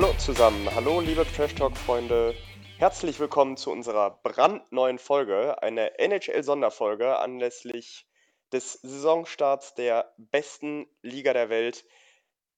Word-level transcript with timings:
Hallo 0.00 0.14
zusammen, 0.16 0.72
hallo 0.76 1.00
liebe 1.00 1.26
Trash 1.26 1.56
Talk 1.56 1.76
Freunde. 1.76 2.32
Herzlich 2.76 3.18
willkommen 3.18 3.56
zu 3.56 3.72
unserer 3.72 4.20
brandneuen 4.22 5.00
Folge, 5.00 5.60
eine 5.60 5.98
NHL-Sonderfolge 5.98 7.18
anlässlich 7.18 8.06
des 8.52 8.74
Saisonstarts 8.74 9.74
der 9.74 10.14
besten 10.16 10.86
Liga 11.02 11.32
der 11.32 11.50
Welt. 11.50 11.84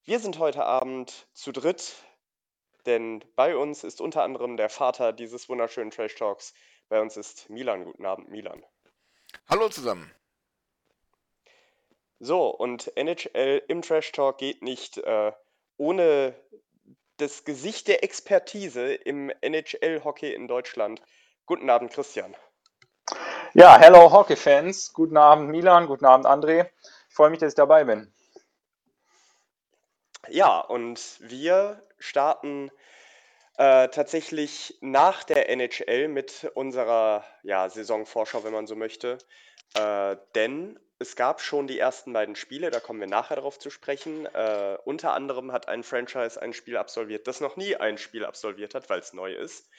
Wir 0.04 0.18
sind 0.18 0.38
heute 0.38 0.66
Abend 0.66 1.28
zu 1.32 1.50
dritt, 1.50 1.94
denn 2.84 3.24
bei 3.36 3.56
uns 3.56 3.84
ist 3.84 4.02
unter 4.02 4.22
anderem 4.22 4.58
der 4.58 4.68
Vater 4.68 5.14
dieses 5.14 5.48
wunderschönen 5.48 5.90
Trash 5.92 6.16
Talks. 6.16 6.52
Bei 6.90 7.00
uns 7.00 7.16
ist 7.16 7.48
Milan. 7.48 7.86
Guten 7.86 8.04
Abend, 8.04 8.28
Milan. 8.28 8.62
Hallo 9.48 9.70
zusammen. 9.70 10.12
So, 12.18 12.50
und 12.50 12.94
NHL 12.98 13.62
im 13.66 13.80
Trash 13.80 14.12
Talk 14.12 14.36
geht 14.36 14.60
nicht 14.60 14.98
äh, 14.98 15.32
ohne 15.78 16.34
das 17.20 17.44
Gesicht 17.44 17.88
der 17.88 18.02
Expertise 18.02 18.94
im 18.94 19.30
NHL-Hockey 19.42 20.32
in 20.32 20.48
Deutschland. 20.48 21.02
Guten 21.46 21.68
Abend, 21.68 21.92
Christian. 21.92 22.34
Ja, 23.52 23.78
hello 23.78 24.10
Hockey-Fans. 24.10 24.92
Guten 24.92 25.16
Abend, 25.16 25.50
Milan. 25.50 25.86
Guten 25.86 26.06
Abend, 26.06 26.26
André. 26.26 26.70
Ich 27.08 27.14
freue 27.14 27.30
mich, 27.30 27.40
dass 27.40 27.52
ich 27.52 27.56
dabei 27.56 27.84
bin. 27.84 28.12
Ja, 30.28 30.60
und 30.60 31.18
wir 31.20 31.82
starten 31.98 32.70
äh, 33.56 33.88
tatsächlich 33.88 34.78
nach 34.80 35.24
der 35.24 35.50
NHL 35.50 36.08
mit 36.08 36.50
unserer 36.54 37.24
ja, 37.42 37.68
Saisonvorschau, 37.68 38.44
wenn 38.44 38.52
man 38.52 38.66
so 38.66 38.76
möchte. 38.76 39.18
Äh, 39.74 40.16
denn 40.34 40.78
es 41.00 41.16
gab 41.16 41.40
schon 41.40 41.66
die 41.66 41.78
ersten 41.78 42.12
beiden 42.12 42.36
Spiele, 42.36 42.70
da 42.70 42.78
kommen 42.78 43.00
wir 43.00 43.06
nachher 43.06 43.36
darauf 43.36 43.58
zu 43.58 43.70
sprechen. 43.70 44.26
Äh, 44.26 44.76
unter 44.84 45.14
anderem 45.14 45.50
hat 45.50 45.66
ein 45.66 45.82
Franchise 45.82 46.40
ein 46.40 46.52
Spiel 46.52 46.76
absolviert, 46.76 47.26
das 47.26 47.40
noch 47.40 47.56
nie 47.56 47.74
ein 47.74 47.96
Spiel 47.96 48.24
absolviert 48.24 48.74
hat, 48.74 48.90
weil 48.90 49.00
es 49.00 49.14
neu 49.14 49.32
ist. 49.32 49.70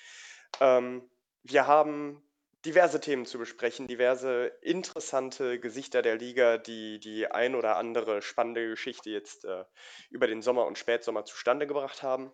Ähm, 0.60 1.08
wir 1.44 1.68
haben 1.68 2.24
diverse 2.66 3.00
Themen 3.00 3.28
zu 3.28 3.38
besprechen, 3.38 3.86
diverse 3.86 4.48
interessante 4.62 5.60
Gesichter 5.60 6.02
der 6.02 6.16
Liga, 6.16 6.58
die 6.58 7.00
die 7.00 7.30
ein 7.30 7.54
oder 7.54 7.78
andere 7.78 8.24
spannende 8.24 8.68
Geschichte 8.68 9.12
jetzt 9.12 9.46
äh, 9.46 9.64
über 10.10 10.26
den 10.26 10.42
Sommer 10.42 10.66
und 10.66 10.80
Spätsommer 10.80 11.24
zustande 11.24 11.68
gebracht 11.68 12.02
haben. 12.02 12.32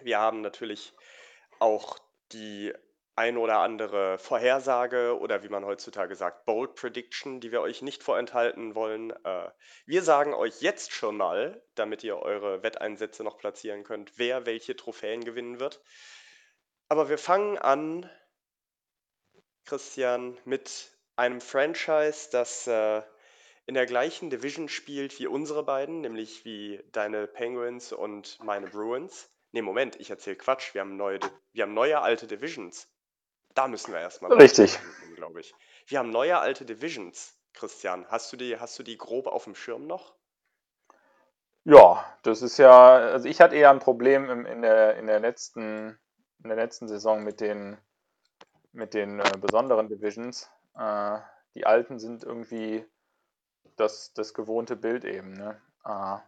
Wir 0.00 0.18
haben 0.20 0.40
natürlich 0.40 0.94
auch 1.58 1.98
die 2.32 2.72
ein 3.16 3.36
oder 3.36 3.58
andere 3.58 4.18
Vorhersage 4.18 5.18
oder 5.18 5.42
wie 5.44 5.48
man 5.48 5.64
heutzutage 5.64 6.16
sagt, 6.16 6.46
Bold 6.46 6.74
Prediction, 6.74 7.40
die 7.40 7.52
wir 7.52 7.60
euch 7.60 7.80
nicht 7.80 8.02
vorenthalten 8.02 8.74
wollen. 8.74 9.10
Äh, 9.24 9.50
wir 9.86 10.02
sagen 10.02 10.34
euch 10.34 10.60
jetzt 10.62 10.92
schon 10.92 11.16
mal, 11.16 11.62
damit 11.76 12.02
ihr 12.02 12.18
eure 12.18 12.62
Wetteinsätze 12.62 13.22
noch 13.22 13.38
platzieren 13.38 13.84
könnt, 13.84 14.18
wer 14.18 14.46
welche 14.46 14.74
Trophäen 14.74 15.24
gewinnen 15.24 15.60
wird. 15.60 15.80
Aber 16.88 17.08
wir 17.08 17.18
fangen 17.18 17.56
an, 17.58 18.10
Christian, 19.64 20.36
mit 20.44 20.90
einem 21.16 21.40
Franchise, 21.40 22.28
das 22.32 22.66
äh, 22.66 23.02
in 23.66 23.74
der 23.74 23.86
gleichen 23.86 24.28
Division 24.28 24.68
spielt 24.68 25.18
wie 25.18 25.26
unsere 25.26 25.62
beiden, 25.62 26.00
nämlich 26.00 26.44
wie 26.44 26.82
deine 26.92 27.26
Penguins 27.26 27.92
und 27.92 28.38
meine 28.42 28.66
Bruins. 28.66 29.30
Ne, 29.52 29.62
Moment, 29.62 29.96
ich 30.00 30.10
erzähle 30.10 30.36
Quatsch. 30.36 30.74
Wir 30.74 30.80
haben 30.80 30.96
neue, 30.96 31.20
wir 31.52 31.62
haben 31.62 31.74
neue 31.74 32.00
alte 32.00 32.26
Divisions. 32.26 32.88
Da 33.54 33.68
müssen 33.68 33.92
wir 33.92 34.00
erstmal. 34.00 34.32
Richtig. 34.32 34.78
Glaube 35.16 35.40
ich. 35.40 35.54
Wir 35.86 35.98
haben 35.98 36.10
neue 36.10 36.38
alte 36.38 36.64
Divisions, 36.64 37.36
Christian. 37.52 38.06
Hast 38.08 38.32
du 38.32 38.36
die, 38.36 38.58
hast 38.58 38.78
du 38.78 38.82
die 38.82 38.98
grob 38.98 39.26
auf 39.26 39.44
dem 39.44 39.54
Schirm 39.54 39.86
noch? 39.86 40.14
Ja, 41.64 42.04
das 42.22 42.42
ist 42.42 42.58
ja, 42.58 42.96
also 42.96 43.26
ich 43.26 43.40
hatte 43.40 43.56
eher 43.56 43.70
ein 43.70 43.78
Problem 43.78 44.28
in, 44.28 44.44
in, 44.44 44.62
der, 44.62 44.96
in, 44.96 45.06
der, 45.06 45.18
letzten, 45.18 45.98
in 46.42 46.48
der 46.48 46.56
letzten 46.56 46.88
Saison 46.88 47.22
mit 47.24 47.40
den, 47.40 47.78
mit 48.72 48.92
den 48.92 49.20
äh, 49.20 49.32
besonderen 49.40 49.88
Divisions. 49.88 50.50
Äh, 50.76 51.18
die 51.54 51.64
alten 51.64 51.98
sind 51.98 52.22
irgendwie 52.22 52.84
das, 53.76 54.12
das 54.12 54.34
gewohnte 54.34 54.76
Bild 54.76 55.04
eben. 55.04 55.32
Ne? 55.32 55.60
Äh, 55.84 56.18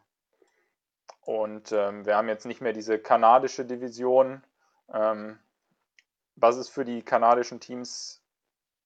und 1.20 1.70
ähm, 1.72 2.06
wir 2.06 2.16
haben 2.16 2.28
jetzt 2.28 2.47
nicht 2.47 2.62
mehr 2.62 2.72
diese 2.72 2.98
kanadische 2.98 3.66
Division. 3.66 4.42
Ähm, 4.92 5.38
was 6.36 6.56
es 6.56 6.69
für 6.69 6.84
die 6.84 7.02
kanadischen 7.02 7.60
Teams 7.60 8.22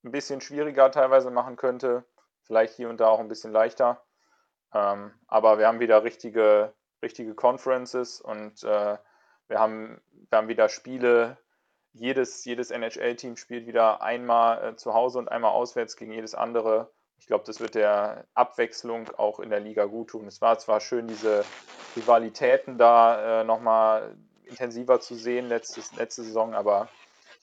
ein 0.05 0.13
bisschen 0.13 0.41
schwieriger 0.41 0.91
teilweise 0.91 1.31
machen 1.31 1.57
könnte. 1.57 2.05
Vielleicht 2.43 2.75
hier 2.75 2.89
und 2.89 3.01
da 3.01 3.09
auch 3.09 3.21
ein 3.21 3.29
bisschen 3.29 3.53
leichter. 3.53 4.03
Ähm, 4.73 5.13
aber 5.27 5.59
wir 5.59 5.67
haben 5.67 5.81
wieder 5.81 6.05
richtige, 6.05 6.73
richtige 7.03 7.35
Conferences 7.35 8.21
und 8.21 8.63
äh, 8.63 8.97
wir, 9.49 9.59
haben, 9.59 10.01
wir 10.29 10.39
haben 10.39 10.49
wieder 10.49 10.69
Spiele. 10.69 11.39
Jedes, 11.93 12.45
jedes 12.45 12.71
NHL-Team 12.71 13.37
spielt 13.37 13.67
wieder 13.67 14.01
einmal 14.01 14.65
äh, 14.65 14.77
zu 14.77 14.95
Hause 14.95 15.19
und 15.19 15.29
einmal 15.29 15.51
auswärts 15.51 15.97
gegen 15.97 16.13
jedes 16.13 16.37
andere. 16.37 16.93
Ich 17.19 17.27
glaube, 17.27 17.45
das 17.45 17.61
wird 17.61 17.75
der 17.75 18.27
Abwechslung 18.35 19.11
auch 19.17 19.41
in 19.41 19.51
der 19.51 19.61
Liga 19.61 19.85
gut 19.87 20.11
tun. 20.11 20.27
Es 20.27 20.41
war 20.41 20.59
zwar 20.59 20.81
schön, 20.81 21.09
diese 21.09 21.45
Rivalitäten 21.97 22.79
da 22.79 23.41
äh, 23.41 23.45
nochmal 23.45 24.17
intensiver 24.45 25.01
zu 25.01 25.17
sehen 25.17 25.49
letztes, 25.49 25.95
letzte 25.97 26.23
Saison, 26.23 26.55
aber 26.55 26.89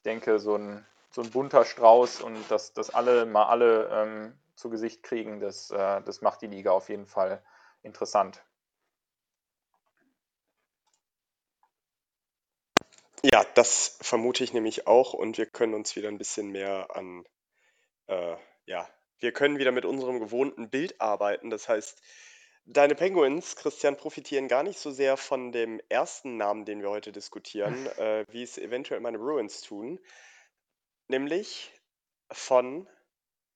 denke, 0.07 0.40
so 0.40 0.56
ein, 0.56 0.85
so 1.12 1.22
ein 1.22 1.29
bunter 1.29 1.66
Strauß 1.66 2.22
und 2.22 2.50
dass, 2.50 2.73
dass 2.73 2.90
alle 2.90 3.25
mal 3.25 3.45
alle 3.45 3.90
ähm, 3.91 4.40
zu 4.56 4.69
Gesicht 4.69 5.03
kriegen, 5.03 5.40
das, 5.40 5.69
äh, 5.69 6.01
das 6.01 6.22
macht 6.22 6.41
die 6.41 6.47
Liga 6.47 6.72
auf 6.72 6.90
jeden 6.90 7.06
Fall 7.06 7.44
interessant. 7.84 8.41
Ja, 13.23 13.44
das 13.56 13.97
vermute 14.01 14.44
ich 14.44 14.53
nämlich 14.53 14.88
auch 14.88 15.13
und 15.13 15.38
wir 15.38 15.45
können 15.45 15.73
uns 15.73 15.95
wieder 15.95 16.07
ein 16.07 16.18
bisschen 16.18 16.51
mehr 16.51 16.95
an, 16.95 17.25
äh, 18.07 18.35
ja, 18.66 18.88
wir 19.19 19.34
können 19.34 19.57
wieder 19.57 19.72
mit 19.72 19.85
unserem 19.85 20.19
gewohnten 20.19 20.69
Bild 20.69 21.01
arbeiten. 21.01 21.50
Das 21.50 21.68
heißt, 21.68 22.01
deine 22.68 22.96
Penguins, 22.96 23.56
Christian, 23.56 23.98
profitieren 23.98 24.48
gar 24.48 24.64
nicht 24.64 24.78
so 24.78 24.92
sehr 24.92 25.18
von 25.18 25.52
dem 25.52 25.82
ersten 25.90 26.38
Namen, 26.38 26.66
den 26.66 26.82
wir 26.82 26.90
heute 26.90 27.12
diskutieren, 27.12 27.74
äh, 27.98 28.26
wie 28.30 28.44
es 28.44 28.58
eventuell 28.58 29.00
meine 29.00 29.18
Bruins 29.18 29.62
tun, 29.62 30.00
nämlich 31.08 31.74
von 32.32 32.88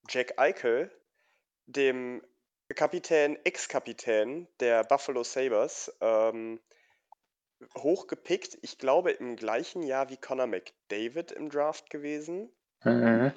Jack 0.10 0.40
Eichel, 0.40 0.90
dem 1.66 2.24
Kapitän, 2.74 3.38
Ex-Kapitän 3.44 4.48
der 4.62 4.86
Buffalo 4.86 5.24
Sabres, 5.24 5.92
ähm, 6.00 6.62
hochgepickt, 7.78 8.58
ich 8.62 8.78
glaube 8.78 9.12
im 9.12 9.36
gleichen 9.36 9.84
Jahr 9.84 10.10
wie 10.10 10.18
Connor 10.18 10.48
McDavid 10.48 11.32
im 11.32 11.50
Draft 11.50 11.90
gewesen. 11.90 12.52
Mhm. 12.84 13.34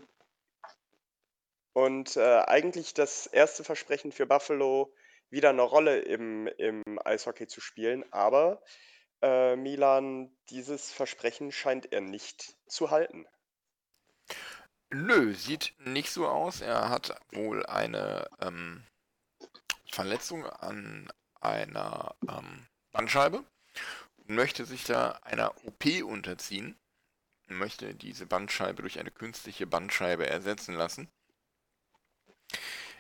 Und 1.73 2.17
äh, 2.17 2.43
eigentlich 2.47 2.95
das 2.95 3.27
erste 3.27 3.65
Versprechen 3.65 4.13
für 4.13 4.25
Buffalo, 4.25 4.95
wieder 5.35 5.51
eine 5.51 5.63
Rolle 5.63 5.99
im, 5.99 6.47
im 6.47 6.83
Eishockey 7.05 7.47
zu 7.47 7.61
spielen. 7.61 8.05
Aber 8.13 8.63
äh, 9.21 9.57
Milan, 9.57 10.35
dieses 10.49 10.91
Versprechen 10.91 11.53
scheint 11.53 11.93
er 11.93 12.01
nicht 12.01 12.57
zu 12.67 12.91
halten. 12.91 13.27
Nö, 14.91 15.35
sieht 15.35 15.75
nicht 15.79 16.11
so 16.11 16.29
aus. 16.29 16.61
Er 16.61 16.89
hat 16.89 17.21
wohl 17.33 17.67
eine 17.67 18.29
ähm, 18.41 18.85
Verletzung 19.91 20.47
an 20.47 21.13
einer 21.41 22.15
ähm, 22.29 22.67
Bandscheibe 22.93 23.45
und 24.19 24.29
möchte 24.29 24.65
sich 24.65 24.85
da 24.85 25.19
einer 25.23 25.53
OP 25.67 25.85
unterziehen. 26.05 26.79
Möchte 27.49 27.95
diese 27.95 28.25
Bandscheibe 28.25 28.83
durch 28.83 28.99
eine 28.99 29.11
künstliche 29.11 29.67
Bandscheibe 29.67 30.27
ersetzen 30.27 30.75
lassen. 30.75 31.11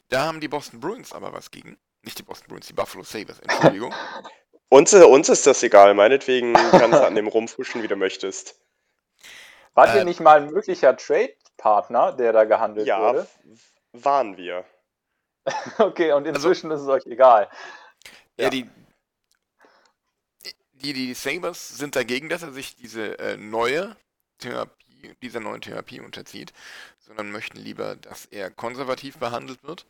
Da 0.08 0.26
haben 0.26 0.40
die 0.40 0.48
Boston 0.48 0.80
Bruins 0.80 1.12
aber 1.12 1.32
was 1.32 1.50
gegen. 1.50 1.78
Nicht 2.04 2.18
die 2.18 2.22
Boston 2.22 2.48
Bruins, 2.48 2.66
die 2.66 2.72
Buffalo 2.74 3.02
Sabres, 3.04 3.38
Entschuldigung. 3.40 3.92
uns, 4.68 4.92
uns 4.92 5.28
ist 5.28 5.46
das 5.46 5.62
egal, 5.62 5.94
meinetwegen 5.94 6.52
kannst 6.54 7.00
du 7.00 7.06
an 7.06 7.14
dem 7.14 7.26
rumfuschen, 7.28 7.82
wie 7.82 7.88
du 7.88 7.96
möchtest. 7.96 8.60
Wart 9.74 9.94
Äh, 9.94 9.98
ihr 9.98 10.04
nicht 10.04 10.20
mal 10.20 10.40
ein 10.42 10.50
möglicher 10.50 10.96
Trade-Partner, 10.96 12.12
der 12.12 12.32
da 12.32 12.44
gehandelt 12.44 12.86
Ja, 12.86 13.00
wurde? 13.12 13.20
f- 13.20 13.72
waren 13.92 14.36
wir. 14.36 14.64
Okay, 15.78 16.12
und 16.12 16.26
inzwischen 16.26 16.70
ist 16.70 16.80
es 16.80 16.88
euch 16.88 17.06
egal. 17.06 17.48
Ja, 18.38 18.44
Ja. 18.44 18.50
die, 18.50 18.68
die, 20.72 20.92
die 20.92 21.14
Sabres 21.14 21.68
sind 21.68 21.96
dagegen, 21.96 22.28
dass 22.28 22.42
er 22.42 22.52
sich 22.52 22.76
diese 22.76 23.18
äh, 23.18 23.36
neue 23.36 23.96
Therapie, 24.38 25.14
dieser 25.22 25.40
neuen 25.40 25.60
Therapie 25.60 26.00
unterzieht, 26.00 26.52
sondern 26.98 27.30
möchten 27.30 27.58
lieber, 27.58 27.96
dass 27.96 28.26
er 28.26 28.50
konservativ 28.50 29.18
behandelt 29.18 29.62
wird. 29.62 29.86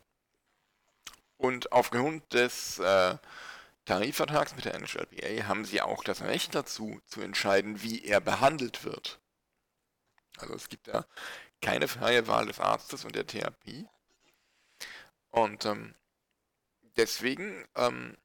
Und 1.36 1.72
aufgrund 1.72 2.32
des 2.32 2.78
äh, 2.78 3.16
Tarifvertrags 3.84 4.54
mit 4.56 4.64
der 4.64 4.74
NHLPA 4.74 5.46
haben 5.46 5.64
sie 5.64 5.82
auch 5.82 6.04
das 6.04 6.22
Recht 6.22 6.54
dazu, 6.54 7.00
zu 7.06 7.20
entscheiden, 7.20 7.82
wie 7.82 8.04
er 8.04 8.20
behandelt 8.20 8.84
wird. 8.84 9.20
Also 10.38 10.54
es 10.54 10.68
gibt 10.68 10.88
da 10.88 11.06
keine 11.60 11.88
freie 11.88 12.26
Wahl 12.26 12.46
des 12.46 12.60
Arztes 12.60 13.04
und 13.04 13.14
der 13.14 13.26
Therapie. 13.26 13.86
Und 15.30 15.64
ähm, 15.64 15.94
deswegen 16.96 17.66
ähm, 17.74 18.16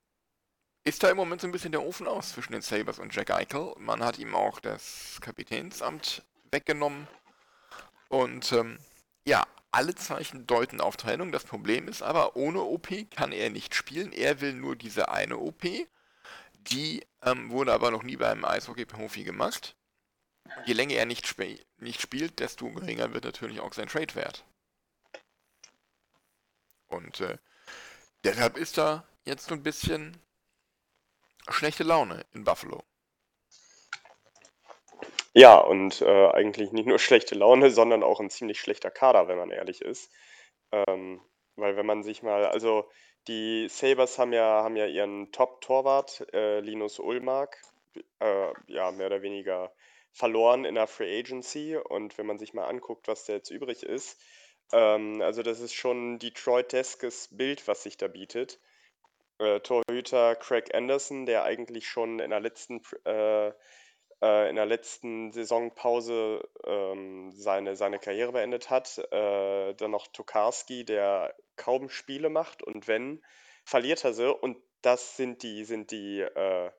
ist 0.84 1.04
da 1.04 1.10
im 1.10 1.18
Moment 1.18 1.42
so 1.42 1.48
ein 1.48 1.52
bisschen 1.52 1.72
der 1.72 1.84
Ofen 1.84 2.08
aus 2.08 2.32
zwischen 2.34 2.54
den 2.54 2.62
Sabres 2.62 3.00
und 3.00 3.14
Jack 3.14 3.32
Eichel. 3.32 3.74
Man 3.78 4.04
hat 4.04 4.18
ihm 4.18 4.36
auch 4.36 4.60
das 4.60 5.20
Kapitänsamt 5.22 6.24
weggenommen. 6.52 7.08
Und 8.08 8.52
ähm, 8.54 8.80
ja, 9.26 9.46
alle 9.72 9.96
Zeichen 9.96 10.48
deuten 10.48 10.82
auf 10.82 10.98
Trennung. 10.98 11.32
Das 11.32 11.44
Problem 11.44 11.88
ist 11.88 12.02
aber, 12.02 12.36
ohne 12.36 12.62
OP 12.62 12.90
kann 13.12 13.32
er 13.32 13.50
nicht 13.50 13.76
spielen. 13.76 14.12
Er 14.12 14.42
will 14.42 14.54
nur 14.54 14.76
diese 14.76 15.10
eine 15.10 15.38
OP. 15.38 15.64
Die 16.54 17.06
ähm, 17.22 17.50
wurde 17.52 17.74
aber 17.74 17.92
noch 17.92 18.04
nie 18.04 18.18
beim 18.18 18.46
Eishockey-Profi 18.46 19.24
gemacht. 19.24 19.76
Je 20.66 20.74
länger 20.74 20.96
er 20.96 21.06
nicht, 21.06 21.26
sp 21.30 21.62
nicht 21.78 22.02
spielt, 22.02 22.40
desto 22.40 22.70
geringer 22.72 23.14
wird 23.14 23.26
natürlich 23.26 23.60
auch 23.60 23.74
sein 23.74 23.88
Trade-Wert. 23.88 24.46
Und 26.88 27.22
äh, 27.22 27.38
deshalb 28.24 28.58
ist 28.58 28.78
da 28.78 29.08
jetzt 29.26 29.48
so 29.48 29.54
ein 29.54 29.64
bisschen 29.64 30.18
schlechte 31.48 31.84
Laune 31.84 32.26
in 32.34 32.44
Buffalo. 32.44 32.84
Ja, 35.34 35.58
und 35.58 36.02
äh, 36.02 36.28
eigentlich 36.30 36.72
nicht 36.72 36.88
nur 36.88 37.00
schlechte 37.00 37.36
Laune, 37.36 37.72
sondern 37.72 38.04
auch 38.04 38.20
ein 38.20 38.30
ziemlich 38.30 38.60
schlechter 38.60 38.92
Kader, 38.92 39.28
wenn 39.28 39.38
man 39.38 39.52
ehrlich 39.52 39.82
ist. 39.82 40.12
Ähm, 40.72 41.22
weil 41.56 41.76
wenn 41.76 41.86
man 41.86 42.04
sich 42.04 42.24
mal, 42.24 42.46
also 42.46 42.90
die 43.28 43.68
Sabres 43.70 44.18
haben 44.18 44.34
ja, 44.34 44.64
haben 44.64 44.76
ja 44.76 44.86
ihren 44.88 45.32
Top-Torwart, 45.32 46.34
äh, 46.34 46.60
Linus 46.62 47.00
Ullmark, 47.00 47.62
äh, 48.20 48.54
ja, 48.68 48.92
mehr 48.92 49.08
oder 49.08 49.22
weniger 49.22 49.74
verloren 50.12 50.66
in 50.66 50.76
der 50.76 50.88
Free 50.88 51.20
Agency. 51.20 51.78
Und 51.78 52.18
wenn 52.18 52.26
man 52.26 52.40
sich 52.40 52.54
mal 52.54 52.66
anguckt, 52.66 53.08
was 53.08 53.26
da 53.26 53.34
jetzt 53.34 53.52
übrig 53.52 53.84
ist, 53.84 54.20
ähm, 54.72 55.22
also 55.22 55.44
das 55.44 55.60
ist 55.60 55.74
schon 55.74 56.14
ein 56.16 56.20
Detroit-deskes 56.20 57.30
Bild, 57.32 57.68
was 57.68 57.84
sich 57.84 57.98
da 57.98 58.08
bietet. 58.08 58.60
Äh, 59.40 59.60
Torhüter 59.62 60.36
Craig 60.36 60.74
Anderson, 60.76 61.26
der 61.26 61.44
eigentlich 61.44 61.88
schon 61.88 62.20
in 62.20 62.30
der 62.32 62.40
letzten 62.40 62.82
äh, 63.06 63.52
in 64.22 64.56
der 64.56 64.66
letzten 64.66 65.32
Saisonpause 65.32 66.48
ähm, 66.66 67.32
seine, 67.32 67.76
seine 67.76 68.00
Karriere 68.00 68.34
beendet 68.34 68.70
hat. 68.70 68.98
Äh, 69.12 69.74
dann 69.76 69.92
noch 69.92 70.08
Tokarski, 70.08 70.84
der 70.86 71.36
kaum 71.56 71.90
Spiele 71.90 72.30
macht 72.30 72.62
und 72.64 72.88
wenn, 72.88 73.24
verliert 73.64 74.04
er 74.04 74.14
sie. 74.14 74.34
Und 74.34 74.58
das 74.82 75.16
sind 75.18 75.44
die, 75.44 75.64
sind 75.66 75.92
die, 75.92 76.20
äh, 76.20 76.72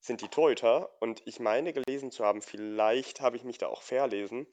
sind 0.00 0.20
die 0.20 0.28
Torhüter. 0.28 0.90
Und 1.00 1.22
ich 1.26 1.40
meine 1.40 1.72
gelesen 1.72 2.10
zu 2.10 2.24
haben, 2.24 2.42
vielleicht 2.42 3.20
habe 3.20 3.36
ich 3.36 3.44
mich 3.44 3.58
da 3.58 3.68
auch 3.68 3.82
verlesen, 3.82 4.46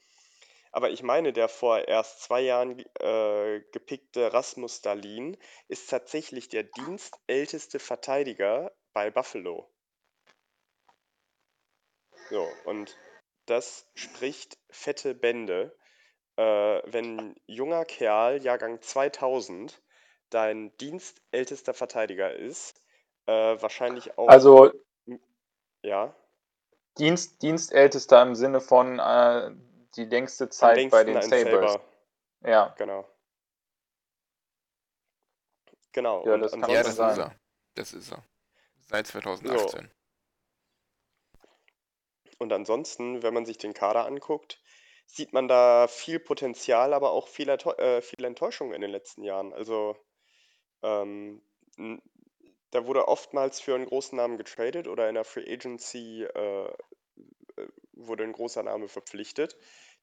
aber 0.71 0.91
ich 0.91 1.01
meine, 1.01 1.33
der 1.33 1.49
vor 1.49 1.87
erst 1.87 2.21
zwei 2.21 2.41
Jahren 2.41 2.79
äh, 2.99 3.61
gepickte 3.71 4.31
Rasmus 4.33 4.81
Dahlin 4.81 5.35
ist 5.67 5.89
tatsächlich 5.89 6.49
der 6.49 6.63
dienstälteste 6.63 7.79
Verteidiger 7.79 8.71
bei 8.93 9.09
Buffalo. 9.09 9.71
So, 12.29 12.47
und 12.65 12.97
das 13.45 13.87
spricht 13.95 14.57
fette 14.69 15.15
Bände, 15.15 15.75
äh, 16.35 16.41
wenn 16.85 17.19
ein 17.19 17.35
junger 17.47 17.85
Kerl, 17.85 18.41
Jahrgang 18.41 18.81
2000, 18.81 19.81
dein 20.29 20.75
dienstältester 20.77 21.73
Verteidiger 21.73 22.33
ist, 22.33 22.79
äh, 23.25 23.31
wahrscheinlich 23.31 24.17
auch, 24.17 24.27
Also 24.27 24.71
ja, 25.81 26.15
Dienst, 26.97 27.41
Dienstältester 27.41 28.21
im 28.21 28.35
Sinne 28.35 28.61
von 28.61 28.99
äh, 28.99 29.51
die 29.95 30.05
längste 30.05 30.49
Zeit 30.49 30.91
bei 30.91 31.03
den 31.03 31.21
Sabres. 31.21 31.73
Saber, 31.73 31.81
Ja, 32.41 32.75
genau. 32.77 33.07
Genau, 35.91 36.25
Ja, 36.25 36.35
und 36.35 36.41
das 36.41 36.51
kann 36.51 36.69
Ja, 36.69 36.83
das 36.83 36.99
ansonsten, 36.99 37.09
ist 37.09 37.15
sein. 37.15 37.31
er. 37.31 37.39
Das 37.75 37.93
ist 37.93 38.11
er. 38.11 38.23
Seit 38.81 39.07
2018. 39.07 39.89
und 42.39 42.51
ansonsten, 42.53 43.21
wenn 43.23 43.33
man 43.33 43.45
sich 43.45 43.57
den 43.57 43.73
Kader 43.73 44.05
anguckt, 44.05 44.61
sieht 45.05 45.33
man 45.33 45.47
da 45.47 45.87
viel 45.87 46.19
Potenzial, 46.19 46.93
aber 46.93 47.11
auch 47.11 47.27
viel, 47.27 47.49
äh, 47.49 48.01
viel 48.01 48.25
Enttäuschung 48.25 48.73
in 48.73 48.81
den 48.81 48.91
letzten 48.91 49.23
Jahren. 49.23 49.53
Also, 49.53 49.95
ähm, 50.83 51.41
da 52.71 52.85
wurde 52.85 53.07
oftmals 53.07 53.59
für 53.59 53.75
einen 53.75 53.85
großen 53.85 54.15
Namen 54.15 54.37
getradet 54.37 54.87
oder 54.87 55.09
in 55.09 55.15
der 55.15 55.23
Free 55.23 55.51
Agency 55.51 56.23
äh, 56.23 56.65
äh, 57.57 57.67
wurde 57.93 58.23
ein 58.23 58.33
großer 58.33 58.63
Name 58.63 58.87
verpflichtet, 58.87 59.57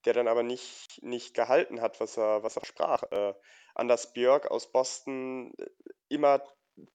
der 0.05 0.13
dann 0.13 0.29
aber 0.29 0.43
nicht, 0.43 1.03
nicht 1.03 1.35
gehalten 1.35 1.81
hat, 1.81 2.01
was 2.01 2.17
er, 2.19 2.43
was 2.43 2.57
er 2.57 2.65
sprach. 2.65 3.03
Äh, 3.11 3.35
Anders 3.75 4.13
Björk 4.13 4.51
aus 4.51 4.71
Boston, 4.73 5.53
äh, 5.59 5.67
immer 6.09 6.43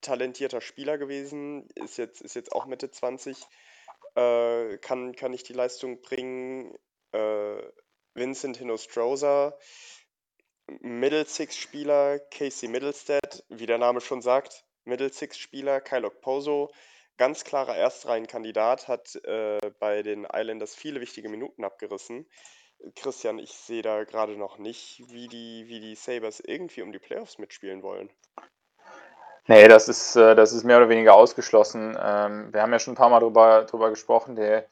talentierter 0.00 0.60
Spieler 0.60 0.98
gewesen, 0.98 1.68
ist 1.74 1.96
jetzt, 1.96 2.20
ist 2.20 2.34
jetzt 2.34 2.52
auch 2.52 2.66
Mitte 2.66 2.90
20, 2.90 3.36
äh, 4.14 4.78
kann, 4.78 5.14
kann 5.14 5.30
nicht 5.30 5.48
die 5.48 5.54
Leistung 5.54 6.00
bringen. 6.00 6.74
Äh, 7.12 7.62
Vincent 8.14 8.58
Hinostroza, 8.58 9.56
Middle 10.80 11.24
Six-Spieler, 11.24 12.18
Casey 12.30 12.68
Middlestead, 12.68 13.44
wie 13.48 13.66
der 13.66 13.78
Name 13.78 14.00
schon 14.00 14.20
sagt, 14.20 14.64
Middle 14.84 15.12
Six-Spieler, 15.12 15.80
Kyle 15.80 16.10
Poso, 16.10 16.70
ganz 17.16 17.44
klarer 17.44 17.76
Erstreihenkandidat, 17.76 18.88
hat 18.88 19.14
äh, 19.24 19.70
bei 19.78 20.02
den 20.02 20.26
Islanders 20.30 20.74
viele 20.74 21.00
wichtige 21.00 21.28
Minuten 21.28 21.64
abgerissen. 21.64 22.28
Christian, 22.96 23.38
ich 23.38 23.52
sehe 23.52 23.82
da 23.82 24.04
gerade 24.04 24.36
noch 24.36 24.58
nicht, 24.58 25.02
wie 25.08 25.28
die, 25.28 25.68
wie 25.68 25.80
die 25.80 25.94
Sabres 25.94 26.40
irgendwie 26.40 26.82
um 26.82 26.92
die 26.92 26.98
Playoffs 26.98 27.38
mitspielen 27.38 27.82
wollen. 27.82 28.10
Nee, 29.48 29.66
das 29.66 29.88
ist, 29.88 30.16
äh, 30.16 30.34
das 30.36 30.52
ist 30.52 30.64
mehr 30.64 30.78
oder 30.78 30.88
weniger 30.88 31.14
ausgeschlossen. 31.14 31.96
Ähm, 32.00 32.52
wir 32.52 32.62
haben 32.62 32.72
ja 32.72 32.78
schon 32.78 32.94
ein 32.94 32.96
paar 32.96 33.10
Mal 33.10 33.20
drüber, 33.20 33.64
drüber 33.64 33.90
gesprochen. 33.90 34.36
Der, 34.36 34.66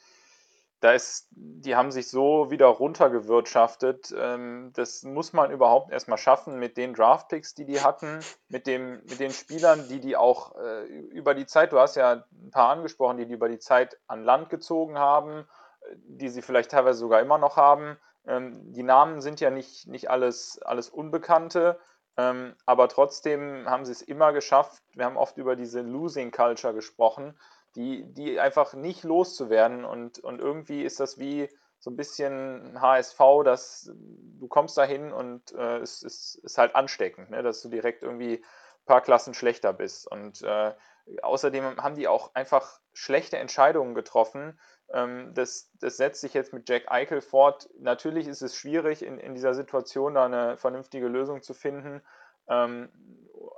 da 0.80 0.92
ist, 0.92 1.26
die 1.32 1.74
haben 1.74 1.90
sich 1.90 2.08
so 2.08 2.50
wieder 2.50 2.66
runtergewirtschaftet. 2.66 4.14
Ähm, 4.16 4.72
das 4.74 5.02
muss 5.02 5.32
man 5.32 5.50
überhaupt 5.50 5.90
erstmal 5.90 6.18
schaffen 6.18 6.58
mit 6.58 6.76
den 6.76 6.94
Draftpicks, 6.94 7.54
die 7.54 7.64
die 7.64 7.80
hatten, 7.80 8.20
mit, 8.48 8.66
dem, 8.68 9.02
mit 9.08 9.18
den 9.18 9.32
Spielern, 9.32 9.88
die 9.88 10.00
die 10.00 10.16
auch 10.16 10.54
äh, 10.56 10.84
über 10.84 11.34
die 11.34 11.46
Zeit, 11.46 11.72
du 11.72 11.80
hast 11.80 11.96
ja 11.96 12.24
ein 12.32 12.50
paar 12.52 12.70
angesprochen, 12.70 13.16
die 13.16 13.26
die 13.26 13.34
über 13.34 13.48
die 13.48 13.58
Zeit 13.58 13.98
an 14.06 14.22
Land 14.22 14.50
gezogen 14.50 14.98
haben, 14.98 15.48
die 15.94 16.28
sie 16.28 16.42
vielleicht 16.42 16.70
teilweise 16.70 17.00
sogar 17.00 17.20
immer 17.20 17.38
noch 17.38 17.56
haben. 17.56 17.98
Ähm, 18.24 18.72
die 18.72 18.84
Namen 18.84 19.20
sind 19.20 19.40
ja 19.40 19.50
nicht, 19.50 19.88
nicht 19.88 20.10
alles, 20.10 20.60
alles 20.62 20.88
Unbekannte. 20.88 21.80
Ähm, 22.20 22.54
aber 22.66 22.88
trotzdem 22.88 23.68
haben 23.68 23.84
sie 23.84 23.92
es 23.92 24.02
immer 24.02 24.32
geschafft. 24.32 24.82
Wir 24.94 25.04
haben 25.04 25.16
oft 25.16 25.38
über 25.38 25.56
diese 25.56 25.80
Losing 25.80 26.30
Culture 26.30 26.74
gesprochen, 26.74 27.38
die, 27.76 28.04
die 28.12 28.38
einfach 28.38 28.74
nicht 28.74 29.04
loszuwerden. 29.04 29.84
Und, 29.84 30.18
und 30.18 30.38
irgendwie 30.38 30.82
ist 30.82 31.00
das 31.00 31.18
wie 31.18 31.48
so 31.78 31.90
ein 31.90 31.96
bisschen 31.96 32.78
HSV, 32.80 33.18
dass 33.44 33.90
du 33.94 34.48
kommst 34.48 34.76
dahin 34.76 35.12
und 35.12 35.52
äh, 35.52 35.78
es 35.78 36.02
ist, 36.02 36.58
halt 36.58 36.74
ansteckend, 36.74 37.30
ne? 37.30 37.42
dass 37.42 37.62
du 37.62 37.68
direkt 37.70 38.02
irgendwie 38.02 38.34
ein 38.34 38.86
paar 38.86 39.00
Klassen 39.00 39.32
schlechter 39.32 39.72
bist. 39.72 40.10
Und 40.10 40.42
äh, 40.42 40.74
außerdem 41.22 41.82
haben 41.82 41.94
die 41.94 42.08
auch 42.08 42.34
einfach 42.34 42.80
schlechte 42.92 43.38
Entscheidungen 43.38 43.94
getroffen. 43.94 44.58
Ähm, 44.92 45.32
das, 45.34 45.70
das 45.80 45.96
setzt 45.96 46.20
sich 46.20 46.34
jetzt 46.34 46.52
mit 46.52 46.68
Jack 46.68 46.90
Eichel 46.90 47.20
fort. 47.20 47.68
Natürlich 47.78 48.26
ist 48.26 48.42
es 48.42 48.56
schwierig, 48.56 49.02
in, 49.02 49.18
in 49.18 49.34
dieser 49.34 49.54
Situation 49.54 50.14
da 50.14 50.24
eine 50.24 50.56
vernünftige 50.56 51.08
Lösung 51.08 51.42
zu 51.42 51.54
finden. 51.54 52.02
Ähm, 52.48 52.90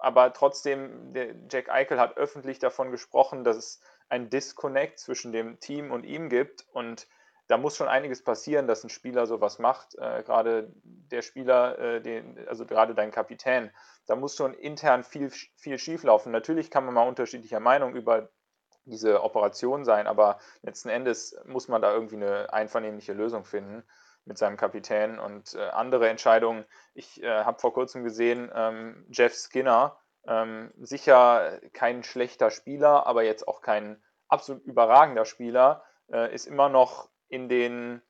aber 0.00 0.32
trotzdem, 0.32 1.14
Jack 1.50 1.70
Eichel 1.70 1.98
hat 1.98 2.16
öffentlich 2.16 2.58
davon 2.58 2.90
gesprochen, 2.90 3.44
dass 3.44 3.56
es 3.56 3.80
ein 4.08 4.30
Disconnect 4.30 4.98
zwischen 4.98 5.32
dem 5.32 5.58
Team 5.58 5.90
und 5.90 6.04
ihm 6.04 6.28
gibt. 6.28 6.66
Und 6.72 7.08
da 7.48 7.56
muss 7.56 7.76
schon 7.76 7.88
einiges 7.88 8.22
passieren, 8.22 8.66
dass 8.66 8.84
ein 8.84 8.90
Spieler 8.90 9.26
sowas 9.26 9.58
macht. 9.58 9.94
Äh, 9.96 10.22
gerade 10.22 10.72
der 10.84 11.22
Spieler, 11.22 11.78
äh, 11.78 12.00
den, 12.00 12.46
also 12.46 12.66
gerade 12.66 12.94
dein 12.94 13.10
Kapitän, 13.10 13.70
da 14.06 14.16
muss 14.16 14.36
schon 14.36 14.54
intern 14.54 15.04
viel, 15.04 15.30
viel 15.30 15.78
schieflaufen. 15.78 16.32
Natürlich 16.32 16.70
kann 16.70 16.84
man 16.84 16.94
mal 16.94 17.08
unterschiedlicher 17.08 17.60
Meinung 17.60 17.94
über 17.94 18.30
diese 18.84 19.22
Operation 19.22 19.84
sein, 19.84 20.06
aber 20.06 20.38
letzten 20.62 20.88
Endes 20.88 21.36
muss 21.44 21.68
man 21.68 21.82
da 21.82 21.92
irgendwie 21.92 22.16
eine 22.16 22.52
einvernehmliche 22.52 23.12
Lösung 23.12 23.44
finden. 23.44 23.84
mit 24.24 24.38
seinem 24.38 24.56
Kapitän 24.56 25.18
und 25.18 25.54
äh, 25.54 25.68
andere 25.70 26.08
Entscheidungen. 26.08 26.64
Ich 26.94 27.20
äh, 27.22 27.28
habe 27.28 27.58
vor 27.58 27.72
kurzem 27.74 28.04
gesehen, 28.04 28.52
ähm, 28.54 29.04
Jeff 29.10 29.34
Skinner, 29.34 29.98
ähm, 30.26 30.72
sicher 30.80 31.58
kein 31.72 32.04
schlechter 32.04 32.50
Spieler, 32.50 33.06
aber 33.06 33.24
jetzt 33.24 33.48
auch 33.48 33.60
kein 33.60 34.02
absolut 34.28 34.62
überragender 34.62 35.24
Spieler, 35.24 35.82
äh, 36.10 36.32
ist 36.32 36.46
immer 36.46 36.68
noch 36.68 37.10
in 37.28 37.48
den 37.48 38.02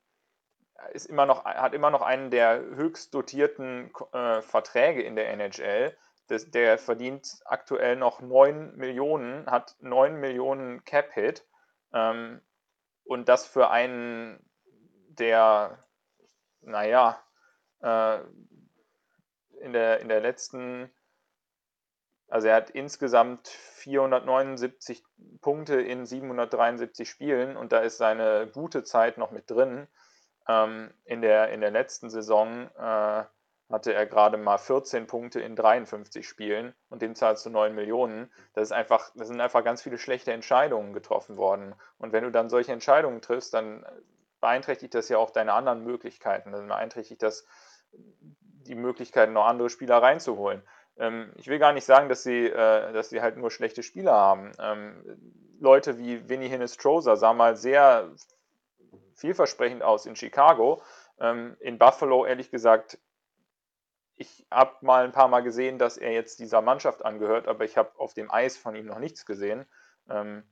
ist 0.92 1.06
immer 1.06 1.26
noch, 1.26 1.44
hat 1.44 1.74
immer 1.74 1.90
noch 1.90 2.02
einen 2.02 2.30
der 2.30 2.60
höchst 2.60 3.14
dotierten 3.14 3.92
äh, 4.12 4.42
Verträge 4.42 5.02
in 5.02 5.14
der 5.14 5.30
NHL. 5.30 5.96
Das, 6.28 6.50
der 6.50 6.78
verdient 6.78 7.40
aktuell 7.44 7.96
noch 7.96 8.20
9 8.20 8.76
Millionen, 8.76 9.46
hat 9.50 9.76
9 9.80 10.18
Millionen 10.20 10.84
Cap-Hit. 10.84 11.46
Ähm, 11.92 12.40
und 13.04 13.28
das 13.28 13.46
für 13.46 13.70
einen, 13.70 14.38
der, 15.08 15.78
naja, 16.60 17.22
äh, 17.80 18.20
in, 19.60 19.72
der, 19.72 20.00
in 20.00 20.08
der 20.08 20.20
letzten 20.20 20.90
also 22.32 22.48
er 22.48 22.54
hat 22.54 22.70
insgesamt 22.70 23.46
479 23.46 25.04
Punkte 25.42 25.82
in 25.82 26.06
773 26.06 27.06
Spielen 27.06 27.58
und 27.58 27.72
da 27.72 27.80
ist 27.80 27.98
seine 27.98 28.48
gute 28.50 28.84
Zeit 28.84 29.18
noch 29.18 29.32
mit 29.32 29.50
drin. 29.50 29.86
Ähm, 30.48 30.94
in, 31.04 31.20
der, 31.20 31.50
in 31.50 31.60
der 31.60 31.70
letzten 31.70 32.08
Saison 32.08 32.70
äh, 32.78 33.24
hatte 33.72 33.94
er 33.94 34.06
gerade 34.06 34.36
mal 34.36 34.58
14 34.58 35.06
Punkte 35.06 35.40
in 35.40 35.56
53 35.56 36.28
Spielen 36.28 36.74
und 36.90 37.00
dem 37.00 37.14
zahlst 37.14 37.46
du 37.46 37.50
9 37.50 37.74
Millionen. 37.74 38.30
Das 38.52 38.68
ist 38.68 38.72
einfach, 38.72 39.10
das 39.14 39.28
sind 39.28 39.40
einfach 39.40 39.64
ganz 39.64 39.82
viele 39.82 39.98
schlechte 39.98 40.32
Entscheidungen 40.32 40.92
getroffen 40.92 41.38
worden. 41.38 41.74
Und 41.98 42.12
wenn 42.12 42.24
du 42.24 42.30
dann 42.30 42.50
solche 42.50 42.72
Entscheidungen 42.72 43.22
triffst, 43.22 43.54
dann 43.54 43.84
beeinträchtigt 44.40 44.94
das 44.94 45.08
ja 45.08 45.16
auch 45.16 45.30
deine 45.30 45.54
anderen 45.54 45.82
Möglichkeiten. 45.84 46.52
Dann 46.52 46.68
beeinträchtigt 46.68 47.22
das 47.22 47.46
die 47.92 48.74
Möglichkeit, 48.74 49.30
noch 49.30 49.46
andere 49.46 49.70
Spieler 49.70 50.02
reinzuholen. 50.02 50.62
Ähm, 50.98 51.32
ich 51.36 51.48
will 51.48 51.58
gar 51.58 51.72
nicht 51.72 51.84
sagen, 51.84 52.08
dass 52.08 52.22
sie, 52.22 52.46
äh, 52.46 52.92
dass 52.92 53.08
sie 53.08 53.22
halt 53.22 53.38
nur 53.38 53.50
schlechte 53.50 53.82
Spieler 53.82 54.12
haben. 54.12 54.52
Ähm, 54.58 55.02
Leute 55.60 55.98
wie 55.98 56.28
Vinny 56.28 56.48
Hinnestroza 56.48 57.16
sah 57.16 57.32
mal 57.32 57.56
sehr 57.56 58.10
vielversprechend 59.14 59.82
aus 59.82 60.06
in 60.06 60.16
Chicago. 60.16 60.82
Ähm, 61.18 61.56
in 61.60 61.78
Buffalo, 61.78 62.26
ehrlich 62.26 62.50
gesagt, 62.50 62.98
ich 64.22 64.46
habe 64.52 64.76
mal 64.82 65.02
ein 65.04 65.10
paar 65.10 65.26
Mal 65.26 65.42
gesehen, 65.42 65.78
dass 65.78 65.96
er 65.96 66.12
jetzt 66.12 66.38
dieser 66.38 66.62
Mannschaft 66.62 67.04
angehört, 67.04 67.48
aber 67.48 67.64
ich 67.64 67.76
habe 67.76 67.98
auf 67.98 68.14
dem 68.14 68.30
Eis 68.30 68.56
von 68.56 68.76
ihm 68.76 68.86
noch 68.86 69.00
nichts 69.00 69.26
gesehen. 69.26 69.66
Ähm, 70.08 70.44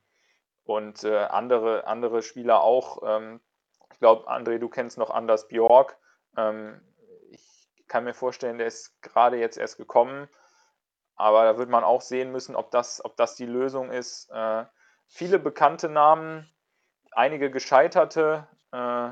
und 0.65 1.05
äh, 1.05 1.19
andere, 1.19 1.87
andere 1.87 2.23
Spieler 2.23 2.63
auch. 2.63 3.01
Ähm, 3.05 3.41
ich 3.93 4.01
glaube, 4.01 4.29
André, 4.29 4.59
du 4.59 4.69
kennst 4.69 4.99
noch 4.99 5.11
Anders 5.11 5.47
Bjork. 5.47 5.97
Ähm, 6.37 6.81
kann 7.87 8.05
mir 8.05 8.15
vorstellen, 8.15 8.59
der 8.59 8.67
ist 8.67 9.01
gerade 9.03 9.37
jetzt 9.37 9.57
erst 9.57 9.77
gekommen. 9.77 10.29
Aber 11.15 11.45
da 11.45 11.57
wird 11.57 11.69
man 11.69 11.85
auch 11.85 12.01
sehen 12.01 12.33
müssen, 12.33 12.57
ob 12.57 12.73
das, 12.73 13.05
ob 13.05 13.17
das 13.17 13.37
die 13.37 13.47
Lösung 13.47 13.91
ist. 13.93 14.31
Äh, 14.31 14.65
viele 15.07 15.39
bekannte 15.39 15.89
Namen, 15.89 16.53
einige 17.13 17.53
gescheiterte, 17.53 18.49
äh, 18.73 19.11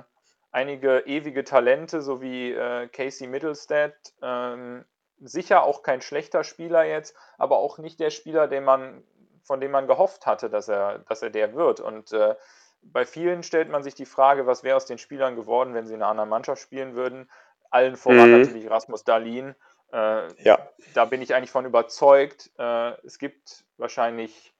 einige 0.50 1.00
ewige 1.06 1.44
Talente, 1.44 2.02
so 2.02 2.20
wie 2.20 2.52
äh, 2.52 2.88
Casey 2.88 3.26
Middlestead. 3.26 3.94
Ähm, 4.22 4.84
sicher 5.20 5.64
auch 5.64 5.82
kein 5.82 6.00
schlechter 6.00 6.44
Spieler 6.44 6.84
jetzt, 6.84 7.16
aber 7.38 7.58
auch 7.58 7.78
nicht 7.78 8.00
der 8.00 8.10
Spieler, 8.10 8.48
den 8.48 8.64
man, 8.64 9.02
von 9.42 9.60
dem 9.60 9.70
man 9.70 9.86
gehofft 9.86 10.26
hatte, 10.26 10.48
dass 10.48 10.68
er, 10.68 11.00
dass 11.00 11.22
er 11.22 11.30
der 11.30 11.54
wird. 11.54 11.80
Und 11.80 12.12
äh, 12.12 12.34
bei 12.82 13.04
vielen 13.04 13.42
stellt 13.42 13.68
man 13.68 13.82
sich 13.82 13.94
die 13.94 14.06
Frage, 14.06 14.46
was 14.46 14.62
wäre 14.62 14.76
aus 14.76 14.86
den 14.86 14.98
Spielern 14.98 15.36
geworden, 15.36 15.74
wenn 15.74 15.86
sie 15.86 15.94
in 15.94 16.02
einer 16.02 16.10
anderen 16.10 16.30
Mannschaft 16.30 16.62
spielen 16.62 16.94
würden. 16.94 17.30
Allen 17.70 17.96
voran 17.96 18.30
mhm. 18.30 18.38
natürlich 18.40 18.70
Rasmus 18.70 19.04
Dahlin. 19.04 19.54
Äh, 19.92 20.42
ja. 20.42 20.58
Da 20.94 21.04
bin 21.04 21.22
ich 21.22 21.34
eigentlich 21.34 21.50
von 21.50 21.66
überzeugt. 21.66 22.50
Äh, 22.58 22.92
es 23.04 23.18
gibt 23.18 23.64
wahrscheinlich 23.76 24.54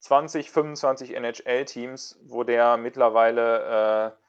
20, 0.00 0.50
25 0.50 1.14
NHL-Teams, 1.14 2.18
wo 2.22 2.44
der 2.44 2.76
mittlerweile, 2.76 4.14
äh, 4.14 4.22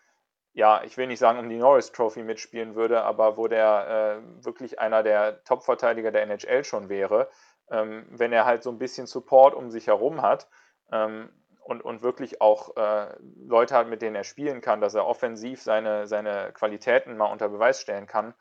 ja, 0.53 0.84
ich 0.84 0.98
will 0.98 1.08
nicht 1.08 1.20
sagen, 1.20 1.39
um 1.39 1.50
die 1.50 1.58
Norris 1.58 1.91
Trophy 1.91 2.24
mitspielen 2.24 2.75
würde, 2.75 3.03
aber 3.03 3.38
wo 3.38 3.48
der 3.48 4.22
äh, 4.22 4.46
wirklich 4.46 4.79
einer 4.79 5.03
der 5.03 5.44
Top-Verteidiger 5.44 6.12
der 6.12 6.24
NHL 6.24 6.63
schon 6.63 6.89
wäre, 6.89 7.29
ähm, 7.70 8.06
wenn 8.10 8.34
er 8.34 8.46
halt 8.46 8.63
so 8.63 8.72
ein 8.72 8.79
bisschen 8.79 9.08
Support 9.08 9.53
um 9.53 9.70
sich 9.70 9.88
herum 9.88 10.22
hat. 10.22 10.48
Ähm, 10.91 11.29
und, 11.70 11.84
und 11.84 12.01
wirklich 12.01 12.41
auch 12.41 12.75
äh, 12.77 13.15
Leute 13.46 13.75
hat, 13.75 13.88
mit 13.88 14.01
denen 14.01 14.15
er 14.15 14.24
spielen 14.24 14.60
kann, 14.60 14.82
dass 14.82 14.96
er 14.96 15.06
offensiv 15.06 15.62
seine, 15.62 16.08
seine 16.08 16.51
Qualitäten 16.51 17.15
mal 17.15 17.32
unter 17.32 17.48
Beweis 17.48 17.79
stellen 17.79 18.08
kann. 18.08 18.34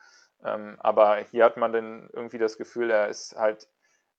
Ähm, 0.42 0.78
aber 0.80 1.18
hier 1.30 1.44
hat 1.44 1.58
man 1.58 1.72
dann 1.72 2.08
irgendwie 2.14 2.38
das 2.38 2.56
Gefühl, 2.56 2.90
er 2.90 3.08
ist 3.08 3.36
halt 3.36 3.68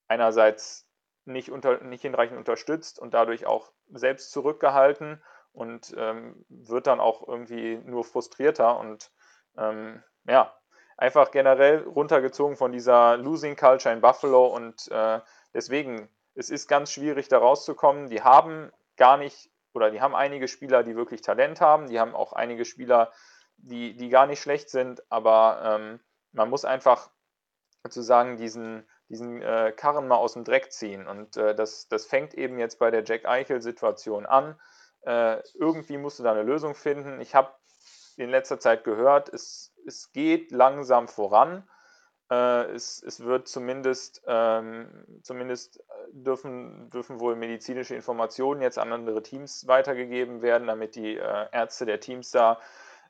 einerseits 0.07 0.87
nicht, 1.25 1.49
unter, 1.49 1.83
nicht 1.83 2.03
hinreichend 2.03 2.37
unterstützt 2.37 2.99
und 2.99 3.15
dadurch 3.15 3.47
auch 3.47 3.71
selbst 3.91 4.31
zurückgehalten 4.31 5.23
und 5.53 5.93
ähm, 5.97 6.45
wird 6.49 6.87
dann 6.87 6.99
auch 6.99 7.27
irgendwie 7.27 7.77
nur 7.77 8.03
frustrierter 8.03 8.79
und 8.79 9.11
ähm, 9.57 10.03
ja, 10.25 10.53
einfach 10.97 11.31
generell 11.31 11.83
runtergezogen 11.83 12.57
von 12.57 12.71
dieser 12.71 13.17
Losing 13.17 13.55
Culture 13.55 13.93
in 13.93 14.01
Buffalo 14.01 14.47
und 14.47 14.89
äh, 14.91 15.19
deswegen, 15.53 16.09
es 16.35 16.49
ist 16.49 16.67
ganz 16.67 16.91
schwierig 16.91 17.27
da 17.29 17.37
rauszukommen. 17.37 18.09
Die 18.09 18.21
haben 18.21 18.71
gar 18.97 19.17
nicht, 19.17 19.49
oder 19.73 19.91
die 19.91 20.01
haben 20.01 20.15
einige 20.15 20.47
Spieler, 20.47 20.83
die 20.83 20.95
wirklich 20.95 21.21
Talent 21.21 21.61
haben, 21.61 21.87
die 21.87 21.99
haben 21.99 22.15
auch 22.15 22.33
einige 22.33 22.65
Spieler, 22.65 23.11
die, 23.57 23.95
die 23.95 24.09
gar 24.09 24.27
nicht 24.27 24.41
schlecht 24.41 24.69
sind, 24.69 25.01
aber 25.11 25.61
ähm, 25.63 25.99
man 26.31 26.49
muss 26.49 26.65
einfach 26.65 27.09
sozusagen 27.83 28.37
diesen, 28.37 28.87
diesen 29.07 29.41
äh, 29.41 29.73
Karren 29.75 30.07
mal 30.07 30.17
aus 30.17 30.33
dem 30.33 30.43
Dreck 30.43 30.71
ziehen. 30.71 31.07
Und 31.07 31.37
äh, 31.37 31.55
das, 31.55 31.87
das 31.87 32.05
fängt 32.05 32.33
eben 32.33 32.59
jetzt 32.59 32.77
bei 32.79 32.91
der 32.91 33.03
Jack 33.03 33.25
Eichel-Situation 33.25 34.25
an. 34.25 34.59
Äh, 35.01 35.41
irgendwie 35.55 35.97
musst 35.97 36.19
du 36.19 36.23
da 36.23 36.31
eine 36.31 36.43
Lösung 36.43 36.75
finden. 36.75 37.21
Ich 37.21 37.35
habe 37.35 37.53
in 38.17 38.29
letzter 38.29 38.59
Zeit 38.59 38.83
gehört, 38.83 39.29
es, 39.29 39.73
es 39.85 40.11
geht 40.11 40.51
langsam 40.51 41.07
voran. 41.07 41.67
Äh, 42.29 42.71
es, 42.73 43.01
es, 43.01 43.21
wird 43.21 43.47
zumindest, 43.47 44.21
ähm, 44.27 45.05
zumindest 45.23 45.83
dürfen, 46.11 46.89
dürfen 46.89 47.19
wohl 47.19 47.35
medizinische 47.35 47.95
Informationen 47.95 48.61
jetzt 48.61 48.77
an 48.77 48.93
andere 48.93 49.23
Teams 49.23 49.67
weitergegeben 49.67 50.41
werden, 50.41 50.67
damit 50.67 50.95
die 50.95 51.17
äh, 51.17 51.45
Ärzte 51.51 51.85
der 51.85 51.99
Teams 51.99 52.31
da 52.31 52.59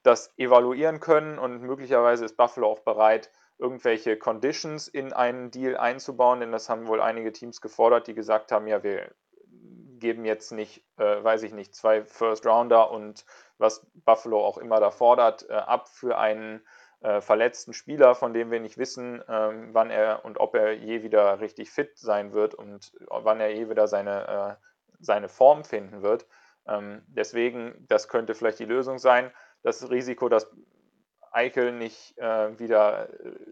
das 0.04 0.32
evaluieren 0.38 1.00
können 1.00 1.38
und 1.38 1.62
möglicherweise 1.62 2.24
ist 2.24 2.38
Buffalo 2.38 2.68
auch 2.68 2.80
bereit, 2.80 3.30
irgendwelche 3.58 4.18
Conditions 4.18 4.88
in 4.88 5.12
einen 5.12 5.52
Deal 5.52 5.76
einzubauen, 5.76 6.40
denn 6.40 6.54
das 6.54 6.70
haben 6.70 6.88
wohl 6.88 7.02
einige 7.02 7.34
Teams 7.34 7.60
gefordert, 7.60 8.08
die 8.08 8.14
gesagt 8.14 8.54
haben, 8.54 8.68
ja, 8.68 8.82
wir 8.84 9.12
geben 10.00 10.26
jetzt 10.26 10.52
nicht, 10.52 10.84
äh, 10.98 11.24
weiß 11.24 11.44
ich 11.44 11.54
nicht, 11.54 11.76
zwei 11.76 12.04
First 12.06 12.46
Rounder 12.46 12.92
und 12.92 13.26
was 13.58 13.86
Buffalo 13.94 14.46
auch 14.46 14.58
immer 14.58 14.80
da 14.80 14.92
fordert, 14.92 15.50
äh, 15.50 15.54
ab 15.54 15.90
für 15.90 16.18
einen 16.18 16.62
äh, 17.02 17.22
verletzten 17.22 17.74
Spieler, 17.74 18.16
von 18.16 18.34
dem 18.34 18.52
wir 18.52 18.60
nicht 18.60 18.78
wissen, 18.78 19.24
ähm, 19.28 19.70
wann 19.74 19.90
er 19.90 20.26
und 20.26 20.40
ob 20.40 20.56
er 20.56 20.74
je 20.74 21.02
wieder 21.04 21.40
richtig 21.40 21.72
fit 21.72 21.98
sein 21.98 22.34
wird 22.34 22.56
und 22.56 22.92
wann 23.08 23.40
er 23.40 23.54
je 23.54 23.70
wieder 23.70 23.88
seine, 23.88 24.58
äh, 24.60 24.66
seine 25.00 25.30
Form 25.30 25.64
finden 25.64 26.02
wird. 26.02 26.26
Ähm, 26.68 27.04
deswegen, 27.08 27.86
das 27.88 28.10
könnte 28.10 28.36
vielleicht 28.36 28.60
die 28.60 28.66
Lösung 28.66 29.00
sein. 29.00 29.32
Das 29.64 29.90
Risiko, 29.90 30.30
dass 30.30 30.50
Eichel 31.32 31.72
nicht 31.72 32.18
äh, 32.18 32.58
wieder 32.60 33.10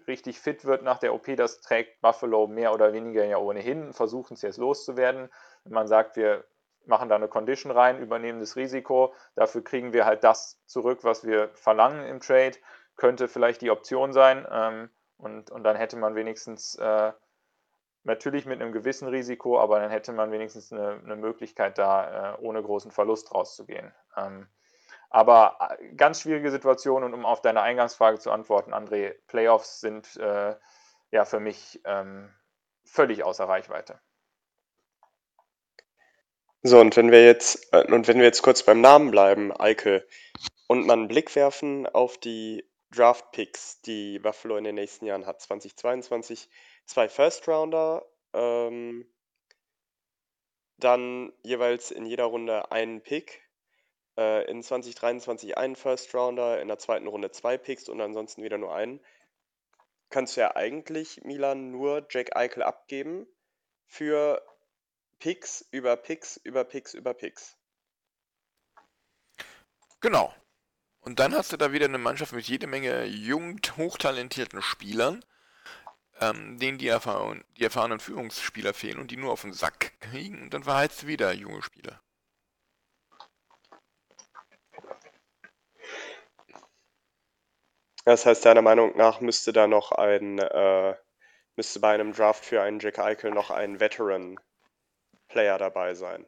richtig 0.07 0.39
fit 0.39 0.65
wird 0.65 0.83
nach 0.83 0.99
der 0.99 1.13
OP, 1.13 1.35
das 1.35 1.61
trägt 1.61 2.01
Buffalo 2.01 2.47
mehr 2.47 2.73
oder 2.73 2.93
weniger 2.93 3.23
ja 3.23 3.37
ohnehin, 3.37 3.93
versuchen 3.93 4.33
es 4.33 4.41
jetzt 4.41 4.57
loszuwerden. 4.57 5.29
Wenn 5.67 5.74
man 5.74 5.88
sagt, 5.88 6.15
wir 6.15 6.45
machen 6.86 7.09
da 7.09 7.15
eine 7.15 7.27
Condition 7.27 7.71
rein, 7.71 8.00
übernehmen 8.00 8.39
das 8.39 8.55
Risiko, 8.55 9.13
dafür 9.36 9.63
kriegen 9.63 9.93
wir 9.93 10.05
halt 10.05 10.24
das 10.24 10.59
zurück, 10.65 11.00
was 11.03 11.25
wir 11.25 11.50
verlangen 11.53 12.05
im 12.05 12.19
Trade 12.19 12.57
könnte 12.95 13.27
vielleicht 13.27 13.62
die 13.62 13.71
Option 13.71 14.12
sein. 14.12 14.47
Ähm, 14.50 14.89
und, 15.17 15.51
und 15.51 15.63
dann 15.63 15.75
hätte 15.75 15.97
man 15.97 16.15
wenigstens 16.15 16.75
äh, 16.75 17.12
natürlich 18.03 18.45
mit 18.45 18.62
einem 18.62 18.71
gewissen 18.71 19.07
Risiko, 19.07 19.59
aber 19.59 19.79
dann 19.79 19.91
hätte 19.91 20.13
man 20.13 20.31
wenigstens 20.31 20.71
eine, 20.71 21.00
eine 21.03 21.15
Möglichkeit, 21.15 21.77
da 21.77 22.36
äh, 22.36 22.38
ohne 22.41 22.62
großen 22.62 22.91
Verlust 22.91 23.33
rauszugehen. 23.33 23.93
Ähm, 24.15 24.47
aber 25.09 25.57
äh, 25.79 25.93
ganz 25.95 26.21
schwierige 26.21 26.51
Situation 26.51 27.03
und 27.03 27.13
um 27.13 27.25
auf 27.25 27.41
deine 27.41 27.62
Eingangsfrage 27.62 28.19
zu 28.19 28.31
antworten, 28.31 28.74
André, 28.74 29.15
Playoffs 29.27 29.79
sind 29.79 30.17
äh, 30.17 30.55
ja 31.12 31.25
für 31.25 31.39
mich 31.39 31.81
ähm, 31.86 32.33
völlig 32.86 33.24
außer 33.24 33.47
Reichweite. 33.47 34.00
So, 36.67 36.81
und 36.81 36.97
wenn 36.97 37.12
wir 37.12 37.25
jetzt, 37.25 37.74
äh, 37.74 37.89
und 37.93 38.09
wenn 38.09 38.17
wir 38.17 38.25
jetzt 38.25 38.41
kurz 38.41 38.62
beim 38.62 38.81
Namen 38.81 39.09
bleiben, 39.09 39.57
Eike, 39.57 40.05
und 40.67 40.86
mal 40.86 40.93
einen 40.97 41.07
Blick 41.07 41.33
werfen 41.33 41.88
auf 41.88 42.17
die 42.17 42.65
Draft-Picks, 42.91 43.79
die 43.83 44.19
Buffalo 44.19 44.57
in 44.57 44.65
den 44.65 44.75
nächsten 44.75 45.05
Jahren 45.05 45.25
hat. 45.25 45.39
2022 45.41 46.50
zwei 46.86 47.07
First-Rounder, 47.07 48.05
ähm, 48.33 49.09
dann 50.77 51.31
jeweils 51.41 51.91
in 51.91 52.05
jeder 52.05 52.25
Runde 52.25 52.69
einen 52.69 53.01
Pick. 53.01 53.41
äh, 54.17 54.50
in 54.51 54.62
2023 54.62 55.57
einen 55.57 55.77
First 55.77 56.13
Rounder, 56.13 56.62
in 56.62 56.67
der 56.67 56.79
zweiten 56.79 57.07
Runde 57.07 57.31
zwei 57.31 57.57
Picks 57.57 57.88
und 57.88 58.01
ansonsten 58.01 58.43
wieder 58.43 58.57
nur 58.57 58.75
einen, 58.75 59.00
kannst 60.09 60.36
du 60.36 60.41
ja 60.41 60.55
eigentlich 60.55 61.21
Milan 61.24 61.71
nur 61.71 62.05
Jack 62.09 62.36
Eichel 62.36 62.63
abgeben 62.63 63.27
für 63.86 64.41
Picks 65.19 65.65
über 65.71 65.95
Picks 65.97 66.38
über 66.38 66.63
Picks 66.63 66.93
über 66.93 67.13
Picks. 67.13 67.57
Genau. 70.00 70.33
Und 71.01 71.19
dann 71.19 71.33
hast 71.33 71.51
du 71.53 71.57
da 71.57 71.71
wieder 71.71 71.86
eine 71.86 71.97
Mannschaft 71.97 72.33
mit 72.33 72.47
jede 72.47 72.67
Menge 72.67 73.05
jungen, 73.05 73.62
hochtalentierten 73.77 74.62
Spielern, 74.62 75.24
ähm, 76.19 76.59
denen 76.59 76.77
die, 76.77 76.88
erfahren, 76.88 77.43
die 77.57 77.63
erfahrenen 77.63 78.00
Führungsspieler 78.00 78.74
fehlen 78.74 79.00
und 79.00 79.12
die 79.12 79.17
nur 79.17 79.31
auf 79.31 79.41
den 79.41 79.53
Sack 79.53 80.00
kriegen 80.01 80.41
und 80.41 80.53
dann 80.53 80.63
verheizt 80.63 81.03
du 81.03 81.07
wieder 81.07 81.31
junge 81.33 81.62
Spieler. 81.62 82.01
Das 88.05 88.25
heißt, 88.25 88.45
deiner 88.45 88.62
Meinung 88.62 88.95
nach 88.95 89.19
müsste 89.19 89.51
da 89.51 89.67
noch 89.67 89.91
ein, 89.91 90.39
äh, 90.39 90.95
müsste 91.57 91.79
bei 91.81 91.93
einem 91.93 92.13
Draft 92.13 92.45
für 92.45 92.62
einen 92.62 92.79
Jack 92.79 93.00
Eichel 93.00 93.31
noch 93.31 93.51
ein 93.51 93.79
Veteran-Player 95.27 95.57
dabei 95.57 95.93
sein. 95.93 96.25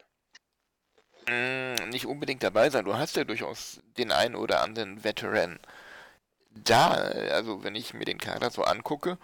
Mm, 1.28 1.90
nicht 1.90 2.06
unbedingt 2.06 2.44
dabei 2.44 2.70
sein. 2.70 2.86
Du 2.86 2.96
hast 2.96 3.16
ja 3.16 3.24
durchaus 3.24 3.82
den 3.98 4.12
einen 4.12 4.36
oder 4.36 4.62
anderen 4.62 5.04
Veteran. 5.04 5.60
Da, 6.52 6.92
also 6.92 7.64
wenn 7.64 7.76
ich 7.76 7.94
mir 7.94 8.06
den 8.06 8.18
Kader 8.18 8.50
so 8.52 8.64
angucke, 8.64 9.18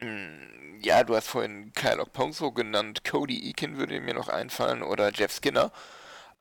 mm, 0.00 0.80
ja, 0.82 1.04
du 1.04 1.16
hast 1.16 1.28
vorhin 1.28 1.72
Kyle 1.72 2.00
Okponso 2.00 2.52
genannt, 2.52 3.04
Cody 3.04 3.48
Eakin 3.48 3.76
würde 3.78 4.00
mir 4.00 4.14
noch 4.14 4.28
einfallen 4.28 4.82
oder 4.82 5.12
Jeff 5.12 5.32
Skinner. 5.32 5.72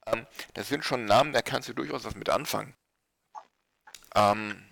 Ähm, 0.07 0.27
das 0.53 0.69
sind 0.69 0.85
schon 0.85 1.05
Namen, 1.05 1.33
da 1.33 1.41
kannst 1.41 1.69
du 1.69 1.73
durchaus 1.73 2.05
was 2.05 2.15
mit 2.15 2.29
anfangen. 2.29 2.75
Ähm, 4.15 4.71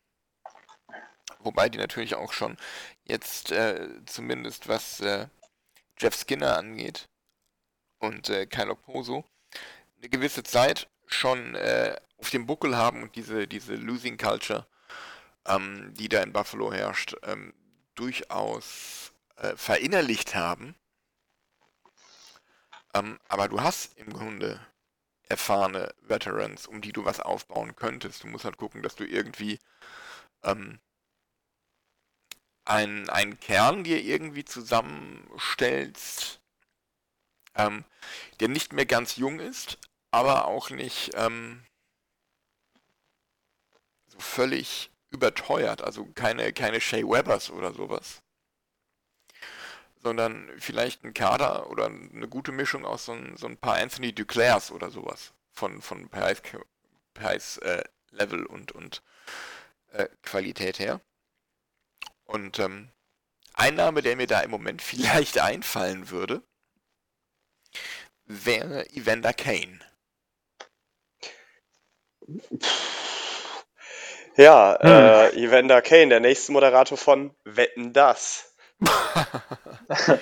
wobei 1.39 1.69
die 1.69 1.77
natürlich 1.79 2.15
auch 2.15 2.33
schon 2.33 2.57
jetzt 3.05 3.51
äh, 3.51 4.05
zumindest 4.05 4.67
was 4.67 4.99
äh, 5.01 5.27
Jeff 5.99 6.15
Skinner 6.15 6.57
angeht 6.57 7.10
und 8.01 8.29
äh, 8.29 8.45
Kyle 8.45 8.71
Okposo 8.71 9.25
eine 9.99 10.09
gewisse 10.09 10.43
Zeit 10.43 10.89
schon 11.07 11.55
äh, 11.55 11.95
auf 12.17 12.29
dem 12.29 12.45
Buckel 12.45 12.75
haben 12.75 13.03
und 13.03 13.15
diese, 13.15 13.47
diese 13.47 13.75
Losing 13.75 14.17
Culture, 14.17 14.67
ähm, 15.45 15.93
die 15.95 16.09
da 16.09 16.21
in 16.21 16.33
Buffalo 16.33 16.73
herrscht, 16.73 17.15
ähm, 17.23 17.53
durchaus 17.95 19.13
äh, 19.37 19.55
verinnerlicht 19.55 20.35
haben. 20.35 20.75
Ähm, 22.93 23.19
aber 23.27 23.47
du 23.47 23.61
hast 23.61 23.97
im 23.97 24.11
Grunde 24.11 24.59
erfahrene 25.29 25.93
Veterans, 26.01 26.67
um 26.67 26.81
die 26.81 26.91
du 26.91 27.05
was 27.05 27.19
aufbauen 27.19 27.75
könntest. 27.75 28.23
Du 28.23 28.27
musst 28.27 28.45
halt 28.45 28.57
gucken, 28.57 28.81
dass 28.83 28.95
du 28.95 29.05
irgendwie 29.05 29.59
ähm, 30.43 30.79
einen, 32.65 33.09
einen 33.09 33.39
Kern 33.39 33.83
dir 33.83 34.01
irgendwie 34.01 34.45
zusammenstellst, 34.45 36.40
ähm, 37.55 37.83
der 38.39 38.47
nicht 38.47 38.73
mehr 38.73 38.85
ganz 38.85 39.15
jung 39.15 39.39
ist, 39.39 39.77
aber 40.11 40.47
auch 40.47 40.69
nicht 40.69 41.11
ähm, 41.15 41.63
so 44.07 44.19
völlig 44.19 44.91
überteuert, 45.09 45.81
also 45.81 46.05
keine, 46.05 46.53
keine 46.53 46.81
Shea 46.81 47.03
Webbers 47.03 47.49
oder 47.51 47.73
sowas. 47.73 48.21
Sondern 50.01 50.49
vielleicht 50.57 51.03
ein 51.03 51.13
Kader 51.13 51.69
oder 51.69 51.85
eine 51.85 52.27
gute 52.27 52.51
Mischung 52.51 52.85
aus 52.85 53.05
so 53.05 53.13
ein, 53.13 53.37
so 53.37 53.47
ein 53.47 53.57
paar 53.57 53.77
Anthony 53.77 54.13
Duclairs 54.13 54.71
oder 54.71 54.89
sowas. 54.89 55.33
Von, 55.51 55.81
von 55.81 56.09
Preis, 56.09 56.41
Preis 57.13 57.57
äh, 57.57 57.83
Level 58.11 58.45
und, 58.45 58.71
und 58.71 59.03
äh, 59.91 60.07
Qualität 60.23 60.79
her. 60.79 61.01
Und 62.23 62.59
ähm, 62.59 62.89
ein 63.53 63.75
Name, 63.75 64.01
der 64.01 64.15
mir 64.15 64.27
da 64.27 64.41
im 64.41 64.51
Moment 64.51 64.81
vielleicht 64.81 65.37
einfallen 65.39 66.09
würde, 66.09 66.41
wäre 68.31 68.89
Evander 68.91 69.33
Kane. 69.33 69.79
Ja, 74.37 74.77
hm. 74.79 74.89
äh, 74.89 75.29
Evander 75.43 75.81
Kane, 75.81 76.07
der 76.09 76.19
nächste 76.21 76.51
Moderator 76.51 76.97
von 76.97 77.35
Wetten 77.43 77.93
das. 77.93 78.55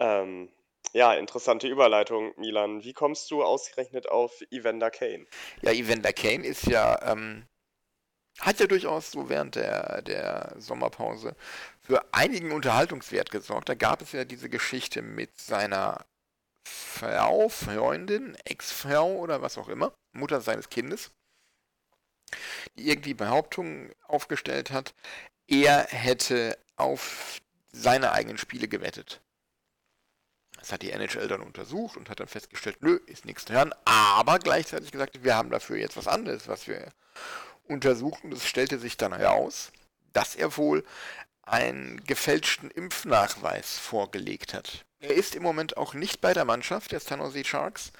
ähm, 0.00 0.50
ja, 0.92 1.14
interessante 1.14 1.68
Überleitung, 1.68 2.32
Milan. 2.36 2.82
Wie 2.82 2.92
kommst 2.92 3.30
du 3.30 3.42
ausgerechnet 3.44 4.08
auf 4.08 4.42
Evander 4.50 4.90
Kane? 4.90 5.26
Ja, 5.62 5.70
Evander 5.72 6.12
Kane 6.12 6.44
ist 6.44 6.66
ja, 6.66 7.00
ähm, 7.12 7.46
hat 8.40 8.60
ja 8.60 8.66
durchaus 8.66 9.10
so 9.10 9.28
während 9.28 9.56
der, 9.56 10.02
der 10.02 10.54
Sommerpause 10.58 11.34
für 11.80 12.02
einigen 12.12 12.52
Unterhaltungswert 12.52 13.30
gesorgt. 13.30 13.68
Da 13.68 13.74
gab 13.74 14.02
es 14.02 14.12
ja 14.12 14.24
diese 14.24 14.48
Geschichte 14.48 15.02
mit 15.02 15.40
seiner 15.40 16.04
Frau, 16.64 17.48
Freundin, 17.48 18.36
Ex-Frau 18.44 19.16
oder 19.16 19.42
was 19.42 19.58
auch 19.58 19.68
immer, 19.68 19.92
Mutter 20.12 20.40
seines 20.40 20.68
Kindes, 20.68 21.10
die 22.76 22.88
irgendwie 22.88 23.14
Behauptungen 23.14 23.92
aufgestellt 24.02 24.70
hat, 24.70 24.94
er 25.46 25.86
hätte 25.88 26.58
auf 26.76 27.40
seine 27.72 28.12
eigenen 28.12 28.38
Spiele 28.38 28.68
gewettet. 28.68 29.20
Das 30.58 30.72
hat 30.72 30.82
die 30.82 30.90
NHL 30.90 31.28
dann 31.28 31.40
untersucht 31.40 31.96
und 31.96 32.10
hat 32.10 32.20
dann 32.20 32.28
festgestellt, 32.28 32.82
nö, 32.82 32.96
ist 33.06 33.24
nichts 33.24 33.44
dran, 33.44 33.72
aber 33.84 34.38
gleichzeitig 34.38 34.90
gesagt, 34.90 35.22
wir 35.22 35.36
haben 35.36 35.50
dafür 35.50 35.76
jetzt 35.76 35.96
was 35.96 36.08
anderes, 36.08 36.48
was 36.48 36.66
wir 36.66 36.92
untersuchen. 37.68 38.32
Es 38.32 38.46
stellte 38.46 38.78
sich 38.78 38.96
dann 38.96 39.14
heraus, 39.14 39.72
dass 40.12 40.34
er 40.34 40.56
wohl 40.56 40.84
einen 41.42 42.02
gefälschten 42.04 42.70
Impfnachweis 42.70 43.78
vorgelegt 43.78 44.54
hat. 44.54 44.84
Er 45.00 45.14
ist 45.14 45.34
im 45.34 45.42
Moment 45.42 45.76
auch 45.76 45.94
nicht 45.94 46.20
bei 46.20 46.34
der 46.34 46.44
Mannschaft 46.44 46.92
der 46.92 47.00
San 47.00 47.20
Jose 47.20 47.44
Sharks 47.44 47.92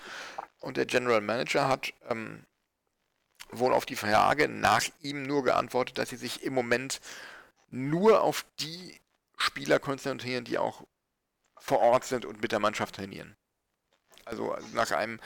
und 0.61 0.77
der 0.77 0.87
General 0.87 1.21
Manager 1.21 1.69
hat 1.69 1.93
ähm, 2.09 2.45
wohl 3.51 3.73
auf 3.73 3.87
die 3.87 3.97
Frage 3.97 4.49
nach 4.49 4.85
ihm 5.01 5.23
nur 5.23 5.45
geantwortet, 5.45 5.99
dass 5.99 6.11
sie 6.11 6.17
sich 6.17 6.43
im 6.43 6.55
Moment 6.55 7.01
nur 7.71 8.23
auf 8.23 8.45
die 8.61 9.01
Spieler 9.37 9.79
konzentrieren, 9.79 10.45
die 10.45 10.59
auch 10.59 10.85
vor 11.57 11.81
Ort 11.81 12.05
sind 12.05 12.25
und 12.25 12.43
mit 12.43 12.53
der 12.53 12.61
Mannschaft 12.61 12.97
trainieren. 12.97 13.37
Also 14.25 14.57
nach 14.75 14.91
einem, 14.91 15.21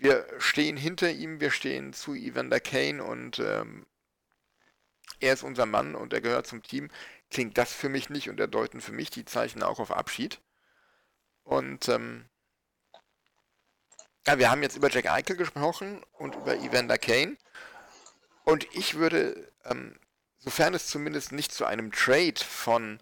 wir 0.00 0.26
stehen 0.38 0.78
hinter 0.78 1.10
ihm, 1.10 1.40
wir 1.40 1.50
stehen 1.50 1.92
zu 1.92 2.14
Evander 2.14 2.58
Kane 2.58 3.04
und 3.04 3.38
ähm, 3.38 3.86
er 5.20 5.34
ist 5.34 5.42
unser 5.42 5.66
Mann 5.66 5.94
und 5.94 6.14
er 6.14 6.22
gehört 6.22 6.46
zum 6.46 6.62
Team, 6.62 6.88
klingt 7.30 7.58
das 7.58 7.74
für 7.74 7.90
mich 7.90 8.08
nicht 8.08 8.30
und 8.30 8.40
er 8.40 8.48
deuten 8.48 8.80
für 8.80 8.92
mich 8.92 9.10
die 9.10 9.26
Zeichen 9.26 9.62
auch 9.62 9.78
auf 9.78 9.92
Abschied. 9.92 10.40
Und 11.44 11.88
ähm, 11.90 12.24
ja, 14.26 14.38
wir 14.38 14.50
haben 14.50 14.62
jetzt 14.62 14.76
über 14.76 14.90
Jack 14.90 15.10
Eichel 15.10 15.36
gesprochen 15.36 16.02
und 16.12 16.34
über 16.34 16.56
Evander 16.56 16.96
Kane. 16.96 17.36
Und 18.44 18.66
ich 18.72 18.94
würde, 18.94 19.52
ähm, 19.66 19.98
sofern 20.38 20.72
es 20.72 20.86
zumindest 20.86 21.32
nicht 21.32 21.52
zu 21.52 21.66
einem 21.66 21.92
Trade 21.92 22.40
von 22.40 23.00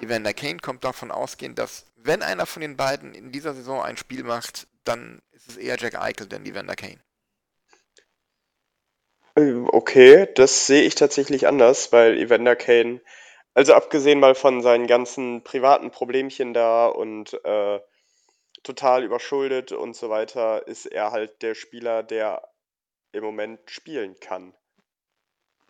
Evander 0.00 0.32
Kane 0.32 0.58
kommt, 0.58 0.84
davon 0.84 1.10
ausgehen, 1.10 1.54
dass 1.54 1.84
wenn 1.96 2.22
einer 2.22 2.46
von 2.46 2.62
den 2.62 2.78
beiden 2.78 3.12
in 3.12 3.30
dieser 3.30 3.52
Saison 3.52 3.82
ein 3.82 3.98
Spiel 3.98 4.24
macht, 4.24 4.66
dann 4.88 5.22
ist 5.32 5.48
es 5.48 5.56
eher 5.56 5.76
Jack 5.78 5.94
Eichel 5.94 6.26
denn 6.26 6.46
Evander 6.46 6.74
Kane. 6.74 7.00
Äh, 9.36 9.52
okay, 9.66 10.28
das 10.34 10.66
sehe 10.66 10.82
ich 10.82 10.94
tatsächlich 10.94 11.46
anders, 11.46 11.92
weil 11.92 12.18
Evander 12.18 12.56
Kane 12.56 13.00
also 13.58 13.74
abgesehen 13.74 14.20
mal 14.20 14.36
von 14.36 14.62
seinen 14.62 14.86
ganzen 14.86 15.42
privaten 15.42 15.90
Problemchen 15.90 16.54
da 16.54 16.86
und 16.86 17.34
äh, 17.44 17.80
total 18.62 19.02
überschuldet 19.02 19.72
und 19.72 19.96
so 19.96 20.10
weiter, 20.10 20.68
ist 20.68 20.86
er 20.86 21.10
halt 21.10 21.42
der 21.42 21.56
Spieler, 21.56 22.04
der 22.04 22.48
im 23.10 23.24
Moment 23.24 23.58
spielen 23.68 24.14
kann. 24.20 24.54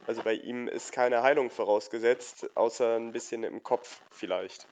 Also 0.06 0.22
bei 0.22 0.34
ihm 0.34 0.68
ist 0.68 0.92
keine 0.92 1.22
Heilung 1.22 1.48
vorausgesetzt, 1.48 2.54
außer 2.56 2.96
ein 2.96 3.12
bisschen 3.12 3.42
im 3.42 3.62
Kopf 3.62 4.02
vielleicht. 4.10 4.66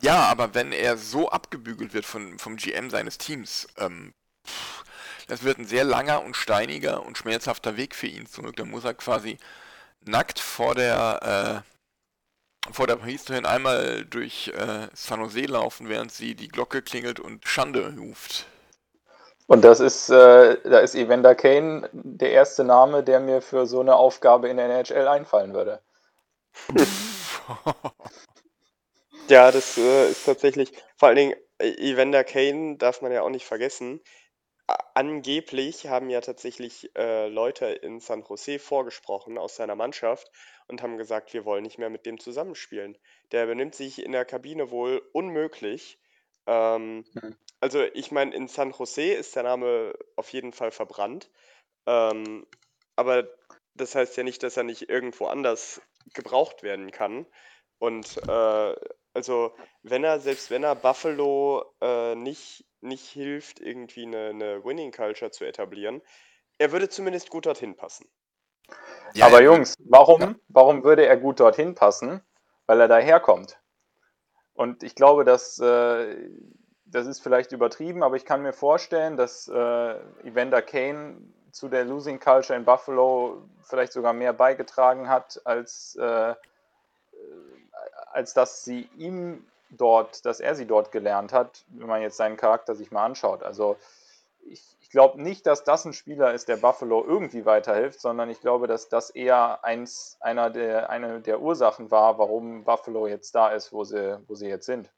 Ja, 0.00 0.26
aber 0.26 0.54
wenn 0.54 0.72
er 0.72 0.96
so 0.96 1.28
abgebügelt 1.30 1.92
wird 1.92 2.06
von, 2.06 2.38
vom 2.38 2.56
GM 2.56 2.90
seines 2.90 3.18
Teams, 3.18 3.66
ähm, 3.78 4.14
das 5.26 5.42
wird 5.42 5.58
ein 5.58 5.66
sehr 5.66 5.84
langer 5.84 6.22
und 6.22 6.36
steiniger 6.36 7.04
und 7.04 7.18
schmerzhafter 7.18 7.76
Weg 7.76 7.94
für 7.94 8.06
ihn 8.06 8.26
zurück. 8.26 8.56
Da 8.56 8.64
muss 8.64 8.84
er 8.84 8.94
quasi 8.94 9.38
nackt 10.04 10.38
vor 10.38 10.74
der 10.74 11.64
äh, 11.64 12.72
vor 12.72 12.86
der 12.86 12.96
Priesterin 12.96 13.46
einmal 13.46 14.04
durch 14.04 14.48
äh, 14.48 14.88
San 14.94 15.20
Jose 15.20 15.42
laufen, 15.42 15.88
während 15.88 16.12
sie 16.12 16.34
die 16.34 16.48
Glocke 16.48 16.82
klingelt 16.82 17.20
und 17.20 17.46
Schande 17.46 17.94
ruft. 17.98 18.46
Und 19.46 19.64
das 19.64 19.80
ist, 19.80 20.10
äh, 20.10 20.58
da 20.64 20.78
ist 20.80 20.94
Evander 20.94 21.34
Kane 21.34 21.88
der 21.92 22.32
erste 22.32 22.64
Name, 22.64 23.02
der 23.02 23.20
mir 23.20 23.40
für 23.40 23.66
so 23.66 23.80
eine 23.80 23.96
Aufgabe 23.96 24.48
in 24.48 24.58
der 24.58 24.66
NHL 24.66 25.08
einfallen 25.08 25.54
würde. 25.54 25.80
ja, 29.28 29.50
das 29.50 29.78
äh, 29.78 30.10
ist 30.10 30.24
tatsächlich, 30.24 30.72
vor 30.96 31.08
allen 31.08 31.16
Dingen, 31.16 31.34
äh, 31.58 31.90
Evander 31.90 32.24
Kane 32.24 32.76
darf 32.76 33.02
man 33.02 33.12
ja 33.12 33.22
auch 33.22 33.30
nicht 33.30 33.46
vergessen. 33.46 34.00
Angeblich 34.94 35.86
haben 35.86 36.10
ja 36.10 36.20
tatsächlich 36.20 36.90
äh, 36.94 37.28
Leute 37.28 37.66
in 37.66 38.00
San 38.00 38.22
Jose 38.28 38.58
vorgesprochen 38.58 39.38
aus 39.38 39.56
seiner 39.56 39.76
Mannschaft 39.76 40.30
und 40.66 40.82
haben 40.82 40.98
gesagt, 40.98 41.32
wir 41.32 41.46
wollen 41.46 41.62
nicht 41.62 41.78
mehr 41.78 41.88
mit 41.88 42.04
dem 42.04 42.20
zusammenspielen. 42.20 42.98
Der 43.32 43.46
benimmt 43.46 43.74
sich 43.74 44.04
in 44.04 44.12
der 44.12 44.26
Kabine 44.26 44.70
wohl 44.70 45.02
unmöglich. 45.12 45.98
Ähm, 46.46 47.06
mhm. 47.14 47.36
Also 47.60 47.82
ich 47.94 48.10
meine, 48.10 48.34
in 48.34 48.46
San 48.46 48.72
Jose 48.72 49.14
ist 49.14 49.34
der 49.36 49.44
Name 49.44 49.94
auf 50.16 50.30
jeden 50.34 50.52
Fall 50.52 50.70
verbrannt. 50.70 51.30
Ähm, 51.86 52.46
aber 52.94 53.26
das 53.74 53.94
heißt 53.94 54.16
ja 54.18 54.22
nicht, 54.22 54.42
dass 54.42 54.58
er 54.58 54.64
nicht 54.64 54.90
irgendwo 54.90 55.26
anders 55.26 55.80
gebraucht 56.12 56.62
werden 56.62 56.90
kann. 56.90 57.26
Und 57.78 58.18
äh, 58.28 58.74
also 59.18 59.52
wenn 59.82 60.04
er, 60.04 60.20
selbst 60.20 60.48
wenn 60.48 60.62
er 60.62 60.76
Buffalo 60.76 61.64
äh, 61.80 62.14
nicht, 62.14 62.64
nicht 62.80 63.04
hilft, 63.04 63.58
irgendwie 63.58 64.04
eine, 64.04 64.28
eine 64.28 64.64
Winning 64.64 64.92
Culture 64.92 65.32
zu 65.32 65.44
etablieren, 65.44 66.02
er 66.58 66.70
würde 66.70 66.88
zumindest 66.88 67.30
gut 67.30 67.46
dorthin 67.46 67.74
passen. 67.74 68.08
Ja, 69.14 69.26
Aber 69.26 69.42
Jungs, 69.42 69.74
warum, 69.80 70.20
ja. 70.20 70.34
warum 70.46 70.84
würde 70.84 71.04
er 71.04 71.16
gut 71.16 71.40
dorthin 71.40 71.74
passen? 71.74 72.22
Weil 72.66 72.80
er 72.80 72.86
daherkommt. 72.86 73.58
Und 74.54 74.84
ich 74.84 74.94
glaube, 74.94 75.24
dass 75.24 75.58
äh, 75.58 76.30
das 76.84 77.06
ist 77.08 77.20
vielleicht 77.20 77.50
übertrieben, 77.50 78.04
aber 78.04 78.14
ich 78.14 78.24
kann 78.24 78.42
mir 78.42 78.52
vorstellen, 78.52 79.16
dass 79.16 79.48
äh, 79.48 79.94
Evander 80.22 80.62
Kane 80.62 81.16
zu 81.50 81.68
der 81.68 81.84
Losing 81.84 82.20
Culture 82.20 82.56
in 82.56 82.64
Buffalo 82.64 83.48
vielleicht 83.62 83.92
sogar 83.92 84.12
mehr 84.12 84.32
beigetragen 84.32 85.08
hat, 85.08 85.40
als, 85.44 85.96
äh, 85.96 86.34
als 88.12 88.34
dass 88.34 88.64
sie 88.64 88.88
ihm 88.96 89.44
dort, 89.70 90.24
dass 90.24 90.40
er 90.40 90.54
sie 90.54 90.66
dort 90.66 90.92
gelernt 90.92 91.32
hat, 91.32 91.64
wenn 91.68 91.88
man 91.88 92.02
jetzt 92.02 92.16
seinen 92.16 92.36
Charakter 92.36 92.74
sich 92.74 92.90
mal 92.90 93.04
anschaut. 93.04 93.42
Also 93.42 93.76
ich, 94.46 94.62
ich 94.80 94.90
glaube 94.90 95.20
nicht, 95.22 95.46
dass 95.46 95.64
das 95.64 95.84
ein 95.84 95.92
Spieler 95.92 96.32
ist, 96.32 96.48
der 96.48 96.56
Buffalo 96.56 97.04
irgendwie 97.04 97.44
weiterhilft, 97.44 98.00
sondern 98.00 98.30
ich 98.30 98.40
glaube, 98.40 98.66
dass 98.66 98.88
das 98.88 99.10
eher 99.10 99.64
eins, 99.64 100.16
einer 100.20 100.50
der, 100.50 100.90
eine 100.90 101.20
der 101.20 101.40
Ursachen 101.40 101.90
war, 101.90 102.18
warum 102.18 102.64
Buffalo 102.64 103.06
jetzt 103.06 103.34
da 103.34 103.50
ist, 103.50 103.72
wo 103.72 103.84
sie, 103.84 104.18
wo 104.26 104.34
sie 104.34 104.48
jetzt 104.48 104.66
sind. 104.66 104.88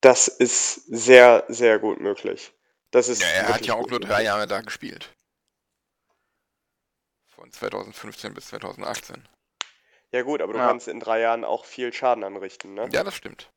Das 0.00 0.28
ist 0.28 0.86
sehr, 0.86 1.44
sehr 1.48 1.78
gut 1.78 2.00
möglich. 2.00 2.52
Das 2.90 3.08
ist 3.08 3.22
ja, 3.22 3.28
er 3.28 3.54
hat 3.54 3.64
ja 3.64 3.74
auch 3.74 3.88
nur 3.88 4.00
drei 4.00 4.22
Jahre 4.22 4.46
da 4.46 4.60
gespielt. 4.60 5.08
Von 7.28 7.50
2015 7.50 8.34
bis 8.34 8.48
2018. 8.48 9.26
Ja 10.12 10.22
gut, 10.22 10.42
aber 10.42 10.52
du 10.52 10.58
ja. 10.58 10.68
kannst 10.68 10.88
in 10.88 11.00
drei 11.00 11.20
Jahren 11.20 11.44
auch 11.44 11.64
viel 11.64 11.92
Schaden 11.92 12.22
anrichten, 12.22 12.74
ne? 12.74 12.88
Ja, 12.92 13.02
das 13.02 13.14
stimmt. 13.14 13.50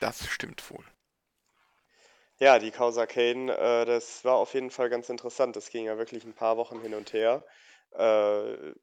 Das 0.00 0.26
stimmt 0.26 0.70
wohl. 0.70 0.84
Ja, 2.40 2.58
die 2.58 2.70
Causa 2.70 3.06
Kane, 3.06 3.56
äh, 3.56 3.84
das 3.84 4.24
war 4.24 4.36
auf 4.36 4.54
jeden 4.54 4.70
Fall 4.70 4.90
ganz 4.90 5.08
interessant. 5.08 5.56
Das 5.56 5.70
ging 5.70 5.84
ja 5.84 5.98
wirklich 5.98 6.24
ein 6.24 6.34
paar 6.34 6.56
Wochen 6.56 6.80
hin 6.80 6.94
und 6.94 7.12
her. 7.12 7.44
Äh, 7.92 8.74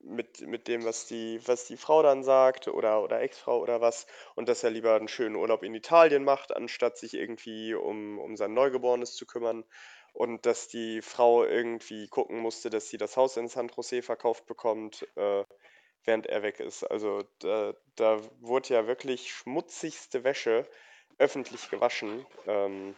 mit, 0.00 0.42
mit 0.42 0.68
dem, 0.68 0.84
was 0.84 1.06
die, 1.06 1.40
was 1.46 1.66
die 1.66 1.78
Frau 1.78 2.02
dann 2.02 2.22
sagt 2.22 2.68
oder, 2.68 3.02
oder 3.02 3.22
Ex-Frau 3.22 3.58
oder 3.58 3.80
was 3.80 4.06
und 4.34 4.48
dass 4.48 4.62
er 4.62 4.70
lieber 4.70 4.94
einen 4.94 5.08
schönen 5.08 5.34
Urlaub 5.34 5.62
in 5.62 5.74
Italien 5.74 6.24
macht, 6.24 6.54
anstatt 6.54 6.98
sich 6.98 7.14
irgendwie 7.14 7.74
um, 7.74 8.18
um 8.18 8.36
sein 8.36 8.52
Neugeborenes 8.52 9.14
zu 9.14 9.24
kümmern 9.24 9.64
und 10.14 10.46
dass 10.46 10.68
die 10.68 11.02
Frau 11.02 11.44
irgendwie 11.44 12.08
gucken 12.08 12.38
musste, 12.38 12.70
dass 12.70 12.88
sie 12.88 12.96
das 12.96 13.16
Haus 13.16 13.36
in 13.36 13.48
San 13.48 13.68
Jose 13.68 14.00
verkauft 14.00 14.46
bekommt, 14.46 15.06
äh, 15.16 15.44
während 16.04 16.26
er 16.26 16.42
weg 16.42 16.60
ist. 16.60 16.84
Also 16.84 17.24
da, 17.40 17.74
da 17.96 18.20
wurde 18.40 18.74
ja 18.74 18.86
wirklich 18.86 19.32
schmutzigste 19.32 20.22
Wäsche 20.24 20.66
öffentlich 21.18 21.68
gewaschen. 21.68 22.24
Ähm, 22.46 22.94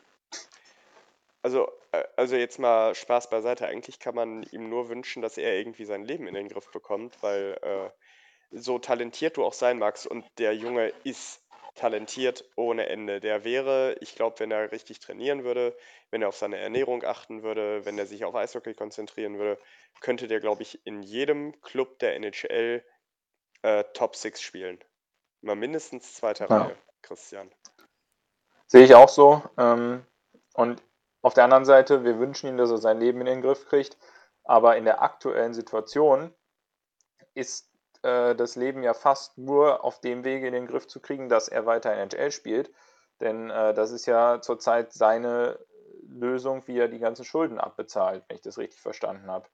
also, 1.43 1.71
äh, 1.93 2.05
also 2.17 2.37
jetzt 2.37 2.59
mal 2.59 2.95
Spaß 2.95 3.31
beiseite. 3.31 3.67
Eigentlich 3.67 3.99
kann 3.99 4.15
man 4.15 4.43
ihm 4.45 4.69
nur 4.69 4.89
wünschen, 4.91 5.23
dass 5.23 5.39
er 5.39 5.57
irgendwie 5.57 5.87
sein 5.87 6.05
Leben 6.05 6.27
in 6.27 6.35
den 6.35 6.49
Griff 6.49 6.71
bekommt, 6.71 7.23
weil 7.23 7.59
äh, 7.63 7.91
so 8.51 8.79
talentiert 8.79 9.39
du 9.39 9.45
auch 9.45 9.55
sein 9.55 9.79
magst 9.79 10.07
und 10.07 10.25
der 10.39 10.55
Junge 10.55 10.93
ist 11.05 11.46
talentiert 11.77 12.45
ohne 12.57 12.89
Ende. 12.89 13.21
Der 13.21 13.45
wäre, 13.45 13.97
ich 14.01 14.17
glaube, 14.17 14.41
wenn 14.41 14.51
er 14.51 14.73
richtig 14.73 14.99
trainieren 14.99 15.45
würde, 15.45 15.77
wenn 16.11 16.23
er 16.23 16.29
auf 16.29 16.37
seine 16.37 16.57
Ernährung 16.57 17.05
achten 17.05 17.43
würde, 17.43 17.85
wenn 17.85 17.99
er 17.99 18.07
sich 18.07 18.25
auf 18.25 18.35
Eishockey 18.35 18.75
konzentrieren 18.75 19.39
würde, 19.39 19.61
könnte 20.01 20.27
der, 20.27 20.41
glaube 20.41 20.63
ich, 20.63 20.85
in 20.85 21.03
jedem 21.03 21.61
Club 21.61 21.99
der 22.01 22.17
NHL 22.17 22.85
äh, 23.63 23.85
Top 23.93 24.17
6 24.17 24.41
spielen. 24.41 24.79
Mal 25.43 25.57
mindestens 25.57 26.15
zweite 26.15 26.47
ja. 26.49 26.57
Reihe, 26.57 26.77
Christian. 27.03 27.51
Sehe 28.67 28.85
ich 28.85 28.95
auch 28.95 29.09
so. 29.09 29.43
Ähm, 29.59 30.05
und 30.55 30.83
auf 31.23 31.35
der 31.35 31.45
anderen 31.45 31.65
Seite, 31.65 32.05
wir 32.05 32.19
wünschen 32.19 32.49
ihm, 32.49 32.57
dass 32.57 32.71
er 32.71 32.79
sein 32.79 32.99
Leben 32.99 33.21
in 33.21 33.27
den 33.27 33.43
Griff 33.43 33.67
kriegt, 33.67 33.99
aber 34.45 34.77
in 34.77 34.85
der 34.85 35.03
aktuellen 35.03 35.55
Situation 35.55 36.35
ist 37.35 37.71
äh, 38.07 38.37
das 38.37 38.55
Leben 38.55 38.83
ja 38.83 38.95
fast 38.95 39.37
nur 39.37 39.85
auf 39.85 40.01
dem 40.01 40.25
Wege 40.25 40.47
in 40.47 40.53
den 40.53 40.67
Griff 40.67 40.87
zu 40.87 41.01
kriegen, 41.01 41.29
dass 41.29 41.49
er 41.49 41.67
weiter 41.67 41.93
in 41.93 41.99
NHL 41.99 42.31
spielt. 42.31 42.71
Denn 43.21 43.51
äh, 43.51 43.75
das 43.75 43.91
ist 43.91 44.07
ja 44.07 44.41
zurzeit 44.41 44.93
seine 44.93 45.59
Lösung, 46.09 46.67
wie 46.67 46.79
er 46.79 46.89
die 46.89 47.01
ganzen 47.01 47.25
Schulden 47.25 47.59
abbezahlt, 47.59 48.25
wenn 48.29 48.37
ich 48.37 48.43
das 48.43 48.59
richtig 48.59 48.81
verstanden 48.81 49.31
habe. 49.31 49.47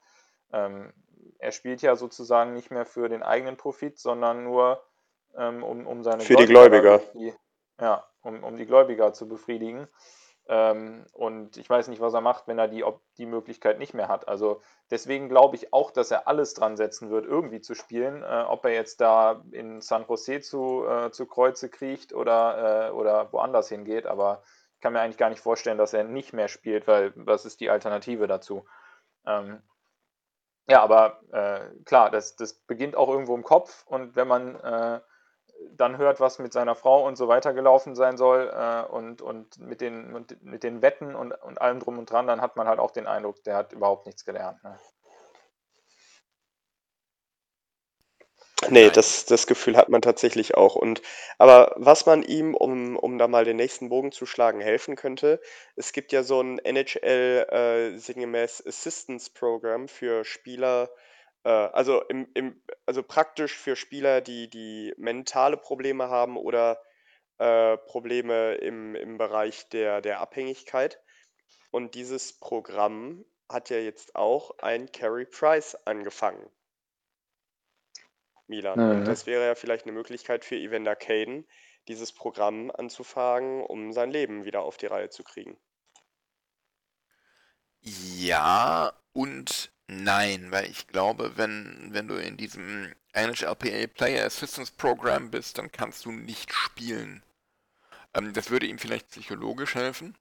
Ähm, 0.52 0.92
er 1.38 1.52
spielt 1.52 1.80
ja 1.82 1.96
sozusagen 1.96 2.52
nicht 2.52 2.70
mehr 2.70 2.84
für 2.84 3.08
den 3.08 3.22
eigenen 3.22 3.56
Profit, 3.56 3.98
sondern 3.98 4.44
nur 4.44 4.82
ähm, 5.36 5.62
um, 5.62 5.86
um 5.86 6.02
seine 6.02 6.20
für 6.20 6.34
Gläubiger 6.34 6.98
die 6.98 7.08
Gläubiger. 7.12 7.38
Ja, 7.80 8.06
um, 8.20 8.44
um 8.44 8.56
die 8.56 8.66
Gläubiger 8.66 9.12
zu 9.12 9.26
befriedigen. 9.28 9.88
Ähm, 10.48 11.06
und 11.12 11.56
ich 11.56 11.70
weiß 11.70 11.88
nicht, 11.88 12.00
was 12.00 12.14
er 12.14 12.20
macht, 12.20 12.48
wenn 12.48 12.58
er 12.58 12.68
die, 12.68 12.84
die 13.16 13.26
Möglichkeit 13.26 13.78
nicht 13.78 13.94
mehr 13.94 14.08
hat. 14.08 14.26
Also 14.28 14.60
deswegen 14.90 15.28
glaube 15.28 15.56
ich 15.56 15.72
auch, 15.72 15.90
dass 15.90 16.10
er 16.10 16.26
alles 16.26 16.54
dran 16.54 16.76
setzen 16.76 17.10
wird, 17.10 17.26
irgendwie 17.26 17.60
zu 17.60 17.74
spielen. 17.74 18.22
Äh, 18.22 18.44
ob 18.48 18.64
er 18.64 18.72
jetzt 18.72 19.00
da 19.00 19.44
in 19.52 19.80
San 19.80 20.04
Jose 20.08 20.40
zu, 20.40 20.84
äh, 20.86 21.10
zu 21.12 21.26
Kreuze 21.26 21.68
kriecht 21.68 22.12
oder, 22.12 22.88
äh, 22.88 22.90
oder 22.92 23.32
woanders 23.32 23.68
hingeht. 23.68 24.06
Aber 24.06 24.42
ich 24.74 24.80
kann 24.80 24.92
mir 24.92 25.00
eigentlich 25.00 25.18
gar 25.18 25.30
nicht 25.30 25.42
vorstellen, 25.42 25.78
dass 25.78 25.92
er 25.92 26.04
nicht 26.04 26.32
mehr 26.32 26.48
spielt, 26.48 26.88
weil 26.88 27.12
was 27.14 27.44
ist 27.44 27.60
die 27.60 27.70
Alternative 27.70 28.26
dazu? 28.26 28.66
Ähm, 29.26 29.62
ja, 30.68 30.82
aber 30.82 31.20
äh, 31.32 31.68
klar, 31.84 32.10
das, 32.10 32.36
das 32.36 32.54
beginnt 32.54 32.96
auch 32.96 33.08
irgendwo 33.08 33.34
im 33.34 33.44
Kopf. 33.44 33.84
Und 33.86 34.16
wenn 34.16 34.28
man 34.28 34.56
äh, 34.56 35.00
dann 35.76 35.98
hört, 35.98 36.20
was 36.20 36.38
mit 36.38 36.52
seiner 36.52 36.74
Frau 36.74 37.06
und 37.06 37.16
so 37.16 37.28
weiter 37.28 37.52
gelaufen 37.52 37.94
sein 37.94 38.16
soll 38.16 38.52
äh, 38.54 38.82
und, 38.90 39.22
und 39.22 39.58
mit, 39.58 39.80
den, 39.80 40.12
mit, 40.12 40.42
mit 40.42 40.62
den 40.62 40.82
Wetten 40.82 41.14
und, 41.14 41.32
und 41.32 41.60
allem 41.60 41.80
drum 41.80 41.98
und 41.98 42.10
dran, 42.10 42.26
dann 42.26 42.40
hat 42.40 42.56
man 42.56 42.68
halt 42.68 42.78
auch 42.78 42.90
den 42.90 43.06
Eindruck, 43.06 43.42
der 43.44 43.56
hat 43.56 43.72
überhaupt 43.72 44.06
nichts 44.06 44.24
gelernt. 44.24 44.62
Ne? 44.64 44.78
Nee, 48.70 48.90
das, 48.90 49.26
das 49.26 49.46
Gefühl 49.46 49.76
hat 49.76 49.88
man 49.88 50.02
tatsächlich 50.02 50.56
auch. 50.56 50.76
Und 50.76 51.02
aber 51.38 51.72
was 51.76 52.06
man 52.06 52.22
ihm, 52.22 52.54
um, 52.54 52.96
um 52.96 53.18
da 53.18 53.26
mal 53.26 53.44
den 53.44 53.56
nächsten 53.56 53.88
Bogen 53.88 54.12
zu 54.12 54.24
schlagen, 54.24 54.60
helfen 54.60 54.94
könnte, 54.94 55.40
es 55.74 55.92
gibt 55.92 56.12
ja 56.12 56.22
so 56.22 56.40
ein 56.40 56.58
NHL 56.58 57.46
äh, 57.50 57.98
sinngemäß 57.98 58.64
Assistance 58.66 59.30
Program 59.32 59.88
für 59.88 60.24
Spieler, 60.24 60.90
also, 61.48 62.02
im, 62.02 62.28
im, 62.34 62.62
also 62.86 63.02
praktisch 63.02 63.56
für 63.56 63.76
Spieler, 63.76 64.20
die, 64.20 64.48
die 64.48 64.94
mentale 64.96 65.56
Probleme 65.56 66.08
haben 66.08 66.36
oder 66.36 66.80
äh, 67.38 67.76
Probleme 67.78 68.54
im, 68.54 68.94
im 68.94 69.18
Bereich 69.18 69.68
der, 69.70 70.00
der 70.00 70.20
Abhängigkeit. 70.20 71.00
Und 71.70 71.94
dieses 71.94 72.38
Programm 72.38 73.24
hat 73.48 73.70
ja 73.70 73.78
jetzt 73.78 74.14
auch 74.14 74.58
ein 74.58 74.92
Carey 74.92 75.24
Price 75.26 75.74
angefangen. 75.86 76.48
Milan. 78.46 78.78
Mhm. 78.78 78.90
Und 78.98 79.04
das 79.06 79.26
wäre 79.26 79.46
ja 79.46 79.54
vielleicht 79.54 79.84
eine 79.84 79.92
Möglichkeit 79.92 80.44
für 80.44 80.56
Evander 80.56 80.94
Caden, 80.94 81.46
dieses 81.88 82.12
Programm 82.12 82.70
anzufangen, 82.70 83.62
um 83.62 83.92
sein 83.92 84.10
Leben 84.10 84.44
wieder 84.44 84.62
auf 84.62 84.76
die 84.76 84.86
Reihe 84.86 85.10
zu 85.10 85.24
kriegen. 85.24 85.58
Ja 87.80 88.92
und 89.12 89.71
Nein, 89.94 90.50
weil 90.50 90.70
ich 90.70 90.86
glaube, 90.86 91.36
wenn, 91.36 91.88
wenn 91.90 92.08
du 92.08 92.14
in 92.14 92.38
diesem 92.38 92.94
NHLPA 93.12 93.86
Player 93.88 94.24
Assistance 94.24 94.72
Program 94.74 95.30
bist, 95.30 95.58
dann 95.58 95.70
kannst 95.70 96.06
du 96.06 96.12
nicht 96.12 96.52
spielen. 96.52 97.22
Ähm, 98.14 98.32
das 98.32 98.48
würde 98.48 98.66
ihm 98.66 98.78
vielleicht 98.78 99.10
psychologisch 99.10 99.74
helfen, 99.74 100.16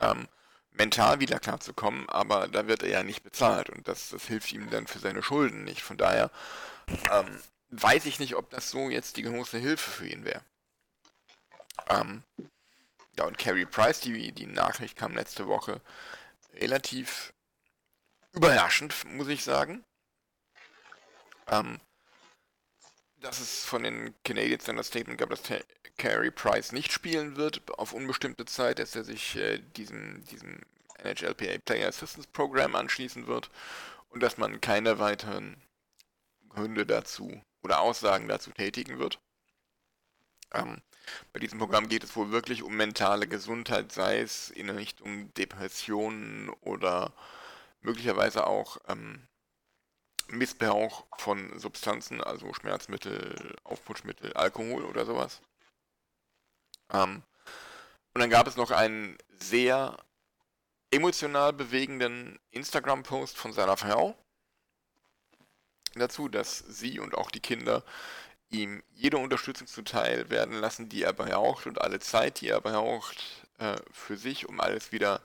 ähm, 0.00 0.26
mental 0.70 1.20
wieder 1.20 1.38
klarzukommen, 1.38 2.08
aber 2.08 2.48
da 2.48 2.66
wird 2.66 2.82
er 2.82 2.88
ja 2.88 3.02
nicht 3.02 3.22
bezahlt 3.22 3.68
und 3.68 3.86
das, 3.86 4.08
das 4.08 4.24
hilft 4.24 4.52
ihm 4.52 4.70
dann 4.70 4.86
für 4.86 5.00
seine 5.00 5.22
Schulden 5.22 5.64
nicht. 5.64 5.82
Von 5.82 5.98
daher 5.98 6.30
ähm, 7.10 7.38
weiß 7.70 8.06
ich 8.06 8.18
nicht, 8.18 8.36
ob 8.36 8.48
das 8.50 8.70
so 8.70 8.88
jetzt 8.88 9.18
die 9.18 9.22
große 9.22 9.58
Hilfe 9.58 9.90
für 9.90 10.08
ihn 10.08 10.24
wäre. 10.24 10.42
Ähm, 11.90 12.22
ja, 13.18 13.24
und 13.24 13.36
Carey 13.36 13.66
Price, 13.66 14.00
die, 14.00 14.32
die 14.32 14.46
Nachricht 14.46 14.96
kam 14.96 15.14
letzte 15.14 15.46
Woche 15.46 15.82
relativ 16.54 17.33
überraschend, 18.34 19.04
muss 19.06 19.28
ich 19.28 19.44
sagen. 19.44 19.84
Ähm, 21.48 21.80
dass 23.20 23.40
es 23.40 23.64
von 23.64 23.82
den 23.82 24.14
Canadiens 24.22 24.64
dann 24.64 24.76
das 24.76 24.88
Statement 24.88 25.18
gab, 25.18 25.30
dass 25.30 25.42
Carey 25.96 26.30
Price 26.30 26.72
nicht 26.72 26.92
spielen 26.92 27.36
wird 27.36 27.62
auf 27.78 27.92
unbestimmte 27.92 28.44
Zeit, 28.44 28.78
dass 28.78 28.94
er 28.94 29.04
sich 29.04 29.36
äh, 29.36 29.58
diesem, 29.58 30.24
diesem 30.24 30.60
NHLPA 31.02 31.58
Player 31.64 31.88
Assistance 31.88 32.28
Program 32.32 32.74
anschließen 32.74 33.26
wird 33.26 33.50
und 34.10 34.22
dass 34.22 34.36
man 34.36 34.60
keine 34.60 34.98
weiteren 34.98 35.62
Gründe 36.48 36.86
dazu 36.86 37.42
oder 37.62 37.80
Aussagen 37.80 38.28
dazu 38.28 38.50
tätigen 38.50 38.98
wird. 38.98 39.18
Ähm, 40.52 40.82
bei 41.32 41.40
diesem 41.40 41.58
Programm 41.58 41.88
geht 41.88 42.04
es 42.04 42.14
wohl 42.16 42.30
wirklich 42.30 42.62
um 42.62 42.76
mentale 42.76 43.26
Gesundheit, 43.26 43.92
sei 43.92 44.20
es 44.20 44.50
in 44.50 44.70
Richtung 44.70 45.32
Depressionen 45.34 46.48
oder 46.60 47.12
möglicherweise 47.84 48.46
auch 48.46 48.78
ähm, 48.88 49.28
Missbrauch 50.28 51.06
von 51.18 51.58
Substanzen, 51.58 52.22
also 52.22 52.52
Schmerzmittel, 52.54 53.54
Aufputschmittel, 53.62 54.32
Alkohol 54.32 54.84
oder 54.84 55.04
sowas. 55.04 55.40
Ähm, 56.92 57.22
und 58.14 58.20
dann 58.20 58.30
gab 58.30 58.46
es 58.46 58.56
noch 58.56 58.70
einen 58.70 59.18
sehr 59.28 59.96
emotional 60.90 61.52
bewegenden 61.52 62.38
Instagram-Post 62.50 63.36
von 63.36 63.52
seiner 63.52 63.76
Frau 63.76 64.16
dazu, 65.94 66.28
dass 66.28 66.58
sie 66.58 67.00
und 67.00 67.14
auch 67.14 67.30
die 67.30 67.40
Kinder 67.40 67.84
ihm 68.50 68.82
jede 68.92 69.18
Unterstützung 69.18 69.66
zuteil 69.66 70.30
werden 70.30 70.54
lassen, 70.54 70.88
die 70.88 71.02
er 71.02 71.12
braucht 71.12 71.66
und 71.66 71.80
alle 71.80 71.98
Zeit, 71.98 72.40
die 72.40 72.48
er 72.48 72.60
braucht 72.60 73.46
äh, 73.58 73.76
für 73.90 74.16
sich, 74.16 74.48
um 74.48 74.60
alles 74.60 74.92
wieder 74.92 75.20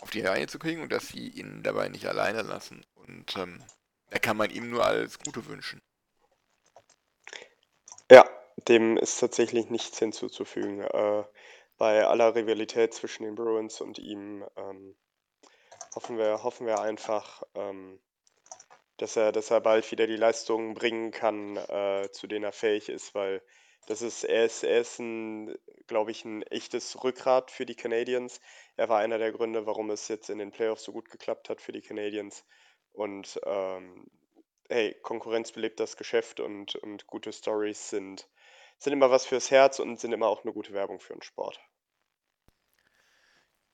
auf 0.00 0.10
die 0.10 0.22
Reihe 0.22 0.46
zu 0.46 0.58
kriegen 0.58 0.82
und 0.82 0.92
dass 0.92 1.08
sie 1.08 1.28
ihn 1.28 1.62
dabei 1.62 1.88
nicht 1.88 2.06
alleine 2.06 2.42
lassen. 2.42 2.84
Und 2.94 3.36
ähm, 3.36 3.62
da 4.10 4.18
kann 4.18 4.36
man 4.36 4.50
ihm 4.50 4.70
nur 4.70 4.84
alles 4.84 5.18
Gute 5.18 5.46
wünschen. 5.46 5.80
Ja, 8.10 8.28
dem 8.68 8.96
ist 8.96 9.18
tatsächlich 9.20 9.70
nichts 9.70 9.98
hinzuzufügen. 9.98 10.80
Äh, 10.80 11.24
bei 11.76 12.06
aller 12.06 12.34
Rivalität 12.34 12.92
zwischen 12.92 13.24
den 13.24 13.34
Bruins 13.34 13.80
und 13.80 13.98
ihm 13.98 14.44
ähm, 14.56 14.96
hoffen 15.94 16.18
wir, 16.18 16.42
hoffen 16.42 16.66
wir 16.66 16.80
einfach, 16.80 17.42
ähm, 17.54 18.00
dass 18.98 19.16
er, 19.16 19.32
dass 19.32 19.50
er 19.50 19.60
bald 19.60 19.90
wieder 19.90 20.06
die 20.06 20.16
Leistungen 20.16 20.74
bringen 20.74 21.10
kann, 21.10 21.56
äh, 21.56 22.08
zu 22.12 22.26
denen 22.26 22.44
er 22.44 22.52
fähig 22.52 22.88
ist, 22.88 23.14
weil 23.14 23.42
das 23.86 24.02
ist, 24.02 24.24
er 24.24 24.44
ist, 24.44 24.62
er 24.62 24.80
ist 24.80 24.98
ein, 24.98 25.56
glaube 25.86 26.10
ich, 26.10 26.24
ein 26.24 26.42
echtes 26.42 27.02
Rückgrat 27.02 27.50
für 27.50 27.66
die 27.66 27.74
Canadiens. 27.74 28.40
Er 28.76 28.88
war 28.88 28.98
einer 29.00 29.18
der 29.18 29.32
Gründe, 29.32 29.66
warum 29.66 29.90
es 29.90 30.08
jetzt 30.08 30.30
in 30.30 30.38
den 30.38 30.52
Playoffs 30.52 30.84
so 30.84 30.92
gut 30.92 31.10
geklappt 31.10 31.48
hat 31.48 31.60
für 31.60 31.72
die 31.72 31.82
Canadiens. 31.82 32.44
Und 32.92 33.40
ähm, 33.44 34.10
hey, 34.68 34.96
Konkurrenz 35.02 35.52
belebt 35.52 35.80
das 35.80 35.96
Geschäft 35.96 36.40
und, 36.40 36.76
und 36.76 37.06
gute 37.06 37.32
Stories 37.32 37.90
sind, 37.90 38.28
sind 38.78 38.92
immer 38.92 39.10
was 39.10 39.26
fürs 39.26 39.50
Herz 39.50 39.78
und 39.78 39.98
sind 39.98 40.12
immer 40.12 40.28
auch 40.28 40.44
eine 40.44 40.52
gute 40.52 40.72
Werbung 40.72 41.00
für 41.00 41.14
den 41.14 41.22
Sport. 41.22 41.60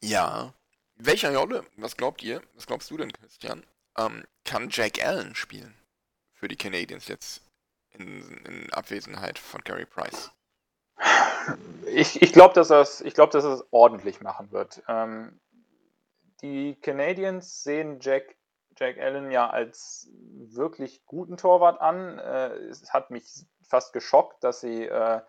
Ja. 0.03 0.55
Welcher 0.99 1.37
Rolle, 1.37 1.67
was 1.77 1.97
glaubt 1.99 2.23
ihr, 2.23 2.43
was 2.55 2.67
glaubst 2.67 2.91
du 2.91 2.97
denn, 2.97 3.13
Christian, 3.13 3.67
ähm, 3.99 4.25
kann 4.45 4.71
Jack 4.71 5.05
Allen 5.05 5.35
spielen 5.35 5.77
für 6.33 6.49
die 6.49 6.57
Canadiens 6.57 7.09
jetzt 7.09 7.46
in, 7.99 8.45
in 8.47 8.73
Abwesenheit 8.73 9.39
von 9.39 9.61
Gary 9.63 9.87
Price? 9.87 10.31
Ich, 11.87 12.21
ich 12.23 12.33
glaube, 12.33 12.55
dass, 12.55 12.69
das, 12.69 13.01
glaub, 13.15 13.31
dass 13.31 13.45
er 13.45 13.53
es 13.53 13.65
ordentlich 13.71 14.21
machen 14.21 14.51
wird. 14.51 14.83
Ähm, 14.89 15.41
die 16.43 16.75
Canadiens 16.81 17.63
sehen 17.63 17.99
Jack, 18.01 18.37
Jack 18.77 18.99
Allen 18.99 19.31
ja 19.31 19.49
als 19.49 20.11
wirklich 20.13 21.05
guten 21.07 21.37
Torwart 21.37 21.81
an. 21.81 22.19
Äh, 22.19 22.55
es 22.69 22.93
hat 22.93 23.11
mich 23.11 23.25
fast 23.63 23.93
geschockt, 23.93 24.43
dass 24.43 24.61
sie 24.61 24.87
äh, 24.87 25.21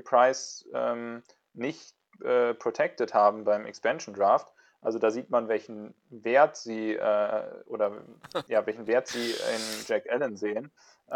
Price 0.00 0.68
ähm, 0.72 1.22
nicht 1.52 1.94
äh, 2.22 2.54
protected 2.54 3.12
haben 3.12 3.44
beim 3.44 3.66
Expansion 3.66 4.14
Draft. 4.14 4.52
Also 4.80 4.98
da 4.98 5.10
sieht 5.10 5.30
man, 5.30 5.48
welchen 5.48 5.94
Wert 6.10 6.56
sie 6.56 6.94
äh, 6.94 7.42
oder 7.66 8.04
ja, 8.46 8.64
welchen 8.66 8.86
Wert 8.86 9.08
sie 9.08 9.30
in 9.30 9.84
Jack 9.86 10.08
Allen 10.10 10.36
sehen. 10.36 10.70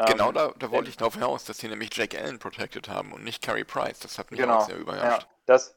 Genau, 0.07 0.29
ähm, 0.29 0.35
da, 0.35 0.53
da 0.59 0.71
wollte 0.71 0.89
ich 0.89 0.97
darauf 0.97 1.15
hinaus, 1.15 1.45
dass 1.45 1.59
sie 1.59 1.69
nämlich 1.69 1.91
Jack 1.95 2.15
Allen 2.15 2.39
protected 2.39 2.89
haben 2.89 3.13
und 3.13 3.25
nicht 3.25 3.43
Carey 3.43 3.65
Price. 3.65 3.99
Das 3.99 4.19
hat 4.19 4.31
mich 4.31 4.41
genau, 4.41 4.59
auch 4.59 4.67
sehr 4.67 4.77
überrascht. 4.77 5.23
Ja, 5.23 5.29
das, 5.47 5.77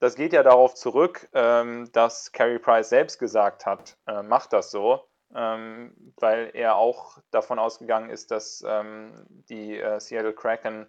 das 0.00 0.16
geht 0.16 0.32
ja 0.32 0.42
darauf 0.42 0.74
zurück, 0.74 1.28
ähm, 1.32 1.90
dass 1.92 2.32
Carey 2.32 2.58
Price 2.58 2.90
selbst 2.90 3.18
gesagt 3.18 3.64
hat, 3.64 3.96
äh, 4.06 4.22
macht 4.22 4.52
das 4.52 4.70
so, 4.70 5.08
ähm, 5.34 6.12
weil 6.16 6.50
er 6.52 6.76
auch 6.76 7.18
davon 7.30 7.58
ausgegangen 7.58 8.10
ist, 8.10 8.30
dass 8.30 8.62
ähm, 8.66 9.26
die 9.48 9.78
äh, 9.78 9.98
Seattle 9.98 10.34
Kraken 10.34 10.86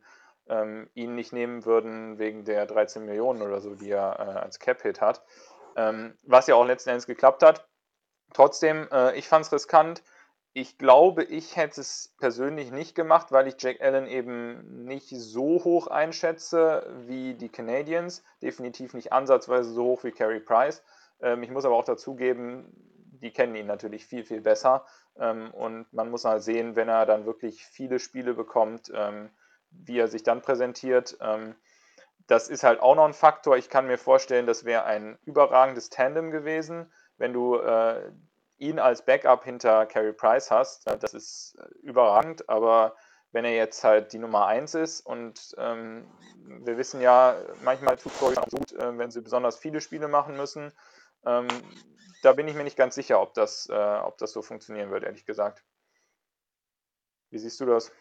ähm, 0.48 0.90
ihn 0.94 1.16
nicht 1.16 1.34
nehmen 1.34 1.66
würden 1.66 2.20
wegen 2.20 2.46
der 2.46 2.66
13 2.66 3.06
Millionen 3.06 3.42
oder 3.42 3.62
so, 3.62 3.76
die 3.76 3.92
er 3.92 4.20
äh, 4.20 4.40
als 4.40 4.60
Cap-Hit 4.60 5.02
hat. 5.02 5.24
Ähm, 5.76 6.18
was 6.24 6.48
ja 6.48 6.56
auch 6.56 6.66
letzten 6.66 6.90
Endes 6.90 7.08
geklappt 7.08 7.44
hat. 7.44 7.68
Trotzdem, 8.34 8.88
äh, 8.92 9.16
ich 9.18 9.28
fand 9.28 9.46
es 9.46 9.52
riskant. 9.52 10.04
Ich 10.54 10.78
glaube, 10.78 11.24
ich 11.24 11.58
hätte 11.58 11.82
es 11.82 12.16
persönlich 12.18 12.72
nicht 12.72 12.96
gemacht, 12.96 13.32
weil 13.32 13.48
ich 13.48 13.56
Jack 13.60 13.82
Allen 13.82 14.08
eben 14.08 14.86
nicht 14.86 15.10
so 15.10 15.64
hoch 15.64 15.88
einschätze 15.88 16.86
wie 17.08 17.34
die 17.34 17.50
Canadiens. 17.50 18.24
Definitiv 18.42 18.94
nicht 18.94 19.12
ansatzweise 19.12 19.70
so 19.74 19.84
hoch 19.84 20.04
wie 20.06 20.12
Carey 20.12 20.40
Price. 20.40 20.82
Ähm, 21.22 21.44
ich 21.44 21.52
muss 21.52 21.66
aber 21.66 21.76
auch 21.76 21.84
dazugeben, 21.84 22.72
die 23.22 23.32
kennen 23.32 23.56
ihn 23.56 23.68
natürlich 23.68 24.06
viel, 24.06 24.24
viel 24.24 24.42
besser. 24.42 24.86
Ähm, 25.18 25.52
und 25.52 25.92
man 25.94 26.10
muss 26.10 26.24
mal 26.24 26.40
sehen, 26.40 26.76
wenn 26.76 26.90
er 26.90 27.06
dann 27.06 27.26
wirklich 27.26 27.66
viele 27.66 28.00
Spiele 28.00 28.34
bekommt, 28.34 28.92
ähm, 28.94 29.30
wie 29.72 30.00
er 30.00 30.08
sich 30.08 30.24
dann 30.24 30.42
präsentiert. 30.42 31.18
Das 32.28 32.48
ist 32.48 32.64
halt 32.64 32.80
auch 32.80 32.96
noch 32.96 33.06
ein 33.06 33.14
Faktor. 33.14 33.58
Ich 33.58 33.70
kann 33.70 33.88
mir 33.88 33.98
vorstellen, 33.98 34.48
das 34.48 34.66
wäre 34.66 34.86
ein 34.86 35.18
überragendes 35.26 35.90
Tandem 35.90 36.32
gewesen, 36.32 36.92
wenn 37.18 37.34
du 37.34 37.58
äh, 37.58 38.12
ihn 38.58 38.80
als 38.80 39.06
Backup 39.06 39.44
hinter 39.44 39.86
Carey 39.86 40.14
Price 40.14 40.50
hast. 40.50 40.88
Das 41.02 41.14
ist 41.14 41.56
äh, 41.60 41.68
überragend, 41.84 42.50
aber 42.50 42.96
wenn 43.32 43.46
er 43.46 43.54
jetzt 43.54 43.84
halt 43.84 44.14
die 44.14 44.18
Nummer 44.18 44.48
1 44.48 44.76
ist 44.76 45.02
und 45.02 45.54
ähm, 45.58 46.10
wir 46.64 46.78
wissen 46.78 47.02
ja, 47.02 47.36
manchmal 47.64 47.98
tut 47.98 48.14
Florian 48.14 48.44
auch 48.44 48.50
gut, 48.50 48.72
äh, 48.74 48.98
wenn 48.98 49.12
sie 49.12 49.22
besonders 49.22 49.58
viele 49.58 49.82
Spiele 49.82 50.08
machen 50.08 50.38
müssen. 50.38 50.72
Ähm, 51.26 51.48
da 52.24 52.34
bin 52.34 52.48
ich 52.48 52.56
mir 52.56 52.64
nicht 52.64 52.78
ganz 52.78 52.96
sicher, 52.96 53.22
ob 53.22 53.34
das, 53.34 53.68
äh, 53.70 53.74
ob 53.74 54.18
das 54.18 54.32
so 54.32 54.42
funktionieren 54.42 54.90
wird, 54.90 55.04
ehrlich 55.04 55.26
gesagt. 55.26 55.64
Wie 57.30 57.40
siehst 57.40 57.60
du 57.60 57.66
das? 57.66 57.92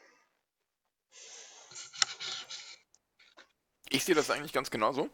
Ich 3.95 4.05
sehe 4.05 4.17
das 4.17 4.29
eigentlich 4.29 4.53
ganz 4.53 4.73
genauso. 4.73 5.09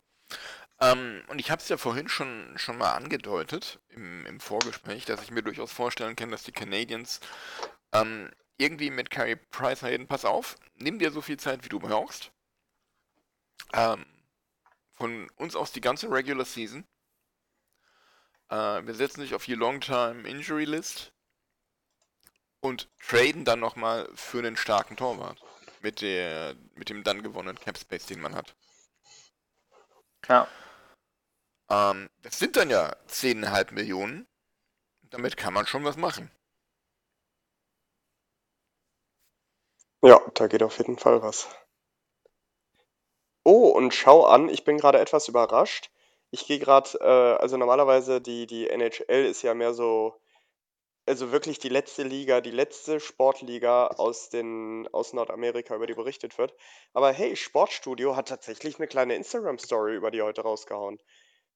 Ähm, 0.81 1.23
und 1.29 1.38
ich 1.38 1.51
habe 1.51 1.61
es 1.61 1.69
ja 1.69 1.77
vorhin 1.77 2.09
schon, 2.09 2.55
schon 2.57 2.79
mal 2.79 2.95
angedeutet 2.95 3.79
im, 3.90 4.25
im 4.25 4.40
Vorgespräch, 4.40 5.05
dass 5.05 5.23
ich 5.23 5.31
mir 5.31 5.43
durchaus 5.43 5.71
vorstellen 5.71 6.16
kann, 6.16 6.31
dass 6.31 6.45
die 6.45 6.53
Canadiens 6.53 7.21
ähm, 7.93 8.31
irgendwie 8.57 8.88
mit 8.88 9.11
Carey 9.11 9.37
Price 9.37 9.85
reden, 9.85 10.07
pass 10.07 10.25
auf, 10.25 10.57
nimm 10.77 10.99
dir 10.99 11.12
so 11.12 11.21
viel 11.21 11.38
Zeit, 11.38 11.62
wie 11.62 11.69
du 11.69 11.79
brauchst. 11.79 12.33
Ähm, 13.75 14.07
von 14.93 15.29
uns 15.37 15.57
aus 15.57 15.73
die 15.73 15.83
ganze 15.83 16.11
Regular 16.11 16.47
Season. 16.47 16.87
Äh, 18.49 18.87
wir 18.87 18.95
setzen 18.95 19.21
dich 19.21 19.35
auf 19.35 19.45
die 19.45 19.57
Long-Time 19.57 20.27
Injury 20.27 20.64
List 20.64 21.12
und 22.61 22.88
traden 22.99 23.45
dann 23.45 23.61
nochmal 23.61 24.09
für 24.14 24.38
einen 24.38 24.57
starken 24.57 24.97
Torwart 24.97 25.38
mit, 25.83 26.01
der, 26.01 26.57
mit 26.77 26.88
dem 26.88 27.05
dann 27.05 27.23
gewonnenen 27.23 27.61
Cap 27.61 27.77
Space, 27.77 28.07
den 28.07 28.23
man 28.23 28.35
hat. 28.35 28.57
Ja. 30.29 30.49
Ähm, 31.71 32.09
das 32.23 32.39
sind 32.39 32.57
dann 32.57 32.71
ja 32.71 32.95
10,5 33.09 33.73
Millionen. 33.73 34.27
Damit 35.11 35.37
kann 35.37 35.55
man 35.55 35.67
schon 35.67 35.85
was 35.85 35.97
machen. 35.97 36.31
Ja, 40.03 40.21
da 40.35 40.47
geht 40.47 40.63
auf 40.63 40.79
jeden 40.79 40.99
Fall 40.99 41.23
was. 41.23 41.49
Oh, 43.45 43.69
und 43.69 43.93
schau 43.95 44.25
an, 44.25 44.49
ich 44.49 44.65
bin 44.65 44.79
gerade 44.79 44.99
etwas 44.99 45.29
überrascht. 45.29 45.91
Ich 46.31 46.47
gehe 46.47 46.59
gerade, 46.59 46.91
äh, 47.01 47.41
also 47.41 47.57
normalerweise 47.57 48.21
die, 48.21 48.47
die 48.47 48.69
NHL 48.69 49.25
ist 49.27 49.43
ja 49.43 49.55
mehr 49.55 49.75
so 49.75 50.15
also 51.11 51.33
wirklich 51.33 51.59
die 51.59 51.68
letzte 51.68 52.05
Liga, 52.05 52.40
die 52.40 52.53
letzte 52.53 53.01
Sportliga 53.01 53.88
aus 53.88 54.31
den 54.31 54.88
aus 54.92 55.12
Nordamerika, 55.12 55.75
über 55.75 55.88
die 55.88 55.94
berichtet 55.94 56.38
wird. 56.38 56.55
Aber 56.92 57.12
hey, 57.12 57.35
Sportstudio 57.35 58.14
hat 58.14 58.29
tatsächlich 58.29 58.79
eine 58.79 58.87
kleine 58.87 59.16
Instagram-Story 59.16 59.96
über 59.96 60.12
die 60.12 60.23
heute 60.23 60.42
rausgehauen. 60.42 61.01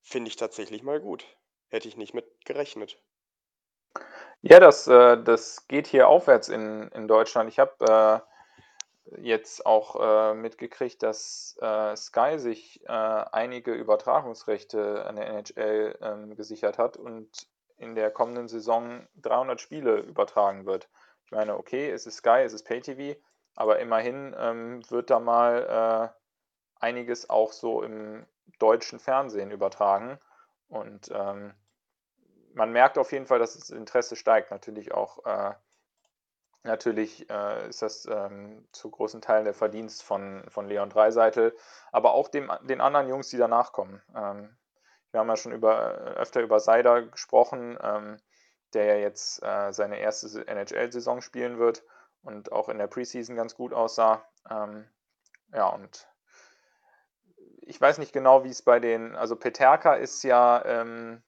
Finde 0.02 0.28
ich 0.28 0.34
tatsächlich 0.36 0.82
mal 0.82 1.00
gut. 1.00 1.24
Hätte 1.68 1.86
ich 1.86 1.96
nicht 1.96 2.14
mit 2.14 2.26
gerechnet. 2.44 3.00
Ja, 4.42 4.58
das, 4.58 4.88
äh, 4.88 5.22
das 5.22 5.68
geht 5.68 5.86
hier 5.86 6.08
aufwärts 6.08 6.48
in, 6.48 6.88
in 6.88 7.06
Deutschland. 7.06 7.48
Ich 7.48 7.60
habe 7.60 8.24
äh, 9.06 9.20
jetzt 9.22 9.64
auch 9.64 10.00
äh, 10.00 10.34
mitgekriegt, 10.34 11.00
dass 11.04 11.56
äh, 11.60 11.94
Sky 11.94 12.40
sich 12.40 12.82
äh, 12.86 12.88
einige 12.88 13.72
Übertragungsrechte 13.72 15.06
an 15.06 15.14
der 15.14 15.28
NHL 15.28 15.96
ähm, 16.02 16.34
gesichert 16.34 16.76
hat 16.76 16.96
und 16.96 17.30
in 17.84 17.94
der 17.94 18.10
kommenden 18.10 18.48
Saison 18.48 19.06
300 19.16 19.60
Spiele 19.60 19.98
übertragen 19.98 20.66
wird. 20.66 20.88
Ich 21.26 21.32
meine, 21.32 21.56
okay, 21.56 21.90
es 21.90 22.06
ist 22.06 22.16
Sky, 22.16 22.40
es 22.44 22.52
ist 22.52 22.64
Pay-TV, 22.64 23.18
aber 23.54 23.78
immerhin 23.78 24.34
ähm, 24.38 24.82
wird 24.90 25.10
da 25.10 25.20
mal 25.20 26.12
äh, 26.12 26.82
einiges 26.84 27.30
auch 27.30 27.52
so 27.52 27.82
im 27.82 28.26
deutschen 28.58 28.98
Fernsehen 28.98 29.50
übertragen. 29.50 30.18
Und 30.68 31.10
ähm, 31.12 31.54
man 32.54 32.72
merkt 32.72 32.98
auf 32.98 33.12
jeden 33.12 33.26
Fall, 33.26 33.38
dass 33.38 33.54
das 33.58 33.70
Interesse 33.70 34.16
steigt. 34.16 34.50
Natürlich 34.50 34.92
auch, 34.92 35.24
äh, 35.24 35.54
natürlich 36.62 37.28
äh, 37.30 37.68
ist 37.68 37.82
das 37.82 38.06
ähm, 38.06 38.66
zu 38.72 38.90
großen 38.90 39.20
Teilen 39.20 39.44
der 39.44 39.54
Verdienst 39.54 40.02
von, 40.02 40.44
von 40.48 40.66
Leon 40.66 40.90
Dreiseitel, 40.90 41.56
aber 41.92 42.14
auch 42.14 42.28
dem, 42.28 42.50
den 42.62 42.80
anderen 42.80 43.08
Jungs, 43.08 43.28
die 43.28 43.38
danach 43.38 43.72
kommen. 43.72 44.02
Ähm, 44.14 44.56
wir 45.14 45.20
haben 45.20 45.29
ja 45.29 45.37
schon 45.37 45.53
über, 45.53 45.92
öfter 46.16 46.40
über 46.40 46.59
Seider 46.59 47.03
gesprochen, 47.03 47.79
ähm, 47.81 48.16
der 48.72 48.85
ja 48.87 48.96
jetzt 48.96 49.40
äh, 49.44 49.72
seine 49.72 50.00
erste 50.00 50.44
NHL-Saison 50.46 51.20
spielen 51.20 51.59
wird 51.61 51.85
und 52.22 52.50
auch 52.50 52.68
in 52.68 52.79
der 52.79 52.88
Preseason 52.88 53.37
ganz 53.37 53.55
gut 53.55 53.72
aussah. 53.72 54.24
Ähm, 54.50 54.88
ja, 55.53 55.68
und 55.68 56.09
ich 57.61 57.81
weiß 57.81 57.98
nicht 57.98 58.12
genau, 58.12 58.42
wie 58.42 58.50
es 58.50 58.62
bei 58.62 58.81
den, 58.81 59.14
also 59.14 59.37
Peterka 59.37 59.94
ist 59.94 60.24
ja 60.24 60.64
ähm, 60.64 61.22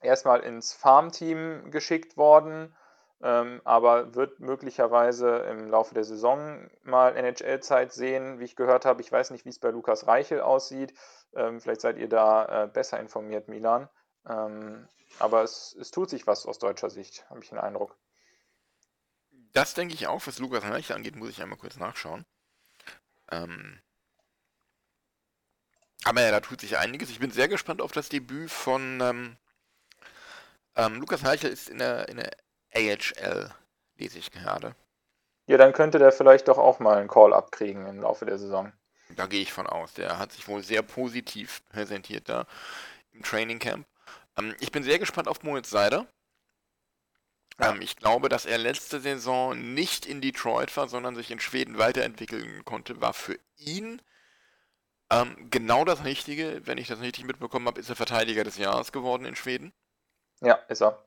erstmal 0.00 0.40
ins 0.40 0.72
Farmteam 0.72 1.70
geschickt 1.70 2.16
worden, 2.16 2.74
ähm, 3.22 3.60
aber 3.64 4.14
wird 4.14 4.40
möglicherweise 4.40 5.38
im 5.38 5.70
Laufe 5.70 5.94
der 5.94 6.04
Saison 6.04 6.68
mal 6.82 7.16
NHL-Zeit 7.16 7.92
sehen, 7.92 8.38
wie 8.38 8.44
ich 8.44 8.56
gehört 8.56 8.84
habe. 8.84 9.00
Ich 9.00 9.10
weiß 9.10 9.30
nicht, 9.30 9.44
wie 9.44 9.50
es 9.50 9.58
bei 9.58 9.70
Lukas 9.70 10.06
Reichel 10.06 10.40
aussieht. 10.40 10.92
Ähm, 11.34 11.60
vielleicht 11.60 11.80
seid 11.80 11.96
ihr 11.98 12.08
da 12.08 12.64
äh, 12.64 12.66
besser 12.68 13.00
informiert, 13.00 13.48
Milan. 13.48 13.88
Ähm, 14.28 14.86
aber 15.18 15.42
es, 15.42 15.74
es 15.80 15.90
tut 15.90 16.10
sich 16.10 16.26
was 16.26 16.46
aus 16.46 16.58
deutscher 16.58 16.90
Sicht, 16.90 17.28
habe 17.30 17.40
ich 17.42 17.48
den 17.48 17.58
Eindruck. 17.58 17.96
Das 19.52 19.72
denke 19.72 19.94
ich 19.94 20.06
auch, 20.06 20.26
was 20.26 20.38
Lukas 20.38 20.64
Reichel 20.64 20.96
angeht, 20.96 21.16
muss 21.16 21.30
ich 21.30 21.40
einmal 21.40 21.58
kurz 21.58 21.76
nachschauen. 21.76 22.26
Ähm, 23.30 23.80
aber 26.04 26.20
ja, 26.20 26.30
da 26.30 26.40
tut 26.40 26.60
sich 26.60 26.76
einiges. 26.76 27.10
Ich 27.10 27.18
bin 27.18 27.30
sehr 27.30 27.48
gespannt 27.48 27.80
auf 27.80 27.92
das 27.92 28.10
Debüt 28.10 28.50
von 28.50 29.00
ähm, 29.00 29.36
ähm, 30.76 31.00
Lukas 31.00 31.24
Heichel 31.24 31.50
ist 31.50 31.70
in 31.70 31.78
der, 31.78 32.08
in 32.10 32.18
der 32.18 32.30
AHL, 32.74 33.50
lese 33.96 34.18
ich 34.18 34.30
gerade. 34.30 34.74
Ja, 35.46 35.58
dann 35.58 35.72
könnte 35.72 35.98
der 35.98 36.12
vielleicht 36.12 36.48
doch 36.48 36.58
auch 36.58 36.80
mal 36.80 36.98
einen 36.98 37.08
Call 37.08 37.32
abkriegen 37.32 37.86
im 37.86 38.00
Laufe 38.00 38.26
der 38.26 38.38
Saison. 38.38 38.72
Da 39.10 39.26
gehe 39.26 39.42
ich 39.42 39.52
von 39.52 39.66
aus. 39.66 39.94
Der 39.94 40.18
hat 40.18 40.32
sich 40.32 40.48
wohl 40.48 40.62
sehr 40.62 40.82
positiv 40.82 41.62
präsentiert 41.70 42.28
da 42.28 42.46
im 43.12 43.22
Training 43.22 43.58
Camp. 43.58 43.86
Ähm, 44.36 44.54
ich 44.60 44.72
bin 44.72 44.82
sehr 44.82 44.98
gespannt 44.98 45.28
auf 45.28 45.42
Moritz 45.42 45.70
Seider. 45.70 46.06
Ja. 47.60 47.70
Ähm, 47.70 47.80
ich 47.80 47.96
glaube, 47.96 48.28
dass 48.28 48.44
er 48.46 48.58
letzte 48.58 49.00
Saison 49.00 49.74
nicht 49.74 50.06
in 50.06 50.20
Detroit 50.20 50.76
war, 50.76 50.88
sondern 50.88 51.14
sich 51.14 51.30
in 51.30 51.40
Schweden 51.40 51.78
weiterentwickeln 51.78 52.64
konnte, 52.64 53.00
war 53.00 53.14
für 53.14 53.38
ihn 53.56 54.02
ähm, 55.10 55.48
genau 55.50 55.84
das 55.84 56.04
Richtige. 56.04 56.62
Wenn 56.64 56.78
ich 56.78 56.88
das 56.88 57.00
richtig 57.00 57.24
mitbekommen 57.24 57.66
habe, 57.66 57.80
ist 57.80 57.88
er 57.88 57.96
Verteidiger 57.96 58.44
des 58.44 58.58
Jahres 58.58 58.92
geworden 58.92 59.24
in 59.24 59.36
Schweden. 59.36 59.72
Ja, 60.40 60.54
ist 60.68 60.82
er. 60.82 61.02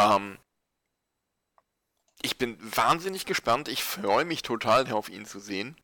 Ähm, 0.00 0.38
ich 2.22 2.38
bin 2.38 2.58
wahnsinnig 2.60 3.26
gespannt. 3.26 3.68
Ich 3.68 3.84
freue 3.84 4.24
mich 4.24 4.42
total 4.42 4.84
darauf, 4.84 5.08
ihn 5.08 5.26
zu 5.26 5.38
sehen. 5.38 5.76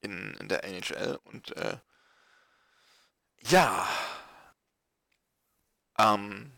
In, 0.00 0.34
in 0.40 0.48
der 0.48 0.64
NHL. 0.64 1.18
Und 1.24 1.56
äh, 1.56 1.78
ja. 3.40 3.86
Ähm, 5.98 6.52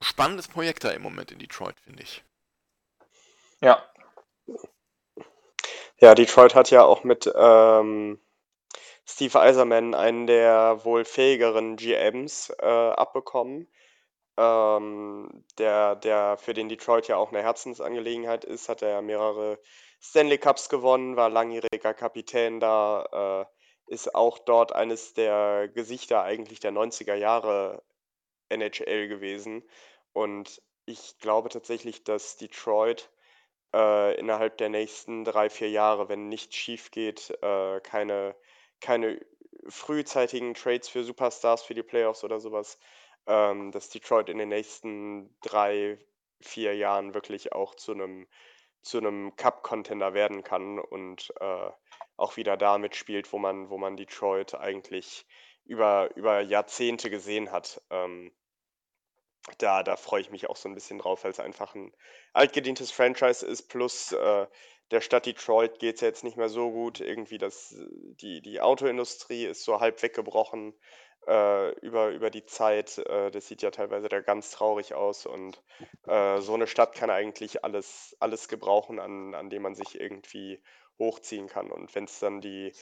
spannendes 0.00 0.48
Projekt 0.48 0.84
da 0.84 0.90
im 0.90 1.02
Moment 1.02 1.30
in 1.32 1.38
Detroit, 1.38 1.78
finde 1.80 2.02
ich. 2.02 2.24
Ja. 3.60 3.82
Ja, 6.00 6.14
Detroit 6.14 6.54
hat 6.54 6.70
ja 6.70 6.84
auch 6.84 7.02
mit 7.02 7.30
ähm, 7.34 8.20
Steve 9.04 9.40
Eiserman, 9.40 9.94
einen 9.94 10.26
der 10.26 10.84
wohl 10.84 11.04
fähigeren 11.04 11.76
GMs, 11.76 12.50
äh, 12.60 12.64
abbekommen, 12.64 13.68
ähm, 14.38 15.44
der, 15.58 15.96
der 15.96 16.36
für 16.38 16.54
den 16.54 16.68
Detroit 16.68 17.08
ja 17.08 17.16
auch 17.16 17.30
eine 17.32 17.42
Herzensangelegenheit 17.42 18.44
ist, 18.44 18.68
hat 18.68 18.82
er 18.82 18.90
ja 18.90 19.02
mehrere 19.02 19.58
Stanley 20.00 20.38
Cups 20.38 20.68
gewonnen, 20.68 21.16
war 21.16 21.28
langjähriger 21.28 21.94
Kapitän 21.94 22.60
da, 22.60 23.46
äh, 23.88 23.92
ist 23.92 24.14
auch 24.14 24.38
dort 24.38 24.72
eines 24.72 25.14
der 25.14 25.68
Gesichter 25.68 26.22
eigentlich 26.22 26.60
der 26.60 26.72
90er 26.72 27.14
Jahre 27.14 27.82
NHL 28.50 29.08
gewesen. 29.08 29.64
Und 30.12 30.62
ich 30.86 31.18
glaube 31.18 31.48
tatsächlich, 31.48 32.04
dass 32.04 32.36
Detroit 32.36 33.10
äh, 33.74 34.18
innerhalb 34.18 34.58
der 34.58 34.68
nächsten 34.68 35.24
drei, 35.24 35.50
vier 35.50 35.70
Jahre, 35.70 36.08
wenn 36.08 36.28
nichts 36.28 36.54
schief 36.56 36.90
geht, 36.90 37.30
äh, 37.42 37.80
keine 37.80 38.36
keine 38.80 39.20
frühzeitigen 39.68 40.54
Trades 40.54 40.88
für 40.88 41.04
Superstars 41.04 41.62
für 41.62 41.74
die 41.74 41.82
Playoffs 41.82 42.24
oder 42.24 42.40
sowas, 42.40 42.78
ähm, 43.28 43.70
dass 43.70 43.90
Detroit 43.90 44.28
in 44.28 44.38
den 44.38 44.48
nächsten 44.48 45.36
drei, 45.40 45.98
vier 46.40 46.74
Jahren 46.74 47.14
wirklich 47.14 47.52
auch 47.52 47.74
zu 47.74 47.92
einem 47.92 48.26
zu 48.82 48.98
einem 48.98 49.34
Cup-Contender 49.36 50.14
werden 50.14 50.44
kann 50.44 50.78
und 50.78 51.32
äh, 51.40 51.70
auch 52.16 52.36
wieder 52.36 52.56
da 52.56 52.78
mitspielt, 52.78 53.32
wo 53.32 53.38
man, 53.38 53.70
wo 53.70 53.76
man 53.76 53.96
Detroit 53.96 54.54
eigentlich 54.54 55.26
über, 55.64 56.14
über 56.16 56.40
Jahrzehnte 56.40 57.10
gesehen 57.10 57.52
hat. 57.52 57.82
Ähm, 57.90 58.32
da, 59.58 59.82
da 59.82 59.96
freue 59.96 60.20
ich 60.20 60.30
mich 60.30 60.48
auch 60.48 60.56
so 60.56 60.68
ein 60.68 60.74
bisschen 60.74 60.98
drauf, 60.98 61.24
weil 61.24 61.30
es 61.30 61.40
einfach 61.40 61.74
ein 61.74 61.92
altgedientes 62.32 62.90
Franchise 62.90 63.44
ist, 63.44 63.68
plus 63.68 64.12
äh, 64.12 64.46
der 64.90 65.00
Stadt 65.02 65.26
Detroit 65.26 65.78
geht 65.78 65.96
es 65.96 66.00
jetzt 66.00 66.24
nicht 66.24 66.36
mehr 66.36 66.48
so 66.48 66.70
gut. 66.70 67.00
Irgendwie 67.00 67.38
das, 67.38 67.74
die, 68.20 68.40
die 68.40 68.60
Autoindustrie 68.60 69.44
ist 69.44 69.64
so 69.64 69.80
halb 69.80 70.02
weggebrochen 70.02 70.74
äh, 71.28 71.70
über, 71.80 72.10
über 72.10 72.30
die 72.30 72.44
Zeit. 72.44 72.98
Äh, 72.98 73.30
das 73.30 73.46
sieht 73.46 73.62
ja 73.62 73.70
teilweise 73.70 74.08
da 74.08 74.20
ganz 74.20 74.50
traurig 74.50 74.94
aus. 74.94 75.26
Und 75.26 75.62
äh, 76.06 76.40
so 76.40 76.54
eine 76.54 76.66
Stadt 76.66 76.94
kann 76.94 77.10
eigentlich 77.10 77.64
alles, 77.64 78.16
alles 78.20 78.48
gebrauchen, 78.48 78.98
an, 78.98 79.34
an 79.34 79.50
dem 79.50 79.62
man 79.62 79.74
sich 79.74 80.00
irgendwie 80.00 80.62
hochziehen 80.98 81.46
kann. 81.46 81.70
Und 81.70 81.94
wenn 81.94 82.04
es 82.04 82.18
dann 82.18 82.40
die, 82.40 82.72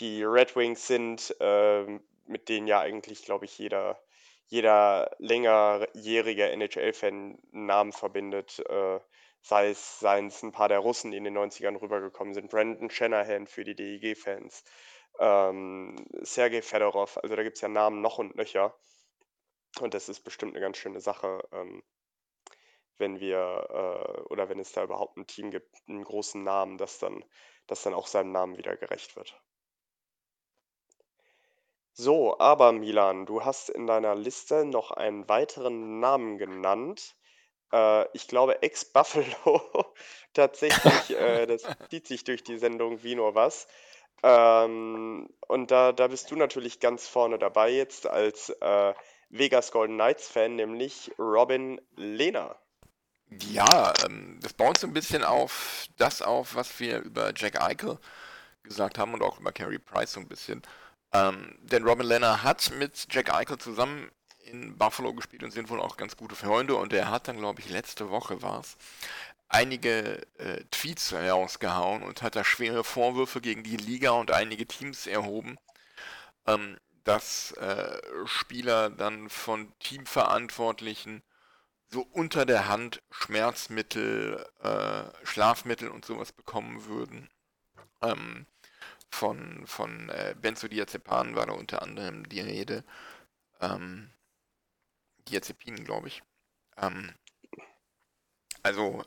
die 0.00 0.22
Red 0.24 0.56
Wings 0.56 0.86
sind, 0.86 1.34
ähm, 1.40 2.02
mit 2.26 2.48
denen 2.48 2.66
ja 2.66 2.80
eigentlich, 2.80 3.24
glaube 3.24 3.44
ich, 3.44 3.58
jeder, 3.58 4.00
jeder 4.46 5.10
längerjährige 5.18 6.50
NHL-Fan 6.50 7.38
einen 7.52 7.66
Namen 7.66 7.92
verbindet, 7.92 8.60
äh, 8.68 9.00
sei 9.42 9.70
es, 9.70 10.00
seien 10.00 10.28
es 10.28 10.42
ein 10.42 10.52
paar 10.52 10.68
der 10.68 10.78
Russen, 10.78 11.10
die 11.10 11.16
in 11.18 11.24
den 11.24 11.36
90ern 11.36 11.80
rübergekommen 11.80 12.34
sind, 12.34 12.50
Brandon 12.50 12.90
Shanahan 12.90 13.46
für 13.46 13.64
die 13.64 13.76
DEG-Fans, 13.76 14.64
ähm, 15.18 15.96
Sergei 16.22 16.62
Fedorov, 16.62 17.18
also 17.18 17.36
da 17.36 17.42
gibt 17.42 17.56
es 17.56 17.60
ja 17.62 17.68
Namen 17.68 18.00
noch 18.00 18.18
und 18.18 18.36
nöcher. 18.36 18.74
Und 19.80 19.94
das 19.94 20.08
ist 20.08 20.20
bestimmt 20.20 20.52
eine 20.54 20.60
ganz 20.60 20.78
schöne 20.78 21.00
Sache, 21.00 21.46
ähm, 21.52 21.82
wenn 22.98 23.20
wir 23.20 23.66
äh, 23.70 24.20
oder 24.32 24.48
wenn 24.48 24.58
es 24.58 24.72
da 24.72 24.82
überhaupt 24.84 25.16
ein 25.16 25.26
Team 25.26 25.50
gibt, 25.50 25.74
einen 25.88 26.04
großen 26.04 26.42
Namen, 26.42 26.78
das 26.78 26.98
dann, 26.98 27.24
das 27.66 27.82
dann 27.82 27.94
auch 27.94 28.06
seinem 28.06 28.32
Namen 28.32 28.56
wieder 28.56 28.76
gerecht 28.76 29.16
wird. 29.16 29.38
So, 31.92 32.38
aber 32.38 32.72
Milan, 32.72 33.26
du 33.26 33.44
hast 33.44 33.70
in 33.70 33.86
deiner 33.86 34.14
Liste 34.14 34.64
noch 34.64 34.90
einen 34.90 35.28
weiteren 35.28 35.98
Namen 36.00 36.38
genannt, 36.38 37.16
äh, 37.72 38.06
ich 38.12 38.28
glaube, 38.28 38.62
Ex-Buffalo 38.62 39.94
tatsächlich, 40.32 41.10
äh, 41.10 41.46
das 41.46 41.62
zieht 41.90 42.06
sich 42.06 42.24
durch 42.24 42.44
die 42.44 42.58
Sendung 42.58 43.02
wie 43.02 43.14
nur 43.14 43.34
was. 43.34 43.66
Ähm, 44.22 45.28
und 45.46 45.70
da, 45.70 45.92
da 45.92 46.08
bist 46.08 46.30
du 46.30 46.36
natürlich 46.36 46.80
ganz 46.80 47.06
vorne 47.06 47.38
dabei 47.38 47.70
jetzt 47.70 48.06
als 48.06 48.50
äh, 48.60 48.94
Vegas 49.28 49.70
Golden 49.72 49.94
Knights-Fan, 49.94 50.56
nämlich 50.56 51.12
Robin 51.18 51.80
Lehner. 51.96 52.56
Ja, 53.50 53.92
ähm, 54.04 54.38
das 54.40 54.52
baut 54.52 54.78
so 54.78 54.86
ein 54.86 54.92
bisschen 54.92 55.24
auf 55.24 55.86
das 55.96 56.22
auf, 56.22 56.54
was 56.54 56.78
wir 56.78 57.00
über 57.00 57.32
Jack 57.34 57.60
Eichel 57.60 57.98
gesagt 58.62 58.98
haben 58.98 59.14
und 59.14 59.22
auch 59.22 59.40
über 59.40 59.52
Carey 59.52 59.78
Price 59.78 60.12
so 60.12 60.20
ein 60.20 60.28
bisschen. 60.28 60.62
Ähm, 61.12 61.56
denn 61.60 61.84
Robin 61.84 62.06
Lehner 62.06 62.42
hat 62.42 62.70
mit 62.78 63.06
Jack 63.10 63.32
Eichel 63.32 63.58
zusammen 63.58 64.10
in 64.44 64.76
Buffalo 64.78 65.12
gespielt 65.12 65.42
und 65.42 65.50
sind 65.50 65.70
wohl 65.70 65.80
auch 65.80 65.96
ganz 65.96 66.16
gute 66.16 66.36
Freunde. 66.36 66.76
Und 66.76 66.92
er 66.92 67.10
hat 67.10 67.26
dann, 67.28 67.38
glaube 67.38 67.60
ich, 67.60 67.68
letzte 67.68 68.10
Woche 68.10 68.42
war 68.42 68.60
es, 68.60 68.76
einige 69.48 70.26
äh, 70.38 70.64
Tweets 70.70 71.12
herausgehauen 71.12 72.02
und 72.02 72.22
hat 72.22 72.36
da 72.36 72.44
schwere 72.44 72.84
Vorwürfe 72.84 73.40
gegen 73.40 73.62
die 73.62 73.76
Liga 73.76 74.10
und 74.10 74.30
einige 74.32 74.66
Teams 74.66 75.06
erhoben, 75.06 75.56
ähm, 76.46 76.78
dass 77.04 77.52
äh, 77.52 78.00
Spieler 78.26 78.90
dann 78.90 79.30
von 79.30 79.72
Teamverantwortlichen 79.78 81.22
so 81.88 82.02
unter 82.12 82.46
der 82.46 82.68
Hand 82.68 83.02
Schmerzmittel, 83.10 84.44
äh, 84.62 85.04
Schlafmittel 85.26 85.88
und 85.90 86.04
sowas 86.04 86.32
bekommen 86.32 86.86
würden. 86.86 87.30
Ähm, 88.02 88.46
von 89.10 89.66
von 89.66 90.08
äh, 90.10 90.34
Benzodiazepinen 90.40 91.36
war 91.36 91.46
da 91.46 91.52
unter 91.54 91.82
anderem 91.82 92.28
die 92.28 92.40
Rede. 92.40 92.84
Ähm, 93.60 94.10
Diazepinen, 95.28 95.84
glaube 95.84 96.08
ich. 96.08 96.22
Ähm, 96.76 97.14
also 98.62 99.04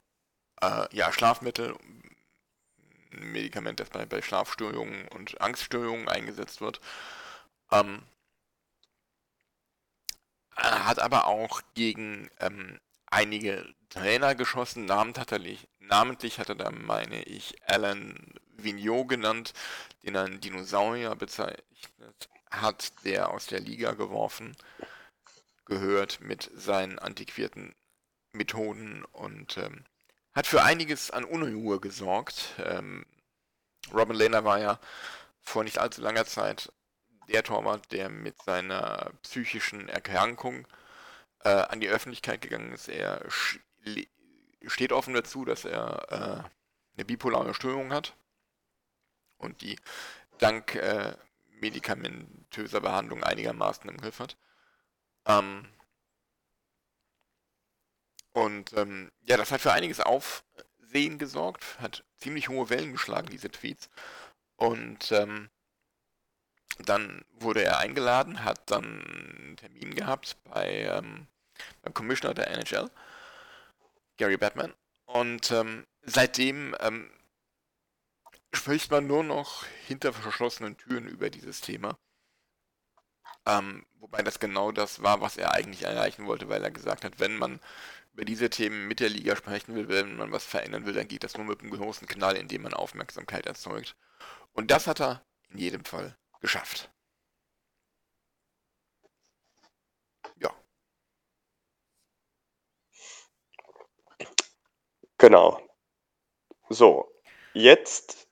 äh, 0.62 0.88
ja, 0.96 1.12
Schlafmittel, 1.12 1.76
Medikament, 3.12 3.80
das 3.80 3.90
bei, 3.90 4.06
bei 4.06 4.22
Schlafstörungen 4.22 5.08
und 5.10 5.42
Angststörungen 5.42 6.08
eingesetzt 6.08 6.62
wird. 6.62 6.80
Ähm, 7.72 8.04
hat 10.56 11.00
aber 11.00 11.28
auch 11.28 11.62
gegen 11.74 12.30
ähm, 12.40 12.80
einige 13.08 13.74
Trainer 13.90 14.36
geschossen. 14.36 14.86
Namentlich, 14.86 15.68
namentlich 15.80 16.40
hat 16.40 16.50
er 16.50 16.56
da, 16.56 16.72
meine 16.72 17.24
ich, 17.24 17.56
Alan 17.66 18.34
Vigneault 18.58 19.08
genannt, 19.10 19.54
den 20.04 20.16
er 20.16 20.26
einen 20.26 20.42
Dinosaurier 20.42 21.16
bezeichnet 21.16 22.30
hat, 22.52 22.92
der 23.06 23.30
aus 23.30 23.48
der 23.48 23.60
Liga 23.60 23.94
geworfen 23.94 24.56
gehört 25.70 26.20
mit 26.20 26.50
seinen 26.54 27.00
antiquierten 27.00 27.74
Methoden 28.34 29.06
und 29.06 29.58
ähm, 29.58 29.86
hat 30.40 30.48
für 30.48 30.64
einiges 30.64 31.12
an 31.12 31.26
Unruhe 31.26 31.82
gesorgt. 31.82 32.54
Ähm, 32.64 33.06
Robin 33.94 34.16
Lehner 34.16 34.46
war 34.46 34.58
ja 34.58 34.80
vor 35.42 35.66
nicht 35.66 35.80
allzu 35.80 36.00
langer 36.00 36.24
Zeit 36.24 36.72
der 37.28 37.44
Torwart, 37.44 37.92
der 37.92 38.08
mit 38.08 38.42
seiner 38.44 39.12
psychischen 39.22 39.90
Erkrankung 39.90 40.66
äh, 41.44 41.50
an 41.50 41.82
die 41.82 41.90
Öffentlichkeit 41.90 42.40
gegangen 42.40 42.72
ist. 42.72 42.88
Er 42.88 43.22
steht 44.66 44.94
offen 44.94 45.14
dazu, 45.14 45.44
dass 45.44 45.66
er 45.66 46.08
äh, 46.10 46.50
eine 46.96 47.06
bipolare 47.06 47.54
Störung 47.54 47.92
hat 47.92 48.16
und 49.40 49.62
die 49.62 49.78
dank 50.38 50.74
äh, 50.76 51.18
medikamentöser 51.60 52.80
Behandlung 52.80 53.26
einigermaßen 53.26 53.90
im 53.90 53.98
Griff 53.98 54.20
hat. 54.20 54.38
Ähm, 55.26 55.68
und 58.40 58.72
ähm, 58.78 59.12
ja, 59.24 59.36
das 59.36 59.52
hat 59.52 59.60
für 59.60 59.74
einiges 59.74 60.00
Aufsehen 60.00 61.18
gesorgt, 61.18 61.78
hat 61.80 62.06
ziemlich 62.18 62.48
hohe 62.48 62.70
Wellen 62.70 62.94
geschlagen, 62.94 63.28
diese 63.30 63.52
Tweets. 63.52 63.90
Und 64.56 65.12
ähm, 65.12 65.50
dann 66.80 67.26
wurde 67.34 67.64
er 67.64 67.80
eingeladen, 67.80 68.46
hat 68.46 68.72
dann 68.72 68.86
einen 68.86 69.58
Termin 69.58 69.94
gehabt 69.94 70.38
bei, 70.46 70.84
ähm, 70.84 71.28
beim 71.82 71.94
Commissioner 71.94 72.34
der 72.34 72.50
NHL, 72.52 72.90
Gary 74.16 74.38
Batman. 74.38 74.74
Und 75.06 75.52
ähm, 75.52 75.86
seitdem 76.04 76.76
ähm, 76.80 77.12
spricht 78.54 78.90
man 78.90 79.06
nur 79.06 79.26
noch 79.26 79.66
hinter 79.86 80.14
verschlossenen 80.14 80.78
Türen 80.78 81.10
über 81.10 81.30
dieses 81.30 81.60
Thema. 81.60 81.98
Ähm, 83.46 83.86
wobei 84.00 84.22
das 84.22 84.40
genau 84.40 84.72
das 84.72 85.02
war, 85.04 85.20
was 85.20 85.36
er 85.36 85.54
eigentlich 85.54 85.84
erreichen 85.84 86.26
wollte, 86.26 86.48
weil 86.48 86.64
er 86.64 86.72
gesagt 86.72 87.04
hat, 87.04 87.20
wenn 87.20 87.36
man 87.38 87.60
über 88.20 88.26
diese 88.26 88.50
Themen 88.50 88.90
mit 88.90 89.00
der 89.00 89.08
Liga 89.08 89.34
sprechen 89.38 89.76
will, 89.76 89.88
wenn 89.88 90.18
man 90.18 90.34
was 90.34 90.44
verändern 90.44 90.86
will, 90.86 90.92
dann 90.94 91.08
geht 91.08 91.24
das 91.24 91.38
nur 91.38 91.46
mit 91.46 91.62
einem 91.62 91.72
großen 91.72 92.06
Knall, 92.06 92.36
indem 92.36 92.64
man 92.64 92.74
Aufmerksamkeit 92.74 93.46
erzeugt. 93.46 93.96
Und 94.52 94.72
das 94.72 94.88
hat 94.88 95.00
er 95.00 95.26
in 95.52 95.60
jedem 95.60 95.86
Fall 95.86 96.18
geschafft. 96.42 96.92
Ja. 100.36 100.54
Genau. 105.18 105.62
So, 106.68 107.10
jetzt 107.54 108.28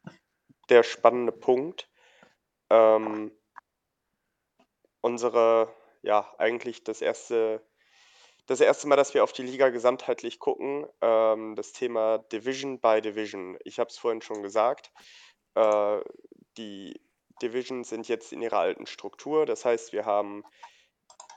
der 0.67 0.83
spannende 0.83 1.31
Punkt. 1.31 1.89
Ähm, 2.69 3.31
unsere, 4.99 5.73
ja, 6.01 6.35
eigentlich 6.39 6.83
das 6.83 7.01
erste, 7.01 7.65
das 8.47 8.61
erste 8.61 8.87
Mal, 8.87 8.95
dass 8.95 9.13
wir 9.13 9.23
auf 9.23 9.33
die 9.33 9.43
Liga 9.43 9.69
gesamtheitlich 9.69 10.39
gucken, 10.39 10.87
ähm, 11.01 11.55
das 11.55 11.73
Thema 11.73 12.17
Division 12.17 12.79
by 12.79 13.01
Division. 13.01 13.57
Ich 13.63 13.77
habe 13.77 13.89
es 13.89 13.97
vorhin 13.97 14.21
schon 14.21 14.41
gesagt, 14.41 14.91
äh, 15.55 15.99
die 16.57 16.99
Divisions 17.41 17.89
sind 17.89 18.07
jetzt 18.07 18.31
in 18.31 18.41
ihrer 18.41 18.59
alten 18.59 18.87
Struktur. 18.87 19.45
Das 19.45 19.65
heißt, 19.65 19.91
wir 19.91 20.05
haben 20.05 20.43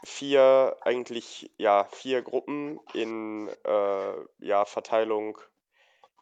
vier, 0.04 0.76
eigentlich 0.82 1.50
ja, 1.58 1.84
vier 1.90 2.22
Gruppen 2.22 2.78
in 2.94 3.48
äh, 3.64 4.14
ja, 4.38 4.64
Verteilung 4.64 5.38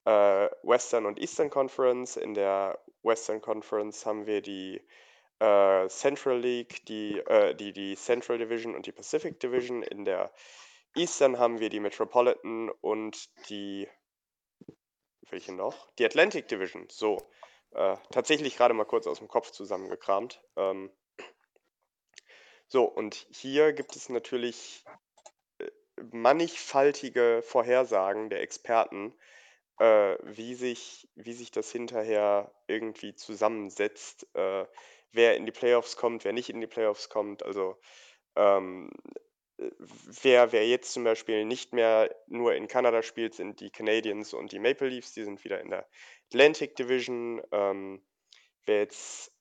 äh, 0.07 0.49
Western 0.63 1.05
und 1.05 1.21
Eastern 1.21 1.51
Conference. 1.51 2.17
In 2.17 2.33
der 2.33 2.79
Western 3.03 3.43
Conference 3.43 4.07
haben 4.07 4.27
wir 4.27 4.41
die 4.41 4.81
äh, 5.39 5.87
Central 5.89 6.39
League, 6.39 6.85
die, 6.87 7.19
äh, 7.21 7.55
die, 7.55 7.73
die 7.73 7.95
Central 7.95 8.39
Division 8.39 8.75
und 8.75 8.87
die 8.87 8.93
Pacific 8.93 9.39
Division. 9.39 9.83
In 9.83 10.05
der 10.05 10.33
Eastern 10.95 11.39
haben 11.39 11.61
wir 11.61 11.71
die 11.71 11.81
Metropolitan 11.81 12.71
und 12.81 13.29
die, 13.49 13.89
welche 15.31 15.53
noch? 15.53 15.91
Die 15.93 16.05
Atlantic 16.05 16.49
Division. 16.49 16.87
So, 16.91 17.19
äh, 17.73 17.97
tatsächlich 18.11 18.57
gerade 18.57 18.75
mal 18.75 18.85
kurz 18.85 19.07
aus 19.07 19.19
dem 19.19 19.29
Kopf 19.29 19.51
zusammengekramt. 19.51 20.43
Ähm, 20.57 20.91
so, 22.67 22.85
und 22.85 23.27
hier 23.31 23.73
gibt 23.73 23.97
es 23.97 24.09
natürlich 24.09 24.85
äh, 25.59 25.71
mannigfaltige 26.13 27.43
Vorhersagen 27.45 28.31
der 28.31 28.43
Experten, 28.43 29.15
äh, 29.79 30.17
wie, 30.23 30.55
sich, 30.55 31.09
wie 31.15 31.33
sich 31.33 31.51
das 31.51 31.71
hinterher 31.71 32.53
irgendwie 32.67 33.15
zusammensetzt, 33.15 34.27
äh, 34.35 34.67
wer 35.13 35.37
in 35.37 35.47
die 35.47 35.53
Playoffs 35.53 35.97
kommt, 35.97 36.25
wer 36.25 36.33
nicht 36.33 36.51
in 36.51 36.61
die 36.61 36.67
Playoffs 36.67 37.09
kommt. 37.09 37.43
Also 37.43 37.79
ähm, 38.37 38.91
wer, 40.23 40.53
wer 40.53 40.67
jetzt 40.67 40.93
zum 40.93 41.05
Beispiel 41.05 41.45
nicht 41.45 41.73
mehr 41.73 42.15
nur 42.27 42.55
in 42.55 42.69
Kanada 42.69 43.03
spielt, 43.03 43.35
sind 43.35 43.61
die 43.61 43.71
Canadiens 43.71 44.35
und 44.35 44.53
die 44.53 44.59
Maple 44.59 44.89
Leafs, 44.89 45.13
die 45.13 45.25
sind 45.25 45.45
wieder 45.45 45.61
in 45.61 45.71
der 45.71 45.87
Atlantic 46.31 46.77
Division. 46.77 47.43
Ähm, 47.53 48.03
wer 48.65 48.81
jetzt 48.81 49.33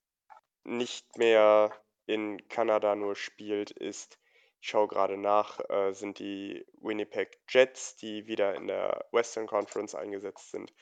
nicht 0.63 1.17
mehr 1.17 1.71
in 2.05 2.47
Kanada 2.49 2.95
nur 2.95 3.15
spielt, 3.15 3.71
ist 3.71 4.17
ich 4.59 4.69
schaue 4.69 4.87
gerade 4.87 5.17
nach, 5.17 5.59
äh, 5.69 5.93
sind 5.93 6.17
die 6.17 6.65
Winnipeg 6.81 7.37
Jets, 7.47 7.95
die 7.95 8.25
wieder 8.25 8.55
in 8.55 8.67
der 8.67 9.05
Western 9.11 9.45
Conference 9.45 9.93
eingesetzt 9.93 10.49
sind. 10.49 10.73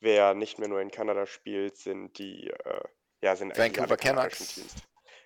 Wer 0.00 0.34
nicht 0.34 0.58
mehr 0.58 0.68
nur 0.68 0.80
in 0.80 0.90
Kanada 0.90 1.26
spielt, 1.26 1.76
sind 1.76 2.18
die 2.18 2.48
äh, 2.48 2.80
ja, 3.22 3.36
sind 3.36 3.56
Vancouver 3.56 3.96
Canucks. 3.96 4.54
Teams. 4.54 4.74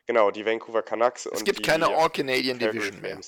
Genau, 0.06 0.30
die 0.30 0.44
Vancouver 0.44 0.82
Canucks. 0.82 1.26
Es 1.26 1.44
gibt 1.44 1.62
keine 1.62 1.88
All-Canadian 1.88 2.58
Division 2.58 3.00
mehr. 3.00 3.18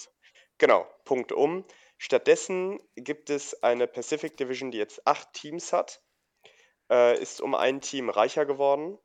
Genau, 0.59 0.87
Punkt 1.05 1.33
um. 1.33 1.65
Stattdessen 1.99 2.79
gibt 2.95 3.31
es 3.31 3.63
eine 3.63 3.87
Pacific 3.87 4.37
Division, 4.37 4.71
die 4.71 4.79
jetzt 4.79 5.07
acht 5.07 5.33
Teams 5.33 5.73
hat, 5.73 6.03
äh, 6.91 7.21
ist 7.21 7.41
um 7.41 7.55
ein 7.55 7.81
Team 7.81 8.11
reicher 8.11 8.47
geworden. 8.47 8.99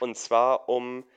Und 0.00 0.16
zwar 0.16 0.68
um 0.68 1.08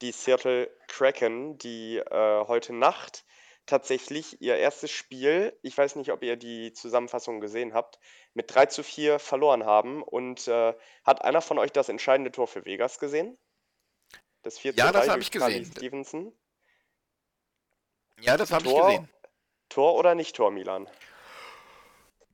die 0.00 0.12
Seattle 0.12 0.70
Kraken, 0.88 1.58
die 1.58 1.98
äh, 1.98 2.44
heute 2.46 2.72
Nacht 2.72 3.24
tatsächlich 3.66 4.40
ihr 4.40 4.56
erstes 4.56 4.90
Spiel, 4.90 5.56
ich 5.62 5.78
weiß 5.78 5.96
nicht, 5.96 6.10
ob 6.10 6.22
ihr 6.22 6.36
die 6.36 6.72
Zusammenfassung 6.72 7.40
gesehen 7.40 7.74
habt, 7.74 7.98
mit 8.34 8.52
3 8.52 8.66
zu 8.66 8.82
4 8.82 9.18
verloren 9.18 9.64
haben. 9.64 10.02
Und 10.02 10.48
äh, 10.48 10.74
hat 11.04 11.24
einer 11.24 11.40
von 11.40 11.58
euch 11.58 11.72
das 11.72 11.88
entscheidende 11.88 12.32
Tor 12.32 12.48
für 12.48 12.64
Vegas 12.64 12.98
gesehen? 12.98 13.38
Das 14.42 14.58
4 14.58 14.74
ja, 14.74 14.86
zu 14.86 14.92
3 14.92 14.98
das 14.98 15.08
habe 15.08 15.22
ich 15.22 15.30
gesehen. 15.30 15.64
Stevenson. 15.64 16.36
Ja, 18.22 18.36
das 18.36 18.50
habe 18.50 18.66
ich 18.66 18.74
gesehen. 18.74 19.08
Tor 19.68 19.94
oder 19.94 20.14
nicht 20.14 20.36
Tor, 20.36 20.50
Milan? 20.50 20.88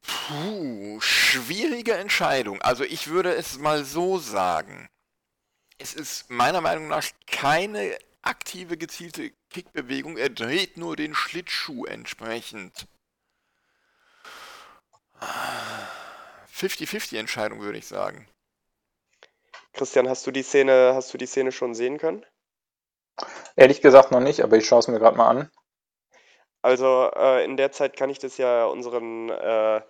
Puh, 0.03 1.01
schwierige 1.01 1.95
Entscheidung. 1.95 2.63
Also 2.63 2.85
ich 2.85 3.09
würde 3.09 3.35
es 3.35 3.59
mal 3.59 3.85
so 3.85 4.19
sagen 4.19 4.89
es 5.79 5.95
ist 5.95 6.29
meiner 6.29 6.61
Meinung 6.61 6.89
nach 6.89 7.07
keine 7.27 7.97
aktive, 8.23 8.77
gezielte 8.77 9.31
Kickbewegung. 9.51 10.17
Er 10.17 10.29
dreht 10.29 10.77
nur 10.77 10.97
den 10.97 11.15
Schlittschuh 11.15 11.87
entsprechend. 11.87 12.87
50-50 16.53 17.19
Entscheidung, 17.19 17.61
würde 17.61 17.79
ich 17.79 17.87
sagen. 17.87 18.29
Christian, 19.73 20.09
hast 20.09 20.27
du 20.27 20.33
die 20.33 20.43
Szene, 20.43 20.93
hast 20.95 21.15
du 21.15 21.19
die 21.19 21.27
Szene 21.27 21.53
schon 21.53 21.75
sehen 21.75 21.99
können? 21.99 22.27
Ehrlich 23.57 23.81
gesagt 23.81 24.11
noch 24.11 24.21
nicht, 24.21 24.43
aber 24.43 24.57
ich 24.57 24.67
schaue 24.67 24.81
es 24.81 24.89
mir 24.89 24.99
gerade 24.99 25.17
mal 25.17 25.29
an. 25.29 25.51
Also 26.69 27.11
äh, 27.17 27.47
in 27.47 27.57
der 27.57 27.73
Zeit 27.73 27.97
kann 27.97 28.11
ich 28.11 28.19
das 28.19 28.37
ja 28.37 28.67
unseren, 28.67 29.31
äh, 29.31 29.81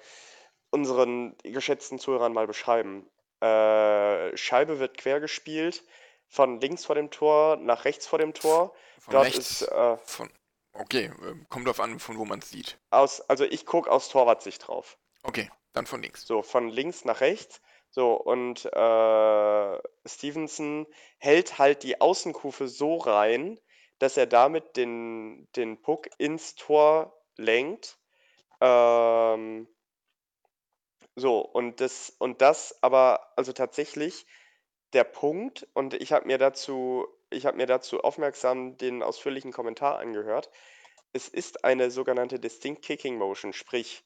unseren 0.70 1.36
geschätzten 1.42 1.98
Zuhörern 1.98 2.32
mal 2.32 2.46
beschreiben. 2.46 3.10
Äh, 3.40 4.36
Scheibe 4.36 4.78
wird 4.78 4.96
quer 4.96 5.18
gespielt, 5.18 5.82
von 6.28 6.60
links 6.60 6.84
vor 6.84 6.94
dem 6.94 7.10
Tor 7.10 7.56
nach 7.56 7.84
rechts 7.84 8.06
vor 8.06 8.20
dem 8.20 8.32
Tor. 8.32 8.76
Von 9.00 9.12
Dort 9.12 9.26
rechts, 9.26 9.62
ist. 9.62 9.72
Äh, 9.72 9.96
von, 10.04 10.30
okay, 10.72 11.10
ähm, 11.20 11.46
kommt 11.48 11.66
drauf 11.66 11.80
an, 11.80 11.98
von 11.98 12.16
wo 12.16 12.24
man 12.24 12.38
es 12.38 12.50
sieht. 12.50 12.78
Aus, 12.90 13.22
also 13.22 13.42
ich 13.42 13.66
gucke 13.66 13.90
aus 13.90 14.08
Torwartsicht 14.08 14.68
drauf. 14.68 14.98
Okay, 15.24 15.50
dann 15.72 15.84
von 15.84 16.00
links. 16.00 16.28
So, 16.28 16.42
von 16.42 16.68
links 16.68 17.04
nach 17.04 17.20
rechts. 17.20 17.60
So, 17.90 18.14
und 18.14 18.66
äh, 18.66 19.78
Stevenson 20.06 20.86
hält 21.18 21.58
halt 21.58 21.82
die 21.82 22.00
Außenkufe 22.00 22.68
so 22.68 22.98
rein, 22.98 23.58
dass 23.98 24.16
er 24.16 24.26
damit 24.26 24.76
den, 24.76 25.48
den 25.56 25.80
Puck 25.82 26.08
ins 26.18 26.54
Tor 26.54 27.20
lenkt. 27.36 27.98
Ähm, 28.60 29.68
So, 31.16 31.40
und 31.40 31.80
das, 31.80 32.10
und 32.18 32.40
das 32.42 32.78
aber, 32.82 33.32
also 33.36 33.52
tatsächlich 33.52 34.26
der 34.92 35.04
Punkt, 35.04 35.66
und 35.74 35.94
ich 35.94 36.12
habe 36.12 36.26
mir 36.26 36.38
dazu, 36.38 37.06
ich 37.30 37.44
habe 37.46 37.56
mir 37.56 37.66
dazu 37.66 38.00
aufmerksam 38.02 38.76
den 38.76 39.02
ausführlichen 39.02 39.52
Kommentar 39.52 39.98
angehört. 39.98 40.50
Es 41.12 41.28
ist 41.28 41.64
eine 41.64 41.90
sogenannte 41.90 42.38
Distinct 42.40 42.82
Kicking 42.84 43.18
Motion, 43.18 43.52
sprich 43.52 44.04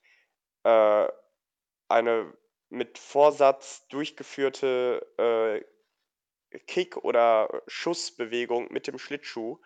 äh, 0.64 1.08
eine 1.88 2.34
mit 2.70 2.98
Vorsatz 2.98 3.86
durchgeführte 3.88 5.06
äh, 5.18 6.58
Kick- 6.66 6.98
oder 6.98 7.62
Schussbewegung 7.66 8.72
mit 8.72 8.86
dem 8.86 8.98
Schlittschuh. 8.98 9.58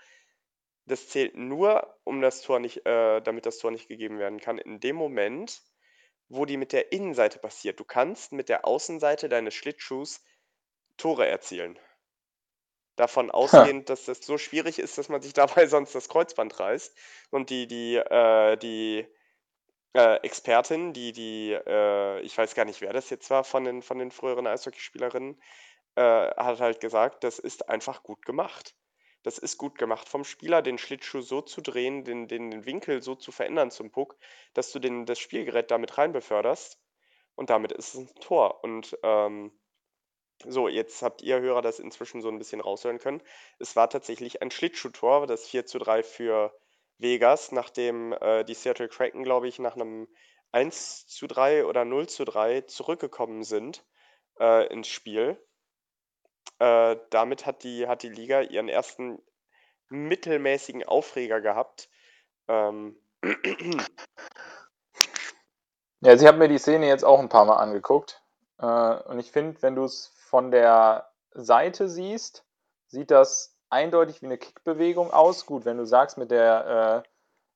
Das 0.86 1.08
zählt 1.08 1.36
nur, 1.36 1.98
um 2.04 2.20
das 2.20 2.42
Tor 2.42 2.60
nicht, 2.60 2.86
äh, 2.86 3.20
damit 3.20 3.44
das 3.44 3.58
Tor 3.58 3.70
nicht 3.72 3.88
gegeben 3.88 4.18
werden 4.18 4.40
kann, 4.40 4.58
in 4.58 4.80
dem 4.80 4.96
Moment, 4.96 5.60
wo 6.28 6.44
die 6.44 6.56
mit 6.56 6.72
der 6.72 6.92
Innenseite 6.92 7.38
passiert. 7.38 7.80
Du 7.80 7.84
kannst 7.84 8.32
mit 8.32 8.48
der 8.48 8.64
Außenseite 8.64 9.28
deines 9.28 9.54
Schlittschuhs 9.54 10.24
Tore 10.96 11.26
erzielen. 11.26 11.78
Davon 12.96 13.30
ausgehend, 13.30 13.90
dass 13.90 14.06
das 14.06 14.24
so 14.24 14.38
schwierig 14.38 14.78
ist, 14.78 14.96
dass 14.96 15.08
man 15.08 15.20
sich 15.20 15.32
dabei 15.34 15.66
sonst 15.66 15.94
das 15.94 16.08
Kreuzband 16.08 16.58
reißt. 16.58 16.96
Und 17.30 17.50
die, 17.50 17.66
die, 17.66 17.96
äh, 17.96 18.56
die 18.56 19.06
äh, 19.92 20.16
Expertin, 20.22 20.92
die, 20.92 21.12
die, 21.12 21.52
äh, 21.52 22.20
ich 22.20 22.36
weiß 22.36 22.54
gar 22.54 22.64
nicht, 22.64 22.80
wer 22.80 22.92
das 22.92 23.10
jetzt 23.10 23.28
war 23.30 23.44
von 23.44 23.64
den, 23.64 23.82
von 23.82 23.98
den 23.98 24.10
früheren 24.10 24.46
Eishockeyspielerinnen, 24.46 25.40
äh, 25.96 26.02
hat 26.02 26.60
halt 26.60 26.80
gesagt, 26.80 27.24
das 27.24 27.38
ist 27.38 27.68
einfach 27.68 28.02
gut 28.02 28.24
gemacht. 28.24 28.74
Das 29.26 29.38
ist 29.38 29.58
gut 29.58 29.76
gemacht 29.76 30.08
vom 30.08 30.22
Spieler, 30.22 30.62
den 30.62 30.78
Schlittschuh 30.78 31.20
so 31.20 31.40
zu 31.40 31.60
drehen, 31.60 32.04
den, 32.04 32.28
den, 32.28 32.48
den 32.48 32.64
Winkel 32.64 33.02
so 33.02 33.16
zu 33.16 33.32
verändern 33.32 33.72
zum 33.72 33.90
Puck, 33.90 34.16
dass 34.54 34.70
du 34.70 34.78
den, 34.78 35.04
das 35.04 35.18
Spielgerät 35.18 35.72
damit 35.72 35.98
rein 35.98 36.12
beförderst. 36.12 36.78
Und 37.34 37.50
damit 37.50 37.72
ist 37.72 37.94
es 37.94 38.00
ein 38.02 38.14
Tor. 38.20 38.62
Und 38.62 38.96
ähm, 39.02 39.50
so, 40.44 40.68
jetzt 40.68 41.02
habt 41.02 41.22
ihr 41.22 41.40
Hörer 41.40 41.60
das 41.60 41.80
inzwischen 41.80 42.20
so 42.20 42.28
ein 42.28 42.38
bisschen 42.38 42.60
raushören 42.60 43.00
können. 43.00 43.20
Es 43.58 43.74
war 43.74 43.90
tatsächlich 43.90 44.42
ein 44.42 44.52
Schlittschuhtor, 44.52 45.26
das 45.26 45.48
4 45.48 45.66
zu 45.66 45.80
3 45.80 46.04
für 46.04 46.56
Vegas, 46.98 47.50
nachdem 47.50 48.12
äh, 48.12 48.44
die 48.44 48.54
Seattle 48.54 48.88
Kraken, 48.88 49.24
glaube 49.24 49.48
ich, 49.48 49.58
nach 49.58 49.74
einem 49.74 50.06
1 50.52 51.08
zu 51.08 51.26
3 51.26 51.66
oder 51.66 51.84
0 51.84 52.08
zu 52.08 52.24
3 52.24 52.60
zurückgekommen 52.60 53.42
sind 53.42 53.84
äh, 54.38 54.72
ins 54.72 54.86
Spiel. 54.86 55.36
Äh, 56.58 56.96
damit 57.10 57.46
hat 57.46 57.62
die, 57.62 57.86
hat 57.86 58.02
die 58.02 58.08
Liga 58.08 58.40
ihren 58.40 58.68
ersten 58.68 59.20
mittelmäßigen 59.88 60.84
Aufreger 60.84 61.40
gehabt. 61.40 61.88
Ähm, 62.48 62.96
Ja, 66.06 66.12
also 66.12 66.26
ich 66.26 66.32
mir 66.36 66.48
die 66.48 66.58
Szene 66.58 66.86
jetzt 66.86 67.04
auch 67.04 67.18
ein 67.18 67.28
paar 67.28 67.46
Mal 67.46 67.56
angeguckt. 67.56 68.22
Äh, 68.58 68.66
und 68.66 69.18
ich 69.18 69.32
finde, 69.32 69.60
wenn 69.62 69.74
du 69.74 69.84
es 69.84 70.12
von 70.14 70.50
der 70.50 71.10
Seite 71.32 71.88
siehst, 71.88 72.44
sieht 72.86 73.10
das 73.10 73.56
eindeutig 73.70 74.22
wie 74.22 74.26
eine 74.26 74.38
Kickbewegung 74.38 75.10
aus. 75.10 75.46
Gut, 75.46 75.64
wenn 75.64 75.78
du 75.78 75.86
sagst, 75.86 76.18
mit 76.18 76.30
der 76.30 77.02
äh, 77.04 77.08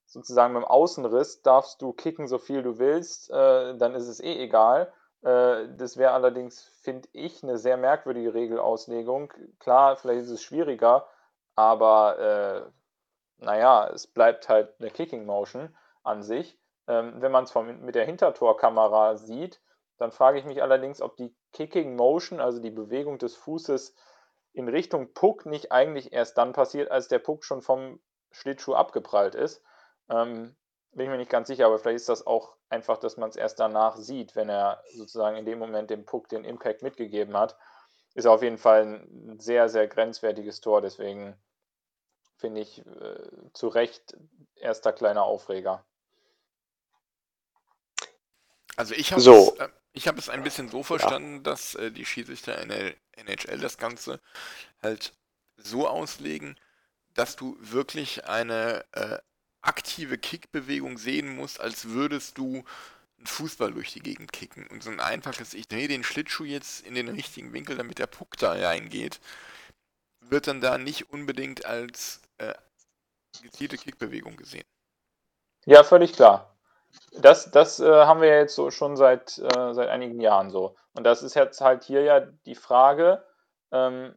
sozusagen 0.06 0.54
mit 0.54 0.62
dem 0.62 0.68
Außenriss 0.68 1.42
darfst 1.42 1.82
du 1.82 1.92
kicken, 1.92 2.28
so 2.28 2.38
viel 2.38 2.62
du 2.62 2.78
willst, 2.78 3.30
äh, 3.30 3.76
dann 3.76 3.94
ist 3.94 4.08
es 4.08 4.20
eh 4.20 4.42
egal. 4.42 4.92
Äh, 5.22 5.68
das 5.76 5.96
wäre 5.96 6.12
allerdings, 6.12 6.62
finde 6.82 7.08
ich, 7.12 7.42
eine 7.42 7.58
sehr 7.58 7.76
merkwürdige 7.76 8.34
Regelauslegung. 8.34 9.32
Klar, 9.58 9.96
vielleicht 9.96 10.22
ist 10.22 10.30
es 10.30 10.42
schwieriger, 10.42 11.08
aber 11.54 12.18
äh, 12.18 13.44
naja, 13.44 13.88
es 13.88 14.06
bleibt 14.06 14.48
halt 14.48 14.74
eine 14.80 14.90
Kicking 14.90 15.26
Motion 15.26 15.76
an 16.02 16.22
sich. 16.22 16.58
Ähm, 16.86 17.14
wenn 17.20 17.32
man 17.32 17.44
es 17.44 17.54
mit 17.54 17.94
der 17.94 18.04
Hintertorkamera 18.04 19.16
sieht, 19.16 19.60
dann 19.98 20.12
frage 20.12 20.38
ich 20.38 20.44
mich 20.44 20.62
allerdings, 20.62 21.02
ob 21.02 21.16
die 21.16 21.34
Kicking 21.52 21.96
Motion, 21.96 22.40
also 22.40 22.60
die 22.60 22.70
Bewegung 22.70 23.18
des 23.18 23.36
Fußes 23.36 23.94
in 24.52 24.68
Richtung 24.68 25.12
Puck, 25.12 25.46
nicht 25.46 25.72
eigentlich 25.72 26.12
erst 26.12 26.38
dann 26.38 26.52
passiert, 26.52 26.90
als 26.90 27.08
der 27.08 27.18
Puck 27.18 27.44
schon 27.44 27.62
vom 27.62 28.00
Schlittschuh 28.30 28.74
abgeprallt 28.74 29.34
ist. 29.34 29.62
Ähm, 30.08 30.56
bin 30.92 31.04
ich 31.06 31.10
mir 31.10 31.18
nicht 31.18 31.30
ganz 31.30 31.48
sicher, 31.48 31.66
aber 31.66 31.78
vielleicht 31.78 31.96
ist 31.96 32.08
das 32.08 32.26
auch 32.26 32.56
einfach, 32.68 32.98
dass 32.98 33.16
man 33.16 33.30
es 33.30 33.36
erst 33.36 33.60
danach 33.60 33.96
sieht, 33.96 34.36
wenn 34.36 34.48
er 34.48 34.82
sozusagen 34.94 35.36
in 35.36 35.44
dem 35.44 35.58
Moment 35.58 35.90
dem 35.90 36.04
Puck 36.04 36.28
den 36.28 36.44
Impact 36.44 36.82
mitgegeben 36.82 37.36
hat. 37.36 37.56
Ist 38.14 38.26
auf 38.26 38.42
jeden 38.42 38.58
Fall 38.58 38.82
ein 38.84 39.38
sehr, 39.40 39.68
sehr 39.68 39.86
grenzwertiges 39.88 40.60
Tor, 40.60 40.82
deswegen 40.82 41.36
finde 42.38 42.60
ich 42.62 42.84
äh, 42.86 43.52
zu 43.52 43.68
Recht 43.68 44.16
erster 44.56 44.92
kleiner 44.92 45.22
Aufreger. 45.24 45.84
Also 48.76 48.94
ich 48.94 49.12
habe 49.12 49.26
So. 49.26 49.32
es, 49.32 49.52
äh, 49.58 49.68
ich 49.92 50.08
hab 50.08 50.18
es 50.18 50.28
ein 50.28 50.42
bisschen 50.42 50.68
so 50.68 50.82
verstanden, 50.82 51.42
dass 51.42 51.74
äh, 51.74 51.90
die 51.92 52.06
Schiedsrichter 52.06 52.60
in 52.60 52.68
der 52.68 52.94
NHL 53.12 53.58
das 53.60 53.78
Ganze 53.78 54.20
halt 54.82 55.14
so 55.56 55.88
auslegen, 55.88 56.58
dass 57.14 57.36
du 57.36 57.56
wirklich 57.60 58.26
eine 58.26 58.84
äh, 58.92 59.18
aktive 59.62 60.18
Kickbewegung 60.18 60.98
sehen 60.98 61.36
musst, 61.36 61.60
als 61.60 61.88
würdest 61.88 62.38
du 62.38 62.64
einen 63.18 63.26
Fußball 63.26 63.72
durch 63.72 63.92
die 63.92 64.00
Gegend 64.00 64.32
kicken. 64.32 64.66
Und 64.68 64.82
so 64.82 64.90
ein 64.90 65.00
einfaches, 65.00 65.54
ich 65.54 65.68
drehe 65.68 65.88
den 65.88 66.04
Schlittschuh 66.04 66.44
jetzt 66.44 66.86
in 66.86 66.94
den 66.94 67.08
richtigen 67.08 67.52
Winkel, 67.52 67.76
damit 67.76 67.98
der 67.98 68.06
Puck 68.06 68.36
da 68.38 68.52
reingeht, 68.52 69.20
wird 70.20 70.46
dann 70.46 70.60
da 70.60 70.78
nicht 70.78 71.10
unbedingt 71.10 71.66
als 71.66 72.22
äh, 72.38 72.54
gezielte 73.42 73.76
Kickbewegung 73.76 74.36
gesehen. 74.36 74.64
Ja, 75.66 75.84
völlig 75.84 76.14
klar. 76.14 76.56
Das, 77.12 77.50
das 77.50 77.78
äh, 77.80 77.86
haben 77.86 78.20
wir 78.20 78.28
jetzt 78.28 78.54
so 78.54 78.70
schon 78.70 78.96
seit, 78.96 79.38
äh, 79.38 79.74
seit 79.74 79.88
einigen 79.88 80.20
Jahren 80.20 80.50
so. 80.50 80.76
Und 80.94 81.04
das 81.04 81.22
ist 81.22 81.34
jetzt 81.34 81.60
halt 81.60 81.84
hier 81.84 82.02
ja 82.02 82.20
die 82.20 82.54
Frage. 82.54 83.22
Ähm, 83.70 84.14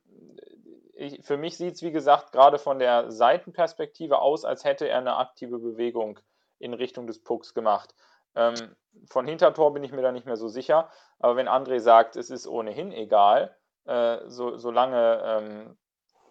ich, 0.93 1.23
für 1.25 1.37
mich 1.37 1.57
sieht 1.57 1.75
es, 1.75 1.81
wie 1.81 1.91
gesagt, 1.91 2.31
gerade 2.31 2.59
von 2.59 2.79
der 2.79 3.11
Seitenperspektive 3.11 4.19
aus, 4.19 4.45
als 4.45 4.63
hätte 4.63 4.87
er 4.87 4.99
eine 4.99 5.17
aktive 5.17 5.59
Bewegung 5.59 6.19
in 6.59 6.73
Richtung 6.73 7.07
des 7.07 7.23
Pucks 7.23 7.53
gemacht. 7.53 7.93
Ähm, 8.35 8.75
von 9.09 9.27
Hintertor 9.27 9.73
bin 9.73 9.83
ich 9.83 9.91
mir 9.91 10.01
da 10.01 10.11
nicht 10.11 10.25
mehr 10.25 10.37
so 10.37 10.47
sicher. 10.47 10.89
Aber 11.19 11.35
wenn 11.35 11.47
André 11.47 11.79
sagt, 11.79 12.15
es 12.15 12.29
ist 12.29 12.47
ohnehin 12.47 12.91
egal, 12.91 13.55
äh, 13.85 14.19
so, 14.27 14.57
solange, 14.57 15.21
ähm, 15.25 15.77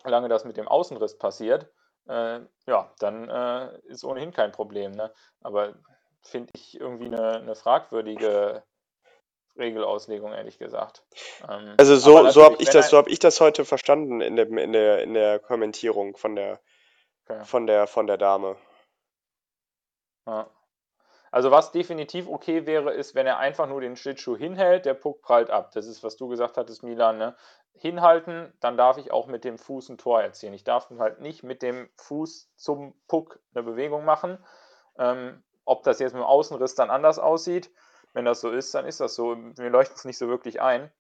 solange 0.03 0.29
das 0.29 0.45
mit 0.45 0.57
dem 0.57 0.69
Außenriss 0.69 1.19
passiert, 1.19 1.69
äh, 2.09 2.41
ja, 2.67 2.93
dann 2.99 3.29
äh, 3.29 3.79
ist 3.85 4.05
ohnehin 4.05 4.33
kein 4.33 4.53
Problem. 4.53 4.93
Ne? 4.93 5.13
Aber 5.41 5.75
finde 6.23 6.51
ich 6.55 6.81
irgendwie 6.81 7.07
eine, 7.07 7.41
eine 7.41 7.55
fragwürdige 7.55 8.63
Regelauslegung, 9.57 10.33
ehrlich 10.33 10.59
gesagt. 10.59 11.03
Ähm, 11.49 11.75
also 11.77 11.97
so, 11.97 12.29
so 12.31 12.45
habe 12.45 12.57
ich 12.59 12.71
das, 12.71 12.91
so 12.91 12.97
habe 12.97 13.11
ich 13.11 13.19
das 13.19 13.41
heute 13.41 13.65
verstanden 13.65 14.21
in 14.21 14.37
dem, 14.37 14.57
in 14.59 14.73
der, 14.73 15.03
in 15.03 15.15
der 15.15 15.39
Kommentierung 15.39 16.17
von 16.17 16.37
der, 16.37 16.61
Okay. 17.25 17.45
von 17.45 17.67
der, 17.67 17.87
von 17.87 18.07
der 18.07 18.19
Dame. 18.19 18.57
Ja. 20.27 20.51
Also 21.31 21.51
was 21.51 21.73
definitiv 21.73 22.29
okay 22.29 22.67
wäre, 22.67 22.93
ist, 22.93 23.15
wenn 23.15 23.27
er 23.27 23.39
einfach 23.39 23.67
nur 23.67 23.81
den 23.81 23.97
Schlittschuh 23.97 24.37
hinhält, 24.37 24.85
der 24.85 24.95
Puck 24.95 25.23
prallt 25.23 25.51
ab. 25.51 25.71
Das 25.73 25.87
ist, 25.87 26.03
was 26.03 26.17
du 26.17 26.29
gesagt 26.29 26.59
hattest, 26.59 26.83
Milan. 26.83 27.17
Ne? 27.17 27.35
Hinhalten, 27.75 28.53
dann 28.61 28.77
darf 28.77 28.99
ich 28.99 29.13
auch 29.13 29.27
mit 29.27 29.45
dem 29.45 29.57
Fuß 29.57 29.89
ein 29.89 29.99
Tor 29.99 30.21
erzielen. 30.21 30.53
Ich 30.53 30.65
darf 30.65 30.91
halt 30.99 31.21
nicht 31.21 31.43
mit 31.43 31.63
dem 31.63 31.89
Fuß 31.97 32.51
zum 32.57 32.95
Puck 33.09 33.41
eine 33.55 33.63
Bewegung 33.63 34.05
machen. 34.05 34.45
Ähm, 34.99 35.43
ob 35.65 35.85
das 35.85 36.01
jetzt 36.01 36.13
mit 36.13 36.21
dem 36.21 36.27
Außenriss 36.27 36.75
dann 36.75 36.91
anders 36.91 37.19
aussieht, 37.19 37.71
wenn 38.13 38.25
das 38.25 38.41
so 38.41 38.51
ist, 38.51 38.75
dann 38.75 38.87
ist 38.87 39.01
das 39.01 39.15
so. 39.15 39.35
Mir 39.35 39.71
leuchtet 39.71 39.99
es 39.99 40.05
nicht 40.05 40.19
so 40.19 40.29
wirklich 40.29 40.61
ein. 40.61 40.91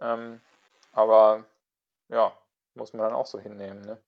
Ähm, 0.00 0.40
aber 0.92 1.44
ja, 2.08 2.36
muss 2.74 2.92
man 2.92 3.02
dann 3.02 3.14
auch 3.14 3.26
so 3.26 3.38
hinnehmen. 3.38 3.82
Ne? 3.82 3.98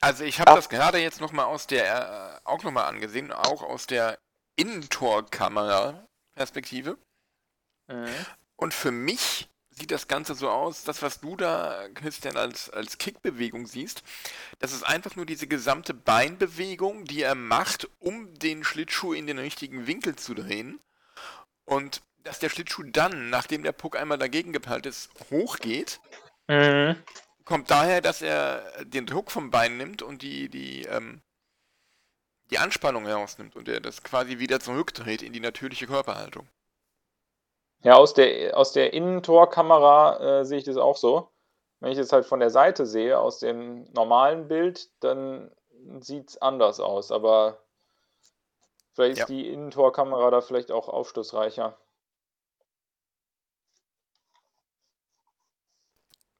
Also 0.00 0.24
ich 0.24 0.40
habe 0.40 0.54
das 0.54 0.68
gerade 0.68 0.98
jetzt 0.98 1.20
nochmal 1.20 1.46
aus 1.46 1.66
der, 1.66 2.42
äh, 2.44 2.46
auch 2.48 2.62
nochmal 2.62 2.84
angesehen, 2.84 3.32
auch 3.32 3.62
aus 3.62 3.86
der 3.86 4.18
Innentorkamera-Perspektive. 4.56 6.98
Mhm. 7.88 8.14
Und 8.56 8.74
für 8.74 8.90
mich 8.90 9.48
sieht 9.78 9.90
das 9.90 10.08
Ganze 10.08 10.34
so 10.34 10.48
aus, 10.48 10.84
das, 10.84 11.02
was 11.02 11.20
du 11.20 11.36
da, 11.36 11.88
Christian, 11.94 12.36
als, 12.36 12.70
als 12.70 12.98
Kickbewegung 12.98 13.66
siehst, 13.66 14.02
das 14.58 14.72
ist 14.72 14.82
einfach 14.82 15.16
nur 15.16 15.26
diese 15.26 15.46
gesamte 15.46 15.92
Beinbewegung, 15.92 17.04
die 17.04 17.22
er 17.22 17.34
macht, 17.34 17.88
um 17.98 18.32
den 18.34 18.64
Schlittschuh 18.64 19.12
in 19.12 19.26
den 19.26 19.38
richtigen 19.38 19.86
Winkel 19.86 20.16
zu 20.16 20.34
drehen. 20.34 20.80
Und 21.66 22.02
dass 22.24 22.38
der 22.38 22.48
Schlittschuh 22.48 22.84
dann, 22.84 23.30
nachdem 23.30 23.62
der 23.62 23.72
Puck 23.72 23.96
einmal 23.96 24.18
dagegen 24.18 24.52
gepeilt 24.52 24.86
ist, 24.86 25.10
hochgeht, 25.30 26.00
Mhm. 26.48 26.96
kommt 27.44 27.70
daher, 27.70 28.00
dass 28.00 28.22
er 28.22 28.84
den 28.84 29.06
Druck 29.06 29.30
vom 29.30 29.50
Bein 29.50 29.76
nimmt 29.76 30.02
und 30.02 30.22
die, 30.22 30.48
die, 30.48 30.84
ähm, 30.84 31.20
die 32.50 32.58
Anspannung 32.58 33.06
herausnimmt 33.06 33.56
und 33.56 33.68
er 33.68 33.80
das 33.80 34.02
quasi 34.02 34.38
wieder 34.38 34.60
zurückdreht 34.60 35.22
in 35.22 35.32
die 35.32 35.40
natürliche 35.40 35.86
Körperhaltung. 35.86 36.48
Ja, 37.86 37.94
aus 37.94 38.14
der, 38.14 38.56
aus 38.58 38.72
der 38.72 38.92
Innentorkamera 38.94 40.40
äh, 40.40 40.44
sehe 40.44 40.58
ich 40.58 40.64
das 40.64 40.76
auch 40.76 40.96
so. 40.96 41.30
Wenn 41.78 41.92
ich 41.92 41.98
das 41.98 42.10
halt 42.10 42.26
von 42.26 42.40
der 42.40 42.50
Seite 42.50 42.84
sehe, 42.84 43.16
aus 43.16 43.38
dem 43.38 43.84
normalen 43.92 44.48
Bild, 44.48 44.90
dann 44.98 45.54
sieht 46.00 46.30
es 46.30 46.38
anders 46.42 46.80
aus. 46.80 47.12
Aber 47.12 47.62
Vielleicht 48.94 49.18
Ja. 49.18 49.24
ist 49.24 49.28
die 49.28 49.48
Innentorkamera 49.52 50.32
da 50.32 50.40
vielleicht 50.40 50.72
auch 50.72 50.88
aufschlussreicher. 50.88 51.78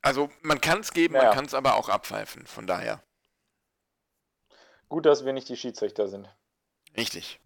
Also 0.03 0.31
man 0.43 0.61
kann 0.61 0.81
es 0.81 0.93
geben, 0.93 1.15
Naja. 1.15 1.27
man 1.27 1.35
kann 1.37 1.45
es 1.45 1.55
aber 1.55 1.77
auch 1.77 1.89
abpfeifen. 1.89 2.45
Von 2.47 2.67
daher. 2.67 3.05
Gut, 4.89 5.07
dass 5.07 5.25
wir 5.25 5.33
nicht 5.33 5.49
die 5.49 5.57
Schiedsrichter 5.57 6.09
sind. 6.09 6.29
Richtig. 6.97 7.39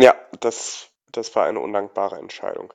Ja, 0.00 0.14
das, 0.40 0.90
das 1.12 1.34
war 1.36 1.46
eine 1.46 1.60
undankbare 1.60 2.16
Entscheidung, 2.16 2.72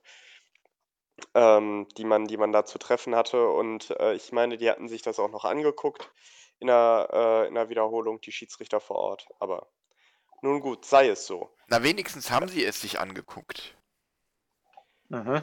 ähm, 1.34 1.88
die 1.98 2.06
man, 2.06 2.28
die 2.28 2.38
man 2.38 2.52
da 2.52 2.66
zu 2.66 2.78
treffen 2.78 3.16
hatte. 3.16 3.50
Und 3.50 3.90
äh, 4.00 4.14
ich 4.14 4.32
meine, 4.32 4.58
die 4.58 4.70
hatten 4.70 4.88
sich 4.88 5.02
das 5.02 5.18
auch 5.18 5.32
noch 5.32 5.44
angeguckt 5.44 6.12
in 6.60 6.68
der, 6.68 7.10
äh, 7.12 7.48
in 7.48 7.56
der 7.56 7.70
Wiederholung, 7.70 8.22
die 8.22 8.32
Schiedsrichter 8.32 8.80
vor 8.80 8.98
Ort. 8.98 9.28
Aber 9.40 9.68
nun 10.42 10.62
gut, 10.62 10.86
sei 10.86 11.10
es 11.10 11.26
so. 11.26 11.50
Na, 11.68 11.82
wenigstens 11.82 12.30
haben 12.30 12.48
sie 12.48 12.64
es 12.64 12.80
sich 12.80 13.00
angeguckt. 13.00 13.76
Mhm. 15.10 15.42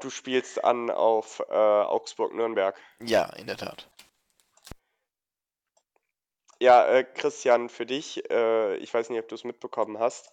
Du 0.00 0.08
spielst 0.08 0.64
an 0.64 0.90
auf 0.90 1.40
äh, 1.50 1.52
Augsburg-Nürnberg. 1.52 2.80
Ja, 3.00 3.24
in 3.34 3.46
der 3.46 3.58
Tat. 3.58 3.90
Ja, 6.60 6.86
äh, 6.86 7.04
Christian, 7.04 7.68
für 7.68 7.84
dich, 7.84 8.30
äh, 8.30 8.76
ich 8.76 8.94
weiß 8.94 9.10
nicht, 9.10 9.18
ob 9.18 9.28
du 9.28 9.34
es 9.34 9.42
mitbekommen 9.44 9.98
hast, 9.98 10.32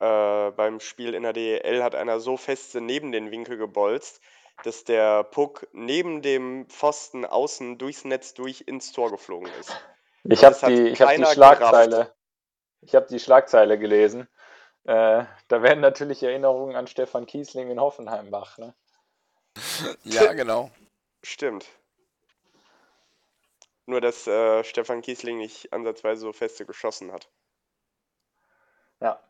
äh, 0.00 0.50
beim 0.50 0.80
Spiel 0.80 1.14
in 1.14 1.22
der 1.22 1.32
DEL 1.32 1.82
hat 1.82 1.94
einer 1.94 2.20
so 2.20 2.36
feste 2.36 2.80
neben 2.80 3.12
den 3.12 3.30
Winkel 3.30 3.56
gebolzt, 3.56 4.20
dass 4.62 4.84
der 4.84 5.24
Puck 5.24 5.66
neben 5.72 6.22
dem 6.22 6.66
Pfosten 6.68 7.24
außen 7.24 7.78
durchs 7.78 8.04
Netz 8.04 8.34
durch 8.34 8.62
ins 8.66 8.92
Tor 8.92 9.10
geflogen 9.10 9.50
ist. 9.60 9.74
Ich 10.24 10.42
Und 10.42 10.62
habe 10.62 10.74
die, 10.74 10.88
ich 10.88 11.02
hab 11.02 11.14
die 11.14 11.24
Schlagzeile. 11.26 12.14
Ich 12.80 12.94
habe 12.94 13.06
die 13.06 13.18
Schlagzeile 13.18 13.78
gelesen. 13.78 14.28
Äh, 14.84 15.24
da 15.48 15.62
werden 15.62 15.80
natürlich 15.80 16.22
Erinnerungen 16.22 16.76
an 16.76 16.86
Stefan 16.86 17.26
Kiesling 17.26 17.70
in 17.70 17.80
Hoffenheim 17.80 18.30
wach. 18.30 18.58
Ne? 18.58 18.74
Ja, 20.04 20.32
genau. 20.34 20.70
Stimmt. 21.22 21.66
Nur, 23.86 24.00
dass 24.00 24.26
äh, 24.26 24.64
Stefan 24.64 25.02
Kiesling 25.02 25.38
nicht 25.38 25.72
ansatzweise 25.72 26.22
so 26.22 26.32
feste 26.32 26.66
geschossen 26.66 27.12
hat. 27.12 27.28
Ja. 29.00 29.20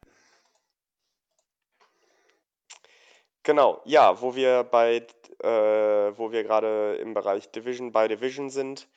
Genau, 3.44 3.82
ja, 3.84 4.20
wo 4.20 4.34
wir 4.34 4.64
bei, 4.64 5.06
äh, 5.42 5.48
wo 5.48 6.32
wir 6.32 6.42
gerade 6.42 6.96
im 6.96 7.14
Bereich 7.14 7.50
Division 7.50 7.92
by 7.92 8.08
Division 8.08 8.50
sind. 8.50 8.88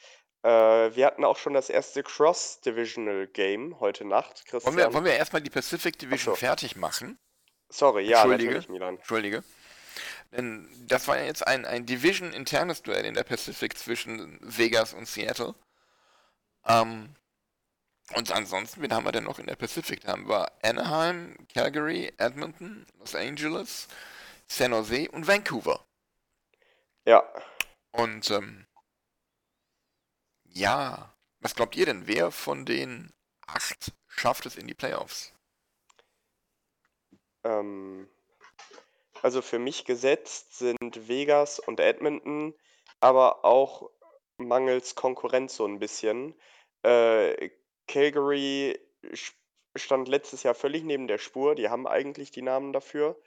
Äh, 0.43 0.49
wir 0.49 1.05
hatten 1.05 1.25
auch 1.25 1.37
schon 1.37 1.53
das 1.53 1.69
erste 1.69 2.01
Cross-Divisional 2.01 3.27
Game 3.27 3.79
heute 3.81 4.05
Nacht, 4.05 4.45
Wollen 4.45 4.61
Christian. 4.61 4.77
wir, 4.77 4.93
wollen 4.93 5.05
wir 5.05 5.13
erstmal 5.15 5.41
die 5.41 5.49
Pacific 5.49 5.99
Division 5.99 6.33
so. 6.33 6.39
fertig 6.39 6.77
machen? 6.77 7.19
Sorry, 7.69 8.05
ja, 8.05 8.21
Entschuldige. 8.21 8.51
natürlich, 8.51 8.69
Milan. 8.69 8.95
Entschuldige. 8.95 9.43
Denn 10.31 10.69
das 10.87 11.07
war 11.07 11.17
ja 11.17 11.25
jetzt 11.25 11.45
ein, 11.45 11.65
ein 11.65 11.85
Division-internes 11.85 12.83
Duell 12.83 13.05
in 13.05 13.13
der 13.15 13.23
Pacific 13.23 13.77
zwischen 13.77 14.39
Vegas 14.41 14.93
und 14.93 15.07
Seattle. 15.07 15.55
Ähm, 16.65 17.15
und 18.15 18.31
ansonsten, 18.31 18.81
wen 18.81 18.93
haben 18.93 19.05
wir 19.05 19.11
denn 19.11 19.25
noch 19.25 19.39
in 19.39 19.47
der 19.47 19.57
Pacific? 19.57 20.01
Da 20.01 20.13
haben 20.13 20.29
wir 20.29 20.49
Anaheim, 20.63 21.35
Calgary, 21.53 22.13
Edmonton, 22.17 22.85
Los 22.99 23.15
Angeles, 23.15 23.87
San 24.47 24.71
Jose 24.73 25.09
und 25.11 25.27
Vancouver. 25.27 25.85
Ja, 27.05 27.23
Und 27.91 28.29
ähm, 28.31 28.65
ja, 30.45 31.15
was 31.39 31.53
glaubt 31.55 31.75
ihr 31.75 31.85
denn? 31.85 32.07
Wer 32.07 32.31
von 32.31 32.65
den 32.65 33.13
acht 33.45 33.93
schafft 34.07 34.45
es 34.45 34.55
in 34.55 34.67
die 34.67 34.73
Playoffs? 34.73 35.33
ähm, 37.43 38.07
also 39.21 39.41
für 39.41 39.59
mich 39.59 39.85
gesetzt 39.85 40.57
sind 40.57 41.07
Vegas 41.07 41.59
und 41.59 41.79
Edmonton, 41.79 42.53
aber 42.99 43.45
auch 43.45 43.89
mangels 44.37 44.95
Konkurrenz 44.95 45.55
so 45.55 45.65
ein 45.65 45.79
bisschen. 45.79 46.35
Äh, 46.83 47.51
Calgary 47.87 48.79
stand 49.75 50.07
letztes 50.07 50.43
Jahr 50.43 50.55
völlig 50.55 50.83
neben 50.83 51.07
der 51.07 51.17
Spur, 51.17 51.55
die 51.55 51.69
haben 51.69 51.87
eigentlich 51.87 52.31
die 52.31 52.41
Namen 52.41 52.73
dafür, 52.73 53.19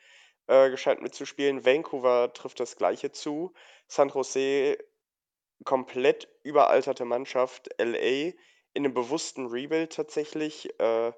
äh, 0.51 0.68
gescheit 0.68 1.01
mitzuspielen. 1.01 1.64
Vancouver 1.64 2.32
trifft 2.32 2.59
das 2.59 2.76
Gleiche 2.76 3.12
zu. 3.12 3.55
San 3.86 4.09
Jose 4.09 4.76
komplett 5.64 6.28
überalterte 6.42 7.05
Mannschaft. 7.05 7.70
LA 7.78 8.32
in 8.72 8.84
einem 8.84 8.92
bewussten 8.92 9.46
Rebuild 9.46 9.92
tatsächlich. 9.92 10.68
Äh, 10.80 11.12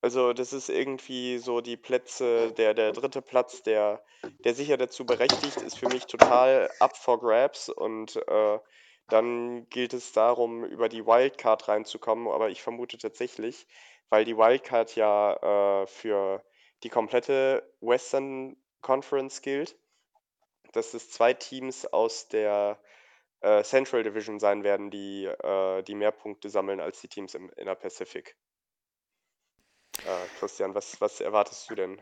also 0.00 0.32
das 0.32 0.54
ist 0.54 0.70
irgendwie 0.70 1.36
so 1.36 1.60
die 1.60 1.76
Plätze, 1.76 2.52
der, 2.52 2.72
der 2.72 2.92
dritte 2.92 3.20
Platz, 3.20 3.62
der, 3.62 4.02
der 4.44 4.54
sicher 4.54 4.78
dazu 4.78 5.04
berechtigt 5.04 5.58
ist, 5.58 5.78
für 5.78 5.88
mich 5.88 6.06
total 6.06 6.70
up 6.80 6.96
for 6.96 7.20
grabs. 7.20 7.68
Und 7.68 8.16
äh, 8.16 8.58
dann 9.08 9.68
gilt 9.68 9.92
es 9.92 10.12
darum, 10.12 10.64
über 10.64 10.88
die 10.88 11.04
Wildcard 11.04 11.68
reinzukommen. 11.68 12.28
Aber 12.28 12.48
ich 12.48 12.62
vermute 12.62 12.96
tatsächlich, 12.96 13.66
weil 14.08 14.24
die 14.24 14.38
Wildcard 14.38 14.96
ja 14.96 15.82
äh, 15.82 15.86
für 15.86 16.42
die 16.82 16.88
komplette 16.88 17.70
Western 17.82 18.56
Conference 18.80 19.42
gilt, 19.42 19.76
dass 20.72 20.94
es 20.94 21.10
zwei 21.10 21.34
Teams 21.34 21.86
aus 21.86 22.28
der 22.28 22.78
äh, 23.40 23.62
Central 23.62 24.02
Division 24.02 24.38
sein 24.38 24.64
werden, 24.64 24.90
die, 24.90 25.24
äh, 25.24 25.82
die 25.82 25.94
mehr 25.94 26.12
Punkte 26.12 26.50
sammeln 26.50 26.80
als 26.80 27.00
die 27.00 27.08
Teams 27.08 27.34
im, 27.34 27.50
in 27.56 27.66
der 27.66 27.74
Pacific. 27.74 28.36
Äh, 30.04 30.38
Christian, 30.38 30.74
was, 30.74 31.00
was 31.00 31.20
erwartest 31.20 31.70
du 31.70 31.74
denn? 31.74 32.00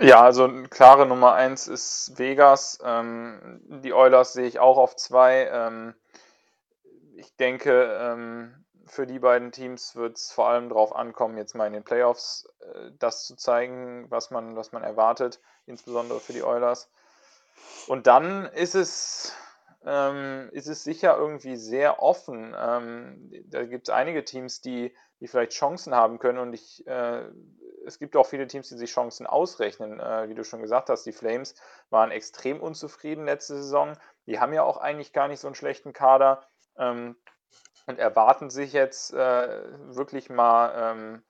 Ja, 0.00 0.22
also 0.22 0.48
klare 0.70 1.06
Nummer 1.06 1.34
eins 1.34 1.68
ist 1.68 2.18
Vegas. 2.18 2.78
Ähm, 2.82 3.60
die 3.84 3.92
Oilers 3.92 4.32
sehe 4.32 4.46
ich 4.46 4.58
auch 4.58 4.78
auf 4.78 4.96
zwei. 4.96 5.48
Ähm, 5.48 5.94
ich 7.14 7.36
denke, 7.36 7.98
ähm, 8.00 8.64
für 8.86 9.06
die 9.06 9.18
beiden 9.18 9.52
Teams 9.52 9.96
wird 9.96 10.16
es 10.16 10.32
vor 10.32 10.48
allem 10.48 10.68
darauf 10.68 10.94
ankommen, 10.94 11.36
jetzt 11.36 11.54
mal 11.54 11.66
in 11.66 11.72
den 11.72 11.84
Playoffs 11.84 12.48
äh, 12.60 12.90
das 12.98 13.26
zu 13.26 13.36
zeigen, 13.36 14.06
was 14.10 14.30
man, 14.30 14.56
was 14.56 14.72
man 14.72 14.82
erwartet, 14.82 15.40
insbesondere 15.66 16.20
für 16.20 16.32
die 16.32 16.42
Oilers. 16.42 16.90
Und 17.86 18.06
dann 18.06 18.46
ist 18.46 18.74
es, 18.74 19.34
ähm, 19.84 20.48
ist 20.52 20.68
es 20.68 20.84
sicher 20.84 21.16
irgendwie 21.16 21.56
sehr 21.56 22.02
offen. 22.02 22.54
Ähm, 22.58 23.30
da 23.46 23.64
gibt 23.64 23.88
es 23.88 23.94
einige 23.94 24.24
Teams, 24.24 24.60
die, 24.60 24.94
die 25.20 25.28
vielleicht 25.28 25.52
Chancen 25.52 25.94
haben 25.94 26.18
können 26.18 26.38
und 26.38 26.52
ich, 26.52 26.86
äh, 26.86 27.24
es 27.86 27.98
gibt 27.98 28.16
auch 28.16 28.26
viele 28.26 28.46
Teams, 28.46 28.68
die 28.68 28.76
sich 28.76 28.90
Chancen 28.90 29.26
ausrechnen. 29.26 30.00
Äh, 30.00 30.28
wie 30.28 30.34
du 30.34 30.44
schon 30.44 30.62
gesagt 30.62 30.88
hast, 30.88 31.04
die 31.04 31.12
Flames 31.12 31.54
waren 31.90 32.10
extrem 32.10 32.60
unzufrieden 32.60 33.24
letzte 33.24 33.56
Saison. 33.56 33.96
Die 34.26 34.38
haben 34.38 34.52
ja 34.52 34.62
auch 34.62 34.76
eigentlich 34.76 35.12
gar 35.12 35.28
nicht 35.28 35.40
so 35.40 35.48
einen 35.48 35.54
schlechten 35.54 35.92
Kader 35.92 36.46
ähm, 36.76 37.16
und 37.86 37.98
erwarten 37.98 38.50
sich 38.50 38.72
jetzt 38.72 39.12
äh, 39.12 39.62
wirklich 39.94 40.30
mal 40.30 40.72
ähm, 40.76 41.22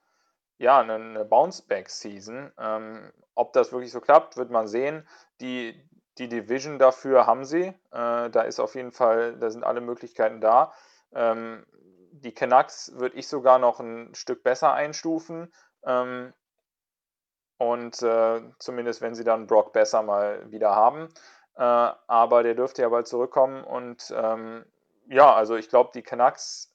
ja, 0.57 0.79
eine, 0.79 0.95
eine 0.95 1.25
Bounce-Back-Season. 1.25 2.51
Ähm, 2.57 3.11
ob 3.35 3.53
das 3.53 3.71
wirklich 3.71 3.91
so 3.91 4.01
klappt, 4.01 4.37
wird 4.37 4.49
man 4.49 4.67
sehen. 4.67 5.07
Die, 5.41 5.79
die 6.17 6.27
Division 6.27 6.79
dafür 6.79 7.25
haben 7.25 7.45
sie. 7.45 7.65
Äh, 7.91 8.29
da 8.29 8.41
ist 8.41 8.59
auf 8.59 8.75
jeden 8.75 8.91
Fall, 8.91 9.37
da 9.37 9.49
sind 9.49 9.63
alle 9.63 9.81
Möglichkeiten 9.81 10.41
da. 10.41 10.73
Ähm, 11.13 11.65
die 12.11 12.33
Canucks 12.33 12.93
würde 12.95 13.17
ich 13.17 13.27
sogar 13.27 13.59
noch 13.59 13.79
ein 13.79 14.13
Stück 14.15 14.43
besser 14.43 14.73
einstufen. 14.73 15.51
Ähm, 15.85 16.33
und 17.57 18.01
äh, 18.01 18.41
zumindest 18.59 19.01
wenn 19.01 19.15
sie 19.15 19.23
dann 19.23 19.47
Brock 19.47 19.73
besser 19.73 20.03
mal 20.03 20.49
wieder 20.51 20.75
haben. 20.75 21.09
Äh, 21.55 21.61
aber 21.61 22.43
der 22.43 22.55
dürfte 22.55 22.83
ja 22.83 22.89
bald 22.89 23.07
zurückkommen. 23.07 23.63
Und 23.63 24.13
ähm, 24.15 24.65
ja, 25.07 25.33
also 25.33 25.55
ich 25.55 25.69
glaube, 25.69 25.91
die 25.93 26.01
Canucks 26.01 26.73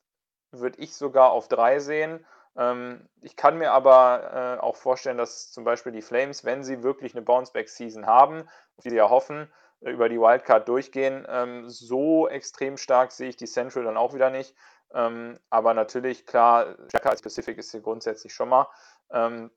würde 0.51 0.79
ich 0.79 0.95
sogar 0.95 1.31
auf 1.31 1.49
drei 1.49 1.79
sehen. 1.79 2.24
Ähm, 2.57 3.09
ich 3.20 3.37
kann 3.37 3.59
mir 3.59 3.72
aber 3.72 4.59
äh, 4.59 4.61
auch 4.61 4.76
vorstellen, 4.76 5.18
dass 5.18 5.51
zum 5.53 5.64
Beispiel 5.64 5.93
die 5.93 6.03
Flames, 6.03 6.45
wenn 6.45 6.64
sie 6.64 6.83
wirklich 6.83 7.14
eine 7.14 7.22
Bounceback-Season 7.22 8.07
haben, 8.07 8.49
wie 8.83 8.91
sie 8.91 8.97
ja 8.97 9.09
hoffen, 9.09 9.53
äh, 9.81 9.91
über 9.91 10.09
die 10.09 10.20
Wildcard 10.20 10.68
durchgehen. 10.68 11.26
Ähm, 11.29 11.68
so 11.68 12.29
extrem 12.29 12.76
stark 12.76 13.12
sehe 13.12 13.29
ich 13.29 13.37
die 13.37 13.47
Central 13.47 13.85
dann 13.85 13.97
auch 13.97 14.14
wieder 14.14 14.31
nicht. 14.31 14.55
Ähm, 14.93 15.39
aber 15.51 15.74
natürlich, 15.74 16.26
klar, 16.26 16.76
stärker 16.89 17.11
als 17.11 17.22
Pacific 17.22 17.59
ist 17.59 17.70
sie 17.70 17.83
grundsätzlich 17.83 18.33
schon 18.35 18.49
mal. 18.49 18.68
Ähm, 19.11 19.51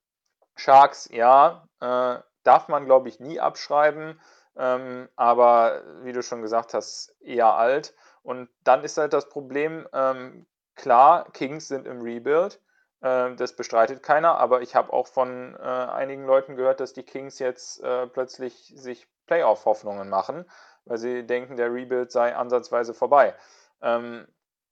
Sharks, 0.56 1.10
ja, 1.12 1.68
äh, 1.80 2.20
darf 2.44 2.68
man, 2.68 2.86
glaube 2.86 3.10
ich, 3.10 3.20
nie 3.20 3.40
abschreiben. 3.40 4.20
Ähm, 4.58 5.08
aber 5.16 5.82
wie 6.04 6.12
du 6.12 6.22
schon 6.22 6.42
gesagt 6.42 6.74
hast, 6.74 7.16
eher 7.22 7.54
alt. 7.54 7.96
Und 8.24 8.50
dann 8.64 8.84
ist 8.84 8.98
halt 8.98 9.14
das 9.14 9.30
Problem, 9.30 9.88
ähm, 9.94 10.46
klar, 10.76 11.32
Kings 11.32 11.68
sind 11.68 11.88
im 11.88 12.02
Rebuild. 12.02 12.62
Äh, 13.02 13.36
das 13.36 13.56
bestreitet 13.56 14.04
keiner, 14.04 14.38
aber 14.38 14.62
ich 14.62 14.76
habe 14.76 14.94
auch 14.94 15.08
von 15.08 15.56
äh, 15.56 15.60
einigen 15.60 16.26
Leuten 16.26 16.56
gehört, 16.56 16.80
dass 16.80 16.94
die 16.94 17.04
Kings 17.04 17.40
jetzt 17.40 17.82
äh, 17.82 18.08
plötzlich 18.08 18.74
sich 18.76 19.08
Playoff-Hoffnungen 19.28 20.10
machen, 20.10 20.46
weil 20.86 20.98
sie 20.98 21.26
denken, 21.26 21.58
der 21.58 21.74
Rebuild 21.74 22.12
sei 22.12 22.36
ansatzweise 22.36 22.94
vorbei. 22.94 23.36
Ähm, 23.82 24.28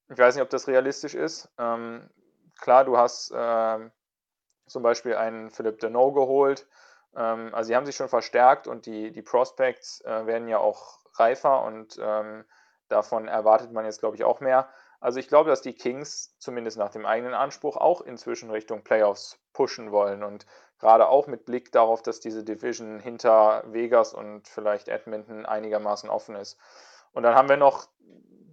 ich 0.09 0.17
weiß 0.17 0.35
nicht, 0.35 0.43
ob 0.43 0.49
das 0.49 0.67
realistisch 0.67 1.15
ist. 1.15 1.49
Ähm, 1.57 2.09
klar, 2.59 2.83
du 2.83 2.97
hast 2.97 3.31
ähm, 3.35 3.91
zum 4.67 4.83
Beispiel 4.83 5.15
einen 5.15 5.49
Philipp 5.49 5.79
Deneau 5.79 6.11
geholt. 6.11 6.67
Ähm, 7.15 7.53
also 7.53 7.67
sie 7.67 7.75
haben 7.75 7.85
sich 7.85 7.95
schon 7.95 8.09
verstärkt 8.09 8.67
und 8.67 8.85
die, 8.85 9.11
die 9.11 9.21
Prospects 9.21 10.01
äh, 10.01 10.25
werden 10.25 10.47
ja 10.47 10.59
auch 10.59 10.99
reifer 11.15 11.63
und 11.63 11.99
ähm, 12.01 12.45
davon 12.89 13.27
erwartet 13.27 13.71
man 13.71 13.85
jetzt, 13.85 13.99
glaube 13.99 14.15
ich, 14.15 14.23
auch 14.23 14.39
mehr. 14.39 14.69
Also 14.99 15.19
ich 15.19 15.29
glaube, 15.29 15.49
dass 15.49 15.61
die 15.61 15.73
Kings 15.73 16.35
zumindest 16.39 16.77
nach 16.77 16.89
dem 16.89 17.05
eigenen 17.05 17.33
Anspruch 17.33 17.77
auch 17.77 18.01
inzwischen 18.01 18.51
Richtung 18.51 18.83
Playoffs 18.83 19.39
pushen 19.53 19.91
wollen 19.91 20.23
und 20.23 20.45
gerade 20.79 21.07
auch 21.07 21.27
mit 21.27 21.45
Blick 21.45 21.71
darauf, 21.71 22.01
dass 22.01 22.19
diese 22.19 22.43
Division 22.43 22.99
hinter 22.99 23.63
Vegas 23.67 24.13
und 24.13 24.47
vielleicht 24.47 24.87
Edmonton 24.87 25.45
einigermaßen 25.45 26.09
offen 26.09 26.35
ist. 26.35 26.57
Und 27.13 27.23
dann 27.23 27.35
haben 27.35 27.49
wir 27.49 27.57
noch 27.57 27.87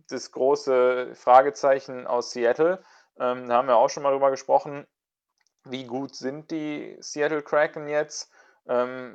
das 0.09 0.31
große 0.33 1.15
Fragezeichen 1.15 2.07
aus 2.07 2.31
Seattle. 2.31 2.83
Ähm, 3.19 3.49
da 3.49 3.57
haben 3.57 3.69
wir 3.69 3.77
auch 3.77 3.91
schon 3.91 4.03
mal 4.03 4.13
drüber 4.13 4.31
gesprochen. 4.31 4.87
Wie 5.65 5.85
gut 5.85 6.15
sind 6.15 6.51
die 6.51 6.97
Seattle 7.01 7.43
Kraken 7.43 7.89
jetzt? 7.89 8.31
Ähm, 8.69 9.15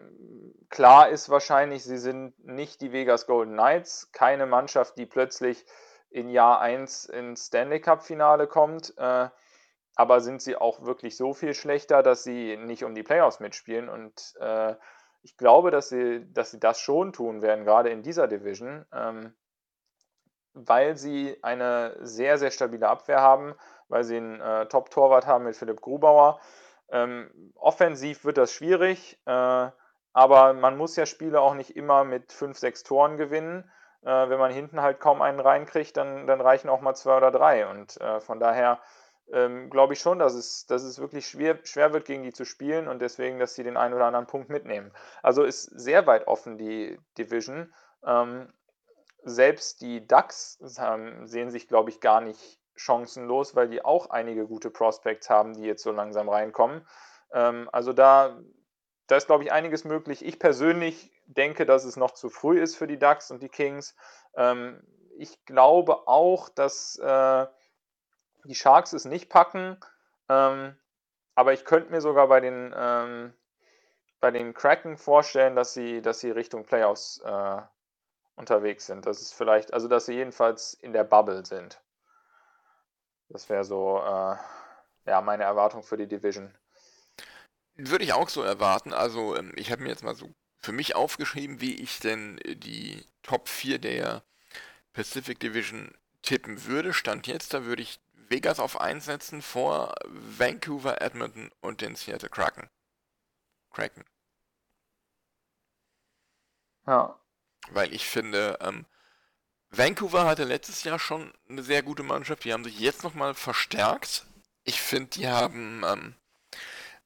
klar 0.70 1.10
ist 1.10 1.30
wahrscheinlich, 1.30 1.84
sie 1.84 1.98
sind 1.98 2.34
nicht 2.46 2.82
die 2.82 2.92
Vegas 2.92 3.28
Golden 3.28 3.54
Knights, 3.54 4.12
keine 4.12 4.46
Mannschaft, 4.46 4.98
die 4.98 5.06
plötzlich 5.06 5.66
in 6.10 6.30
Jahr 6.30 6.60
1 6.62 7.06
ins 7.06 7.48
Stanley 7.48 7.80
Cup 7.80 8.04
Finale 8.04 8.48
kommt. 8.48 8.94
Äh, 8.98 9.30
aber 9.96 10.22
sind 10.22 10.42
sie 10.42 10.56
auch 10.56 10.84
wirklich 10.84 11.18
so 11.18 11.34
viel 11.34 11.54
schlechter, 11.54 12.02
dass 12.02 12.24
sie 12.24 12.58
nicht 12.58 12.84
um 12.84 12.96
die 12.96 13.04
Playoffs 13.04 13.40
mitspielen? 13.40 13.90
Und 13.90 14.34
äh, 14.40 14.76
ich 15.22 15.38
glaube, 15.38 15.72
dass 15.72 15.90
sie, 15.90 16.26
dass 16.34 16.52
sie 16.52 16.60
das 16.60 16.80
schon 16.80 17.14
tun 17.14 17.42
werden, 17.42 17.66
gerade 17.66 17.90
in 17.90 18.02
dieser 18.02 18.28
Division, 18.28 18.86
ähm, 18.94 19.36
weil 20.54 20.98
sie 20.98 21.38
eine 21.44 21.96
sehr, 22.02 22.38
sehr 22.38 22.52
stabile 22.52 22.88
Abwehr 22.90 23.22
haben, 23.22 23.54
weil 23.88 24.04
sie 24.04 24.18
einen 24.18 24.42
äh, 24.42 24.66
Top-Torwart 24.68 25.28
haben 25.28 25.46
mit 25.46 25.56
Philipp 25.56 25.82
Grubauer. 25.82 26.40
Ähm, 26.92 27.54
offensiv 27.56 28.26
wird 28.26 28.38
das 28.38 28.52
schwierig, 28.52 29.20
äh, 29.26 29.70
aber 30.14 30.54
man 30.54 30.78
muss 30.78 30.96
ja 30.96 31.06
Spiele 31.06 31.40
auch 31.40 31.54
nicht 31.54 31.76
immer 31.76 32.04
mit 32.04 32.32
5, 32.32 32.58
6 32.58 32.84
Toren 32.84 33.18
gewinnen. 33.18 33.70
Äh, 34.04 34.30
wenn 34.30 34.40
man 34.40 34.52
hinten 34.52 34.82
halt 34.82 35.00
kaum 35.00 35.22
einen 35.22 35.40
reinkriegt, 35.40 35.96
dann, 35.96 36.28
dann 36.28 36.42
reichen 36.42 36.70
auch 36.70 36.82
mal 36.82 36.96
zwei 36.96 37.18
oder 37.18 37.32
drei. 37.32 37.68
Und 37.68 38.00
äh, 38.02 38.20
von 38.20 38.40
daher 38.40 38.80
ähm, 39.32 39.70
glaube 39.70 39.94
ich 39.94 40.00
schon, 40.00 40.20
dass 40.20 40.34
es, 40.34 40.66
dass 40.66 40.84
es 40.84 41.00
wirklich 41.00 41.28
schwer, 41.28 41.60
schwer 41.64 41.94
wird, 41.94 42.06
gegen 42.06 42.24
die 42.24 42.34
zu 42.34 42.46
spielen 42.46 42.88
und 42.88 43.00
deswegen, 43.02 43.40
dass 43.40 43.56
sie 43.56 43.64
den 43.64 43.78
einen 43.78 43.94
oder 43.94 44.06
anderen 44.06 44.28
Punkt 44.28 44.50
mitnehmen. 44.50 44.92
Also 45.24 45.44
ist 45.44 45.64
sehr 45.64 46.06
weit 46.08 46.28
offen 46.28 46.58
die 46.58 47.00
Division. 47.18 47.74
Ähm, 48.06 48.52
selbst 49.24 49.82
die 49.82 50.06
Ducks 50.06 50.60
ähm, 50.80 51.28
sehen 51.28 51.52
sich, 51.52 51.68
glaube 51.68 51.90
ich, 51.90 52.02
gar 52.02 52.22
nicht 52.22 52.60
chancenlos, 52.82 53.56
weil 53.56 53.70
die 53.70 53.84
auch 53.84 54.10
einige 54.10 54.48
gute 54.48 54.70
Prospects 54.70 55.30
haben, 55.30 55.54
die 55.54 55.64
jetzt 55.64 55.84
so 55.84 55.92
langsam 55.92 56.30
reinkommen. 56.30 56.86
Ähm, 57.32 57.70
also 57.72 57.94
da, 57.94 58.40
da 59.08 59.16
ist, 59.16 59.28
glaube 59.28 59.44
ich, 59.44 59.52
einiges 59.52 59.84
möglich. 59.84 60.26
Ich 60.26 60.40
persönlich 60.40 61.12
denke, 61.26 61.66
dass 61.66 61.86
es 61.86 61.96
noch 61.96 62.12
zu 62.12 62.30
früh 62.30 62.60
ist 62.60 62.76
für 62.76 62.88
die 62.88 63.00
Ducks 63.00 63.32
und 63.32 63.42
die 63.42 63.50
Kings. 63.50 63.96
Ähm, 64.36 64.82
ich 65.18 65.46
glaube 65.46 66.08
auch, 66.08 66.50
dass 66.50 66.98
äh, 66.98 67.46
die 68.46 68.56
Sharks 68.56 68.94
es 68.94 69.06
nicht 69.06 69.30
packen. 69.30 69.78
Ähm, 70.30 70.76
aber 71.36 71.54
ich 71.54 71.66
könnte 71.66 71.92
mir 71.92 72.02
sogar 72.02 72.28
bei 72.28 72.40
den, 72.40 72.74
ähm, 72.76 73.34
bei 74.20 74.32
den 74.32 74.54
Kraken 74.54 74.98
vorstellen, 74.98 75.56
dass 75.56 75.74
sie, 75.74 76.02
dass 76.02 76.20
sie 76.20 76.32
Richtung 76.32 76.66
Playoffs 76.66 77.22
äh, 77.24 77.62
unterwegs 78.36 78.86
sind. 78.88 79.06
Das 79.06 79.22
ist 79.22 79.34
vielleicht, 79.34 79.74
also 79.74 79.88
dass 79.88 80.06
sie 80.06 80.14
jedenfalls 80.14 80.74
in 80.74 80.94
der 80.94 81.04
Bubble 81.04 81.46
sind. 81.46 81.82
Das 83.32 83.50
wäre 83.50 83.64
so 83.64 84.00
äh, 84.00 84.36
ja, 85.06 85.22
meine 85.22 85.44
Erwartung 85.44 85.84
für 85.84 85.98
die 85.98 86.08
Division. 86.08 86.54
Würde 87.76 88.04
ich 88.04 88.14
auch 88.14 88.30
so 88.30 88.42
erwarten. 88.42 88.94
Also 88.94 89.36
ähm, 89.36 89.54
ich 89.56 89.72
habe 89.72 89.84
mir 89.84 89.90
jetzt 89.90 90.04
mal 90.04 90.16
so 90.16 90.30
für 90.58 90.72
mich 90.72 90.96
aufgeschrieben, 90.96 91.62
wie 91.62 91.76
ich 91.76 92.00
denn 92.00 92.40
die 92.46 93.06
Top 93.24 93.50
4 93.50 93.80
der 93.80 94.24
Pacific 94.94 95.40
Division 95.40 95.92
tippen 96.22 96.66
würde. 96.66 96.94
Stand 96.94 97.28
jetzt, 97.28 97.54
da 97.54 97.66
würde 97.66 97.82
ich 97.82 98.00
Vegas 98.14 98.60
auf 98.60 98.80
1 98.80 99.06
setzen 99.06 99.42
vor 99.42 99.96
Vancouver, 100.06 101.02
Edmonton 101.02 101.52
und 101.62 101.82
den 101.82 101.96
Seattle 101.96 102.30
Kraken. 102.30 102.70
Kraken. 103.72 104.06
Ja. 106.86 107.20
Weil 107.72 107.94
ich 107.94 108.08
finde, 108.08 108.58
ähm, 108.62 108.86
Vancouver 109.72 110.26
hatte 110.26 110.44
letztes 110.44 110.84
Jahr 110.84 111.00
schon 111.00 111.34
eine 111.50 111.64
sehr 111.64 111.82
gute 111.82 112.04
Mannschaft. 112.04 112.44
Die 112.44 112.52
haben 112.52 112.64
sich 112.64 112.80
jetzt 112.80 113.04
nochmal 113.04 113.34
verstärkt. 113.34 114.26
Ich 114.64 114.82
finde, 114.82 115.10
die 115.12 115.28
haben 115.28 115.84
ähm, 115.86 116.16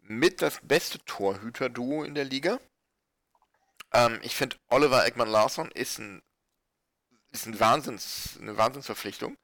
mit 0.01 0.41
das 0.41 0.59
beste 0.63 0.99
Torhüter-Duo 1.05 2.03
in 2.03 2.16
der 2.16 2.26
Liga. 2.26 2.59
Ähm, 3.93 4.20
ich 4.24 4.36
finde, 4.36 4.57
Oliver 4.70 5.05
Eggman 5.05 5.30
Larsson 5.30 5.70
ist, 5.72 5.99
ein, 5.99 6.24
ist 7.32 7.45
ein 7.45 7.59
Wahnsinns, 7.59 8.38
eine 8.41 8.57
Wahnsinnsverpflichtung. 8.57 9.38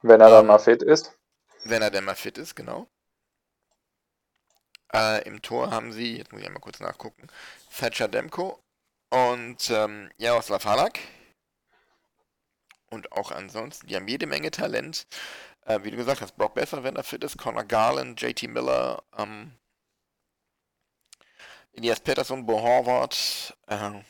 Wenn 0.00 0.20
er 0.20 0.30
dann 0.30 0.40
ähm, 0.40 0.46
mal 0.48 0.58
fit 0.58 0.82
ist. 0.82 1.16
Wenn 1.64 1.82
er 1.82 1.90
dann 1.90 2.04
mal 2.04 2.16
fit 2.16 2.38
ist, 2.38 2.56
genau. 2.56 2.88
Äh, 4.92 5.22
Im 5.28 5.42
Tor 5.42 5.70
haben 5.70 5.92
sie, 5.92 6.16
jetzt 6.16 6.32
muss 6.32 6.40
ich 6.40 6.46
einmal 6.46 6.60
kurz 6.60 6.80
nachgucken, 6.80 7.28
Thatcher 7.78 8.08
Demko 8.08 8.58
und 9.10 9.70
ähm, 9.70 10.10
Jaroslav 10.16 10.64
Halak. 10.64 10.98
Und 12.92 13.10
auch 13.12 13.32
ansonsten, 13.32 13.86
die 13.86 13.96
haben 13.96 14.06
jede 14.06 14.26
Menge 14.26 14.50
Talent. 14.50 15.06
Äh, 15.64 15.80
wie 15.82 15.90
du 15.90 15.96
gesagt 15.96 16.20
hast, 16.20 16.36
Brock 16.36 16.54
Besser, 16.54 16.84
wenn 16.84 16.96
er 16.96 17.04
fit 17.04 17.24
ist, 17.24 17.38
Connor 17.38 17.64
Garland, 17.64 18.20
JT 18.20 18.42
Miller, 18.48 19.02
ähm, 19.16 19.52
Elias 21.72 22.00
Pettersson, 22.00 22.44
Bo 22.44 22.60
Horvath. 22.60 23.56
Äh, 23.66 24.02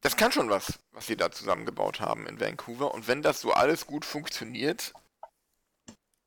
das 0.00 0.16
kann 0.16 0.32
schon 0.32 0.48
was, 0.48 0.78
was 0.92 1.06
sie 1.06 1.16
da 1.16 1.30
zusammengebaut 1.30 2.00
haben 2.00 2.26
in 2.26 2.40
Vancouver. 2.40 2.94
Und 2.94 3.06
wenn 3.06 3.20
das 3.22 3.40
so 3.42 3.52
alles 3.52 3.86
gut 3.86 4.06
funktioniert, 4.06 4.94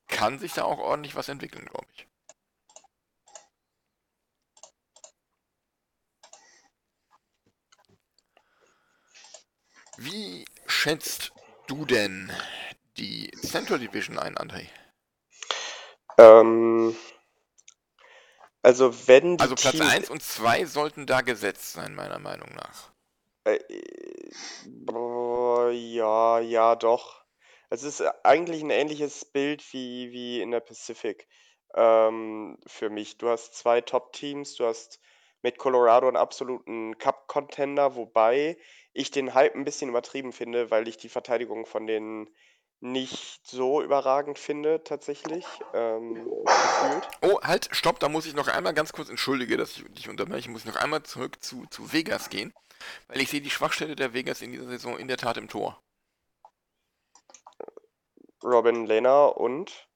kann 0.07 0.38
sich 0.39 0.53
da 0.53 0.63
auch 0.65 0.80
ordentlich 0.80 1.15
was 1.15 1.30
entwickeln, 1.30 1.65
glaube 1.65 1.88
ich. 1.95 2.07
Wie 9.98 10.45
schätzt 10.68 11.32
du 11.66 11.86
denn 11.86 12.32
die 12.98 13.32
Central 13.41 13.80
Division 13.80 14.20
ein, 14.20 14.38
André? 14.38 14.68
Ähm, 16.20 16.95
also 18.62 19.08
wenn 19.08 19.38
die 19.38 19.43
Also 19.43 19.56
Platz 19.56 19.72
Teams, 19.72 19.91
1 19.91 20.10
und 20.10 20.22
2 20.22 20.66
sollten 20.66 21.06
da 21.08 21.22
gesetzt 21.22 21.74
sein, 21.74 21.95
meiner 21.95 22.20
Meinung 22.20 22.50
nach. 22.54 22.91
äh, 23.45 23.60
boah, 24.66 25.72
ja, 25.72 26.39
ja, 26.39 26.76
doch. 26.76 27.24
Es 27.70 27.84
ist 27.84 28.02
eigentlich 28.24 28.62
ein 28.62 28.70
ähnliches 28.70 29.26
Bild 29.26 29.64
wie, 29.74 30.12
wie 30.12 30.41
in 30.41 30.52
der 30.52 30.60
Pacific 30.60 31.28
ähm, 31.76 32.58
für 32.68 32.89
mich. 32.89 33.18
Du 33.18 33.30
hast 33.30 33.56
zwei 33.56 33.82
Top-Teams, 33.82 34.56
du 34.56 34.66
hast 34.66 35.00
mit 35.41 35.58
Colorado 35.58 36.08
einen 36.08 36.18
absoluten 36.18 36.98
Cup-Contender, 36.98 37.95
wobei 37.95 38.58
ich 38.98 39.12
den 39.12 39.34
Hype 39.34 39.56
ein 39.56 39.64
bisschen 39.64 39.89
übertrieben 39.89 40.34
finde, 40.34 40.72
weil 40.72 40.88
ich 40.88 40.98
die 40.98 41.10
Verteidigung 41.10 41.66
von 41.66 41.86
denen 41.86 42.30
nicht 42.80 43.48
so 43.48 43.82
überragend 43.82 44.38
finde, 44.38 44.84
tatsächlich, 44.84 45.45
ähm, 45.74 46.14
gefühlt. 46.16 47.08
Oh, 47.22 47.39
halt, 47.41 47.70
stopp, 47.72 48.00
da 48.00 48.10
muss 48.10 48.26
ich 48.26 48.36
noch 48.36 48.48
einmal 48.48 48.74
ganz 48.74 48.93
kurz, 48.93 49.10
entschuldige, 49.10 49.58
dass 49.58 49.78
ich 49.78 49.84
dich 49.93 50.10
unterbreche, 50.10 50.41
ich 50.41 50.50
muss 50.50 50.66
noch 50.66 50.76
einmal 50.76 51.04
zurück 51.04 51.43
zu, 51.43 51.66
zu 51.72 51.91
Vegas 51.91 52.30
gehen, 52.30 52.54
weil 53.08 53.22
ich 53.22 53.30
sehe 53.30 53.41
die 53.41 53.50
Schwachstelle 53.50 53.95
der 53.95 54.14
Vegas 54.14 54.41
in 54.41 54.52
dieser 54.52 54.68
Saison 54.68 54.98
in 54.98 55.08
der 55.08 55.18
Tat 55.18 55.38
im 55.38 55.48
Tor. 55.48 55.82
Robin 58.43 58.86
Lehner 58.86 59.38
und 59.38 59.88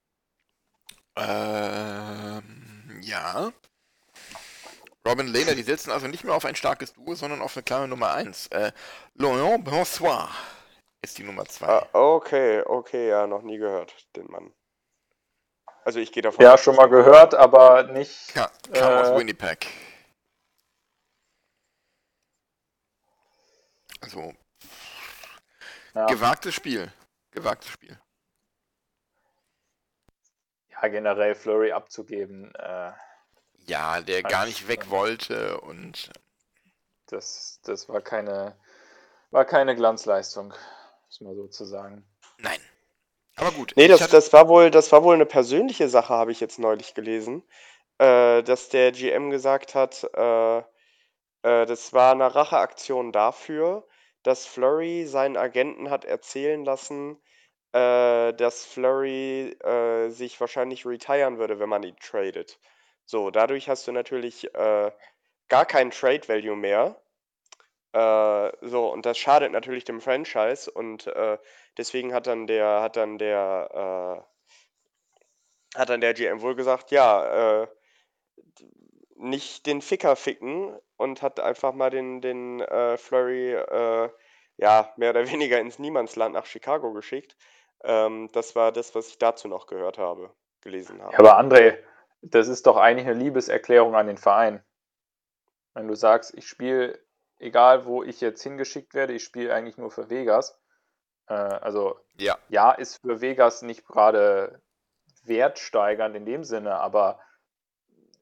Ähm, 1.16 3.00
ja. 3.02 3.52
Robin 5.08 5.28
Lehner, 5.28 5.56
die 5.56 5.64
setzen 5.64 5.92
also 5.92 6.08
nicht 6.08 6.24
mehr 6.24 6.36
auf 6.36 6.46
ein 6.46 6.56
starkes 6.56 6.94
Duo, 6.94 7.16
sondern 7.16 7.42
auf 7.42 7.56
eine 7.56 7.64
klare 7.64 7.88
Nummer 7.88 8.14
1. 8.14 8.48
Äh, 8.48 8.72
Laurent 9.16 9.64
Bonsoir 9.66 10.30
ist 11.02 11.18
die 11.18 11.24
Nummer 11.24 11.46
2. 11.46 11.66
Ah, 11.68 11.88
okay, 11.94 12.62
okay, 12.66 13.10
ja, 13.10 13.26
noch 13.26 13.42
nie 13.42 13.58
gehört, 13.58 13.96
den 14.16 14.28
Mann. 14.28 14.54
Also 15.84 16.00
ich 16.00 16.12
gehe 16.12 16.22
davon 16.22 16.44
Ja, 16.46 16.54
aus, 16.54 16.62
schon 16.64 16.76
mal 16.76 16.88
gehört, 16.88 17.34
aber 17.34 17.84
nicht. 17.84 18.36
Ja, 18.36 18.52
kam 18.72 18.94
aus 19.00 19.10
Äh, 19.10 19.18
Winnipeg. 19.18 19.68
Also, 24.02 24.34
Ja, 25.96 26.06
gewagtes 26.06 26.54
Spiel. 26.54 26.92
Gewagtes 27.32 27.72
Spiel. 27.72 28.00
ja 30.70 30.88
generell 30.88 31.36
Flurry 31.36 31.72
abzugeben, 31.72 32.54
äh, 32.56 32.92
Ja, 33.66 34.02
der 34.02 34.24
gar 34.24 34.46
nicht 34.46 34.68
weg 34.68 34.90
wollte 34.90 35.60
und 35.62 36.12
das, 37.08 37.60
das 37.64 37.90
war 37.90 38.02
keine, 38.02 38.56
war 39.32 39.46
keine 39.46 39.76
Glanzleistung. 39.76 40.54
muss 41.06 41.22
man 41.22 41.36
sozusagen. 41.36 42.06
Nein. 42.38 42.60
Aber 43.36 43.52
gut. 43.52 43.74
Nee, 43.76 43.88
das, 43.88 44.02
hatte- 44.02 44.12
das 44.14 44.34
war 44.34 44.48
wohl, 44.48 44.72
das 44.72 44.92
war 44.92 45.04
wohl 45.04 45.16
eine 45.16 45.26
persönliche 45.26 45.90
Sache, 45.90 46.14
habe 46.14 46.32
ich 46.32 46.40
jetzt 46.40 46.60
neulich 46.60 46.94
gelesen. 46.94 47.44
Äh, 47.98 48.44
dass 48.44 48.70
der 48.70 48.92
GM 48.92 49.30
gesagt 49.30 49.76
hat, 49.76 50.04
äh, 50.16 50.58
äh, 50.60 51.66
das 51.66 51.94
war 51.94 52.14
eine 52.14 52.34
Racheaktion 52.34 53.12
dafür, 53.12 53.88
dass 54.24 54.46
Flurry 54.46 55.06
seinen 55.06 55.38
Agenten 55.38 55.90
hat 55.90 56.06
erzählen 56.06 56.64
lassen, 56.66 57.22
äh, 57.74 58.34
dass 58.34 58.66
Flurry 58.66 59.52
äh, 59.64 60.10
sich 60.10 60.40
wahrscheinlich 60.40 60.86
retiren 60.86 61.38
würde, 61.38 61.60
wenn 61.60 61.70
man 61.70 61.84
ihn 61.84 61.96
tradet. 61.98 62.60
So, 63.12 63.30
dadurch 63.30 63.68
hast 63.68 63.86
du 63.88 63.92
natürlich 63.92 64.56
äh, 64.56 64.90
gar 65.50 65.66
keinen 65.66 65.92
Trade 65.92 66.26
Value 66.30 66.56
mehr. 66.56 66.96
Äh, 67.92 68.52
so, 68.62 68.90
und 68.90 69.06
das 69.06 69.18
schadet 69.18 69.52
natürlich 69.52 69.84
dem 69.84 70.00
Franchise 70.00 70.72
und 70.72 71.08
äh, 71.08 71.38
deswegen 71.78 72.14
hat 72.14 72.26
dann 72.28 72.48
der, 72.48 72.80
hat 72.82 72.96
dann 72.96 73.18
der, 73.18 74.24
äh, 75.76 75.78
hat 75.78 75.90
dann 75.90 76.00
der 76.00 76.14
GM 76.14 76.42
wohl 76.42 76.56
gesagt, 76.56 76.92
ja, 76.92 77.64
äh, 77.64 77.68
nicht 79.16 79.66
den 79.66 79.82
Ficker 79.82 80.16
ficken 80.16 80.80
und 80.96 81.22
hat 81.22 81.42
einfach 81.42 81.74
mal 81.74 81.90
den, 81.90 82.22
den 82.22 82.62
äh, 82.62 82.98
Flurry, 82.98 83.52
ja, 84.56 84.94
mehr 84.96 85.10
oder 85.10 85.28
weniger 85.30 85.60
ins 85.60 85.80
Niemandsland 85.80 86.34
nach 86.34 86.46
Chicago 86.46 86.94
geschickt. 86.94 87.36
Ähm, 87.84 88.30
das 88.32 88.56
war 88.56 88.72
das, 88.72 88.96
was 88.96 89.10
ich 89.10 89.18
dazu 89.18 89.50
noch 89.50 89.68
gehört 89.68 89.98
habe, 89.98 90.34
gelesen 90.62 91.02
habe. 91.04 91.12
Ja, 91.12 91.20
aber 91.20 91.38
André, 91.38 91.78
das 92.22 92.48
ist 92.48 92.68
doch 92.68 92.78
eigentlich 92.78 93.08
eine 93.08 93.20
Liebeserklärung 93.20 93.96
an 93.96 94.08
den 94.08 94.18
Verein. 94.18 94.64
Wenn 95.74 95.88
du 95.88 95.96
sagst, 95.96 96.34
ich 96.36 96.48
spiele, 96.48 97.00
egal 97.40 97.86
wo 97.86 98.04
ich 98.04 98.22
jetzt 98.22 98.44
hingeschickt 98.44 98.94
werde, 98.94 99.14
ich 99.14 99.24
spiele 99.24 99.54
eigentlich 99.54 99.78
nur 99.78 99.92
für 99.92 100.10
Vegas. 100.10 100.60
Äh, 101.28 101.34
also 101.34 102.00
Ja. 102.18 102.38
ja, 102.50 102.72
ist 102.72 102.98
für 103.02 103.22
Vegas 103.22 103.62
nicht 103.62 103.86
gerade 103.88 104.62
wertsteigernd 105.24 106.16
in 106.16 106.26
dem 106.26 106.44
Sinne, 106.44 106.76
aber 106.80 107.20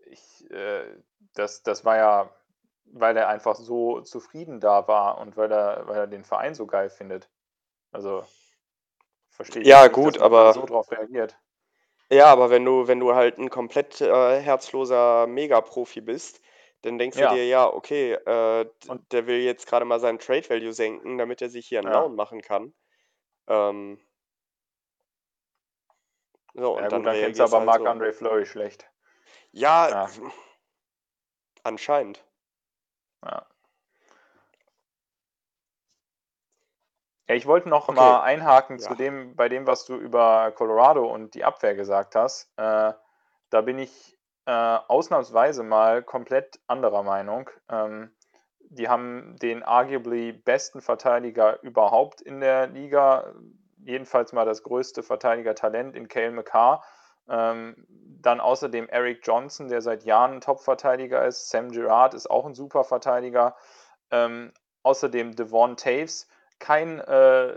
ich, 0.05 0.49
äh, 0.51 0.85
das, 1.33 1.63
das 1.63 1.85
war 1.85 1.97
ja, 1.97 2.29
weil 2.85 3.15
er 3.17 3.27
einfach 3.29 3.55
so 3.55 4.01
zufrieden 4.01 4.59
da 4.59 4.87
war 4.87 5.17
und 5.19 5.37
weil 5.37 5.51
er, 5.51 5.87
weil 5.87 5.97
er 5.97 6.07
den 6.07 6.23
Verein 6.23 6.55
so 6.55 6.65
geil 6.67 6.89
findet. 6.89 7.29
Also 7.91 8.23
verstehe 9.29 9.61
ich 9.61 9.67
Ja, 9.67 9.83
nicht, 9.83 9.93
gut, 9.93 10.15
dass 10.15 10.21
man 10.21 10.33
aber- 10.33 10.53
so 10.53 10.65
drauf 10.65 10.91
reagiert. 10.91 11.37
Ja, 12.11 12.25
aber 12.27 12.49
wenn 12.49 12.65
du, 12.65 12.87
wenn 12.87 12.99
du 12.99 13.13
halt 13.13 13.37
ein 13.37 13.49
komplett 13.49 14.01
äh, 14.01 14.39
herzloser 14.41 15.27
Mega-Profi 15.27 16.01
bist, 16.01 16.41
dann 16.81 16.97
denkst 16.97 17.17
Ja. 17.17 17.29
du 17.29 17.35
dir, 17.35 17.45
ja, 17.47 17.67
okay, 17.71 18.13
äh, 18.13 18.65
d- 18.65 18.89
Und- 18.89 19.11
der 19.11 19.27
will 19.27 19.39
jetzt 19.41 19.67
gerade 19.67 19.85
mal 19.85 19.99
seinen 19.99 20.17
Trade 20.19 20.49
Value 20.49 20.73
senken, 20.73 21.17
damit 21.17 21.41
er 21.41 21.49
sich 21.49 21.67
hier 21.67 21.79
einen 21.79 21.91
Ja. 21.91 22.01
Down 22.01 22.15
machen 22.15 22.41
kann. 22.41 22.73
Ähm, 23.47 23.99
so, 26.53 26.77
und 26.77 26.83
Ja 26.83 26.89
dann 26.89 26.99
gut, 27.03 27.07
dann 27.07 27.15
kennst 27.15 27.39
reagierst 27.39 27.53
du 27.53 27.57
aber 27.57 27.71
halt 27.71 27.79
so. 27.79 27.83
Marc-André 27.85 28.11
Fleury 28.13 28.45
schlecht. 28.45 28.87
Ja, 29.51 29.89
Ja. 29.89 30.09
anscheinend. 31.63 32.23
Ja. 33.23 33.48
Ja, 37.29 37.35
ich 37.35 37.45
wollte 37.45 37.69
noch 37.69 37.87
Okay. 37.87 37.95
mal 37.95 38.21
einhaken 38.23 38.79
zu 38.79 38.89
Ja. 38.89 38.95
dem, 38.95 39.35
bei 39.35 39.49
dem, 39.49 39.67
was 39.67 39.85
du 39.85 39.95
über 39.95 40.51
Colorado 40.51 41.05
und 41.05 41.35
die 41.35 41.45
Abwehr 41.45 41.75
gesagt 41.75 42.15
hast. 42.15 42.51
Äh, 42.57 42.93
da 43.51 43.61
bin 43.61 43.77
ich 43.77 44.17
äh, 44.47 44.51
ausnahmsweise 44.51 45.61
mal 45.61 46.01
komplett 46.01 46.59
anderer 46.65 47.03
Meinung. 47.03 47.51
Ähm, 47.69 48.11
die 48.71 48.89
haben 48.89 49.35
den 49.37 49.61
arguably 49.61 50.31
besten 50.31 50.81
Verteidiger 50.81 51.61
überhaupt 51.61 52.19
in 52.19 52.39
der 52.39 52.65
Liga, 52.65 53.31
jedenfalls 53.85 54.33
mal 54.33 54.45
das 54.45 54.63
größte 54.63 55.03
Verteidiger-Talent 55.03 55.95
in 55.95 56.07
Cale 56.07 56.31
McCarr. 56.31 56.83
Ähm, 57.27 57.85
dann 57.87 58.39
außerdem 58.39 58.89
Eric 58.89 59.19
Johnson, 59.21 59.67
der 59.67 59.81
seit 59.81 60.03
Jahren 60.03 60.33
ein 60.33 60.41
Top-Verteidiger 60.41 61.23
ist. 61.25 61.51
Sam 61.51 61.69
Girard 61.69 62.15
ist 62.15 62.27
auch 62.27 62.47
ein 62.47 62.55
super 62.55 62.83
Verteidiger. 62.83 63.55
Ähm, 64.09 64.51
außerdem 64.81 65.35
Devon 65.35 65.77
Taves, 65.77 66.27
kein 66.59 66.99
äh, 66.99 67.53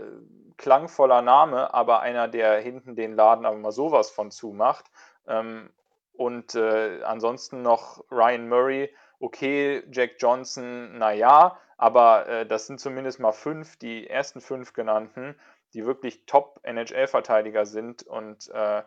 klangvoller 0.57 1.21
Name, 1.21 1.73
aber 1.73 2.01
einer, 2.01 2.27
der 2.27 2.59
hinten 2.59 2.95
den 2.95 3.13
Laden 3.13 3.45
aber 3.45 3.57
mal 3.57 3.71
sowas 3.71 4.09
von 4.09 4.31
zumacht. 4.31 4.85
Ähm, 5.27 5.69
und 6.13 6.55
äh, 6.55 7.01
ansonsten 7.03 7.61
noch 7.61 8.03
Ryan 8.11 8.47
Murray, 8.47 8.93
okay, 9.19 9.83
Jack 9.91 10.15
Johnson, 10.19 10.97
naja, 10.97 11.57
aber 11.77 12.27
äh, 12.27 12.45
das 12.45 12.67
sind 12.67 12.79
zumindest 12.79 13.19
mal 13.19 13.31
fünf, 13.31 13.77
die 13.77 14.07
ersten 14.07 14.41
fünf 14.41 14.73
genannten, 14.73 15.35
die 15.73 15.85
wirklich 15.85 16.25
Top-NHL-Verteidiger 16.25 17.65
sind 17.65 18.03
und 18.03 18.49
äh, 18.49 18.83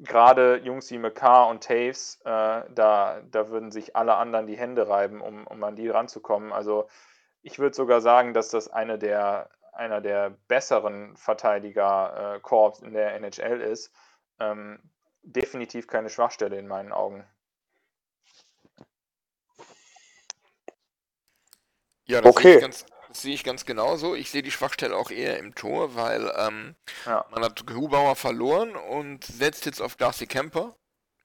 gerade 0.00 0.60
Jungs 0.62 0.90
wie 0.90 0.98
McCarr 0.98 1.48
und 1.48 1.64
Taves, 1.64 2.20
äh, 2.24 2.62
da, 2.70 3.20
da 3.30 3.48
würden 3.48 3.70
sich 3.70 3.96
alle 3.96 4.14
anderen 4.14 4.46
die 4.46 4.56
Hände 4.56 4.88
reiben, 4.88 5.20
um, 5.20 5.46
um 5.46 5.62
an 5.64 5.76
die 5.76 5.88
ranzukommen. 5.88 6.52
Also 6.52 6.86
ich 7.46 7.60
würde 7.60 7.76
sogar 7.76 8.00
sagen, 8.00 8.34
dass 8.34 8.48
das 8.48 8.66
eine 8.66 8.98
der, 8.98 9.48
einer 9.72 10.00
der 10.00 10.30
besseren 10.48 11.16
Verteidiger-Korps 11.16 12.80
in 12.80 12.92
der 12.92 13.14
NHL 13.14 13.60
ist. 13.60 13.92
Ähm, 14.40 14.80
definitiv 15.22 15.86
keine 15.86 16.10
Schwachstelle 16.10 16.58
in 16.58 16.66
meinen 16.66 16.90
Augen. 16.90 17.24
Ja, 22.06 22.20
das 22.20 22.34
sehe 22.34 22.46
Okay. 22.46 22.54
ich 22.56 22.60
ganz, 22.60 22.84
das 23.08 23.22
sehe 23.22 23.34
ich 23.34 23.44
ganz 23.44 23.64
genauso. 23.64 24.16
Ich 24.16 24.30
sehe 24.32 24.42
die 24.42 24.50
Schwachstelle 24.50 24.96
auch 24.96 25.12
eher 25.12 25.38
im 25.38 25.54
Tor, 25.54 25.94
weil 25.94 26.32
ähm, 26.36 26.74
Ja. 27.04 27.24
man 27.30 27.44
hat 27.44 27.64
Grubauer 27.64 28.16
verloren 28.16 28.74
und 28.74 29.22
setzt 29.24 29.66
jetzt 29.66 29.80
auf 29.80 29.94
Darcy 29.94 30.26
Kemper. 30.26 30.74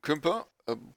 Kümper. 0.04 0.46
Ähm, 0.68 0.94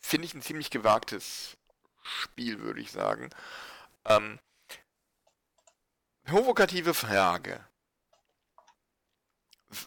Finde 0.00 0.26
ich 0.26 0.34
ein 0.34 0.42
ziemlich 0.42 0.68
gewagtes 0.68 1.56
Spiel, 2.04 2.60
würde 2.60 2.80
ich 2.80 2.92
sagen. 2.92 3.30
Ähm, 4.04 4.38
provokative 6.24 6.94
Frage. 6.94 7.64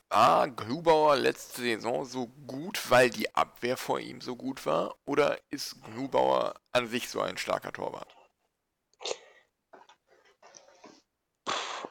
War 0.10 0.50
Grubauer 0.50 1.16
letzte 1.16 1.62
Saison 1.62 2.04
so 2.04 2.28
gut, 2.46 2.90
weil 2.90 3.10
die 3.10 3.34
Abwehr 3.36 3.78
vor 3.78 4.00
ihm 4.00 4.20
so 4.20 4.36
gut 4.36 4.66
war? 4.66 4.96
Oder 5.06 5.40
ist 5.50 5.82
Grubauer 5.82 6.56
an 6.74 6.88
sich 6.88 7.10
so 7.10 7.22
ein 7.22 7.38
starker 7.38 7.72
Torwart? 7.72 8.14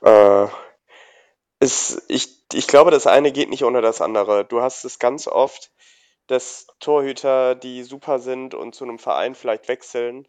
Äh, 0.03 0.49
ist, 1.61 2.03
ich, 2.09 2.45
ich 2.53 2.67
glaube, 2.67 2.91
das 2.91 3.07
eine 3.07 3.33
geht 3.33 3.49
nicht 3.49 3.65
ohne 3.65 3.81
das 3.81 4.03
andere. 4.03 4.45
Du 4.45 4.61
hast 4.61 4.85
es 4.85 4.99
ganz 4.99 5.27
oft, 5.27 5.71
dass 6.27 6.67
Torhüter, 6.81 7.55
die 7.55 7.83
super 7.83 8.19
sind 8.19 8.55
und 8.55 8.75
zu 8.75 8.85
einem 8.85 8.99
Verein 8.99 9.35
vielleicht 9.35 9.69
wechseln, 9.69 10.27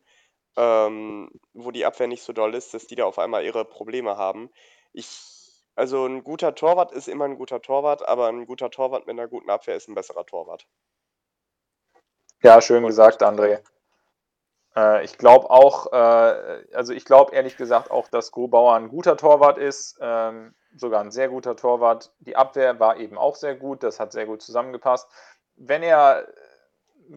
ähm, 0.56 1.30
wo 1.54 1.72
die 1.72 1.86
Abwehr 1.86 2.08
nicht 2.08 2.24
so 2.24 2.34
doll 2.34 2.56
ist, 2.56 2.74
dass 2.74 2.88
die 2.88 2.96
da 2.96 3.06
auf 3.06 3.20
einmal 3.20 3.44
ihre 3.46 3.66
Probleme 3.66 4.18
haben. 4.18 4.50
Ich, 4.94 5.64
also 5.76 6.06
ein 6.06 6.24
guter 6.24 6.56
Torwart 6.56 6.92
ist 6.92 7.08
immer 7.08 7.26
ein 7.26 7.38
guter 7.38 7.62
Torwart, 7.62 8.08
aber 8.08 8.28
ein 8.28 8.46
guter 8.46 8.70
Torwart 8.72 9.08
mit 9.08 9.18
einer 9.18 9.28
guten 9.28 9.50
Abwehr 9.50 9.76
ist 9.76 9.88
ein 9.88 9.96
besserer 9.96 10.26
Torwart. 10.26 10.68
Ja, 12.44 12.62
schön 12.62 12.86
gesagt, 12.86 13.24
André. 13.24 13.62
Äh, 14.76 15.04
ich 15.04 15.18
glaube 15.18 15.50
auch, 15.50 15.92
äh, 15.92 16.64
also 16.74 16.94
ich 16.94 17.06
glaube 17.06 17.36
ehrlich 17.36 17.58
gesagt 17.58 17.90
auch, 17.90 18.08
dass 18.08 18.32
Grubauer 18.32 18.76
ein 18.76 18.90
guter 18.90 19.18
Torwart 19.18 19.58
ist, 19.58 19.98
ähm, 20.02 20.54
sogar 20.76 21.02
ein 21.02 21.12
sehr 21.12 21.30
guter 21.30 21.56
Torwart. 21.56 22.14
Die 22.20 22.36
Abwehr 22.36 22.80
war 22.80 22.98
eben 22.98 23.18
auch 23.18 23.36
sehr 23.36 23.56
gut, 23.56 23.82
das 23.82 24.00
hat 24.00 24.12
sehr 24.12 24.28
gut 24.28 24.42
zusammengepasst. 24.44 25.10
Wenn 25.58 25.84
er 25.84 26.28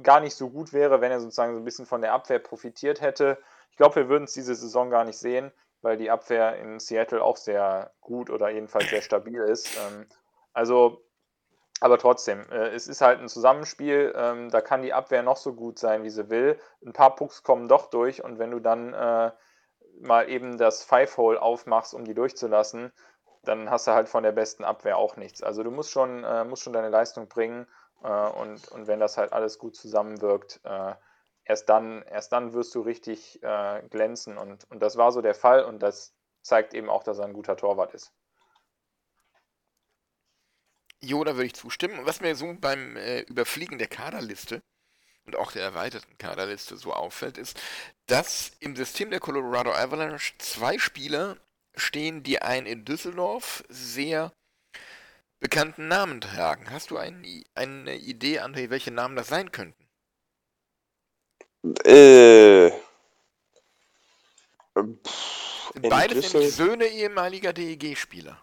gar 0.03 0.21
nicht 0.21 0.35
so 0.35 0.51
gut 0.51 0.73
wäre, 0.73 1.01
wenn 1.01 1.13
er 1.13 1.21
sozusagen 1.21 1.55
so 1.55 1.61
ein 1.61 1.65
bisschen 1.65 1.87
von 1.87 2.01
der 2.01 2.13
Abwehr 2.13 2.39
profitiert 2.39 3.01
hätte, 3.01 3.39
ich 3.71 3.77
glaube, 3.77 3.97
wir 3.97 4.09
würden 4.09 4.25
es 4.25 4.33
diese 4.33 4.55
Saison 4.55 4.91
gar 4.91 5.05
nicht 5.05 5.19
sehen, 5.19 5.53
weil 5.83 5.97
die 5.97 6.11
Abwehr 6.11 6.57
in 6.57 6.81
Seattle 6.81 7.23
auch 7.23 7.37
sehr 7.37 7.93
gut 8.01 8.31
oder 8.31 8.51
jedenfalls 8.51 8.91
sehr 8.91 9.03
stabil 9.03 9.41
ist. 9.41 9.77
Ähm, 9.77 10.07
also 10.53 11.05
aber 11.81 11.97
trotzdem, 11.97 12.45
äh, 12.51 12.69
es 12.69 12.87
ist 12.87 13.01
halt 13.01 13.21
ein 13.21 13.29
Zusammenspiel. 13.29 14.13
Ähm, 14.15 14.51
da 14.51 14.61
kann 14.61 14.83
die 14.83 14.93
Abwehr 14.93 15.23
noch 15.23 15.39
so 15.39 15.55
gut 15.55 15.79
sein, 15.79 16.03
wie 16.03 16.11
sie 16.11 16.29
will. 16.29 16.61
Ein 16.85 16.93
paar 16.93 17.17
Pucks 17.17 17.43
kommen 17.43 17.69
doch 17.69 17.89
durch 17.89 18.23
und 18.23 18.39
wenn 18.39 18.51
du 18.51 18.61
dann 18.61 18.93
äh, 18.93 19.31
mal 20.01 20.29
eben 20.29 20.59
das 20.59 20.85
Five-Hole 20.85 21.41
aufmachst, 21.41 21.95
um 21.95 22.05
die 22.05 22.15
durchzulassen, 22.15 22.93
dann 23.45 23.71
hast 23.71 23.87
du 23.87 23.93
halt 23.93 24.11
von 24.11 24.23
der 24.23 24.33
besten 24.33 24.65
Abwehr 24.65 24.99
auch 24.99 25.17
nichts. 25.17 25.43
Also 25.43 25.63
du 25.63 25.71
musst 25.71 25.91
schon, 25.91 26.23
äh, 26.23 26.45
musst 26.45 26.63
schon 26.63 26.75
deine 26.75 26.91
Leistung 26.91 27.29
bringen 27.29 27.67
äh, 28.03 28.09
und, 28.09 28.69
und 28.69 28.87
wenn 28.87 29.01
das 29.01 29.17
halt 29.17 29.33
alles 29.33 29.59
gut 29.59 29.77
zusammenwirkt, 29.77 30.61
äh, 30.65 30.95
erst, 31.45 31.69
dann, 31.69 32.03
erst 32.03 32.33
dann 32.33 32.53
wirst 32.53 32.75
du 32.75 32.81
richtig 32.81 33.43
äh, 33.43 33.83
glänzen. 33.91 34.39
Und, 34.39 34.71
und 34.71 34.81
das 34.81 34.97
war 34.97 35.13
so 35.13 35.21
der 35.21 35.35
Fall 35.35 35.65
und 35.65 35.81
das 35.81 36.15
zeigt 36.43 36.75
eben 36.75 36.89
auch, 36.89 37.03
dass 37.03 37.19
er 37.19 37.27
ein 37.27 37.33
guter 37.33 37.57
Torwart 37.57 37.95
ist. 37.95 38.13
Jo, 41.03 41.25
da 41.25 41.35
würde 41.35 41.47
ich 41.47 41.55
zustimmen. 41.55 41.99
Und 41.99 42.07
was 42.07 42.21
mir 42.21 42.35
so 42.37 42.55
beim 42.59 42.97
äh, 42.97 43.21
Überfliegen 43.23 43.79
der 43.79 43.89
Kaderliste 43.89 44.63
und 45.25 45.37
auch 45.37 45.53
der 45.53 45.63
erweiterten 45.63 46.19
Kaderliste 46.19 46.77
so 46.77 46.93
auffällt, 46.93 47.39
ist, 47.39 47.61
dass 48.07 48.53
im 48.61 48.77
System 48.77 49.11
der 49.11 49.21
Colorado 49.21 49.73
Avalanche 49.73 50.35
zwei 50.39 50.79
Spieler 50.79 51.39
stehen, 51.75 52.23
die 52.23 52.43
einen 52.43 52.67
in 52.67 52.85
Düsseldorf 52.85 53.65
sehr 53.69 54.33
bekannten 55.41 55.89
Namen 55.89 56.21
tragen. 56.21 56.71
Hast 56.71 56.91
du 56.91 56.97
ein, 56.99 57.25
eine 57.55 57.97
Idee, 57.97 58.41
André, 58.41 58.71
welche 58.71 58.91
Namen 58.91 59.17
das 59.17 59.29
sein 59.29 59.51
könnten? 59.51 59.89
Äh. 61.85 62.71
Pff, 64.79 65.73
Düssel 65.75 66.41
nämlich 66.41 66.55
Söhne 66.55 66.87
ehemaliger 66.87 67.53
DEG-Spieler. 67.53 68.43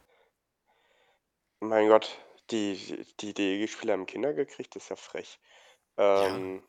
mein 1.60 1.88
Gott, 1.88 2.20
die, 2.52 3.06
die 3.20 3.34
DEG-Spieler 3.34 3.94
haben 3.94 4.06
Kinder 4.06 4.34
gekriegt, 4.34 4.76
das 4.76 4.84
ist 4.84 4.90
ja 4.90 4.96
frech. 4.96 5.40
Ähm, 5.98 6.64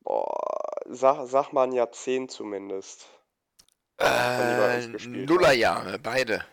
boah, 0.00 0.74
sag, 0.86 1.26
sag 1.28 1.52
mal 1.52 1.64
ein 1.64 1.72
Jahrzehnt 1.72 2.30
zumindest. 2.30 3.08
Äh. 3.98 4.86
Nullerjahre, 5.06 5.98
beide. 5.98 6.44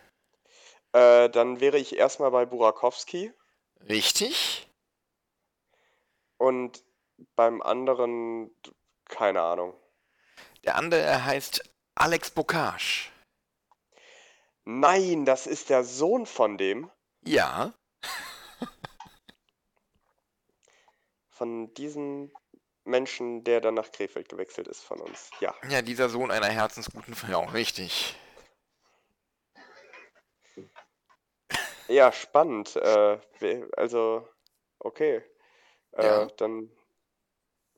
Äh, 0.92 1.30
dann 1.30 1.60
wäre 1.60 1.78
ich 1.78 1.96
erstmal 1.96 2.30
bei 2.30 2.46
Burakowski 2.46 3.32
Richtig? 3.88 4.68
und 6.36 6.82
beim 7.36 7.62
anderen 7.62 8.50
keine 9.06 9.42
Ahnung. 9.42 9.74
Der 10.64 10.76
andere 10.76 11.24
heißt 11.24 11.62
Alex 11.94 12.30
Bocage. 12.30 13.10
Nein, 14.64 15.24
das 15.24 15.46
ist 15.46 15.70
der 15.70 15.84
Sohn 15.84 16.26
von 16.26 16.58
dem, 16.58 16.90
Ja, 17.24 17.72
von 21.30 21.72
diesem 21.74 22.30
Menschen, 22.84 23.44
der 23.44 23.60
dann 23.60 23.74
nach 23.74 23.90
Krefeld 23.90 24.28
gewechselt 24.28 24.68
ist 24.68 24.82
von 24.82 25.00
uns. 25.00 25.30
Ja. 25.40 25.54
ja, 25.68 25.82
dieser 25.82 26.08
Sohn 26.08 26.30
einer 26.30 26.48
herzensguten 26.48 27.14
Frau, 27.14 27.44
richtig. 27.46 28.14
Ja, 31.90 32.12
spannend. 32.12 32.76
Äh, 32.76 33.18
we- 33.40 33.68
also, 33.76 34.26
okay. 34.78 35.22
Äh, 35.92 36.04
Ja. 36.06 36.26
dann 36.36 36.70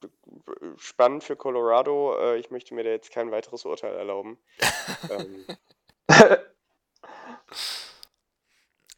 b- 0.00 0.08
b- 0.22 0.76
spannend 0.78 1.24
für 1.24 1.34
Colorado. 1.36 2.18
Äh, 2.20 2.38
ich 2.38 2.50
möchte 2.50 2.74
mir 2.74 2.84
da 2.84 2.90
jetzt 2.90 3.10
kein 3.10 3.30
weiteres 3.30 3.64
Urteil 3.64 3.94
erlauben. 3.94 4.38
ähm, 5.10 5.46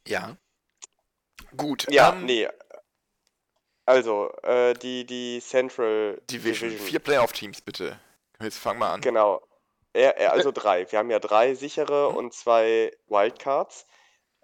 Ja. 0.07 0.37
Gut. 1.57 1.87
ja, 1.89 2.09
ähm, 2.13 2.25
nee. 2.25 2.47
Also, 3.85 4.31
äh, 4.43 4.73
die, 4.73 5.05
die 5.05 5.39
Central 5.41 6.21
Division. 6.29 6.69
Division. 6.69 6.87
Vier 6.89 6.99
Playoff-Teams, 6.99 7.61
bitte. 7.61 7.99
Jetzt 8.41 8.57
fang 8.57 8.77
mal 8.77 8.93
an. 8.93 9.01
Genau. 9.01 9.41
Ja, 9.95 10.19
ja, 10.19 10.31
also 10.31 10.51
drei. 10.51 10.91
Wir 10.91 10.99
haben 10.99 11.09
ja 11.09 11.19
drei 11.19 11.53
sichere 11.55 12.11
Mhm. 12.11 12.17
und 12.17 12.33
zwei 12.33 12.91
Wildcards. 13.07 13.85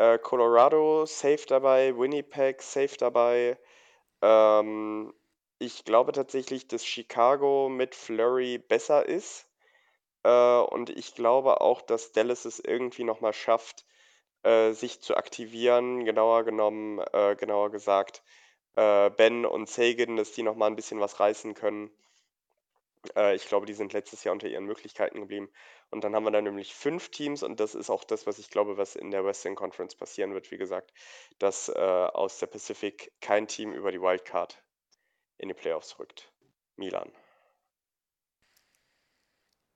Äh, 0.02 0.18
Colorado 0.18 1.06
safe 1.06 1.46
dabei, 1.48 1.96
Winnipeg 1.96 2.64
safe 2.64 2.98
dabei. 2.98 3.60
Ähm, 4.24 5.14
ich 5.60 5.86
glaube 5.86 6.12
tatsächlich, 6.14 6.68
dass 6.68 6.84
Chicago 6.86 7.70
mit 7.70 7.94
Flurry 7.94 8.58
besser 8.58 9.06
ist. 9.08 9.48
Äh, 10.24 10.60
und 10.62 10.90
ich 10.90 11.16
glaube 11.16 11.62
auch, 11.62 11.82
dass 11.84 12.14
Dallas 12.14 12.46
es 12.46 12.60
irgendwie 12.60 13.04
nochmal 13.04 13.34
schafft, 13.34 13.86
äh, 14.44 14.74
sich 14.74 15.02
zu 15.02 15.18
aktivieren. 15.18 16.06
Genauer 16.06 16.46
genommen, 16.46 17.00
äh, 17.14 17.36
genauer 17.36 17.72
gesagt, 17.72 18.24
äh, 18.76 19.12
Ben 19.12 19.46
und 19.46 19.70
Sagan, 19.70 20.18
dass 20.18 20.34
die 20.34 20.44
nochmal 20.44 20.72
ein 20.72 20.76
bisschen 20.78 21.00
was 21.02 21.20
reißen 21.20 21.54
können. 21.56 21.92
Äh, 23.16 23.36
ich 23.36 23.48
glaube, 23.48 23.66
die 23.66 23.74
sind 23.74 23.94
letztes 23.94 24.24
Jahr 24.24 24.34
unter 24.34 24.48
ihren 24.48 24.66
Möglichkeiten 24.66 25.20
geblieben. 25.20 25.50
Und 25.90 26.04
dann 26.04 26.16
haben 26.16 26.24
wir 26.24 26.32
da 26.32 26.42
nämlich 26.42 26.74
fünf 26.74 27.10
Teams 27.10 27.44
und 27.44 27.60
das 27.60 27.76
ist 27.76 27.90
auch 27.90 28.04
das, 28.04 28.26
was 28.26 28.40
ich 28.40 28.50
glaube, 28.50 28.78
was 28.78 28.96
in 28.96 29.12
der 29.12 29.26
Western 29.26 29.56
Conference 29.56 29.96
passieren 29.96 30.34
wird. 30.34 30.52
Wie 30.52 30.58
gesagt, 30.58 30.94
dass 31.40 31.70
äh, 31.70 31.74
aus 31.74 32.40
der 32.40 32.48
Pacific 32.48 33.12
kein 33.22 33.48
Team 33.48 33.74
über 33.74 33.92
die 33.92 34.02
Wildcard 34.02 34.62
in 35.38 35.50
die 35.50 35.54
Playoffs 35.54 36.00
rückt. 36.00 36.32
Milan. 36.78 37.12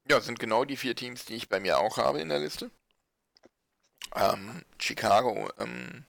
Ja, 0.09 0.21
sind 0.21 0.39
genau 0.39 0.65
die 0.65 0.77
vier 0.77 0.95
Teams, 0.95 1.25
die 1.25 1.35
ich 1.35 1.49
bei 1.49 1.59
mir 1.59 1.79
auch 1.79 1.97
habe 1.97 2.21
in 2.21 2.29
der 2.29 2.39
Liste. 2.39 2.69
Ähm, 4.15 4.63
Chicago. 4.79 5.49
Ähm, 5.57 6.05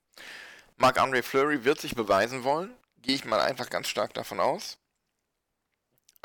Marc-André 0.77 1.23
Fleury 1.23 1.65
wird 1.65 1.81
sich 1.81 1.95
beweisen 1.95 2.45
wollen. 2.45 2.77
Gehe 2.99 3.15
ich 3.15 3.25
mal 3.25 3.41
einfach 3.41 3.71
ganz 3.71 3.89
stark 3.89 4.13
davon 4.13 4.39
aus. 4.39 4.79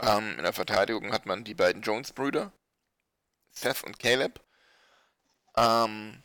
Ähm, 0.01 0.37
in 0.37 0.43
der 0.43 0.53
Verteidigung 0.53 1.13
hat 1.13 1.25
man 1.25 1.43
die 1.43 1.53
beiden 1.53 1.83
Jones-Brüder. 1.83 2.51
Seth 3.51 3.83
und 3.83 3.99
Caleb. 3.99 4.41
Ähm, 5.55 6.23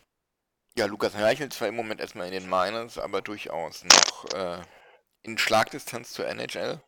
ja, 0.77 0.87
Lukas 0.87 1.15
Reichel 1.15 1.51
zwar 1.51 1.69
im 1.69 1.77
Moment 1.77 2.01
erstmal 2.01 2.27
in 2.27 2.33
den 2.33 2.49
Miners, 2.49 2.99
aber 2.99 3.23
durchaus 3.23 3.85
noch 3.85 4.33
äh, 4.35 4.63
in 5.23 5.39
Schlagdistanz 5.39 6.13
zur 6.13 6.27
NHL. 6.27 6.81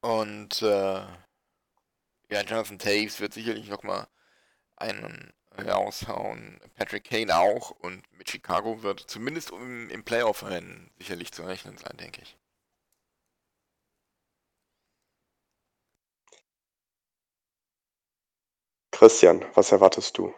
Und 0.00 0.62
äh, 0.62 1.00
ja, 2.30 2.42
Jonathan 2.42 2.78
Taves 2.78 3.20
wird 3.20 3.34
sicherlich 3.34 3.68
nochmal 3.68 4.06
einen 4.76 5.32
raushauen. 5.58 6.60
Patrick 6.76 7.04
Kane 7.04 7.36
auch. 7.36 7.70
Und 7.70 8.10
mit 8.12 8.30
Chicago 8.30 8.82
wird 8.82 9.00
zumindest 9.00 9.50
im, 9.50 9.90
im 9.90 10.04
Playoff-Rennen 10.04 10.90
sicherlich 10.98 11.32
zu 11.32 11.42
rechnen 11.42 11.76
sein, 11.76 11.96
denke 11.98 12.22
ich. 12.22 12.39
Christian, 19.00 19.42
was 19.54 19.72
erwartest 19.72 20.18
du? 20.18 20.34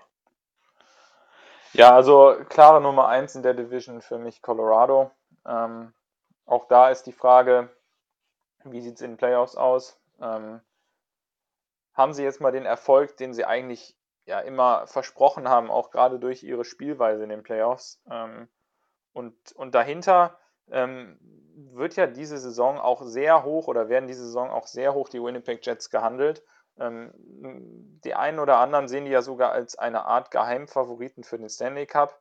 Ja, 1.72 1.96
also 1.96 2.36
klare 2.48 2.80
Nummer 2.80 3.08
1 3.08 3.34
in 3.34 3.42
der 3.42 3.54
Division 3.54 4.02
für 4.02 4.18
mich 4.18 4.40
Colorado. 4.40 5.10
Ähm, 5.44 5.92
auch 6.46 6.68
da 6.68 6.90
ist 6.90 7.02
die 7.08 7.12
Frage, 7.12 7.70
wie 8.62 8.80
sieht 8.80 8.94
es 8.94 9.00
in 9.00 9.10
den 9.10 9.16
Playoffs 9.16 9.56
aus? 9.56 9.98
Ähm, 10.20 10.60
haben 11.94 12.12
sie 12.14 12.22
jetzt 12.22 12.40
mal 12.40 12.52
den 12.52 12.64
Erfolg, 12.64 13.16
den 13.16 13.34
sie 13.34 13.44
eigentlich 13.44 13.96
ja 14.26 14.38
immer 14.38 14.86
versprochen 14.86 15.48
haben, 15.48 15.68
auch 15.68 15.90
gerade 15.90 16.20
durch 16.20 16.44
ihre 16.44 16.64
Spielweise 16.64 17.24
in 17.24 17.30
den 17.30 17.42
Playoffs? 17.42 18.00
Ähm, 18.08 18.48
und, 19.12 19.34
und 19.56 19.74
dahinter 19.74 20.38
ähm, 20.70 21.18
wird 21.74 21.96
ja 21.96 22.06
diese 22.06 22.38
Saison 22.38 22.78
auch 22.78 23.02
sehr 23.02 23.42
hoch 23.42 23.66
oder 23.66 23.88
werden 23.88 24.06
diese 24.06 24.24
Saison 24.24 24.52
auch 24.52 24.68
sehr 24.68 24.94
hoch 24.94 25.08
die 25.08 25.20
Winnipeg 25.20 25.66
Jets 25.66 25.90
gehandelt. 25.90 26.44
Ähm, 26.78 27.10
die 28.04 28.14
einen 28.14 28.38
oder 28.38 28.58
anderen 28.58 28.88
sehen 28.88 29.04
die 29.04 29.10
ja 29.10 29.22
sogar 29.22 29.52
als 29.52 29.76
eine 29.76 30.06
Art 30.06 30.30
Geheimfavoriten 30.30 31.24
für 31.24 31.38
den 31.38 31.48
Stanley 31.48 31.86
Cup. 31.86 32.18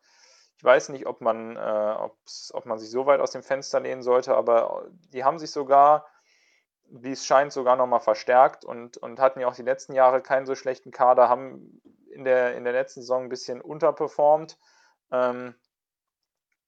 Ich 0.58 0.64
weiß 0.64 0.89
nicht, 0.89 1.08
ob 1.08 1.22
man, 1.22 1.56
äh, 1.56 1.95
ob 2.54 2.66
man 2.66 2.78
sich 2.78 2.91
so 2.91 3.06
weit 3.06 3.20
aus 3.20 3.32
dem 3.32 3.43
Fenster 3.43 3.80
lehnen 3.80 4.04
sollte, 4.04 4.36
aber 4.36 4.88
die 5.12 5.24
haben 5.24 5.39
sich 5.39 5.52
sogar, 5.52 6.06
wie 6.84 7.14
es 7.14 7.26
scheint, 7.26 7.54
sogar 7.54 7.76
nochmal 7.78 8.02
verstärkt 8.02 8.66
und, 8.66 8.97
und 8.97 9.20
hatten 9.20 9.39
ja 9.39 9.47
auch 9.47 9.56
die 9.56 9.64
letzten 9.64 9.93
Jahre 9.93 10.22
keinen 10.22 10.45
so 10.45 10.56
schlechten 10.56 10.91
Kader, 10.91 11.30
haben 11.30 11.82
in 12.12 12.26
der, 12.26 12.56
in 12.56 12.64
der 12.64 12.74
letzten 12.74 13.02
Saison 13.02 13.24
ein 13.24 13.30
bisschen 13.30 13.62
unterperformt, 13.62 14.60
ähm, 15.12 15.56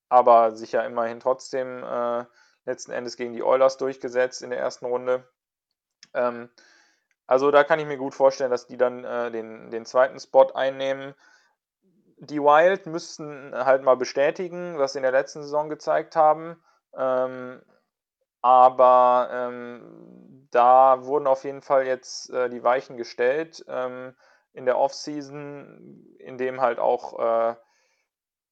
aber 0.10 0.56
sich 0.56 0.72
ja 0.72 0.82
immerhin 0.84 1.20
trotzdem 1.20 1.84
äh, 1.84 2.26
letzten 2.66 2.92
Endes 2.92 3.18
gegen 3.18 3.34
die 3.34 3.44
Oilers 3.44 3.78
durchgesetzt 3.78 4.42
in 4.42 4.50
der 4.50 4.60
ersten 4.60 4.86
Runde. 4.86 5.28
Ähm, 6.14 6.50
also 7.28 7.52
da 7.52 7.64
kann 7.64 7.80
ich 7.80 7.86
mir 7.86 7.98
gut 7.98 8.16
vorstellen, 8.16 8.52
dass 8.52 8.68
die 8.68 8.78
dann 8.78 9.04
äh, 9.04 9.32
den, 9.32 9.72
den 9.72 9.86
zweiten 9.86 10.20
Spot 10.20 10.52
einnehmen. 10.54 11.14
Die 12.18 12.42
Wild 12.42 12.86
müssten 12.86 13.54
halt 13.54 13.84
mal 13.84 13.98
bestätigen, 13.98 14.78
was 14.78 14.94
sie 14.94 15.00
in 15.00 15.04
der 15.04 15.12
letzten 15.12 15.42
Saison 15.42 15.70
gezeigt 15.70 16.16
haben. 16.16 16.62
Ähm, 16.96 17.62
aber 18.42 19.30
ähm, 19.32 20.48
da 20.52 21.06
wurden 21.06 21.28
auf 21.28 21.44
jeden 21.44 21.62
Fall 21.62 21.88
jetzt 21.88 22.30
äh, 22.30 22.50
die 22.50 22.64
Weichen 22.64 22.98
gestellt 22.98 23.64
ähm, 23.68 24.16
in 24.54 24.66
der 24.66 24.78
Offseason, 24.78 26.16
in 26.20 26.38
dem 26.38 26.62
halt 26.62 26.78
auch 26.80 27.20
äh, 27.20 27.56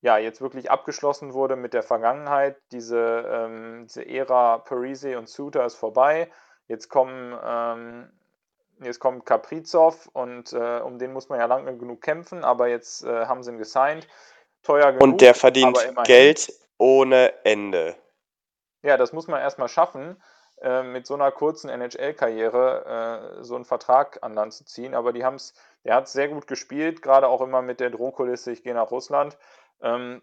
ja, 0.01 0.17
jetzt 0.17 0.41
wirklich 0.41 0.72
abgeschlossen 0.72 1.34
wurde 1.34 1.55
mit 1.55 1.74
der 1.74 1.84
Vergangenheit. 1.84 2.57
Diese, 2.72 3.26
ähm, 3.30 3.86
diese 3.88 4.07
Ära 4.07 4.57
Parise 4.57 5.17
und 5.17 5.30
Suter 5.30 5.65
ist 5.65 5.76
vorbei. 5.76 6.32
Jetzt 6.67 6.89
kommen 6.89 7.38
ähm, 7.43 8.11
Jetzt 8.84 8.99
kommt 8.99 9.25
Kaprizov 9.25 10.09
und 10.13 10.53
äh, 10.53 10.79
um 10.79 10.97
den 10.97 11.13
muss 11.13 11.29
man 11.29 11.39
ja 11.39 11.45
lange 11.45 11.77
genug 11.77 12.01
kämpfen, 12.01 12.43
aber 12.43 12.67
jetzt 12.67 13.03
äh, 13.03 13.25
haben 13.27 13.43
sie 13.43 13.51
ihn 13.51 13.57
gesigned. 13.57 14.07
Teuer 14.63 14.91
genug. 14.91 15.03
Und 15.03 15.21
der 15.21 15.36
verdient. 15.36 15.77
Geld 16.03 16.51
ohne 16.77 17.34
Ende. 17.45 17.95
Ja, 18.84 18.97
das 18.97 19.13
muss 19.13 19.27
man 19.27 19.39
erstmal 19.39 19.69
schaffen, 19.69 20.21
äh, 20.61 20.82
mit 20.82 21.05
so 21.05 21.13
einer 21.13 21.32
kurzen 21.32 21.69
NHL-Karriere 21.69 23.39
äh, 23.39 23.43
so 23.43 23.55
einen 23.55 23.65
Vertrag 23.65 24.17
an 24.23 24.34
Land 24.34 24.53
zu 24.53 24.65
ziehen. 24.65 24.95
Aber 24.95 25.13
die 25.13 25.23
haben's, 25.23 25.53
der 25.84 25.95
hat 25.95 26.09
sehr 26.09 26.27
gut 26.27 26.47
gespielt, 26.47 27.01
gerade 27.03 27.27
auch 27.27 27.41
immer 27.41 27.61
mit 27.61 27.79
der 27.79 27.91
Drohkulisse, 27.91 28.51
ich 28.51 28.63
gehe 28.63 28.73
nach 28.73 28.89
Russland. 28.89 29.38
Ähm, 29.82 30.21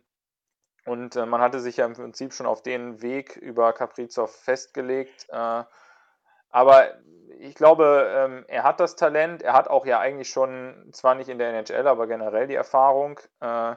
Und 0.85 1.17
äh, 1.17 1.27
man 1.27 1.41
hatte 1.41 1.61
sich 1.61 1.77
ja 1.77 1.87
im 1.87 1.93
Prinzip 1.93 2.33
schon 2.33 2.47
auf 2.47 2.63
den 2.63 3.03
Weg 3.03 3.37
über 3.37 3.73
Kaprizov 3.73 4.35
festgelegt. 4.35 5.27
Aber 6.51 6.89
ich 7.39 7.55
glaube, 7.55 8.11
ähm, 8.15 8.45
er 8.49 8.65
hat 8.65 8.81
das 8.81 8.97
Talent. 8.97 9.43
Er 9.43 9.53
hat 9.53 9.69
auch 9.69 9.87
ja 9.87 10.01
eigentlich 10.01 10.31
schon, 10.31 10.89
zwar 10.93 11.15
nicht 11.15 11.29
in 11.29 11.39
der 11.39 11.51
NHL, 11.51 11.87
aber 11.87 12.07
generell 12.07 12.47
die 12.47 12.55
Erfahrung. 12.55 13.21
Äh, 13.41 13.77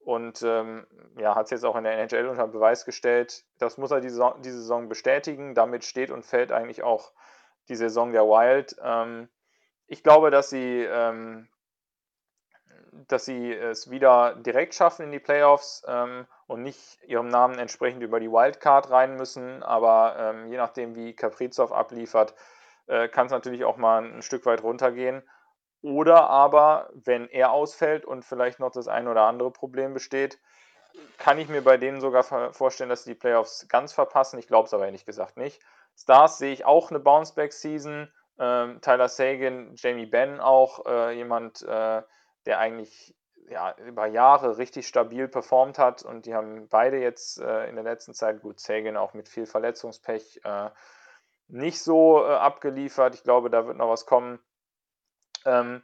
und 0.00 0.42
ähm, 0.42 0.86
ja, 1.16 1.34
hat 1.34 1.46
es 1.46 1.50
jetzt 1.50 1.64
auch 1.64 1.76
in 1.76 1.84
der 1.84 1.98
NHL 1.98 2.26
unter 2.26 2.48
Beweis 2.48 2.84
gestellt. 2.84 3.44
Das 3.58 3.78
muss 3.78 3.92
er 3.92 4.00
die 4.00 4.10
Saison, 4.10 4.42
die 4.42 4.50
Saison 4.50 4.88
bestätigen. 4.88 5.54
Damit 5.54 5.84
steht 5.84 6.10
und 6.10 6.24
fällt 6.24 6.52
eigentlich 6.52 6.82
auch 6.82 7.12
die 7.68 7.76
Saison 7.76 8.12
der 8.12 8.24
Wild. 8.24 8.76
Ähm, 8.82 9.28
ich 9.86 10.02
glaube, 10.02 10.30
dass 10.30 10.48
sie, 10.50 10.88
dass 13.08 13.24
sie 13.26 13.52
es 13.52 13.90
wieder 13.90 14.36
direkt 14.36 14.74
schaffen 14.74 15.04
in 15.04 15.12
die 15.12 15.20
Playoffs 15.20 15.84
und 16.52 16.62
nicht 16.62 16.98
ihrem 17.06 17.28
Namen 17.28 17.58
entsprechend 17.58 18.02
über 18.02 18.20
die 18.20 18.30
Wildcard 18.30 18.90
rein 18.90 19.16
müssen. 19.16 19.62
Aber 19.62 20.16
ähm, 20.18 20.46
je 20.48 20.56
nachdem, 20.56 20.94
wie 20.94 21.14
Kaprizov 21.14 21.72
abliefert, 21.72 22.34
äh, 22.86 23.08
kann 23.08 23.26
es 23.26 23.32
natürlich 23.32 23.64
auch 23.64 23.76
mal 23.76 24.04
ein 24.04 24.22
Stück 24.22 24.46
weit 24.46 24.62
runtergehen. 24.62 25.22
Oder 25.82 26.30
aber, 26.30 26.90
wenn 26.92 27.28
er 27.28 27.50
ausfällt 27.50 28.04
und 28.04 28.24
vielleicht 28.24 28.60
noch 28.60 28.70
das 28.70 28.86
ein 28.86 29.08
oder 29.08 29.22
andere 29.22 29.50
Problem 29.50 29.94
besteht, 29.94 30.38
kann 31.18 31.38
ich 31.38 31.48
mir 31.48 31.62
bei 31.62 31.76
denen 31.76 32.00
sogar 32.00 32.52
vorstellen, 32.52 32.90
dass 32.90 33.04
sie 33.04 33.14
die 33.14 33.18
Playoffs 33.18 33.66
ganz 33.68 33.92
verpassen. 33.92 34.38
Ich 34.38 34.46
glaube 34.46 34.66
es 34.66 34.74
aber 34.74 34.84
ehrlich 34.84 35.06
gesagt 35.06 35.36
nicht. 35.36 35.60
Stars 35.96 36.38
sehe 36.38 36.52
ich 36.52 36.64
auch 36.64 36.90
eine 36.90 37.00
Bounceback-Season. 37.00 38.12
Ähm, 38.38 38.80
Tyler 38.80 39.08
Sagan, 39.08 39.74
Jamie 39.76 40.06
Benn 40.06 40.40
auch, 40.40 40.86
äh, 40.86 41.16
jemand, 41.16 41.62
äh, 41.62 42.02
der 42.46 42.58
eigentlich 42.58 43.14
ja, 43.48 43.74
über 43.78 44.06
Jahre 44.06 44.58
richtig 44.58 44.86
stabil 44.86 45.28
performt 45.28 45.78
hat 45.78 46.02
und 46.02 46.26
die 46.26 46.34
haben 46.34 46.68
beide 46.68 46.98
jetzt 46.98 47.40
äh, 47.40 47.68
in 47.68 47.74
der 47.74 47.84
letzten 47.84 48.14
Zeit, 48.14 48.40
gut, 48.42 48.60
Sagan 48.60 48.96
auch 48.96 49.14
mit 49.14 49.28
viel 49.28 49.46
Verletzungspech, 49.46 50.40
äh, 50.44 50.70
nicht 51.48 51.82
so 51.82 52.24
äh, 52.24 52.34
abgeliefert. 52.34 53.14
Ich 53.14 53.24
glaube, 53.24 53.50
da 53.50 53.66
wird 53.66 53.76
noch 53.76 53.88
was 53.88 54.06
kommen. 54.06 54.38
Ähm, 55.44 55.82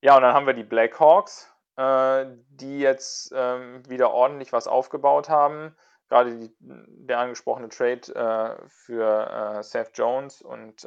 ja, 0.00 0.16
und 0.16 0.22
dann 0.22 0.34
haben 0.34 0.46
wir 0.46 0.54
die 0.54 0.62
Blackhawks, 0.62 1.52
äh, 1.76 2.26
die 2.48 2.78
jetzt 2.78 3.32
ähm, 3.34 3.82
wieder 3.88 4.12
ordentlich 4.12 4.52
was 4.52 4.68
aufgebaut 4.68 5.28
haben. 5.28 5.74
Gerade 6.08 6.38
die, 6.38 6.54
der 6.60 7.18
angesprochene 7.18 7.70
Trade 7.70 8.14
äh, 8.14 8.68
für 8.68 9.58
äh, 9.58 9.62
Seth 9.62 9.96
Jones 9.96 10.42
und 10.42 10.84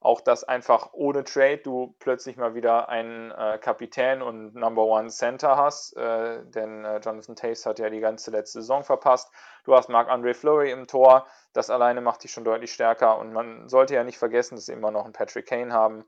auch 0.00 0.20
dass 0.20 0.44
einfach 0.44 0.90
ohne 0.92 1.24
Trade 1.24 1.58
du 1.58 1.94
plötzlich 1.98 2.36
mal 2.36 2.54
wieder 2.54 2.88
einen 2.88 3.30
äh, 3.30 3.58
Kapitän 3.58 4.22
und 4.22 4.54
Number 4.54 4.84
One 4.84 5.08
Center 5.08 5.56
hast, 5.56 5.96
äh, 5.96 6.44
denn 6.44 6.84
äh, 6.84 6.98
Jonathan 6.98 7.36
Tace 7.36 7.66
hat 7.66 7.78
ja 7.78 7.90
die 7.90 8.00
ganze 8.00 8.30
letzte 8.30 8.60
Saison 8.60 8.84
verpasst. 8.84 9.30
Du 9.64 9.74
hast 9.74 9.88
Marc-André 9.88 10.34
Fleury 10.34 10.70
im 10.70 10.86
Tor, 10.86 11.26
das 11.52 11.70
alleine 11.70 12.00
macht 12.00 12.24
dich 12.24 12.30
schon 12.30 12.44
deutlich 12.44 12.72
stärker 12.72 13.18
und 13.18 13.32
man 13.32 13.68
sollte 13.68 13.94
ja 13.94 14.04
nicht 14.04 14.18
vergessen, 14.18 14.56
dass 14.56 14.66
sie 14.66 14.72
immer 14.72 14.90
noch 14.90 15.04
einen 15.04 15.12
Patrick 15.12 15.46
Kane 15.46 15.72
haben 15.72 16.04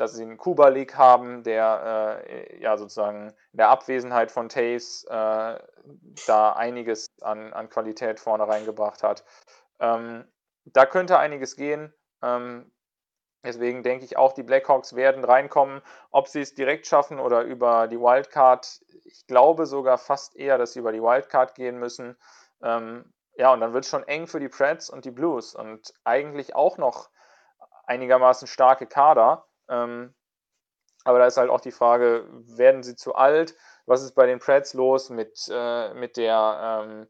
dass 0.00 0.14
sie 0.14 0.22
einen 0.22 0.38
Kuba 0.38 0.68
League 0.68 0.96
haben, 0.96 1.42
der 1.42 2.22
äh, 2.26 2.62
ja 2.62 2.78
sozusagen 2.78 3.28
in 3.52 3.58
der 3.58 3.68
Abwesenheit 3.68 4.32
von 4.32 4.48
Taves 4.48 5.04
äh, 5.04 5.58
da 6.26 6.52
einiges 6.52 7.06
an, 7.20 7.52
an 7.52 7.68
Qualität 7.68 8.18
vorne 8.18 8.48
reingebracht 8.48 9.02
hat. 9.02 9.24
Ähm, 9.78 10.24
da 10.64 10.86
könnte 10.86 11.18
einiges 11.18 11.54
gehen. 11.54 11.92
Ähm, 12.22 12.72
deswegen 13.44 13.82
denke 13.82 14.04
ich 14.04 14.16
auch, 14.16 14.32
die 14.32 14.42
Blackhawks 14.42 14.94
werden 14.94 15.24
reinkommen. 15.24 15.82
Ob 16.10 16.28
sie 16.28 16.40
es 16.40 16.54
direkt 16.54 16.86
schaffen 16.86 17.18
oder 17.18 17.42
über 17.42 17.88
die 17.88 17.98
Wildcard, 17.98 18.82
ich 19.04 19.26
glaube 19.26 19.66
sogar 19.66 19.98
fast 19.98 20.36
eher, 20.36 20.58
dass 20.58 20.72
sie 20.72 20.80
über 20.80 20.92
die 20.92 21.02
Wildcard 21.02 21.54
gehen 21.54 21.78
müssen. 21.78 22.16
Ähm, 22.62 23.12
ja, 23.36 23.52
und 23.52 23.60
dann 23.60 23.72
wird 23.72 23.84
es 23.84 23.90
schon 23.90 24.06
eng 24.06 24.26
für 24.26 24.40
die 24.40 24.48
Preds 24.48 24.90
und 24.90 25.04
die 25.04 25.10
Blues 25.10 25.54
und 25.54 25.94
eigentlich 26.04 26.54
auch 26.54 26.76
noch 26.78 27.10
einigermaßen 27.86 28.46
starke 28.46 28.86
Kader. 28.86 29.46
Ähm, 29.68 30.14
aber 31.04 31.18
da 31.18 31.26
ist 31.26 31.36
halt 31.36 31.50
auch 31.50 31.60
die 31.60 31.72
Frage, 31.72 32.26
werden 32.30 32.82
sie 32.82 32.96
zu 32.96 33.14
alt? 33.14 33.56
Was 33.86 34.02
ist 34.02 34.12
bei 34.12 34.26
den 34.26 34.38
Preds 34.38 34.74
los 34.74 35.10
mit, 35.10 35.48
äh, 35.50 35.94
mit 35.94 36.16
der 36.16 36.84
ähm, 36.84 37.08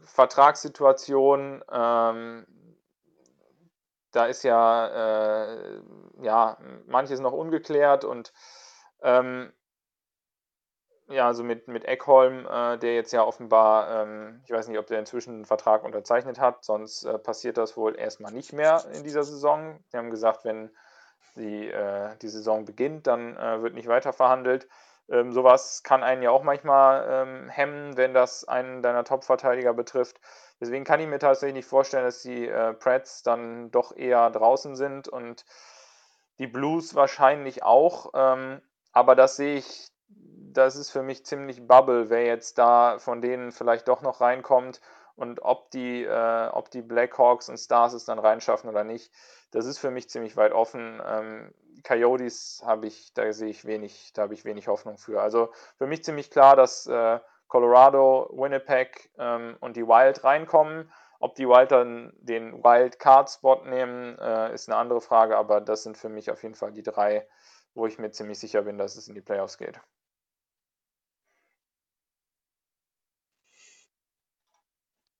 Vertragssituation? 0.00 1.64
Ähm, 1.70 2.46
da 4.12 4.26
ist 4.26 4.42
ja, 4.42 5.44
äh, 5.44 5.80
ja 6.22 6.58
manches 6.86 7.20
noch 7.20 7.32
ungeklärt 7.32 8.04
und 8.04 8.32
ähm, 9.02 9.52
ja, 11.10 11.26
also 11.26 11.42
mit, 11.42 11.66
mit 11.66 11.84
Eckholm, 11.84 12.46
äh, 12.46 12.78
der 12.78 12.94
jetzt 12.94 13.12
ja 13.12 13.24
offenbar, 13.24 14.02
ähm, 14.02 14.40
ich 14.44 14.52
weiß 14.52 14.68
nicht, 14.68 14.78
ob 14.78 14.86
der 14.86 15.00
inzwischen 15.00 15.34
einen 15.34 15.44
Vertrag 15.44 15.82
unterzeichnet 15.84 16.38
hat, 16.38 16.64
sonst 16.64 17.04
äh, 17.04 17.18
passiert 17.18 17.56
das 17.58 17.76
wohl 17.76 17.98
erstmal 17.98 18.32
nicht 18.32 18.52
mehr 18.52 18.84
in 18.94 19.02
dieser 19.02 19.24
Saison. 19.24 19.82
Sie 19.88 19.96
haben 19.96 20.10
gesagt, 20.10 20.44
wenn 20.44 20.70
die, 21.34 21.68
äh, 21.68 22.16
die 22.22 22.28
Saison 22.28 22.64
beginnt, 22.64 23.08
dann 23.08 23.36
äh, 23.36 23.60
wird 23.62 23.74
nicht 23.74 23.88
weiter 23.88 24.12
verhandelt. 24.12 24.68
Ähm, 25.08 25.32
sowas 25.32 25.82
kann 25.82 26.04
einen 26.04 26.22
ja 26.22 26.30
auch 26.30 26.44
manchmal 26.44 27.06
ähm, 27.10 27.48
hemmen, 27.48 27.96
wenn 27.96 28.14
das 28.14 28.46
einen 28.46 28.80
deiner 28.80 29.02
Top-Verteidiger 29.02 29.74
betrifft. 29.74 30.20
Deswegen 30.60 30.84
kann 30.84 31.00
ich 31.00 31.06
mir 31.06 31.18
tatsächlich 31.18 31.54
nicht 31.54 31.68
vorstellen, 31.68 32.04
dass 32.04 32.22
die 32.22 32.46
äh, 32.46 32.74
Preds 32.74 33.22
dann 33.22 33.70
doch 33.70 33.96
eher 33.96 34.30
draußen 34.30 34.76
sind 34.76 35.08
und 35.08 35.44
die 36.38 36.46
Blues 36.46 36.94
wahrscheinlich 36.94 37.62
auch. 37.62 38.10
Ähm, 38.14 38.60
aber 38.92 39.14
das 39.14 39.36
sehe 39.36 39.56
ich, 39.56 39.88
das 40.08 40.76
ist 40.76 40.90
für 40.90 41.02
mich 41.02 41.24
ziemlich 41.24 41.66
Bubble, 41.66 42.10
wer 42.10 42.24
jetzt 42.24 42.58
da 42.58 42.98
von 42.98 43.22
denen 43.22 43.52
vielleicht 43.52 43.88
doch 43.88 44.02
noch 44.02 44.20
reinkommt 44.20 44.80
und 45.16 45.42
ob 45.42 45.70
die, 45.70 46.04
äh, 46.04 46.48
ob 46.48 46.70
die 46.70 46.82
Blackhawks 46.82 47.48
und 47.48 47.58
Stars 47.58 47.92
es 47.92 48.04
dann 48.04 48.18
reinschaffen 48.18 48.68
oder 48.68 48.84
nicht 48.84 49.12
das 49.50 49.66
ist 49.66 49.78
für 49.78 49.90
mich 49.90 50.08
ziemlich 50.08 50.36
weit 50.36 50.52
offen. 50.52 51.00
Ähm, 51.04 51.54
Coyotes 51.82 52.62
habe 52.64 52.86
ich, 52.86 53.12
da 53.14 53.32
sehe 53.32 53.48
ich 53.48 53.64
wenig, 53.64 54.12
da 54.14 54.22
habe 54.22 54.34
ich 54.34 54.44
wenig 54.44 54.68
Hoffnung 54.68 54.98
für. 54.98 55.20
Also 55.20 55.50
für 55.76 55.86
mich 55.86 56.04
ziemlich 56.04 56.30
klar, 56.30 56.56
dass 56.56 56.86
äh, 56.86 57.20
Colorado, 57.50 58.30
Winnipeg 58.32 59.10
ähm, 59.18 59.56
und 59.60 59.76
die 59.76 59.86
Wild 59.86 60.24
reinkommen. 60.24 60.90
Ob 61.18 61.34
die 61.34 61.46
Wild 61.46 61.70
dann 61.70 62.14
den 62.20 62.64
Wild 62.64 62.98
Card 62.98 63.28
Spot 63.28 63.62
nehmen, 63.66 64.18
äh, 64.18 64.54
ist 64.54 64.68
eine 64.68 64.78
andere 64.78 65.02
Frage, 65.02 65.36
aber 65.36 65.60
das 65.60 65.82
sind 65.82 65.98
für 65.98 66.08
mich 66.08 66.30
auf 66.30 66.42
jeden 66.42 66.54
Fall 66.54 66.72
die 66.72 66.82
drei, 66.82 67.28
wo 67.74 67.86
ich 67.86 67.98
mir 67.98 68.10
ziemlich 68.10 68.38
sicher 68.38 68.62
bin, 68.62 68.78
dass 68.78 68.96
es 68.96 69.08
in 69.08 69.14
die 69.14 69.20
Playoffs 69.20 69.58
geht. 69.58 69.78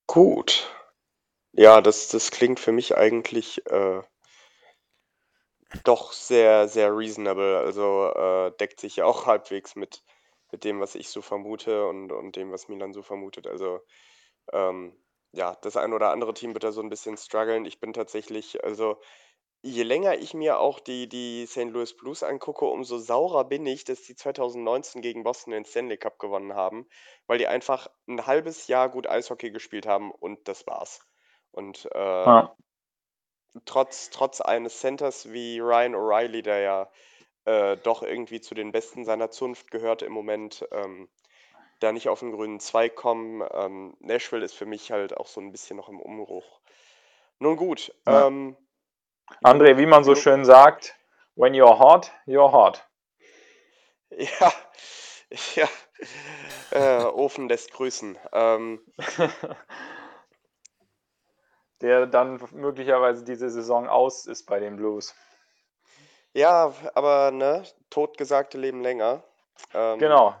Gut. 0.07 0.69
Ja, 1.53 1.81
das, 1.81 2.07
das 2.07 2.31
klingt 2.31 2.59
für 2.59 2.71
mich 2.71 2.95
eigentlich 2.97 3.65
äh, 3.67 4.01
doch 5.83 6.13
sehr, 6.13 6.67
sehr 6.67 6.95
reasonable. 6.95 7.59
Also 7.59 8.11
äh, 8.13 8.51
deckt 8.57 8.79
sich 8.79 8.97
ja 8.97 9.05
auch 9.05 9.25
halbwegs 9.25 9.75
mit, 9.75 10.03
mit 10.51 10.63
dem, 10.63 10.79
was 10.79 10.95
ich 10.95 11.09
so 11.09 11.21
vermute 11.21 11.87
und, 11.87 12.11
und 12.11 12.35
dem, 12.35 12.51
was 12.51 12.67
Milan 12.67 12.93
so 12.93 13.01
vermutet. 13.01 13.47
Also 13.47 13.79
ähm, 14.53 14.95
ja, 15.31 15.55
das 15.61 15.77
ein 15.77 15.93
oder 15.93 16.11
andere 16.11 16.33
Team 16.33 16.53
wird 16.53 16.63
da 16.63 16.71
so 16.71 16.81
ein 16.81 16.89
bisschen 16.89 17.17
strugglen. 17.17 17.65
Ich 17.65 17.79
bin 17.79 17.93
tatsächlich, 17.93 18.63
also 18.63 18.99
je 19.61 19.83
länger 19.83 20.17
ich 20.17 20.33
mir 20.33 20.59
auch 20.59 20.79
die, 20.79 21.07
die 21.07 21.45
St. 21.45 21.69
Louis 21.69 21.95
Blues 21.95 22.23
angucke, 22.23 22.65
umso 22.65 22.97
saurer 22.97 23.45
bin 23.45 23.65
ich, 23.65 23.83
dass 23.83 24.03
die 24.03 24.15
2019 24.15 25.01
gegen 25.01 25.23
Boston 25.23 25.51
den 25.51 25.65
Stanley 25.65 25.97
Cup 25.97 26.19
gewonnen 26.19 26.53
haben, 26.55 26.87
weil 27.27 27.37
die 27.37 27.47
einfach 27.47 27.87
ein 28.07 28.25
halbes 28.25 28.67
Jahr 28.67 28.89
gut 28.89 29.07
Eishockey 29.07 29.51
gespielt 29.51 29.85
haben 29.85 30.11
und 30.11 30.47
das 30.47 30.67
war's. 30.67 31.01
Und 31.51 31.87
äh, 31.93 31.99
ja 31.99 32.55
trotz, 33.65 34.09
trotz 34.09 34.41
eines 34.41 34.79
Centers 34.79 35.31
wie 35.31 35.59
Ryan 35.59 35.95
O'Reilly, 35.95 36.41
der 36.41 36.59
ja 36.59 36.91
äh, 37.45 37.77
doch 37.77 38.03
irgendwie 38.03 38.41
zu 38.41 38.55
den 38.55 38.71
Besten 38.71 39.05
seiner 39.05 39.31
Zunft 39.31 39.71
gehört 39.71 40.01
im 40.01 40.11
Moment, 40.11 40.67
ähm, 40.71 41.09
da 41.79 41.91
nicht 41.91 42.09
auf 42.09 42.19
den 42.19 42.31
grünen 42.31 42.59
Zweig 42.59 42.95
kommen. 42.95 43.43
Ähm, 43.51 43.95
Nashville 43.99 44.45
ist 44.45 44.53
für 44.53 44.65
mich 44.65 44.91
halt 44.91 45.17
auch 45.17 45.27
so 45.27 45.41
ein 45.41 45.51
bisschen 45.51 45.77
noch 45.77 45.89
im 45.89 45.99
Umbruch. 45.99 46.61
Nun 47.39 47.57
gut. 47.57 47.93
Ja. 48.05 48.27
Ähm, 48.27 48.55
André, 49.43 49.77
wie 49.77 49.85
man 49.85 50.03
so 50.03 50.13
schön 50.13 50.45
sagt, 50.45 50.95
when 51.35 51.53
you're 51.53 51.79
hot, 51.79 52.11
you're 52.25 52.51
hot. 52.51 52.87
Ja, 54.11 54.51
ja. 55.55 55.69
Äh, 56.71 57.05
Ofen 57.05 57.47
lässt 57.47 57.71
grüßen. 57.71 58.19
Ähm, 58.33 58.81
der 61.81 62.07
dann 62.07 62.41
möglicherweise 62.51 63.23
diese 63.23 63.49
Saison 63.49 63.87
aus 63.87 64.25
ist 64.25 64.45
bei 64.45 64.59
den 64.59 64.75
Blues. 64.75 65.15
Ja, 66.33 66.73
aber 66.95 67.31
ne, 67.31 67.63
totgesagte 67.89 68.57
leben 68.57 68.81
länger. 68.81 69.23
Ähm, 69.73 69.99
genau. 69.99 70.35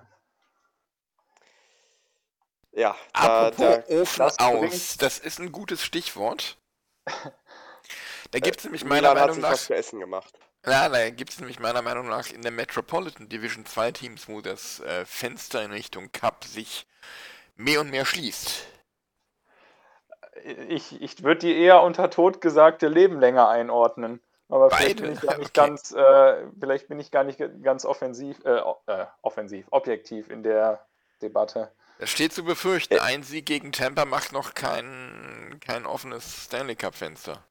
Ja, 2.71 2.95
da, 3.13 3.47
Apropos 3.47 3.85
da, 3.87 4.01
Ofen 4.01 4.19
das 4.19 4.39
aus, 4.39 4.97
das 4.97 5.19
ist 5.19 5.39
ein 5.39 5.51
gutes 5.51 5.83
Stichwort. 5.83 6.57
Da 8.31 8.39
gibt 8.39 8.59
es 8.59 8.63
äh, 8.63 8.67
nämlich 8.67 8.85
meiner 8.85 9.09
Milan 9.09 9.27
Meinung 9.27 9.41
nach. 9.41 9.51
Was 9.51 9.65
für 9.65 9.75
Essen 9.75 9.99
gemacht. 9.99 10.33
Ja, 10.65 10.87
da 10.87 11.09
gibt 11.09 11.31
es 11.31 11.39
nämlich 11.39 11.59
meiner 11.59 11.81
Meinung 11.81 12.07
nach 12.07 12.29
in 12.29 12.43
der 12.43 12.51
Metropolitan 12.51 13.27
Division 13.27 13.65
zwei 13.65 13.91
Teams, 13.91 14.29
wo 14.29 14.41
das 14.41 14.79
äh, 14.79 15.05
Fenster 15.05 15.63
in 15.63 15.71
Richtung 15.71 16.11
Cup 16.11 16.45
sich 16.45 16.87
mehr 17.55 17.81
und 17.81 17.89
mehr 17.89 18.05
schließt. 18.05 18.67
Ich, 20.69 21.01
ich 21.01 21.23
würde 21.23 21.41
die 21.41 21.57
eher 21.57 21.81
unter 21.81 22.09
totgesagte 22.09 22.87
Leben 22.87 23.19
länger 23.19 23.49
einordnen. 23.49 24.21
Aber 24.51 24.69
vielleicht 24.69 24.97
Beide? 24.97 25.03
bin 25.03 25.13
ich 25.13 25.21
gar 25.21 25.37
nicht 25.37 25.57
Okay. 25.57 25.67
ganz, 25.67 25.91
äh, 25.93 26.45
vielleicht 26.59 26.87
bin 26.89 26.99
ich 26.99 27.09
gar 27.09 27.23
nicht 27.23 27.41
ganz 27.63 27.85
offensiv, 27.85 28.37
äh, 28.43 28.61
äh, 28.87 29.05
offensiv, 29.21 29.65
objektiv 29.71 30.29
in 30.29 30.43
der 30.43 30.85
Debatte. 31.21 31.71
Es 31.99 32.09
steht 32.09 32.33
zu 32.33 32.43
befürchten, 32.43 32.99
ein 32.99 33.23
Sieg 33.23 33.45
gegen 33.45 33.71
Tampa 33.71 34.03
macht 34.05 34.33
noch 34.33 34.53
kein, 34.53 35.57
kein 35.65 35.85
offenes 35.85 36.45
Stanley 36.45 36.75
Cup-Fenster. 36.75 37.41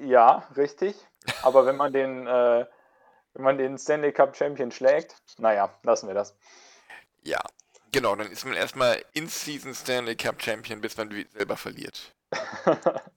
Ja, 0.00 0.48
richtig. 0.56 0.96
Aber 1.42 1.64
wenn 1.64 1.76
man 1.76 1.92
den, 1.92 2.26
äh, 2.26 2.66
wenn 3.34 3.44
man 3.44 3.58
den 3.58 3.78
Stanley 3.78 4.12
Cup 4.12 4.36
Champion 4.36 4.72
schlägt, 4.72 5.14
naja, 5.38 5.72
lassen 5.84 6.08
wir 6.08 6.14
das. 6.14 6.36
Ja, 7.22 7.40
genau, 7.92 8.16
dann 8.16 8.30
ist 8.32 8.44
man 8.44 8.54
erstmal 8.54 9.04
In-Season 9.12 9.74
Stanley 9.74 10.16
Cup 10.16 10.42
Champion, 10.42 10.80
bis 10.80 10.96
man 10.96 11.10
selber 11.32 11.56
verliert. 11.56 12.14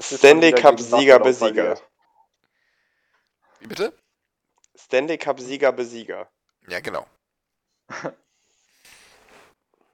Stanley 0.00 0.52
Cup 0.52 0.78
Sieger 0.80 1.18
Besieger. 1.18 1.80
Wie 3.60 3.66
bitte? 3.66 3.96
Stanley 4.76 5.18
Cup 5.18 5.40
Sieger 5.40 5.72
Besieger. 5.72 6.30
Ja, 6.68 6.80
genau. 6.80 7.06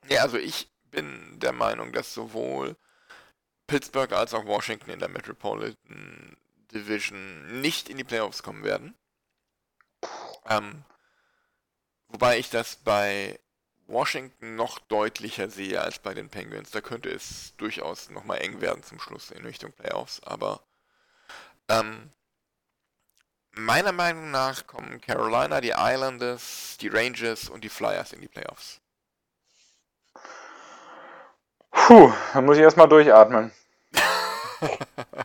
ja, 0.09 0.22
also 0.22 0.38
ich 0.38 0.70
bin 0.90 1.38
der 1.38 1.52
Meinung, 1.52 1.92
dass 1.92 2.14
sowohl 2.14 2.76
Pittsburgh 3.66 4.12
als 4.12 4.34
auch 4.34 4.47
Washington 4.47 4.90
in 4.90 4.98
der 4.98 5.09
Metropolitan 5.09 6.36
Division 6.72 7.60
nicht 7.60 7.88
in 7.88 7.97
die 7.97 8.05
Playoffs 8.05 8.42
kommen 8.42 8.64
werden. 8.64 8.97
Ähm, 10.47 10.84
wobei 12.09 12.38
ich 12.38 12.51
das 12.51 12.76
bei 12.76 13.38
Washington 13.91 14.57
noch 14.57 14.79
deutlicher 14.79 15.49
sehe 15.51 15.81
als 15.81 15.99
bei 15.99 16.15
den 16.15 16.29
Penguins. 16.29 16.71
Da 16.71 16.81
könnte 16.81 17.11
es 17.11 17.55
durchaus 17.57 18.11
nochmal 18.11 18.39
eng 18.39 18.61
werden 18.61 18.83
zum 18.83 18.99
Schluss 19.01 19.31
in 19.31 19.45
Richtung 19.45 19.73
Playoffs. 19.73 20.21
Aber 20.25 20.61
ähm, 21.69 22.11
meiner 23.53 23.93
Meinung 23.93 24.31
nach 24.31 24.67
kommen 24.67 25.01
Carolina, 25.01 25.61
die 25.61 25.75
Islanders, 25.77 26.77
die 26.81 26.89
Rangers 26.89 27.49
und 27.49 27.65
die 27.65 27.69
Flyers 27.69 28.12
in 28.12 28.21
die 28.21 28.29
Playoffs. 28.29 28.81
Puh, 31.71 32.12
da 32.33 32.41
muss 32.41 32.57
ich 32.57 32.62
erstmal 32.62 32.89
durchatmen. 32.89 33.53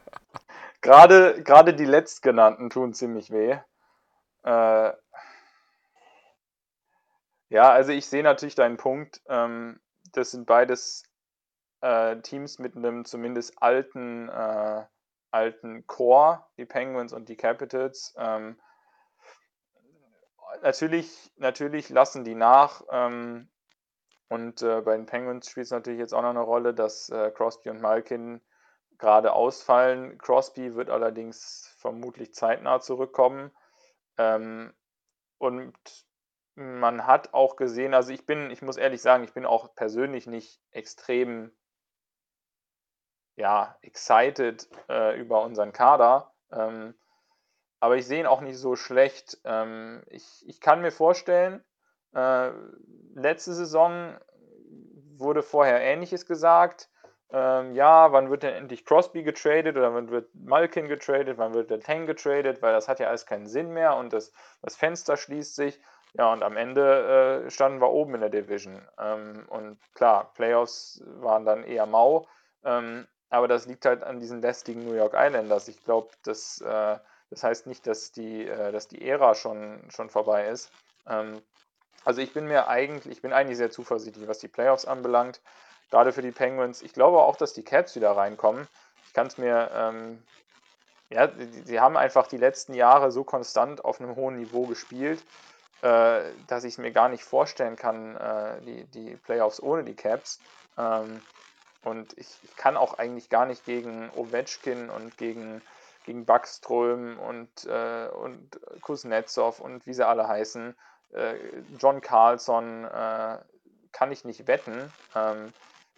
Gerade, 0.82 1.42
gerade 1.42 1.74
die 1.74 1.86
letztgenannten 1.86 2.70
tun 2.70 2.94
ziemlich 2.94 3.32
weh. 3.32 3.58
Äh, 4.44 4.94
ja, 7.56 7.72
also 7.72 7.94
ich 7.94 8.06
sehe 8.07 8.22
natürlich 8.22 8.56
deinen 8.56 8.76
Punkt. 8.76 9.22
Ähm, 9.30 9.80
das 10.11 10.32
sind 10.32 10.45
beides 10.45 11.03
äh, 11.80 12.18
Teams 12.18 12.60
mit 12.60 12.76
einem 12.76 13.06
zumindest 13.06 13.64
alten, 13.64 14.27
äh, 14.27 14.84
alten 15.32 15.88
Core, 15.88 16.45
die 16.57 16.65
Penguins 16.65 17.14
und 17.14 17.30
die 17.30 17.38
Capitals. 17.38 18.14
Ähm, 18.18 18.60
natürlich, 20.64 21.32
natürlich 21.38 21.88
lassen 21.88 22.26
die 22.26 22.36
nach. 22.36 22.82
Ähm, 22.91 23.48
und 24.27 24.61
äh, 24.61 24.82
bei 24.82 24.98
den 24.98 25.06
Penguins 25.06 25.49
spielt 25.49 25.68
es 25.68 25.72
natürlich 25.72 25.99
jetzt 25.99 26.14
auch 26.14 26.23
noch 26.23 26.32
eine 26.32 26.41
Rolle, 26.41 26.73
dass 26.73 27.10
äh, 27.10 27.32
Crosby 27.32 27.69
und 27.69 27.80
Malkin 27.80 28.41
gerade 28.98 29.32
ausfallen. 29.32 30.18
Crosby 30.18 30.76
wird 30.76 30.90
allerdings 30.90 31.73
vermutlich 31.77 32.34
zeitnah 32.34 32.82
zurückkommen. 32.82 33.49
Ähm, 34.18 34.73
und 35.38 35.73
man 36.56 37.06
hat 37.06 37.34
auch 37.34 37.56
gesehen, 37.56 37.94
also 37.94 38.11
ich 38.11 38.26
bin, 38.26 38.49
ich 38.49 38.61
muss 38.61 38.77
ehrlich 38.77 39.02
sagen, 39.02 39.23
ich 39.23 39.34
bin 39.34 39.45
auch 39.45 39.76
persönlich 39.76 40.26
nicht 40.27 40.61
extrem 40.72 41.52
ja, 43.36 43.77
excited 43.82 44.68
äh, 44.90 45.19
über 45.19 45.41
unseren 45.41 45.73
Kader. 45.73 46.34
Ähm, 46.52 46.95
aber 47.80 47.98
ich 47.98 48.07
sehe 48.07 48.22
ihn 48.22 48.26
auch 48.26 48.41
nicht 48.41 48.57
so 48.57 48.76
schlecht. 48.76 49.40
Ähm, 49.44 50.03
ich, 50.07 50.44
ich 50.48 50.61
kann 50.61 50.82
mir 50.82 50.91
vorstellen, 50.91 51.64
äh, 52.14 52.52
letzte 53.14 53.53
Saison 53.53 54.18
wurde 55.18 55.44
vorher 55.44 55.82
Ähnliches 55.82 56.26
gesagt. 56.26 56.90
Ähm, 57.32 57.73
ja, 57.73 58.11
wann 58.11 58.30
wird 58.30 58.44
denn 58.44 58.53
endlich 58.53 58.86
Crosby 58.86 59.23
getradet 59.23 59.76
oder 59.76 59.94
wann 59.94 60.10
wird 60.10 60.34
Malkin 60.36 60.88
getradet, 60.88 61.38
wann 61.38 61.53
wird 61.53 61.69
der 61.69 61.80
Tang 61.80 62.06
getradet, 62.06 62.61
weil 62.61 62.72
das 62.72 62.88
hat 62.88 62.99
ja 62.99 63.07
alles 63.07 63.26
keinen 63.26 63.48
Sinn 63.48 63.72
mehr 63.72 63.95
und 63.98 64.14
das, 64.14 64.32
das 64.61 64.76
Fenster 64.76 65.18
schließt 65.18 65.56
sich. 65.56 65.82
Ja, 66.18 66.32
und 66.32 66.44
am 66.44 66.56
Ende 66.56 67.44
äh, 67.46 67.52
standen 67.52 67.82
wir 67.82 67.92
oben 67.92 68.16
in 68.16 68.22
der 68.22 68.30
Division. 68.30 68.82
Ähm, 68.98 69.46
und 69.50 69.78
klar, 69.96 70.32
Playoffs 70.34 71.04
waren 71.06 71.46
dann 71.46 71.64
eher 71.64 71.86
mau. 71.86 72.28
Ähm, 72.64 73.06
aber 73.30 73.50
das 73.50 73.66
liegt 73.66 73.86
halt 73.86 74.04
an 74.04 74.20
diesen 74.20 74.42
lästigen 74.42 74.86
New 74.86 74.94
York 74.94 75.14
Islanders. 75.14 75.68
Ich 75.68 75.84
glaube, 75.84 76.10
das, 76.24 76.62
äh, 76.62 76.98
das 77.30 77.44
heißt 77.44 77.68
nicht, 77.68 77.86
dass 77.86 78.14
die, 78.14 78.48
äh, 78.48 78.72
dass 78.72 78.88
die 78.88 79.06
Ära 79.06 79.36
schon, 79.36 79.82
schon 79.90 80.10
vorbei 80.10 80.48
ist. 80.48 80.72
Ähm, 81.06 81.42
also 82.06 82.22
ich 82.22 82.34
bin 82.34 82.46
mir 82.48 82.70
eigentlich, 82.70 83.18
ich 83.18 83.22
bin 83.22 83.34
eigentlich 83.34 83.58
sehr 83.58 83.72
zuversichtlich, 83.72 84.28
was 84.28 84.40
die 84.40 84.48
Playoffs 84.48 84.86
anbelangt. 84.86 85.42
Gerade 85.92 86.14
für 86.14 86.22
die 86.22 86.32
Penguins. 86.32 86.82
Ich 86.82 86.94
glaube 86.94 87.20
auch, 87.20 87.36
dass 87.36 87.52
die 87.52 87.64
Caps 87.64 87.96
wieder 87.96 88.12
reinkommen. 88.12 88.68
Ich 89.06 89.14
kann 89.14 89.28
es 89.28 89.38
mir, 89.38 89.70
ähm, 89.74 90.24
ja, 91.10 91.30
sie, 91.38 91.64
sie 91.64 91.80
haben 91.82 91.98
einfach 91.98 92.28
die 92.28 92.38
letzten 92.38 92.74
Jahre 92.74 93.12
so 93.12 93.26
konstant 93.26 93.84
auf 93.84 94.00
einem 94.00 94.16
hohen 94.16 94.38
Niveau 94.38 94.66
gespielt, 94.66 95.22
äh, 95.81 96.31
dass 96.47 96.64
ich 96.64 96.73
es 96.73 96.77
mir 96.77 96.91
gar 96.91 97.10
nicht 97.10 97.23
vorstellen 97.23 97.76
kann, 97.76 98.15
äh, 98.15 98.61
die, 98.61 98.84
die 98.85 99.15
Playoffs 99.18 99.61
ohne 99.61 99.84
die 99.84 99.95
Caps. 99.95 100.39
Ähm, 100.77 101.22
und 101.84 102.18
ich, 102.18 102.27
ich 102.43 102.56
kann 102.56 102.77
auch 102.77 102.97
eigentlich 102.97 103.30
gar 103.30 103.45
nicht 103.45 103.65
gegen 103.65 104.10
Ovechkin 104.15 104.89
und 104.89 105.18
gegen, 105.18 105.61
gegen 106.06 106.26
Backström 106.26 107.19
und, 107.19 107.65
äh, 107.65 108.07
und 108.07 108.60
Kuznetsov 108.81 109.60
und 109.60 109.85
wie 109.85 109.93
sie 109.93 110.07
alle 110.07 110.27
heißen, 110.27 110.76
äh, 111.14 111.35
John 111.77 112.02
Carlson, 112.02 112.85
äh, 112.85 113.38
kann 113.91 114.11
ich 114.11 114.26
nicht 114.26 114.47
wetten. 114.47 114.91
Ähm, 115.15 115.53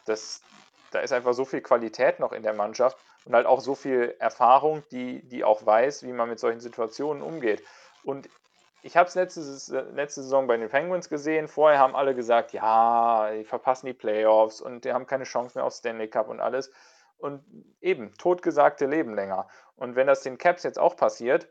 das, 0.06 0.42
da 0.92 1.00
ist 1.00 1.12
einfach 1.12 1.34
so 1.34 1.46
viel 1.46 1.62
Qualität 1.62 2.20
noch 2.20 2.32
in 2.32 2.44
der 2.44 2.54
Mannschaft 2.54 2.98
und 3.26 3.34
halt 3.34 3.48
auch 3.48 3.60
so 3.60 3.76
viel 3.76 4.16
Erfahrung, 4.20 4.84
die, 4.92 5.22
die 5.28 5.44
auch 5.44 5.66
weiß, 5.66 6.04
wie 6.04 6.14
man 6.14 6.30
mit 6.30 6.40
solchen 6.40 6.60
Situationen 6.60 7.24
umgeht. 7.24 7.64
Und 8.04 8.30
ich 8.88 8.96
habe 8.96 9.10
es 9.10 9.16
letzte, 9.16 9.42
letzte 9.94 10.22
Saison 10.22 10.48
bei 10.48 10.56
den 10.56 10.70
Penguins 10.70 11.10
gesehen. 11.10 11.50
Vorher 11.50 11.78
haben 11.78 11.94
alle 11.94 12.16
gesagt, 12.16 12.54
ja, 12.54 13.30
die 13.34 13.44
verpassen 13.44 13.88
die 13.88 13.94
Playoffs 13.94 14.62
und 14.62 14.86
die 14.86 14.94
haben 14.94 15.06
keine 15.06 15.26
Chance 15.26 15.58
mehr 15.58 15.66
auf 15.66 15.74
Stanley 15.74 16.08
Cup 16.08 16.30
und 16.30 16.40
alles. 16.40 16.72
Und 17.18 17.44
eben, 17.82 18.14
totgesagte 18.14 18.86
leben 18.86 19.14
länger. 19.14 19.50
Und 19.76 19.98
wenn 19.98 20.08
das 20.08 20.22
den 20.22 20.38
Caps 20.38 20.64
jetzt 20.64 20.80
auch 20.80 20.96
passiert, 20.96 21.50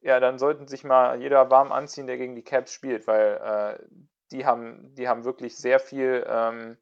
ja, 0.00 0.20
dann 0.20 0.38
sollten 0.38 0.68
sich 0.68 0.84
mal 0.84 1.20
jeder 1.20 1.50
warm 1.50 1.72
anziehen, 1.72 2.06
der 2.06 2.18
gegen 2.18 2.36
die 2.36 2.44
Caps 2.44 2.72
spielt, 2.72 3.08
weil 3.08 3.40
äh, 3.42 3.84
die, 4.30 4.46
haben, 4.46 4.94
die 4.94 5.08
haben 5.08 5.24
wirklich 5.24 5.56
sehr 5.56 5.80
viel, 5.80 6.24
ähm, 6.28 6.76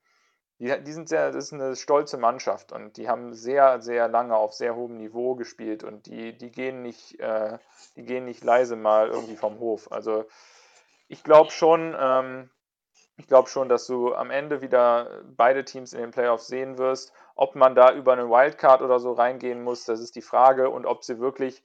die, 0.59 0.73
die 0.83 0.93
sind 0.93 1.09
sehr, 1.09 1.33
das 1.33 1.47
ist 1.47 1.53
eine 1.53 1.77
stolze 1.77 2.17
Mannschaft 2.17 2.73
und 2.73 2.97
die 2.97 3.09
haben 3.09 3.35
sehr, 3.35 3.81
sehr 3.81 4.09
lange 4.09 4.37
auf 4.37 4.53
sehr 4.53 4.77
hohem 4.77 4.97
Niveau 4.97 5.35
gespielt 5.35 5.83
und 5.83 6.07
die, 6.07 6.37
die 6.37 6.51
gehen 6.51 6.83
nicht, 6.83 7.19
äh, 7.21 7.59
die 7.97 8.05
gehen 8.05 8.25
nicht 8.25 8.45
leise 8.45 8.77
mal 8.77 9.09
irgendwie 9.09 9.37
vom 9.37 9.59
Hof. 9.59 9.91
Also 9.91 10.25
ich 11.09 11.25
glaube 11.25 11.51
schon, 11.51 11.97
ähm, 11.99 12.51
ich 13.17 13.27
glaube 13.27 13.49
schon, 13.49 13.69
dass 13.69 13.87
du 13.87 14.15
am 14.15 14.31
Ende 14.31 14.61
wieder 14.61 15.23
beide 15.37 15.65
Teams 15.65 15.93
in 15.93 16.01
den 16.01 16.11
Playoffs 16.11 16.47
sehen 16.47 16.79
wirst. 16.79 17.13
Ob 17.37 17.55
man 17.55 17.75
da 17.75 17.93
über 17.93 18.13
eine 18.13 18.29
Wildcard 18.29 18.83
oder 18.83 18.99
so 18.99 19.13
reingehen 19.13 19.63
muss, 19.63 19.85
das 19.85 20.01
ist 20.01 20.17
die 20.17 20.23
Frage 20.23 20.71
und 20.71 20.87
ob 20.87 21.05
sie 21.05 21.19
wirklich 21.19 21.63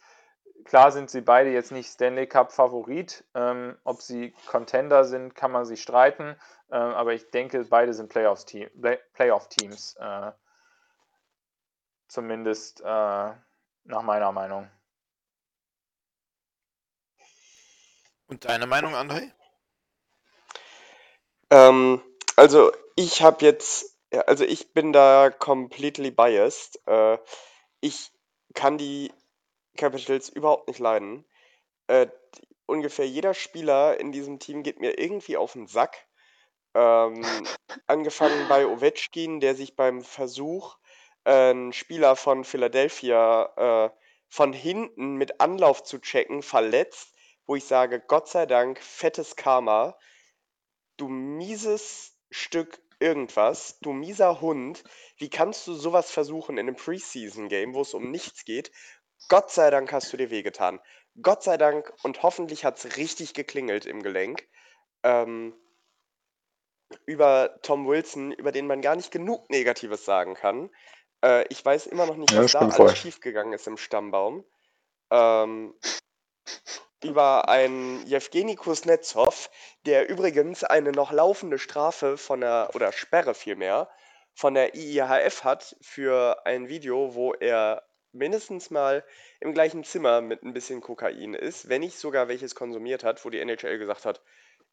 Klar 0.66 0.92
sind 0.92 1.10
sie 1.10 1.22
beide 1.22 1.52
jetzt 1.52 1.72
nicht 1.72 1.90
Stanley 1.90 2.28
Cup 2.28 2.52
Favorit. 2.52 3.24
Ähm, 3.34 3.78
ob 3.84 4.02
sie 4.02 4.34
Contender 4.48 5.04
sind, 5.06 5.36
kann 5.36 5.52
man 5.52 5.66
sich 5.66 5.82
streiten. 5.82 6.36
Ähm, 6.72 6.94
aber 6.94 7.14
ich 7.14 7.30
denke, 7.32 7.64
beide 7.66 7.94
sind 7.94 8.10
Playoff-Teams. 8.10 8.72
Playoff 9.14 9.48
äh, 10.00 10.32
zumindest 12.08 12.82
äh, 12.82 12.84
nach 12.84 14.02
meiner 14.04 14.32
Meinung. 14.32 14.70
Und 18.28 18.46
deine 18.46 18.68
Meinung, 18.68 18.94
André? 18.94 19.32
Ähm, 21.50 22.02
also 22.36 22.72
ich 22.96 23.24
habe 23.24 23.44
jetzt, 23.44 23.98
also 24.28 24.44
ich 24.44 24.74
bin 24.74 24.94
da 24.94 25.32
completely 25.32 26.12
biased. 26.12 26.80
Äh, 26.88 27.18
ich 27.82 28.12
kann 28.54 28.78
die 28.78 29.12
Capitals 29.80 30.30
überhaupt 30.30 30.68
nicht 30.68 30.80
leiden. 30.80 31.26
Äh, 31.88 32.08
ungefähr 32.66 33.08
jeder 33.08 33.34
Spieler 33.34 34.00
in 34.00 34.12
diesem 34.12 34.40
Team 34.40 34.62
geht 34.62 34.80
mir 34.80 35.00
irgendwie 35.00 35.38
auf 35.38 35.54
den 35.54 35.68
Sack. 35.68 36.06
Ähm, 36.76 37.24
angefangen 37.88 38.48
bei 38.50 38.68
Ovechkin, 38.68 39.40
der 39.40 39.56
sich 39.56 39.76
beim 39.76 40.02
Versuch, 40.02 40.78
äh, 41.24 41.52
einen 41.52 41.74
Spieler 41.74 42.16
von 42.16 42.44
Philadelphia 42.44 43.88
äh, 43.88 43.90
von 44.28 44.54
hinten 44.54 45.16
mit 45.16 45.40
Anlauf 45.40 45.84
zu 45.84 46.00
checken, 46.00 46.44
verletzt, 46.44 47.16
wo 47.48 47.56
ich 47.56 47.64
sage, 47.64 48.00
Gott 48.06 48.28
sei 48.28 48.46
Dank, 48.46 48.80
fettes 48.84 49.36
Karma. 49.36 49.98
Du 50.98 51.08
mieses 51.08 52.16
Stück 52.30 52.80
irgendwas, 53.00 53.80
du 53.80 53.94
mieser 53.94 54.42
Hund, 54.42 54.84
wie 55.18 55.30
kannst 55.30 55.66
du 55.66 55.74
sowas 55.74 56.12
versuchen 56.12 56.58
in 56.58 56.68
einem 56.68 56.76
Preseason-Game, 56.76 57.74
wo 57.74 57.82
es 57.82 57.94
um 57.94 58.12
nichts 58.12 58.44
geht? 58.46 58.72
Gott 59.28 59.52
sei 59.52 59.70
Dank 59.70 59.92
hast 59.92 60.12
du 60.14 60.18
dir 60.18 60.30
wehgetan. 60.30 60.80
Gott 61.22 61.44
sei 61.44 61.58
Dank 61.58 61.92
und 62.04 62.24
hoffentlich 62.24 62.64
hat 62.66 62.78
es 62.84 62.98
richtig 62.98 63.34
geklingelt 63.34 63.86
im 63.86 64.02
Gelenk. 64.02 64.48
Ähm, 65.04 65.54
über 67.06 67.60
Tom 67.62 67.88
Wilson, 67.88 68.32
über 68.32 68.52
den 68.52 68.68
man 68.68 68.82
gar 68.82 68.96
nicht 68.96 69.12
genug 69.12 69.50
Negatives 69.50 70.06
sagen 70.06 70.34
kann. 70.34 70.70
Äh, 71.24 71.46
ich 71.50 71.64
weiß 71.64 71.88
immer 71.88 72.06
noch 72.06 72.16
nicht, 72.16 72.32
Ja, 72.32 72.44
was 72.44 72.52
da 72.52 72.60
stimmt 72.60 72.74
alles 72.80 72.92
voll. 72.92 72.96
schiefgegangen 72.96 73.54
ist 73.54 73.68
im 73.68 73.78
Stammbaum. 73.78 74.46
Ähm, 75.12 75.76
über 77.04 77.48
einen 77.48 78.06
Jewgeni 78.08 78.56
Kuznetsov, 78.56 79.50
der 79.86 80.10
übrigens 80.10 80.64
eine 80.64 80.92
noch 80.92 81.12
laufende 81.12 81.60
Strafe 81.60 82.18
von 82.18 82.42
der, 82.42 82.72
oder 82.74 82.92
Sperre 82.92 83.34
vielmehr, 83.34 83.90
von 84.34 84.54
der 84.54 84.76
IIHF 84.76 85.44
hat 85.44 85.76
für 85.82 86.46
ein 86.46 86.70
Video, 86.70 87.14
wo 87.16 87.34
er 87.34 87.84
mindestens 88.12 88.72
mal 88.72 89.06
im 89.40 89.54
gleichen 89.54 89.84
Zimmer 89.84 90.22
mit 90.22 90.44
ein 90.44 90.54
bisschen 90.54 90.82
Kokain 90.82 91.34
ist, 91.34 91.70
wenn 91.70 91.82
nicht 91.82 91.98
sogar 91.98 92.28
welches 92.28 92.56
konsumiert 92.56 93.04
hat, 93.04 93.24
wo 93.24 93.30
die 93.30 93.40
NHL 93.40 93.78
gesagt 93.78 94.06
hat, 94.06 94.22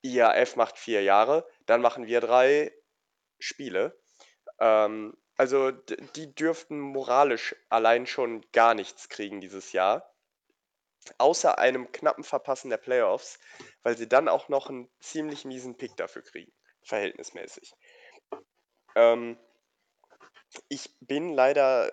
IAF 0.02 0.56
macht 0.56 0.78
vier 0.78 1.02
Jahre, 1.02 1.48
dann 1.66 1.80
machen 1.80 2.06
wir 2.06 2.20
drei 2.20 2.72
Spiele. 3.38 3.98
Ähm, 4.58 5.16
also 5.36 5.70
die 5.70 6.34
dürften 6.34 6.80
moralisch 6.80 7.54
allein 7.68 8.06
schon 8.06 8.44
gar 8.52 8.74
nichts 8.74 9.08
kriegen 9.08 9.40
dieses 9.40 9.72
Jahr. 9.72 10.14
Außer 11.18 11.58
einem 11.58 11.92
knappen 11.92 12.24
Verpassen 12.24 12.70
der 12.70 12.78
Playoffs, 12.78 13.38
weil 13.82 13.96
sie 13.96 14.08
dann 14.08 14.28
auch 14.28 14.48
noch 14.48 14.70
einen 14.70 14.90
ziemlich 14.98 15.44
miesen 15.44 15.76
Pick 15.76 15.96
dafür 15.96 16.22
kriegen, 16.22 16.52
verhältnismäßig. 16.82 17.74
Ähm, 18.96 19.38
ich 20.68 20.90
bin 21.00 21.34
leider, 21.34 21.90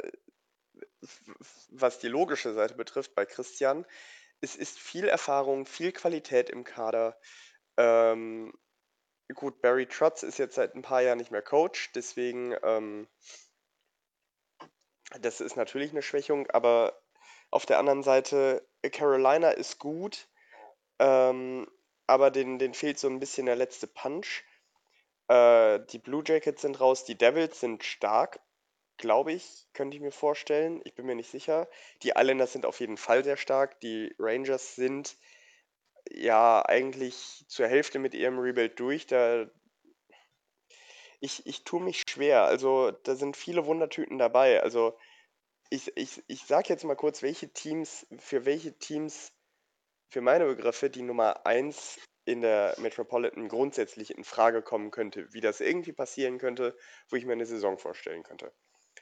was 1.69 1.99
die 1.99 2.07
logische 2.07 2.53
Seite 2.53 2.75
betrifft, 2.75 3.15
bei 3.15 3.25
Christian. 3.25 3.85
Es 4.41 4.55
ist 4.55 4.77
viel 4.79 5.07
Erfahrung, 5.07 5.65
viel 5.65 5.91
Qualität 5.91 6.49
im 6.49 6.63
Kader. 6.63 7.17
Ähm, 7.77 8.53
gut, 9.33 9.61
Barry 9.61 9.87
Trotz 9.87 10.23
ist 10.23 10.37
jetzt 10.37 10.55
seit 10.55 10.75
ein 10.75 10.81
paar 10.81 11.01
Jahren 11.01 11.17
nicht 11.17 11.31
mehr 11.31 11.41
Coach, 11.41 11.91
deswegen, 11.93 12.55
ähm, 12.63 13.07
das 15.19 15.41
ist 15.41 15.55
natürlich 15.55 15.91
eine 15.91 16.01
Schwächung, 16.01 16.49
aber 16.51 17.01
auf 17.51 17.65
der 17.65 17.79
anderen 17.79 18.03
Seite, 18.03 18.67
Carolina 18.91 19.51
ist 19.51 19.79
gut, 19.79 20.27
ähm, 20.99 21.67
aber 22.07 22.31
denen, 22.31 22.59
denen 22.59 22.73
fehlt 22.73 22.99
so 22.99 23.07
ein 23.07 23.19
bisschen 23.19 23.45
der 23.45 23.55
letzte 23.55 23.87
Punch. 23.87 24.43
Äh, 25.27 25.79
die 25.91 25.99
Blue 25.99 26.23
Jackets 26.25 26.63
sind 26.63 26.79
raus, 26.79 27.05
die 27.05 27.17
Devils 27.17 27.59
sind 27.59 27.83
stark, 27.83 28.39
glaube 28.97 29.33
ich, 29.33 29.67
könnte 29.73 29.97
ich 29.97 30.01
mir 30.01 30.11
vorstellen. 30.11 30.81
Ich 30.85 30.95
bin 30.95 31.05
mir 31.05 31.15
nicht 31.15 31.31
sicher. 31.31 31.67
Die 32.03 32.13
Islanders 32.15 32.53
sind 32.53 32.65
auf 32.65 32.79
jeden 32.79 32.97
Fall 32.97 33.23
sehr 33.23 33.37
stark. 33.37 33.79
Die 33.81 34.13
Rangers 34.19 34.75
sind 34.75 35.17
ja 36.09 36.63
eigentlich 36.65 37.45
zur 37.47 37.67
Hälfte 37.67 37.99
mit 37.99 38.13
ihrem 38.13 38.39
Rebuild 38.39 38.79
durch. 38.79 39.07
Da 39.07 39.49
ich, 41.19 41.45
ich 41.45 41.63
tue 41.63 41.81
mich 41.81 42.03
schwer. 42.07 42.43
Also 42.43 42.91
da 42.91 43.15
sind 43.15 43.37
viele 43.37 43.65
Wundertüten 43.65 44.17
dabei. 44.17 44.61
Also 44.61 44.97
ich, 45.69 45.95
ich, 45.95 46.21
ich 46.27 46.45
sage 46.45 46.69
jetzt 46.69 46.83
mal 46.83 46.95
kurz, 46.95 47.21
welche 47.21 47.51
Teams, 47.51 48.05
für 48.19 48.45
welche 48.45 48.77
Teams 48.77 49.31
für 50.09 50.21
meine 50.21 50.45
Begriffe 50.45 50.89
die 50.89 51.01
Nummer 51.01 51.45
1 51.45 51.97
in 52.25 52.41
der 52.41 52.75
Metropolitan 52.77 53.47
grundsätzlich 53.47 54.15
in 54.15 54.23
Frage 54.23 54.61
kommen 54.61 54.91
könnte, 54.91 55.33
wie 55.33 55.41
das 55.41 55.59
irgendwie 55.59 55.93
passieren 55.93 56.37
könnte, 56.37 56.77
wo 57.09 57.15
ich 57.15 57.25
mir 57.25 57.33
eine 57.33 57.45
Saison 57.45 57.77
vorstellen 57.77 58.23
könnte. 58.23 58.53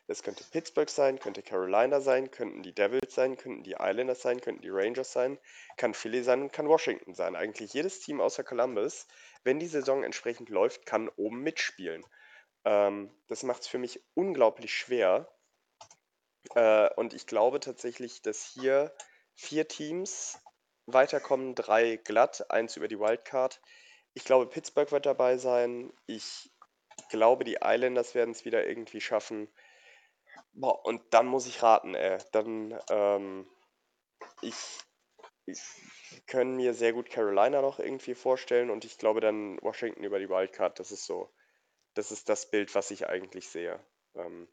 Das 0.07 0.23
könnte 0.23 0.43
Pittsburgh 0.43 0.89
sein, 0.89 1.19
könnte 1.19 1.41
Carolina 1.41 2.01
sein, 2.01 2.31
könnten 2.31 2.63
die 2.63 2.73
Devils 2.73 3.13
sein, 3.15 3.37
könnten 3.37 3.63
die 3.63 3.75
Islanders 3.79 4.21
sein, 4.21 4.41
könnten 4.41 4.61
die 4.61 4.69
Rangers 4.69 5.13
sein, 5.13 5.39
kann 5.77 5.93
Philly 5.93 6.23
sein 6.23 6.41
und 6.41 6.51
kann 6.51 6.67
Washington 6.67 7.13
sein. 7.13 7.35
Eigentlich 7.35 7.73
jedes 7.73 7.99
Team 7.99 8.19
außer 8.19 8.43
Columbus, 8.43 9.07
wenn 9.43 9.59
die 9.59 9.67
Saison 9.67 10.03
entsprechend 10.03 10.49
läuft, 10.49 10.85
kann 10.85 11.09
oben 11.15 11.41
mitspielen. 11.41 12.03
Ähm, 12.65 13.09
das 13.27 13.43
macht 13.43 13.61
es 13.61 13.67
für 13.67 13.77
mich 13.77 14.01
unglaublich 14.13 14.73
schwer. 14.73 15.31
Äh, 16.55 16.89
und 16.95 17.13
ich 17.13 17.27
glaube 17.27 17.59
tatsächlich, 17.59 18.21
dass 18.21 18.43
hier 18.45 18.93
vier 19.35 19.67
Teams 19.67 20.39
weiterkommen, 20.87 21.55
drei 21.55 21.97
glatt, 21.97 22.49
eins 22.51 22.75
über 22.75 22.87
die 22.87 22.99
Wildcard. 22.99 23.61
Ich 24.13 24.25
glaube, 24.25 24.47
Pittsburgh 24.47 24.91
wird 24.91 25.05
dabei 25.05 25.37
sein. 25.37 25.93
Ich 26.05 26.51
glaube, 27.09 27.43
die 27.43 27.59
Islanders 27.61 28.15
werden 28.15 28.31
es 28.31 28.45
wieder 28.45 28.67
irgendwie 28.67 29.01
schaffen. 29.01 29.47
Boah, 30.53 30.85
und 30.85 31.01
dann 31.13 31.27
muss 31.27 31.47
ich 31.47 31.63
raten, 31.63 31.95
ey. 31.95 32.17
Dann, 32.31 32.77
ähm, 32.89 33.49
ich, 34.41 34.55
ich 35.45 35.61
kann 36.27 36.55
mir 36.55 36.73
sehr 36.73 36.93
gut 36.93 37.09
Carolina 37.09 37.61
noch 37.61 37.79
irgendwie 37.79 38.15
vorstellen 38.15 38.69
und 38.69 38.85
ich 38.85 38.97
glaube 38.97 39.21
dann 39.21 39.61
Washington 39.61 40.03
über 40.03 40.19
die 40.19 40.29
Wildcard. 40.29 40.79
Das 40.79 40.91
ist 40.91 41.05
so, 41.05 41.31
das 41.93 42.11
ist 42.11 42.29
das 42.29 42.49
Bild, 42.49 42.73
was 42.75 42.91
ich 42.91 43.07
eigentlich 43.07 43.49
sehe. 43.49 43.79
Ähm, 44.15 44.47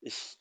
ich 0.00 0.38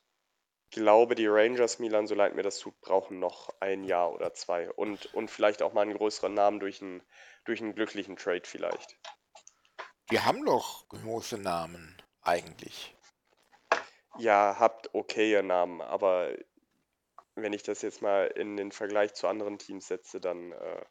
glaube, 0.72 1.16
die 1.16 1.28
Rangers, 1.28 1.80
Milan, 1.80 2.08
so 2.08 2.16
leid 2.16 2.36
mir 2.36 2.44
das 2.44 2.60
tut, 2.60 2.80
brauchen 2.82 3.20
noch 3.20 3.50
ein 3.60 3.84
Jahr 3.84 4.12
oder 4.12 4.34
zwei 4.34 4.72
und, 4.72 5.14
und 5.14 5.30
vielleicht 5.30 5.62
auch 5.62 5.74
mal 5.74 5.82
einen 5.82 5.98
größeren 5.98 6.34
Namen 6.34 6.60
durch 6.60 6.82
einen, 6.82 7.04
durch 7.46 7.62
einen 7.62 7.76
glücklichen 7.76 8.16
Trade 8.16 8.44
vielleicht. 8.44 8.98
Die 10.12 10.20
haben 10.20 10.46
doch 10.46 10.88
große 10.90 11.38
Namen, 11.38 12.02
eigentlich. 12.22 12.93
Ja, 14.18 14.58
habt 14.60 14.94
okaye 14.94 15.42
Namen, 15.42 15.82
aber 15.82 16.36
wenn 17.36 17.54
ich 17.54 17.64
das 17.64 17.82
jetzt 17.82 18.02
mal 18.02 18.28
in 18.28 18.58
den 18.58 18.72
Vergleich 18.72 19.14
zu 19.14 19.28
anderen 19.28 19.58
Teams 19.58 19.88
setze, 19.88 20.20
dann 20.20 20.52
äh, 20.52 20.86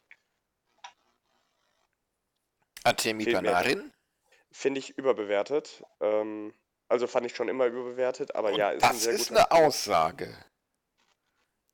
Artemi 2.83 3.31
Panarin? 3.31 3.93
finde 4.51 4.79
ich 4.79 4.97
überbewertet. 4.97 5.83
Ähm, 6.01 6.53
also 6.89 7.07
fand 7.07 7.25
ich 7.25 7.35
schon 7.35 7.47
immer 7.47 7.65
überbewertet, 7.65 8.35
aber 8.35 8.51
Und 8.51 8.59
ja, 8.59 8.71
ist 8.71 8.83
ein 8.83 8.89
das 8.91 9.03
sehr 9.03 9.13
ist 9.13 9.31
eine 9.31 9.51
Aussage. 9.51 10.37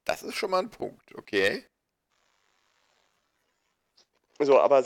Das 0.06 0.24
ist 0.24 0.36
schon 0.36 0.52
mal 0.52 0.60
ein 0.60 0.70
Punkt, 0.70 1.16
okay? 1.16 1.66
So, 4.40 4.60
aber 4.60 4.82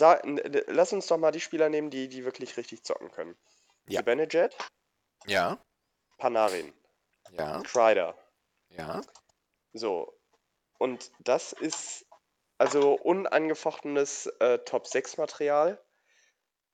lass 0.68 0.94
uns 0.94 1.06
doch 1.08 1.18
mal 1.18 1.32
die 1.32 1.40
Spieler 1.40 1.70
nehmen, 1.70 1.92
die, 1.92 2.08
die 2.08 2.26
wirklich 2.26 2.58
richtig 2.58 2.84
zocken 2.84 3.12
können. 3.12 3.36
Ja. 3.88 4.00
Zibanejad, 4.00 4.56
Ja, 5.28 5.60
Panarin, 6.24 6.74
ja, 7.32 7.62
Kreider. 7.64 8.16
ja. 8.70 9.02
So. 9.74 10.18
Und 10.80 11.12
das 11.20 11.52
ist 11.52 12.06
also 12.58 12.94
unangefochtenes 12.94 14.28
äh, 14.40 14.60
Top-6-Material. 14.60 15.84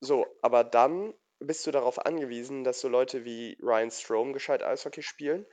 So, 0.02 0.28
aber 0.44 0.64
dann 0.64 1.16
bist 1.40 1.66
du 1.66 1.72
darauf 1.72 2.06
angewiesen, 2.06 2.64
dass 2.64 2.80
so 2.80 2.90
Leute 2.90 3.26
wie 3.26 3.58
Ryan 3.60 3.90
Strome 3.90 4.34
gescheit 4.34 4.62
Eishockey 4.62 5.02
spielen. 5.02 5.48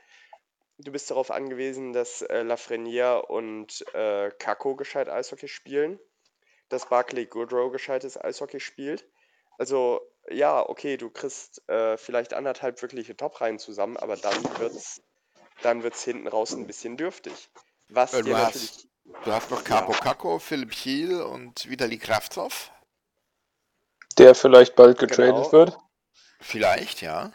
Du 0.76 0.92
bist 0.92 1.10
darauf 1.10 1.30
angewiesen, 1.30 1.94
dass 1.94 2.20
äh, 2.20 2.42
Lafreniere 2.42 3.24
und 3.24 3.82
äh, 3.94 4.30
Kako 4.38 4.76
gescheit 4.76 5.08
Eishockey 5.08 5.48
spielen. 5.48 5.98
Dass 6.68 6.90
Barclay 6.90 7.24
Goodrow 7.24 7.72
gescheites 7.72 8.22
Eishockey 8.22 8.60
spielt. 8.60 9.08
Also, 9.56 10.02
ja, 10.30 10.68
okay, 10.68 10.96
du 10.96 11.10
kriegst 11.10 11.62
äh, 11.68 11.96
vielleicht 11.96 12.34
anderthalb 12.34 12.80
wirkliche 12.82 13.16
Top-Reihen 13.16 13.58
zusammen, 13.58 13.96
aber 13.96 14.16
dann 14.16 14.42
wird's, 14.58 15.02
dann 15.62 15.82
wird's 15.82 16.02
hinten 16.02 16.28
raus 16.28 16.52
ein 16.52 16.66
bisschen 16.66 16.96
dürftig. 16.96 17.50
Was 17.88 18.12
dir 18.12 18.22
du 18.24 18.36
hast, 18.36 18.88
du 19.24 19.32
hast 19.32 19.50
noch 19.50 19.62
Capo 19.64 19.92
Caco, 19.92 20.38
Philipp 20.38 20.72
Thiel 20.72 21.20
und 21.22 21.68
Vitali 21.68 21.98
Kravtsov. 21.98 22.72
Der 24.18 24.34
vielleicht 24.34 24.74
bald 24.74 24.98
getradet 24.98 25.28
Genau. 25.28 25.52
wird. 25.52 25.78
Vielleicht, 26.40 27.02
ja. 27.02 27.32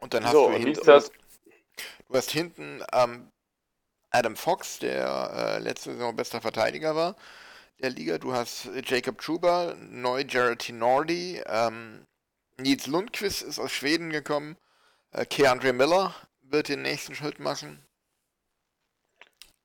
Und 0.00 0.14
dann 0.14 0.24
hast 0.24 0.32
So, 0.32 0.48
du 0.48 0.56
hinten, 0.56 0.84
du 2.08 2.14
hast 2.14 2.30
hinten 2.30 2.82
ähm, 2.92 3.30
Adam 4.10 4.36
Fox, 4.36 4.78
der 4.78 5.30
äh, 5.32 5.58
letzte 5.58 5.92
Saison 5.92 6.14
bester 6.16 6.40
Verteidiger 6.40 6.94
war 6.96 7.16
der 7.80 7.90
Liga. 7.90 8.18
Du 8.18 8.32
hast 8.32 8.68
Jacob 8.84 9.18
Truba, 9.18 9.74
neu 9.78 10.24
Jared 10.26 10.60
Tinordi, 10.60 11.42
ähm, 11.46 12.06
Nils 12.58 12.86
Lundqvist 12.86 13.42
ist 13.42 13.58
aus 13.58 13.72
Schweden 13.72 14.10
gekommen, 14.10 14.56
äh, 15.12 15.26
Keandre 15.26 15.72
Miller 15.72 16.14
wird 16.40 16.68
den 16.68 16.82
nächsten 16.82 17.14
Schritt 17.14 17.38
machen. 17.38 17.82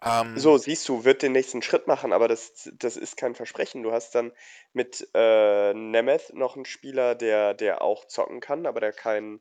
Ähm, 0.03 0.37
So, 0.37 0.57
siehst 0.57 0.89
du, 0.89 1.05
wird 1.05 1.21
den 1.21 1.31
nächsten 1.31 1.61
Schritt 1.61 1.87
machen, 1.87 2.11
aber 2.11 2.27
das, 2.27 2.69
das 2.73 2.97
ist 2.97 3.17
kein 3.17 3.35
Versprechen. 3.35 3.83
Du 3.83 3.91
hast 3.91 4.15
dann 4.15 4.31
mit 4.73 5.07
äh, 5.13 5.73
Nemeth 5.73 6.33
noch 6.33 6.55
einen 6.55 6.65
Spieler, 6.65 7.15
der, 7.15 7.53
der 7.53 7.81
auch 7.81 8.05
zocken 8.05 8.39
kann, 8.39 8.65
aber 8.65 8.79
der 8.79 8.93
kein, 8.93 9.39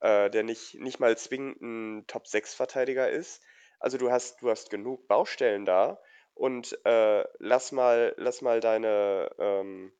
äh, 0.00 0.30
der 0.30 0.44
nicht, 0.44 0.74
nicht 0.76 1.00
mal 1.00 1.18
zwingend 1.18 1.60
ein 1.60 2.06
Top-6-Verteidiger 2.06 3.10
ist. 3.10 3.42
Also 3.80 3.98
du 3.98 4.10
hast, 4.10 4.40
du 4.42 4.48
hast 4.48 4.70
genug 4.70 5.06
Baustellen 5.08 5.66
da 5.66 5.98
und 6.36 6.78
äh, 6.84 7.24
lass 7.38 7.72
mal, 7.72 8.14
lass 8.18 8.42
mal 8.42 8.60
deine, 8.60 9.30
ähm, 9.38 9.90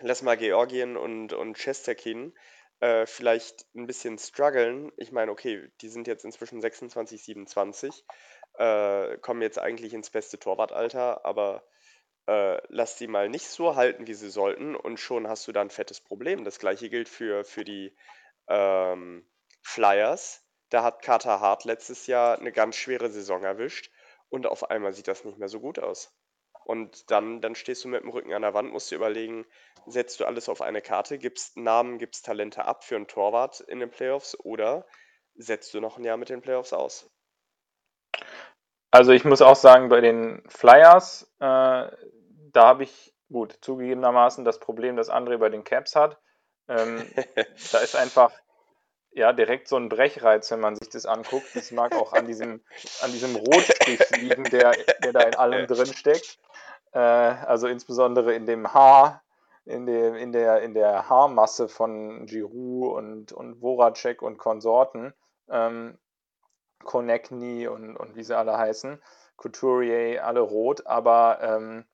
lass 0.00 0.22
mal 0.22 0.36
Georgien 0.36 0.96
und, 0.96 1.32
und 1.32 1.58
Chesterkin 1.58 2.32
äh, 2.78 3.04
vielleicht 3.04 3.66
ein 3.74 3.86
bisschen 3.86 4.16
strugglen. 4.18 4.92
Ich 4.96 5.10
meine, 5.10 5.32
okay, 5.32 5.70
die 5.80 5.88
sind 5.88 6.06
jetzt 6.06 6.24
inzwischen 6.24 6.60
26, 6.60 7.24
27, 7.24 8.04
äh, 8.58 9.18
kommen 9.18 9.42
jetzt 9.42 9.58
eigentlich 9.58 9.92
ins 9.92 10.10
beste 10.10 10.38
Torwartalter, 10.38 11.24
aber 11.24 11.64
äh, 12.28 12.60
lass 12.68 12.96
die 12.96 13.08
mal 13.08 13.28
nicht 13.28 13.48
so 13.48 13.74
halten, 13.74 14.06
wie 14.06 14.14
sie 14.14 14.30
sollten, 14.30 14.76
und 14.76 15.00
schon 15.00 15.26
hast 15.26 15.48
du 15.48 15.52
da 15.52 15.62
ein 15.62 15.70
fettes 15.70 16.00
Problem. 16.00 16.44
Das 16.44 16.60
gleiche 16.60 16.90
gilt 16.90 17.08
für, 17.08 17.44
für 17.44 17.64
die 17.64 17.96
ähm, 18.48 19.28
Flyers. 19.62 20.44
Da 20.68 20.84
hat 20.84 21.02
Carter 21.02 21.40
Hart 21.40 21.64
letztes 21.64 22.06
Jahr 22.06 22.38
eine 22.38 22.52
ganz 22.52 22.76
schwere 22.76 23.10
Saison 23.10 23.42
erwischt 23.42 23.90
und 24.30 24.46
auf 24.46 24.70
einmal 24.70 24.92
sieht 24.92 25.08
das 25.08 25.24
nicht 25.24 25.38
mehr 25.38 25.48
so 25.48 25.60
gut 25.60 25.78
aus. 25.78 26.14
Und 26.64 27.10
dann, 27.10 27.40
dann 27.40 27.54
stehst 27.54 27.84
du 27.84 27.88
mit 27.88 28.02
dem 28.02 28.10
Rücken 28.10 28.34
an 28.34 28.42
der 28.42 28.52
Wand, 28.52 28.72
musst 28.72 28.90
dir 28.90 28.96
überlegen, 28.96 29.46
setzt 29.86 30.20
du 30.20 30.26
alles 30.26 30.48
auf 30.48 30.60
eine 30.60 30.82
Karte, 30.82 31.18
gibst 31.18 31.56
Namen, 31.56 31.98
gibst 31.98 32.26
Talente 32.26 32.64
ab 32.64 32.84
für 32.84 32.96
einen 32.96 33.08
Torwart 33.08 33.60
in 33.60 33.80
den 33.80 33.90
Playoffs 33.90 34.38
oder 34.38 34.86
setzt 35.34 35.72
du 35.72 35.80
noch 35.80 35.96
ein 35.96 36.04
Jahr 36.04 36.18
mit 36.18 36.28
den 36.28 36.42
Playoffs 36.42 36.72
aus? 36.72 37.10
Also 38.90 39.12
ich 39.12 39.24
muss 39.24 39.42
auch 39.42 39.56
sagen, 39.56 39.88
bei 39.88 40.00
den 40.00 40.42
Flyers, 40.48 41.22
äh, 41.40 41.44
da 41.88 41.90
habe 42.54 42.82
ich, 42.82 43.14
gut, 43.30 43.58
zugegebenermaßen 43.60 44.44
das 44.44 44.60
Problem, 44.60 44.96
das 44.96 45.10
André 45.10 45.38
bei 45.38 45.50
den 45.50 45.64
Caps 45.64 45.94
hat. 45.94 46.18
Ähm, 46.68 47.02
da 47.72 47.78
ist 47.78 47.96
einfach, 47.96 48.32
ja, 49.18 49.32
direkt 49.32 49.68
so 49.68 49.76
ein 49.76 49.88
Brechreiz, 49.88 50.50
wenn 50.50 50.60
man 50.60 50.76
sich 50.76 50.88
das 50.88 51.04
anguckt. 51.04 51.54
Das 51.54 51.70
mag 51.72 51.94
auch 51.94 52.12
an 52.12 52.26
diesem, 52.26 52.60
an 53.02 53.12
diesem 53.12 53.36
Rotstich 53.36 54.00
liegen, 54.16 54.44
der, 54.44 54.72
der 55.02 55.12
da 55.12 55.20
in 55.20 55.34
allem 55.34 55.66
drin 55.66 55.92
steckt. 55.92 56.38
Äh, 56.92 56.98
also 56.98 57.66
insbesondere 57.66 58.34
in 58.34 58.46
dem 58.46 58.72
Haar, 58.72 59.22
in, 59.64 59.86
dem, 59.86 60.14
in, 60.14 60.32
der, 60.32 60.62
in 60.62 60.72
der 60.72 61.08
Haarmasse 61.08 61.68
von 61.68 62.26
Giroud 62.26 62.96
und, 62.96 63.32
und 63.32 63.60
Voracek 63.60 64.22
und 64.22 64.38
Konsorten. 64.38 65.12
Ähm, 65.50 65.98
Konechny 66.84 67.66
und, 67.66 67.96
und 67.96 68.16
wie 68.16 68.22
sie 68.22 68.36
alle 68.36 68.56
heißen. 68.56 69.02
Couturier, 69.36 70.24
alle 70.24 70.40
rot, 70.40 70.86
aber 70.86 71.38
ähm, 71.42 71.84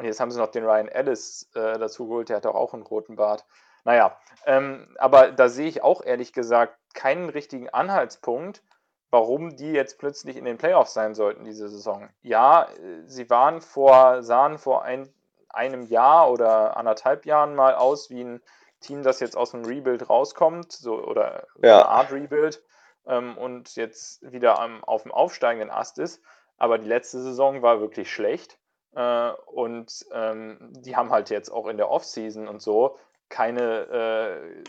und 0.00 0.06
jetzt 0.06 0.18
haben 0.18 0.30
sie 0.30 0.38
noch 0.38 0.50
den 0.50 0.64
Ryan 0.64 0.88
Ellis 0.88 1.50
äh, 1.54 1.78
dazu 1.78 2.06
geholt, 2.08 2.30
der 2.30 2.38
hat 2.38 2.46
auch 2.46 2.72
einen 2.72 2.84
roten 2.84 3.16
Bart. 3.16 3.44
Naja, 3.84 4.16
ähm, 4.46 4.94
aber 4.98 5.32
da 5.32 5.48
sehe 5.48 5.68
ich 5.68 5.82
auch 5.82 6.02
ehrlich 6.02 6.32
gesagt 6.32 6.76
keinen 6.94 7.28
richtigen 7.28 7.68
Anhaltspunkt, 7.68 8.62
warum 9.10 9.56
die 9.56 9.72
jetzt 9.72 9.98
plötzlich 9.98 10.36
in 10.36 10.44
den 10.44 10.58
Playoffs 10.58 10.94
sein 10.94 11.14
sollten 11.14 11.44
diese 11.44 11.68
Saison. 11.68 12.08
Ja, 12.22 12.64
äh, 12.64 13.02
sie 13.06 13.28
waren 13.30 13.60
vor, 13.60 14.22
sahen 14.22 14.58
vor 14.58 14.82
ein, 14.84 15.12
einem 15.48 15.82
Jahr 15.82 16.30
oder 16.30 16.76
anderthalb 16.76 17.26
Jahren 17.26 17.54
mal 17.54 17.74
aus 17.74 18.10
wie 18.10 18.22
ein 18.22 18.42
Team, 18.80 19.02
das 19.02 19.20
jetzt 19.20 19.36
aus 19.36 19.50
dem 19.50 19.64
Rebuild 19.64 20.08
rauskommt, 20.08 20.72
so 20.72 20.94
oder 20.94 21.46
ja. 21.62 21.80
eine 21.80 21.88
Art 21.88 22.12
Rebuild 22.12 22.62
ähm, 23.06 23.36
und 23.36 23.76
jetzt 23.76 24.30
wieder 24.30 24.58
am, 24.58 24.82
auf 24.84 25.02
dem 25.02 25.12
aufsteigenden 25.12 25.70
Ast 25.70 25.98
ist. 25.98 26.22
Aber 26.56 26.78
die 26.78 26.88
letzte 26.88 27.20
Saison 27.20 27.62
war 27.62 27.80
wirklich 27.80 28.12
schlecht. 28.12 28.58
Äh, 28.94 29.30
und 29.46 30.06
ähm, 30.12 30.58
die 30.78 30.96
haben 30.96 31.10
halt 31.10 31.30
jetzt 31.30 31.50
auch 31.50 31.66
in 31.66 31.76
der 31.76 31.90
Offseason 31.90 32.48
und 32.48 32.62
so 32.62 32.98
keine, 33.30 33.62
äh, 33.64 34.64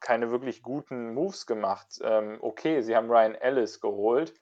keine 0.00 0.30
wirklich 0.32 0.62
guten 0.62 1.14
Moves 1.14 1.46
gemacht. 1.46 2.00
Ähm, 2.02 2.38
okay, 2.40 2.82
sie 2.82 2.96
haben 2.96 3.10
Ryan 3.10 3.36
Ellis 3.36 3.80
geholt, 3.80 4.34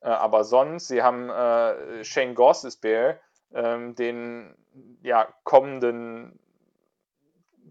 äh, 0.00 0.08
aber 0.08 0.42
sonst, 0.44 0.88
sie 0.88 1.02
haben 1.02 1.30
äh, 1.30 2.04
Shane 2.04 2.34
Gossesbear, 2.34 3.18
ähm, 3.54 3.94
den 3.94 4.54
ja, 5.02 5.28
kommenden, 5.44 6.38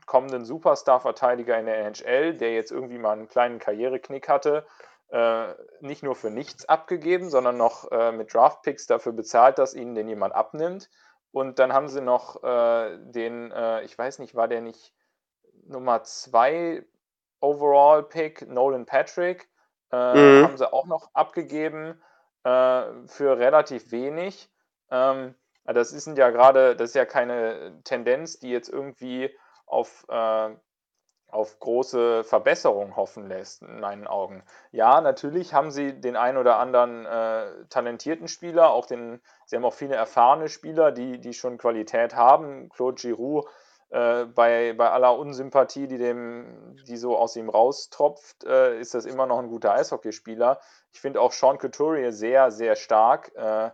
kommenden 0.06 0.46
Superstar-Verteidiger 0.46 1.60
in 1.60 1.66
der 1.66 1.80
NHL, 1.80 2.34
der 2.36 2.54
jetzt 2.54 2.72
irgendwie 2.72 2.98
mal 2.98 3.12
einen 3.12 3.28
kleinen 3.28 3.60
Karriereknick 3.60 4.30
hatte, 4.30 4.66
äh, 5.10 5.54
nicht 5.80 6.04
nur 6.04 6.16
für 6.16 6.30
nichts 6.30 6.68
abgegeben, 6.68 7.30
sondern 7.30 7.58
noch 7.58 7.92
äh, 7.92 8.12
mit 8.12 8.34
Draftpicks 8.34 8.88
dafür 8.88 9.14
bezahlt, 9.14 9.58
dass 9.58 9.74
ihnen 9.74 9.96
den 9.96 10.10
jemand 10.10 10.34
abnimmt. 10.34 10.90
Und 11.32 11.60
dann 11.60 11.74
haben 11.74 11.88
sie 11.88 12.02
noch 12.02 12.44
äh, 12.44 12.98
den, 12.98 13.52
äh, 13.52 13.84
ich 13.84 13.98
weiß 13.98 14.20
nicht, 14.20 14.36
war 14.36 14.48
der 14.48 14.62
nicht 14.62 14.94
Nummer 15.68 16.04
2 16.04 16.84
Overall 17.40 18.04
Pick, 18.04 18.48
Nolan 18.48 18.86
Patrick, 18.86 19.48
äh, 19.92 20.14
mhm. 20.14 20.44
haben 20.44 20.58
sie 20.58 20.72
auch 20.72 20.86
noch 20.86 21.10
abgegeben 21.14 22.02
äh, 22.44 22.84
für 23.06 23.38
relativ 23.38 23.92
wenig. 23.92 24.50
Ähm, 24.90 25.36
das 25.66 25.92
ist 25.92 26.08
ja 26.08 26.30
gerade, 26.30 26.76
das 26.76 26.90
ist 26.90 26.96
ja 26.96 27.06
keine 27.06 27.82
Tendenz, 27.84 28.40
die 28.40 28.50
jetzt 28.50 28.70
irgendwie 28.70 29.36
auf, 29.66 30.06
äh, 30.10 30.50
auf 31.28 31.60
große 31.60 32.24
Verbesserung 32.24 32.96
hoffen 32.96 33.28
lässt, 33.28 33.62
in 33.62 33.82
meinen 33.82 34.08
Augen. 34.08 34.44
Ja, 34.72 35.02
natürlich 35.02 35.54
haben 35.54 35.72
sie 35.72 36.00
den 36.00 36.16
einen 36.16 36.38
oder 36.38 36.58
anderen 36.58 37.06
äh, 37.06 37.66
talentierten 37.70 38.30
Spieler, 38.30 38.70
auch 38.72 38.86
den, 38.86 39.22
sie 39.46 39.58
haben 39.58 39.66
auch 39.66 39.74
viele 39.74 39.96
erfahrene 39.96 40.48
Spieler, 40.48 40.94
die, 40.94 41.20
die 41.20 41.34
schon 41.34 41.58
Qualität 41.58 42.16
haben. 42.16 42.70
Claude 42.70 42.96
Giroux 42.96 43.46
äh, 43.90 44.26
bei, 44.26 44.74
bei 44.74 44.90
aller 44.90 45.18
Unsympathie, 45.18 45.88
die, 45.88 45.98
dem, 45.98 46.76
die 46.88 46.98
so 46.98 47.18
aus 47.18 47.36
ihm 47.36 47.50
raustropft, 47.50 48.44
äh, 48.44 48.80
ist 48.80 48.94
das 48.94 49.06
immer 49.06 49.26
noch 49.26 49.40
ein 49.40 49.50
guter 49.50 49.74
Eishockeyspieler. 49.74 50.60
Ich 50.92 51.00
finde 51.00 51.22
auch 51.22 51.32
Sean 51.32 51.58
Couturier 51.58 52.12
sehr, 52.12 52.52
sehr 52.52 52.76
stark. 52.76 53.32
Äh, 53.36 53.72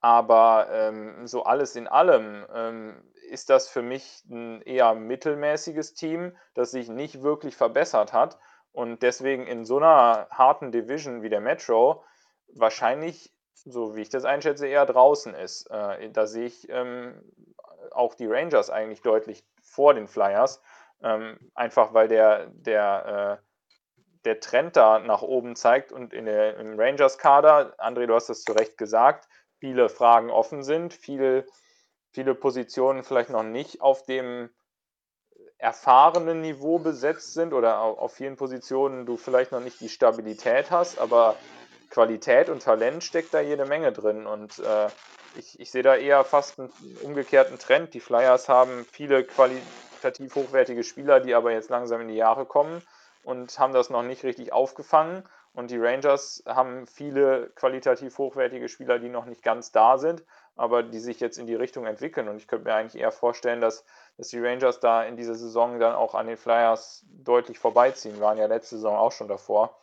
aber 0.00 0.68
ähm, 0.70 1.26
so 1.26 1.44
alles 1.44 1.76
in 1.76 1.88
allem 1.88 2.44
ähm, 2.54 3.10
ist 3.30 3.48
das 3.48 3.70
für 3.70 3.80
mich 3.80 4.22
ein 4.28 4.60
eher 4.60 4.94
mittelmäßiges 4.94 5.94
Team, 5.94 6.36
das 6.52 6.72
sich 6.72 6.90
nicht 6.90 7.22
wirklich 7.22 7.56
verbessert 7.56 8.12
hat 8.12 8.38
und 8.72 9.02
deswegen 9.02 9.46
in 9.46 9.64
so 9.64 9.78
einer 9.78 10.26
harten 10.30 10.72
Division 10.72 11.22
wie 11.22 11.30
der 11.30 11.40
Metro 11.40 12.04
wahrscheinlich, 12.52 13.32
so 13.54 13.96
wie 13.96 14.02
ich 14.02 14.10
das 14.10 14.26
einschätze, 14.26 14.66
eher 14.66 14.84
draußen 14.84 15.32
ist. 15.32 15.70
Äh, 15.70 16.10
da 16.10 16.26
sehe 16.26 16.46
ich 16.46 16.68
ähm, 16.68 17.22
auch 17.92 18.14
die 18.14 18.26
Rangers 18.26 18.70
eigentlich 18.70 19.02
deutlich 19.02 19.44
vor 19.62 19.94
den 19.94 20.08
Flyers. 20.08 20.62
Ähm, 21.02 21.38
einfach 21.54 21.92
weil 21.92 22.08
der, 22.08 22.46
der, 22.48 23.40
äh, 23.40 23.44
der 24.24 24.40
Trend 24.40 24.76
da 24.76 24.98
nach 24.98 25.22
oben 25.22 25.56
zeigt 25.56 25.92
und 25.92 26.12
in 26.12 26.26
der, 26.26 26.56
im 26.58 26.78
Rangers-Kader, 26.78 27.74
André, 27.78 28.06
du 28.06 28.14
hast 28.14 28.28
das 28.28 28.42
zu 28.42 28.52
Recht 28.52 28.78
gesagt, 28.78 29.28
viele 29.58 29.88
Fragen 29.88 30.30
offen 30.30 30.62
sind, 30.62 30.94
viele, 30.94 31.46
viele 32.10 32.34
Positionen 32.34 33.04
vielleicht 33.04 33.30
noch 33.30 33.42
nicht 33.42 33.80
auf 33.80 34.04
dem 34.04 34.50
erfahrenen 35.58 36.40
Niveau 36.40 36.78
besetzt 36.78 37.34
sind 37.34 37.52
oder 37.52 37.80
auf 37.80 38.12
vielen 38.12 38.36
Positionen 38.36 39.06
du 39.06 39.16
vielleicht 39.16 39.52
noch 39.52 39.60
nicht 39.60 39.80
die 39.80 39.88
Stabilität 39.88 40.70
hast, 40.70 40.98
aber 40.98 41.36
Qualität 41.94 42.48
und 42.48 42.60
Talent 42.60 43.04
steckt 43.04 43.32
da 43.32 43.40
jede 43.40 43.66
Menge 43.66 43.92
drin 43.92 44.26
und 44.26 44.58
äh, 44.58 44.88
ich, 45.36 45.60
ich 45.60 45.70
sehe 45.70 45.84
da 45.84 45.94
eher 45.94 46.24
fast 46.24 46.58
einen 46.58 46.72
umgekehrten 47.02 47.56
Trend. 47.56 47.94
Die 47.94 48.00
Flyers 48.00 48.48
haben 48.48 48.84
viele 48.90 49.22
qualitativ 49.22 50.34
hochwertige 50.34 50.82
Spieler, 50.82 51.20
die 51.20 51.34
aber 51.34 51.52
jetzt 51.52 51.70
langsam 51.70 52.00
in 52.00 52.08
die 52.08 52.16
Jahre 52.16 52.46
kommen 52.46 52.82
und 53.22 53.56
haben 53.60 53.72
das 53.72 53.90
noch 53.90 54.02
nicht 54.02 54.24
richtig 54.24 54.52
aufgefangen. 54.52 55.22
Und 55.52 55.70
die 55.70 55.78
Rangers 55.78 56.42
haben 56.46 56.88
viele 56.88 57.50
qualitativ 57.54 58.18
hochwertige 58.18 58.68
Spieler, 58.68 58.98
die 58.98 59.08
noch 59.08 59.24
nicht 59.24 59.44
ganz 59.44 59.70
da 59.70 59.98
sind, 59.98 60.24
aber 60.56 60.82
die 60.82 60.98
sich 60.98 61.20
jetzt 61.20 61.38
in 61.38 61.46
die 61.46 61.54
Richtung 61.54 61.86
entwickeln. 61.86 62.26
Und 62.26 62.38
ich 62.38 62.48
könnte 62.48 62.64
mir 62.64 62.74
eigentlich 62.74 63.00
eher 63.00 63.12
vorstellen, 63.12 63.60
dass, 63.60 63.84
dass 64.18 64.28
die 64.28 64.40
Rangers 64.40 64.80
da 64.80 65.04
in 65.04 65.16
dieser 65.16 65.36
Saison 65.36 65.78
dann 65.78 65.94
auch 65.94 66.16
an 66.16 66.26
den 66.26 66.36
Flyers 66.36 67.04
deutlich 67.06 67.60
vorbeiziehen. 67.60 68.18
Waren 68.18 68.38
ja 68.38 68.46
letzte 68.46 68.76
Saison 68.76 68.96
auch 68.96 69.12
schon 69.12 69.28
davor. 69.28 69.78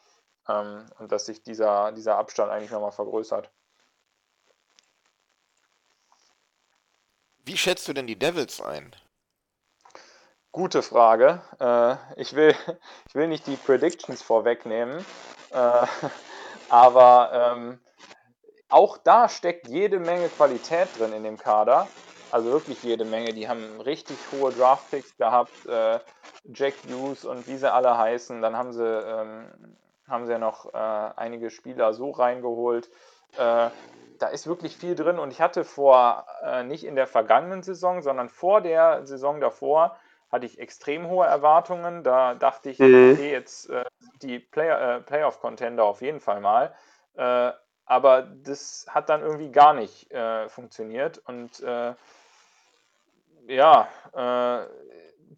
Ähm, 0.52 0.86
und 1.00 1.12
dass 1.12 1.26
sich 1.26 1.44
dieser, 1.44 1.92
dieser 1.92 2.18
Abstand 2.18 2.52
eigentlich 2.52 2.72
nochmal 2.72 2.92
vergrößert. 2.92 3.50
Wie 7.44 7.58
schätzt 7.58 7.88
du 7.88 7.94
denn 7.94 8.08
die 8.08 8.20
Devils 8.20 8.62
ein? 8.62 8.96
Gute 10.52 10.82
Frage. 10.82 11.42
Äh, 11.60 12.22
ich, 12.22 12.36
will, 12.36 12.56
ich 13.08 13.16
will 13.16 13.28
nicht 13.28 13.48
die 13.48 13.56
Predictions 13.56 14.22
vorwegnehmen, 14.22 15.06
äh, 15.52 15.88
aber 16.70 17.54
ähm, 17.56 17.80
auch 18.70 18.98
da 18.98 19.28
steckt 19.28 19.68
jede 19.68 20.00
Menge 20.00 20.30
Qualität 20.30 20.88
drin 20.98 21.14
in 21.14 21.24
dem 21.24 21.38
Kader. 21.38 21.88
Also 22.32 22.52
wirklich 22.52 22.82
jede 22.84 23.04
Menge. 23.04 23.34
Die 23.34 23.50
haben 23.50 23.82
richtig 23.82 24.18
hohe 24.32 24.54
Draftpicks 24.54 25.18
gehabt. 25.18 25.66
Äh, 25.66 26.00
Jack 26.46 26.74
Hughes 26.90 27.26
und 27.26 27.48
wie 27.48 27.58
sie 27.58 27.72
alle 27.72 27.98
heißen. 27.98 28.42
Dann 28.42 28.56
haben 28.56 28.72
sie, 28.72 28.86
ähm, 28.86 29.46
haben 30.08 30.26
sie 30.26 30.32
ja 30.32 30.40
noch 30.40 30.74
äh, 30.74 30.78
einige 30.78 31.50
Spieler 31.50 31.94
so 31.94 32.12
reingeholt. 32.12 32.90
Äh, 33.38 33.70
da 34.20 34.28
ist 34.28 34.46
wirklich 34.46 34.78
viel 34.78 34.96
drin 34.96 35.18
und 35.18 35.32
ich 35.32 35.42
hatte 35.42 35.64
vor, 35.64 36.28
äh, 36.44 36.64
nicht 36.64 36.84
in 36.84 36.96
der 36.96 37.08
vergangenen 37.08 37.64
Saison, 37.64 38.02
sondern 38.02 38.30
vor 38.30 38.62
der 38.62 39.06
Saison 39.06 39.42
davor, 39.42 39.98
hatte 40.32 40.46
ich 40.46 40.60
extrem 40.60 41.08
hohe 41.08 41.26
Erwartungen. 41.26 42.04
Da 42.04 42.36
dachte 42.36 42.70
ich, 42.70 42.80
mhm. 42.80 43.14
okay, 43.14 43.32
jetzt 43.32 43.70
äh, 43.70 43.84
die 44.22 44.40
Play 44.40 44.70
äh, 44.70 45.02
Playoff-Contender 45.02 45.84
auf 45.84 46.02
jeden 46.02 46.20
Fall 46.20 46.40
mal. 46.40 46.74
Äh, 47.16 47.52
aber 47.86 48.22
das 48.22 48.86
hat 48.90 49.10
dann 49.10 49.22
irgendwie 49.22 49.52
gar 49.52 49.74
nicht 49.74 50.08
funktioniert. 50.48 51.18
Und 51.18 51.62
ja, 53.48 53.90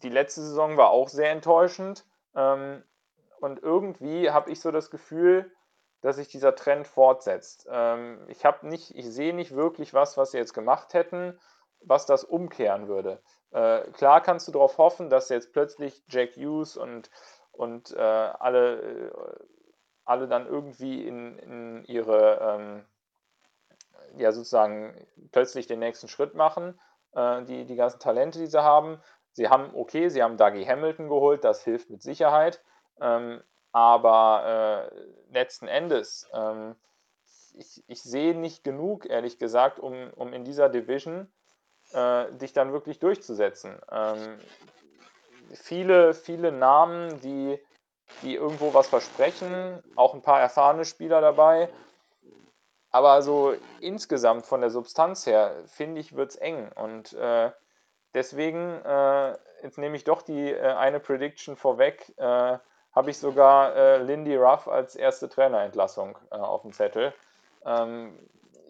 die 0.04 0.08
letzte 0.08 0.42
Saison 0.42 0.76
war 0.76 0.90
auch 0.90 1.08
sehr 1.08 1.32
enttäuschend. 1.32 2.04
Ähm, 2.36 2.84
und 3.44 3.62
irgendwie 3.62 4.30
habe 4.30 4.50
ich 4.50 4.58
so 4.60 4.70
das 4.70 4.90
Gefühl, 4.90 5.52
dass 6.00 6.16
sich 6.16 6.28
dieser 6.28 6.54
Trend 6.54 6.86
fortsetzt. 6.86 7.68
Ähm, 7.70 8.24
ich 8.28 8.46
habe 8.46 8.66
nicht, 8.66 8.96
ich 8.96 9.04
sehe 9.04 9.34
nicht 9.34 9.54
wirklich 9.54 9.92
was, 9.92 10.16
was 10.16 10.30
sie 10.30 10.38
jetzt 10.38 10.54
gemacht 10.54 10.94
hätten, 10.94 11.38
was 11.80 12.06
das 12.06 12.24
umkehren 12.24 12.88
würde. 12.88 13.20
Äh, 13.50 13.82
klar 13.92 14.22
kannst 14.22 14.48
du 14.48 14.52
darauf 14.52 14.78
hoffen, 14.78 15.10
dass 15.10 15.28
jetzt 15.28 15.52
plötzlich 15.52 16.02
Jack 16.08 16.36
Hughes 16.36 16.78
und, 16.78 17.10
und 17.52 17.94
äh, 17.94 18.00
alle, 18.00 18.80
äh, 18.80 19.12
alle 20.06 20.26
dann 20.26 20.46
irgendwie 20.46 21.06
in, 21.06 21.38
in 21.38 21.84
ihre, 21.84 22.38
ähm, 22.40 22.86
ja 24.16 24.32
sozusagen 24.32 25.06
plötzlich 25.32 25.66
den 25.66 25.80
nächsten 25.80 26.08
Schritt 26.08 26.34
machen, 26.34 26.80
äh, 27.12 27.42
die, 27.42 27.66
die 27.66 27.76
ganzen 27.76 28.00
Talente, 28.00 28.38
die 28.38 28.46
sie 28.46 28.62
haben. 28.62 29.02
Sie 29.32 29.50
haben, 29.50 29.74
okay, 29.74 30.08
sie 30.08 30.22
haben 30.22 30.38
Dougie 30.38 30.66
Hamilton 30.66 31.08
geholt, 31.10 31.44
das 31.44 31.62
hilft 31.62 31.90
mit 31.90 32.00
Sicherheit. 32.00 32.62
Ähm, 33.00 33.42
aber 33.72 34.90
äh, 34.92 35.32
letzten 35.32 35.66
Endes, 35.66 36.28
ähm, 36.32 36.76
ich, 37.54 37.82
ich 37.86 38.02
sehe 38.02 38.34
nicht 38.34 38.64
genug, 38.64 39.06
ehrlich 39.06 39.38
gesagt, 39.38 39.78
um, 39.78 40.10
um 40.14 40.32
in 40.32 40.44
dieser 40.44 40.68
Division 40.68 41.28
äh, 41.92 42.30
dich 42.32 42.52
dann 42.52 42.72
wirklich 42.72 42.98
durchzusetzen. 42.98 43.78
Ähm, 43.90 44.38
viele, 45.52 46.14
viele 46.14 46.52
Namen, 46.52 47.20
die, 47.20 47.58
die 48.22 48.34
irgendwo 48.34 48.74
was 48.74 48.88
versprechen, 48.88 49.82
auch 49.96 50.14
ein 50.14 50.22
paar 50.22 50.40
erfahrene 50.40 50.84
Spieler 50.84 51.20
dabei. 51.20 51.68
Aber 52.90 53.22
so 53.22 53.56
insgesamt 53.80 54.46
von 54.46 54.60
der 54.60 54.70
Substanz 54.70 55.26
her, 55.26 55.64
finde 55.66 56.00
ich, 56.00 56.14
wird 56.14 56.30
es 56.30 56.36
eng. 56.36 56.70
Und 56.76 57.12
äh, 57.14 57.50
deswegen, 58.14 58.80
äh, 58.84 59.36
jetzt 59.62 59.78
nehme 59.78 59.96
ich 59.96 60.04
doch 60.04 60.22
die 60.22 60.52
äh, 60.52 60.74
eine 60.74 61.00
Prediction 61.00 61.56
vorweg, 61.56 62.12
äh, 62.18 62.58
habe 62.94 63.10
ich 63.10 63.18
sogar 63.18 63.74
äh, 63.74 63.98
Lindy 63.98 64.36
Ruff 64.36 64.68
als 64.68 64.96
erste 64.96 65.28
Trainerentlassung 65.28 66.16
äh, 66.30 66.36
auf 66.36 66.62
dem 66.62 66.72
Zettel. 66.72 67.12
Ähm, 67.64 68.18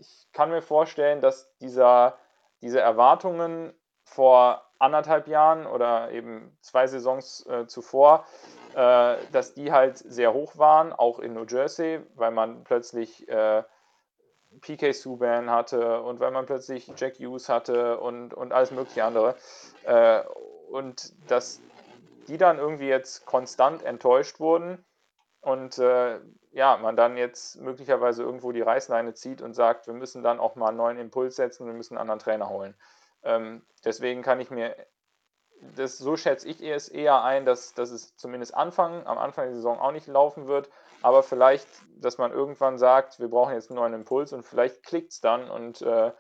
ich 0.01 0.26
kann 0.32 0.51
mir 0.51 0.62
vorstellen, 0.62 1.20
dass 1.20 1.56
dieser, 1.59 2.16
diese 2.60 2.80
Erwartungen 2.80 3.72
vor 4.05 4.62
anderthalb 4.78 5.28
Jahren 5.28 5.66
oder 5.66 6.10
eben 6.10 6.56
zwei 6.60 6.86
Saisons 6.86 7.46
äh, 7.46 7.66
zuvor, 7.66 8.26
äh, 8.74 9.16
dass 9.32 9.55
die 9.55 9.72
halt 9.72 9.98
sehr 9.98 10.32
hoch 10.32 10.59
waren, 10.59 10.92
auch 10.92 11.18
in 11.18 11.34
New 11.34 11.44
Jersey, 11.44 12.01
weil 12.16 12.30
man 12.30 12.64
plötzlich 12.64 13.28
äh, 13.28 13.62
PK 14.60 14.92
Subban 14.92 15.51
hatte 15.51 16.01
und 16.02 16.20
weil 16.20 16.30
man 16.30 16.46
plötzlich 16.46 16.90
Jack 16.96 17.18
Hughes 17.18 17.48
hatte 17.48 17.98
und, 17.98 18.34
und 18.34 18.52
alles 18.52 18.70
mögliche 18.70 19.05
andere. 19.05 19.36
Äh, 19.84 20.22
und 20.70 21.12
dass 21.30 21.60
die 22.28 22.38
dann 22.38 22.59
irgendwie 22.59 22.88
jetzt 22.88 23.26
konstant 23.26 23.82
enttäuscht 23.82 24.40
wurden 24.40 24.84
und 25.40 25.78
äh, 25.78 26.20
ja, 26.52 26.76
man 26.78 26.96
dann 26.96 27.16
jetzt 27.16 27.60
möglicherweise 27.60 28.22
irgendwo 28.22 28.52
die 28.52 28.62
Reißleine 28.62 29.14
zieht 29.14 29.42
und 29.42 29.55
sagt, 29.55 29.86
wir 29.86 29.94
müssen 29.94 30.22
dann 30.22 30.40
auch 30.40 30.55
mal 30.55 30.68
einen 30.68 30.76
neuen 30.76 30.98
Impuls 30.98 31.36
setzen, 31.36 31.66
wir 31.66 31.74
müssen 31.74 31.94
einen 31.94 32.02
anderen 32.02 32.20
Trainer 32.20 32.48
holen. 32.48 32.74
Ähm, 33.22 33.66
deswegen 33.84 34.22
kann 34.22 34.40
ich 34.40 34.51
mir, 34.51 34.74
das, 35.76 35.98
so 35.98 36.16
schätze 36.16 36.48
ich 36.48 36.62
es 36.62 36.88
eher 36.88 37.22
ein, 37.22 37.44
dass, 37.44 37.74
dass 37.74 37.90
es 37.90 38.16
zumindest 38.16 38.55
Anfang, 38.55 39.06
am 39.06 39.18
Anfang 39.18 39.46
der 39.46 39.55
Saison 39.55 39.78
auch 39.78 39.92
nicht 39.92 40.06
laufen 40.06 40.46
wird, 40.46 40.70
aber 41.02 41.22
vielleicht, 41.22 41.68
dass 41.96 42.18
man 42.18 42.32
irgendwann 42.32 42.78
sagt, 42.78 43.18
wir 43.20 43.28
brauchen 43.28 43.55
jetzt 43.55 43.70
einen 43.70 43.78
neuen 43.78 43.94
Impuls 43.94 44.32
und 44.32 44.44
vielleicht 44.44 44.82
klickt 44.82 45.12
es 45.12 45.20
dann 45.20 45.51
und, 45.51 45.82
äh, 45.82 46.12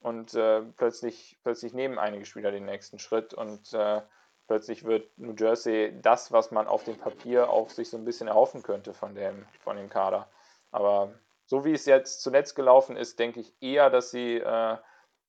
und 0.00 0.34
äh, 0.34 0.62
plötzlich, 0.76 1.40
plötzlich 1.42 1.72
nehmen 1.72 1.98
einige 1.98 2.26
Spieler 2.26 2.52
den 2.52 2.64
nächsten 2.64 2.98
Schritt 2.98 3.34
und 3.34 3.72
äh, 3.72 4.02
plötzlich 4.48 4.84
wird 4.84 5.06
New 5.18 5.34
Jersey 5.38 5.92
das, 6.02 6.32
was 6.32 6.50
man 6.50 6.66
auf 6.66 6.82
dem 6.82 6.96
Papier 6.96 7.50
auch 7.50 7.70
sich 7.70 7.90
so 7.90 7.96
ein 7.96 8.04
bisschen 8.04 8.26
erhoffen 8.26 8.62
könnte 8.62 8.92
von 8.92 9.14
dem, 9.14 9.46
von 9.60 9.76
dem 9.76 9.88
Kader. 9.88 10.28
Aber 10.72 11.12
so 11.46 11.64
wie 11.64 11.72
es 11.72 11.86
jetzt 11.86 12.22
zuletzt 12.22 12.56
gelaufen 12.56 12.96
ist, 12.96 13.18
denke 13.18 13.40
ich 13.40 13.52
eher, 13.60 13.90
dass 13.90 14.10
sie, 14.10 14.36
äh, 14.38 14.76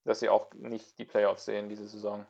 dass 0.06 0.22
sie 0.22 0.30
auch 0.30 0.48
nicht 0.54 0.98
die 0.98 1.06
Playoffs 1.06 1.46
sehen 1.46 1.70
diese 1.70 1.88
Saison. 1.88 2.26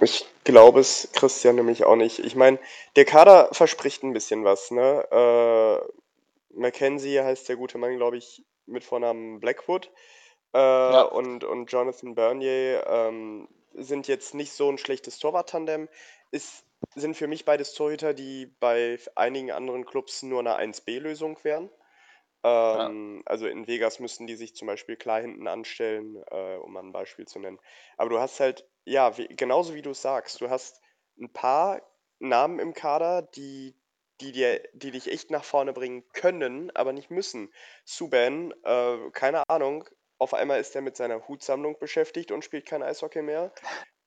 Ich 0.00 0.26
glaube 0.44 0.80
es, 0.80 1.08
Christian, 1.12 1.56
nämlich 1.56 1.84
auch 1.84 1.96
nicht. 1.96 2.18
Ich 2.20 2.34
meine, 2.34 2.58
der 2.96 3.04
Kader 3.04 3.48
verspricht 3.52 4.02
ein 4.02 4.12
bisschen 4.12 4.44
was. 4.44 4.70
Ne? 4.70 5.06
Äh, 5.10 6.58
Mackenzie 6.58 7.20
heißt 7.20 7.48
der 7.48 7.56
gute 7.56 7.78
Mann, 7.78 7.96
glaube 7.96 8.16
ich, 8.16 8.44
mit 8.66 8.84
Vornamen 8.84 9.40
Blackwood. 9.40 9.90
Äh, 10.54 10.58
ja. 10.58 11.02
und, 11.02 11.44
und 11.44 11.70
Jonathan 11.70 12.14
Bernier 12.14 12.86
ähm, 12.86 13.48
sind 13.78 14.08
jetzt 14.08 14.34
nicht 14.34 14.52
so 14.52 14.68
ein 14.70 14.78
schlechtes 14.78 15.18
Torwart-Tandem. 15.18 15.88
sind 16.94 17.16
für 17.16 17.26
mich 17.26 17.44
beides 17.44 17.74
Torhüter, 17.74 18.14
die 18.14 18.46
bei 18.60 18.98
einigen 19.14 19.50
anderen 19.50 19.84
Clubs 19.84 20.22
nur 20.22 20.40
eine 20.40 20.58
1B-Lösung 20.58 21.38
wären. 21.42 21.70
Ähm, 22.44 23.16
ja. 23.18 23.22
Also 23.26 23.46
in 23.46 23.66
Vegas 23.66 23.98
müssten 23.98 24.26
die 24.26 24.36
sich 24.36 24.54
zum 24.54 24.66
Beispiel 24.66 24.96
klar 24.96 25.20
hinten 25.20 25.48
anstellen, 25.48 26.22
äh, 26.30 26.56
um 26.56 26.72
mal 26.72 26.82
ein 26.82 26.92
Beispiel 26.92 27.26
zu 27.26 27.38
nennen. 27.40 27.58
Aber 27.96 28.10
du 28.10 28.18
hast 28.18 28.38
halt, 28.40 28.68
ja, 28.84 29.18
wie, 29.18 29.28
genauso 29.28 29.74
wie 29.74 29.82
du 29.82 29.90
es 29.90 30.02
sagst, 30.02 30.40
du 30.40 30.48
hast 30.48 30.80
ein 31.20 31.32
paar 31.32 31.82
Namen 32.20 32.58
im 32.58 32.74
Kader, 32.74 33.22
die, 33.22 33.74
die, 34.20 34.32
dir, 34.32 34.62
die 34.72 34.92
dich 34.92 35.10
echt 35.10 35.30
nach 35.30 35.44
vorne 35.44 35.72
bringen 35.72 36.04
können, 36.12 36.70
aber 36.76 36.92
nicht 36.92 37.10
müssen. 37.10 37.52
Suban, 37.84 38.52
äh, 38.62 39.10
keine 39.12 39.42
Ahnung, 39.48 39.88
auf 40.18 40.34
einmal 40.34 40.60
ist 40.60 40.74
er 40.74 40.82
mit 40.82 40.96
seiner 40.96 41.26
Hutsammlung 41.28 41.78
beschäftigt 41.78 42.32
und 42.32 42.44
spielt 42.44 42.66
kein 42.66 42.82
Eishockey 42.82 43.22
mehr. 43.22 43.52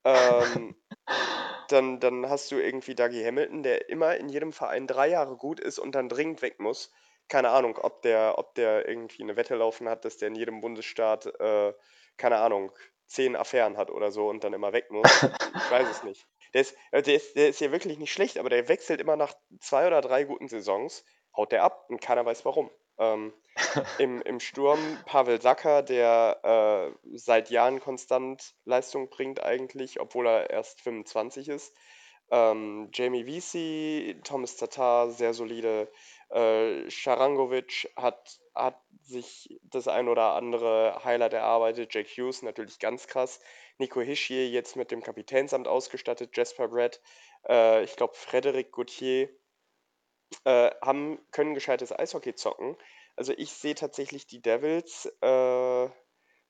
Ähm, 0.03 0.75
dann, 1.69 1.99
dann 1.99 2.29
hast 2.29 2.51
du 2.51 2.55
irgendwie 2.55 2.95
Dougie 2.95 3.25
Hamilton, 3.25 3.63
der 3.63 3.89
immer 3.89 4.17
in 4.17 4.29
jedem 4.29 4.53
Verein 4.53 4.87
drei 4.87 5.07
Jahre 5.07 5.37
gut 5.37 5.59
ist 5.59 5.79
und 5.79 5.95
dann 5.95 6.09
dringend 6.09 6.41
weg 6.41 6.59
muss. 6.59 6.91
Keine 7.27 7.49
Ahnung, 7.49 7.77
ob 7.77 8.01
der, 8.01 8.37
ob 8.37 8.55
der 8.55 8.87
irgendwie 8.87 9.23
eine 9.23 9.37
Wette 9.37 9.55
laufen 9.55 9.87
hat, 9.87 10.03
dass 10.03 10.17
der 10.17 10.27
in 10.27 10.35
jedem 10.35 10.59
Bundesstaat, 10.59 11.27
äh, 11.39 11.73
keine 12.17 12.37
Ahnung, 12.37 12.71
zehn 13.07 13.35
Affären 13.35 13.77
hat 13.77 13.89
oder 13.89 14.11
so 14.11 14.27
und 14.27 14.43
dann 14.43 14.53
immer 14.53 14.73
weg 14.73 14.89
muss. 14.89 15.09
Ich 15.23 15.71
weiß 15.71 15.89
es 15.89 16.03
nicht. 16.03 16.25
Der 16.53 16.61
ist, 16.61 16.75
äh, 16.91 17.01
der, 17.01 17.15
ist, 17.15 17.35
der 17.35 17.49
ist 17.49 17.61
ja 17.61 17.71
wirklich 17.71 17.97
nicht 17.97 18.11
schlecht, 18.11 18.37
aber 18.37 18.49
der 18.49 18.67
wechselt 18.67 18.99
immer 18.99 19.15
nach 19.15 19.33
zwei 19.59 19.87
oder 19.87 20.01
drei 20.01 20.23
guten 20.23 20.47
Saisons, 20.47 21.05
haut 21.35 21.51
der 21.51 21.63
ab 21.63 21.85
und 21.89 22.01
keiner 22.01 22.25
weiß 22.25 22.43
warum. 22.45 22.69
Ähm, 22.97 23.33
im, 23.99 24.21
Im 24.21 24.39
Sturm 24.39 24.79
Pavel 25.05 25.41
Sacker, 25.41 25.83
der 25.83 26.93
äh, 27.03 27.17
seit 27.17 27.49
Jahren 27.49 27.79
konstant 27.79 28.55
Leistung 28.65 29.09
bringt 29.09 29.43
eigentlich, 29.43 29.99
obwohl 29.99 30.27
er 30.27 30.49
erst 30.49 30.81
25 30.81 31.49
ist. 31.49 31.73
Ähm, 32.31 32.89
Jamie 32.93 33.25
Vesey, 33.25 34.19
Thomas 34.23 34.55
Tatar, 34.55 35.11
sehr 35.11 35.33
solide. 35.33 35.91
Äh, 36.29 36.89
Sharangovic 36.89 37.91
hat, 37.97 38.39
hat 38.55 38.79
sich 39.01 39.59
das 39.63 39.89
ein 39.89 40.07
oder 40.07 40.35
andere 40.35 41.01
Highlight 41.03 41.33
erarbeitet. 41.33 41.93
Jack 41.93 42.07
Hughes 42.07 42.41
natürlich 42.41 42.79
ganz 42.79 43.07
krass. 43.07 43.41
Nico 43.79 43.99
Hischier 43.99 44.47
jetzt 44.47 44.77
mit 44.77 44.91
dem 44.91 45.03
Kapitänsamt 45.03 45.67
ausgestattet. 45.67 46.37
Jasper 46.37 46.69
Brett. 46.69 47.01
Äh, 47.49 47.83
ich 47.83 47.97
glaube, 47.97 48.13
Frederic 48.15 48.71
Gauthier 48.71 49.27
äh, 50.45 50.71
haben, 50.81 51.19
können 51.31 51.53
gescheites 51.53 51.91
Eishockey 51.91 52.35
zocken. 52.35 52.77
Also 53.15 53.33
ich 53.35 53.51
sehe 53.51 53.75
tatsächlich 53.75 54.27
die 54.27 54.41
Devils 54.41 55.05
äh, 55.21 55.89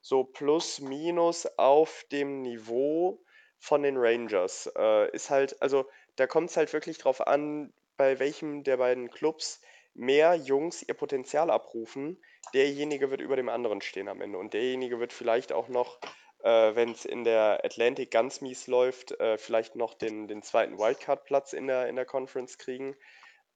so 0.02 0.24
plus 0.24 0.80
minus 0.80 1.45
auf 1.58 2.06
dem 2.12 2.41
Niveau 2.41 3.24
von 3.60 3.84
den 3.84 3.98
Rangers. 3.98 4.72
Äh, 4.78 5.12
ist 5.12 5.30
halt, 5.30 5.62
also 5.62 5.86
da 6.16 6.28
kommt 6.28 6.49
es 6.49 6.58
halt 6.58 6.74
wirklich 6.74 6.98
drauf 6.98 7.26
an, 7.26 7.74
bei 7.98 8.20
welchem 8.20 8.64
der 8.64 8.78
beiden 8.78 9.10
Clubs 9.12 9.62
mehr 9.94 10.36
Jungs 10.36 10.84
ihr 10.84 10.94
Potenzial 10.94 11.49
abrufen. 11.52 12.18
Derjenige 12.53 13.12
wird 13.12 13.22
über 13.22 13.36
dem 13.36 13.49
anderen 13.49 13.82
stehen 13.82 14.08
am 14.08 14.22
Ende. 14.22 14.38
Und 14.38 14.53
derjenige 14.53 14.99
wird 14.99 15.14
vielleicht 15.14 15.52
auch 15.52 15.68
noch, 15.68 15.99
äh, 16.44 16.76
wenn 16.76 16.91
es 16.91 17.06
in 17.06 17.24
der 17.24 17.62
Atlantic 17.64 18.10
ganz 18.12 18.41
mies 18.41 18.68
läuft, 18.68 19.12
äh, 19.20 19.38
vielleicht 19.38 19.76
noch 19.76 19.94
den, 19.94 20.28
den 20.28 20.41
zweiten 20.41 20.80
Wildcard-Platz 20.80 21.53
in 21.53 21.68
der, 21.68 21.88
in 21.88 21.95
der 21.95 22.06
Conference 22.06 22.58
kriegen. 22.58 22.95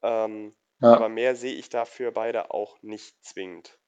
Ähm, 0.06 0.56
ja. 0.82 0.94
Aber 0.94 1.10
mehr 1.10 1.36
sehe 1.36 1.56
ich 1.56 1.69
dafür 1.69 2.11
beide 2.11 2.52
auch 2.52 2.82
nicht 2.84 3.15
zwingend. 3.26 3.80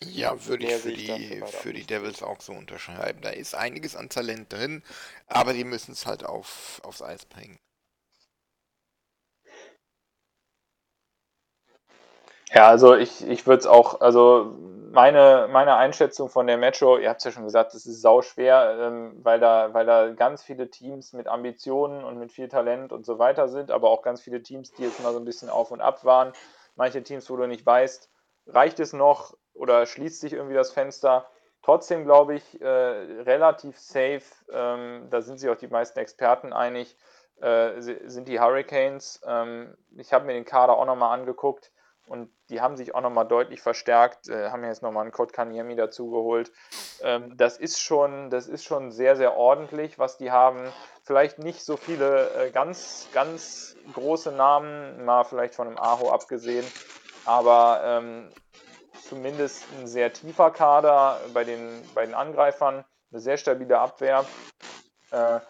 Ja, 0.00 0.44
würde 0.46 0.66
ich 0.66 0.74
für 0.74 0.92
die, 0.92 1.42
für 1.46 1.72
die 1.72 1.84
Devils 1.84 2.22
auch 2.22 2.40
so 2.40 2.52
unterschreiben. 2.52 3.20
Da 3.22 3.30
ist 3.30 3.54
einiges 3.54 3.94
an 3.94 4.08
Talent 4.08 4.52
drin, 4.52 4.82
aber 5.28 5.52
die 5.52 5.64
müssen 5.64 5.92
es 5.92 6.04
halt 6.04 6.24
auf, 6.24 6.80
aufs 6.84 7.00
Eis 7.00 7.24
bringen. 7.24 7.58
Ja, 12.50 12.68
also 12.68 12.94
ich, 12.94 13.26
ich 13.26 13.46
würde 13.46 13.60
es 13.60 13.66
auch, 13.66 14.00
also 14.00 14.58
meine, 14.94 15.48
meine 15.50 15.74
Einschätzung 15.74 16.28
von 16.28 16.46
der 16.46 16.56
Metro, 16.56 16.98
ihr 16.98 17.10
habt 17.10 17.18
es 17.18 17.24
ja 17.24 17.32
schon 17.32 17.44
gesagt, 17.44 17.74
es 17.74 17.84
ist 17.84 18.00
sau 18.00 18.22
schwer, 18.22 18.78
ähm, 18.80 19.12
weil, 19.22 19.40
da, 19.40 19.74
weil 19.74 19.84
da 19.84 20.12
ganz 20.12 20.42
viele 20.42 20.70
Teams 20.70 21.12
mit 21.12 21.26
Ambitionen 21.26 22.04
und 22.04 22.18
mit 22.18 22.32
viel 22.32 22.48
Talent 22.48 22.92
und 22.92 23.04
so 23.04 23.18
weiter 23.18 23.48
sind, 23.48 23.70
aber 23.70 23.90
auch 23.90 24.02
ganz 24.02 24.20
viele 24.20 24.42
Teams, 24.42 24.72
die 24.72 24.84
jetzt 24.84 25.02
mal 25.02 25.12
so 25.12 25.18
ein 25.18 25.24
bisschen 25.24 25.50
auf 25.50 25.70
und 25.72 25.80
ab 25.80 26.04
waren. 26.04 26.32
Manche 26.76 27.02
Teams, 27.02 27.28
wo 27.28 27.36
du 27.36 27.46
nicht 27.46 27.66
weißt, 27.66 28.08
reicht 28.46 28.80
es 28.80 28.92
noch 28.92 29.36
oder 29.52 29.84
schließt 29.84 30.20
sich 30.20 30.32
irgendwie 30.32 30.54
das 30.54 30.70
Fenster. 30.70 31.26
Trotzdem 31.62 32.04
glaube 32.04 32.36
ich, 32.36 32.60
äh, 32.60 32.66
relativ 32.66 33.78
safe, 33.78 34.22
ähm, 34.52 35.08
da 35.10 35.22
sind 35.22 35.40
sich 35.40 35.50
auch 35.50 35.56
die 35.56 35.68
meisten 35.68 35.98
Experten 35.98 36.52
einig, 36.52 36.96
äh, 37.40 37.80
sind 37.80 38.28
die 38.28 38.38
Hurricanes. 38.38 39.20
Ähm, 39.26 39.76
ich 39.96 40.12
habe 40.12 40.26
mir 40.26 40.34
den 40.34 40.44
Kader 40.44 40.76
auch 40.76 40.86
nochmal 40.86 41.18
angeguckt 41.18 41.72
und 42.06 42.30
die 42.50 42.60
haben 42.60 42.76
sich 42.76 42.94
auch 42.94 43.00
nochmal 43.00 43.26
deutlich 43.26 43.62
verstärkt, 43.62 44.28
äh, 44.28 44.50
haben 44.50 44.64
jetzt 44.64 44.82
nochmal 44.82 45.02
einen 45.02 45.12
Code 45.12 45.32
Kanyemi 45.32 45.74
dazugeholt. 45.74 46.52
Ähm, 47.02 47.36
das, 47.36 47.56
ist 47.56 47.80
schon, 47.80 48.30
das 48.30 48.46
ist 48.46 48.64
schon 48.64 48.90
sehr, 48.90 49.16
sehr 49.16 49.36
ordentlich, 49.36 49.98
was 49.98 50.18
die 50.18 50.30
haben. 50.30 50.70
Vielleicht 51.02 51.38
nicht 51.38 51.64
so 51.64 51.76
viele 51.76 52.30
äh, 52.34 52.50
ganz, 52.50 53.08
ganz 53.12 53.76
große 53.94 54.32
Namen, 54.32 55.04
mal 55.04 55.24
vielleicht 55.24 55.54
von 55.54 55.66
einem 55.66 55.78
Aho 55.78 56.10
abgesehen, 56.10 56.66
aber 57.24 57.80
ähm, 57.84 58.30
zumindest 59.08 59.64
ein 59.78 59.86
sehr 59.86 60.12
tiefer 60.12 60.50
Kader 60.50 61.20
bei 61.32 61.44
den, 61.44 61.82
bei 61.94 62.04
den 62.04 62.14
Angreifern, 62.14 62.84
eine 63.10 63.20
sehr 63.20 63.36
stabile 63.36 63.78
Abwehr. 63.78 64.26
Äh, 65.10 65.40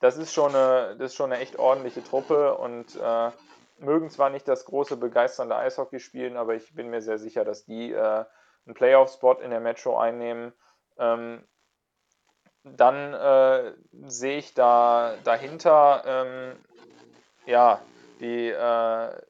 das, 0.00 0.16
ist 0.16 0.32
schon 0.32 0.54
eine, 0.54 0.96
das 0.98 1.12
ist 1.12 1.16
schon 1.16 1.32
eine 1.32 1.42
echt 1.42 1.58
ordentliche 1.58 2.02
Truppe 2.02 2.56
und 2.56 2.96
äh, 2.96 3.30
mögen 3.78 4.10
zwar 4.10 4.30
nicht 4.30 4.48
das 4.48 4.64
große 4.64 4.96
begeisternde 4.96 5.56
Eishockey 5.56 6.00
spielen, 6.00 6.36
aber 6.36 6.54
ich 6.54 6.74
bin 6.74 6.90
mir 6.90 7.02
sehr 7.02 7.18
sicher, 7.18 7.44
dass 7.44 7.64
die 7.64 7.92
äh, 7.92 8.24
einen 8.66 8.74
Playoff-Spot 8.74 9.34
in 9.34 9.50
der 9.50 9.60
Metro 9.60 9.98
einnehmen. 9.98 10.52
Ähm, 10.98 11.46
dann 12.64 13.14
äh, 13.14 13.72
sehe 14.06 14.38
ich 14.38 14.54
da 14.54 15.14
dahinter 15.24 16.02
ähm, 16.06 16.56
ja 17.46 17.80
die, 18.20 18.48
äh, 18.48 19.22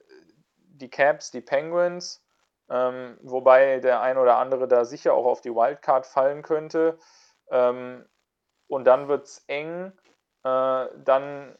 die 0.56 0.90
Caps, 0.90 1.30
die 1.30 1.40
Penguins, 1.40 2.24
ähm, 2.68 3.18
wobei 3.22 3.80
der 3.80 4.00
ein 4.00 4.18
oder 4.18 4.38
andere 4.38 4.66
da 4.66 4.84
sicher 4.84 5.14
auch 5.14 5.26
auf 5.26 5.40
die 5.40 5.54
Wildcard 5.54 6.06
fallen 6.06 6.42
könnte. 6.42 6.98
Ähm, 7.50 8.04
und 8.66 8.84
dann 8.84 9.08
wird 9.08 9.26
es 9.26 9.44
eng. 9.46 9.92
Äh, 10.44 10.86
dann 11.04 11.56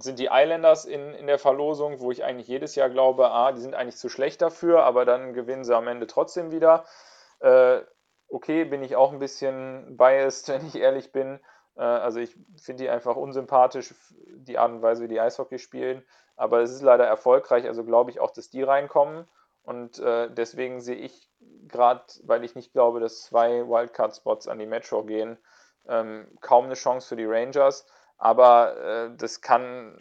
sind 0.00 0.18
die 0.18 0.28
Islanders 0.30 0.84
in, 0.84 1.14
in 1.14 1.26
der 1.26 1.38
Verlosung, 1.38 2.00
wo 2.00 2.10
ich 2.10 2.24
eigentlich 2.24 2.48
jedes 2.48 2.74
Jahr 2.74 2.90
glaube, 2.90 3.30
ah, 3.30 3.52
die 3.52 3.60
sind 3.60 3.74
eigentlich 3.74 3.96
zu 3.96 4.08
schlecht 4.08 4.42
dafür, 4.42 4.84
aber 4.84 5.04
dann 5.04 5.34
gewinnen 5.34 5.64
sie 5.64 5.76
am 5.76 5.88
Ende 5.88 6.06
trotzdem 6.06 6.50
wieder. 6.50 6.84
Äh, 7.40 7.80
okay, 8.28 8.64
bin 8.64 8.82
ich 8.82 8.96
auch 8.96 9.12
ein 9.12 9.18
bisschen 9.18 9.96
biased, 9.96 10.48
wenn 10.48 10.66
ich 10.66 10.76
ehrlich 10.76 11.12
bin. 11.12 11.40
Äh, 11.76 11.82
also 11.82 12.20
ich 12.20 12.36
finde 12.60 12.84
die 12.84 12.90
einfach 12.90 13.16
unsympathisch, 13.16 13.94
die 14.28 14.58
Art 14.58 14.72
und 14.72 14.82
Weise, 14.82 15.02
wie 15.02 15.08
die 15.08 15.20
Eishockey 15.20 15.58
spielen. 15.58 16.04
Aber 16.36 16.60
es 16.60 16.70
ist 16.70 16.82
leider 16.82 17.04
erfolgreich, 17.04 17.66
also 17.66 17.84
glaube 17.84 18.10
ich 18.10 18.20
auch, 18.20 18.30
dass 18.30 18.50
die 18.50 18.62
reinkommen. 18.62 19.26
Und 19.62 19.98
äh, 19.98 20.30
deswegen 20.30 20.80
sehe 20.80 20.96
ich 20.96 21.28
gerade, 21.66 22.02
weil 22.22 22.44
ich 22.44 22.54
nicht 22.54 22.72
glaube, 22.72 23.00
dass 23.00 23.22
zwei 23.22 23.68
Wildcard-Spots 23.68 24.48
an 24.48 24.58
die 24.58 24.66
Metro 24.66 25.04
gehen, 25.04 25.36
ähm, 25.88 26.26
kaum 26.40 26.66
eine 26.66 26.74
Chance 26.74 27.08
für 27.08 27.16
die 27.16 27.26
Rangers. 27.26 27.86
Aber 28.18 28.76
äh, 28.76 29.16
das, 29.16 29.40
kann, 29.40 29.98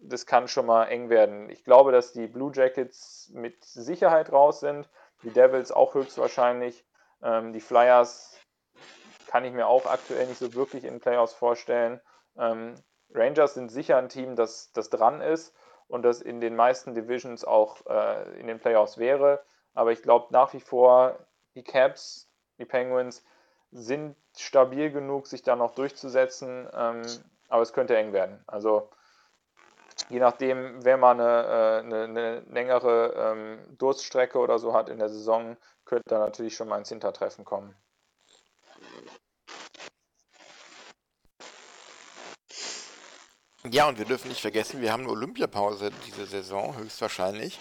das 0.00 0.26
kann 0.26 0.48
schon 0.48 0.66
mal 0.66 0.84
eng 0.84 1.08
werden. 1.08 1.50
Ich 1.50 1.64
glaube, 1.64 1.92
dass 1.92 2.12
die 2.12 2.26
Blue 2.26 2.52
Jackets 2.54 3.30
mit 3.32 3.64
Sicherheit 3.64 4.30
raus 4.30 4.60
sind. 4.60 4.88
Die 5.22 5.30
Devils 5.30 5.72
auch 5.72 5.94
höchstwahrscheinlich. 5.94 6.84
Ähm, 7.22 7.52
die 7.52 7.60
Flyers 7.60 8.38
kann 9.26 9.44
ich 9.44 9.52
mir 9.52 9.66
auch 9.66 9.86
aktuell 9.86 10.26
nicht 10.26 10.38
so 10.38 10.54
wirklich 10.54 10.84
in 10.84 11.00
Playoffs 11.00 11.34
vorstellen. 11.34 12.00
Ähm, 12.36 12.74
Rangers 13.12 13.54
sind 13.54 13.70
sicher 13.70 13.96
ein 13.96 14.08
Team, 14.08 14.36
das, 14.36 14.70
das 14.72 14.90
dran 14.90 15.20
ist 15.20 15.54
und 15.88 16.02
das 16.02 16.20
in 16.20 16.40
den 16.40 16.54
meisten 16.54 16.94
Divisions 16.94 17.44
auch 17.44 17.84
äh, 17.86 18.38
in 18.38 18.46
den 18.46 18.60
Playoffs 18.60 18.98
wäre. 18.98 19.42
Aber 19.74 19.92
ich 19.92 20.02
glaube 20.02 20.28
nach 20.30 20.52
wie 20.52 20.60
vor, 20.60 21.18
die 21.54 21.62
Caps, 21.64 22.30
die 22.58 22.64
Penguins 22.64 23.24
sind 23.70 24.16
stabil 24.36 24.90
genug, 24.90 25.26
sich 25.26 25.42
da 25.42 25.56
noch 25.56 25.74
durchzusetzen. 25.74 26.68
Ähm, 26.72 27.02
aber 27.48 27.62
es 27.62 27.72
könnte 27.72 27.96
eng 27.96 28.12
werden. 28.12 28.42
Also 28.46 28.90
je 30.08 30.20
nachdem, 30.20 30.84
wer 30.84 30.96
mal 30.96 31.12
eine, 31.12 31.24
äh, 31.24 31.78
eine, 31.84 32.04
eine 32.04 32.40
längere 32.40 33.14
ähm, 33.16 33.76
Durststrecke 33.76 34.38
oder 34.38 34.58
so 34.58 34.74
hat 34.74 34.88
in 34.88 34.98
der 34.98 35.08
Saison, 35.08 35.56
könnte 35.84 36.08
da 36.08 36.18
natürlich 36.18 36.54
schon 36.54 36.68
mal 36.68 36.78
ins 36.78 36.90
Hintertreffen 36.90 37.44
kommen. 37.44 37.74
Ja, 43.70 43.88
und 43.88 43.98
wir 43.98 44.06
dürfen 44.06 44.28
nicht 44.28 44.40
vergessen, 44.40 44.80
wir 44.80 44.92
haben 44.92 45.02
eine 45.02 45.12
Olympiapause 45.12 45.90
diese 46.06 46.26
Saison, 46.26 46.76
höchstwahrscheinlich. 46.76 47.60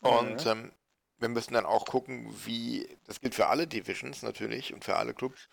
Und 0.00 0.44
mhm. 0.44 0.50
ähm, 0.50 0.72
wir 1.18 1.28
müssen 1.28 1.54
dann 1.54 1.66
auch 1.66 1.86
gucken, 1.86 2.34
wie, 2.44 2.98
das 3.04 3.20
gilt 3.20 3.34
für 3.34 3.46
alle 3.46 3.66
Divisions 3.66 4.22
natürlich 4.22 4.72
und 4.74 4.84
für 4.84 4.96
alle 4.96 5.14
Clubs, 5.14 5.48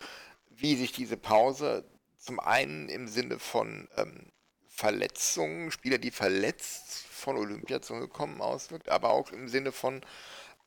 wie 0.49 0.75
sich 0.75 0.91
diese 0.93 1.17
Pause 1.17 1.85
zum 2.23 2.39
einen 2.39 2.87
im 2.87 3.07
Sinne 3.07 3.37
von 3.37 3.89
ähm, 3.97 4.31
Verletzungen, 4.69 5.71
Spieler, 5.71 5.97
die 5.97 6.11
verletzt 6.11 7.05
von 7.05 7.37
Olympia 7.37 7.81
zurückkommen, 7.81 8.41
auswirkt, 8.41 8.89
aber 8.89 9.09
auch 9.09 9.31
im 9.31 9.49
Sinne 9.49 9.71
von 9.71 10.01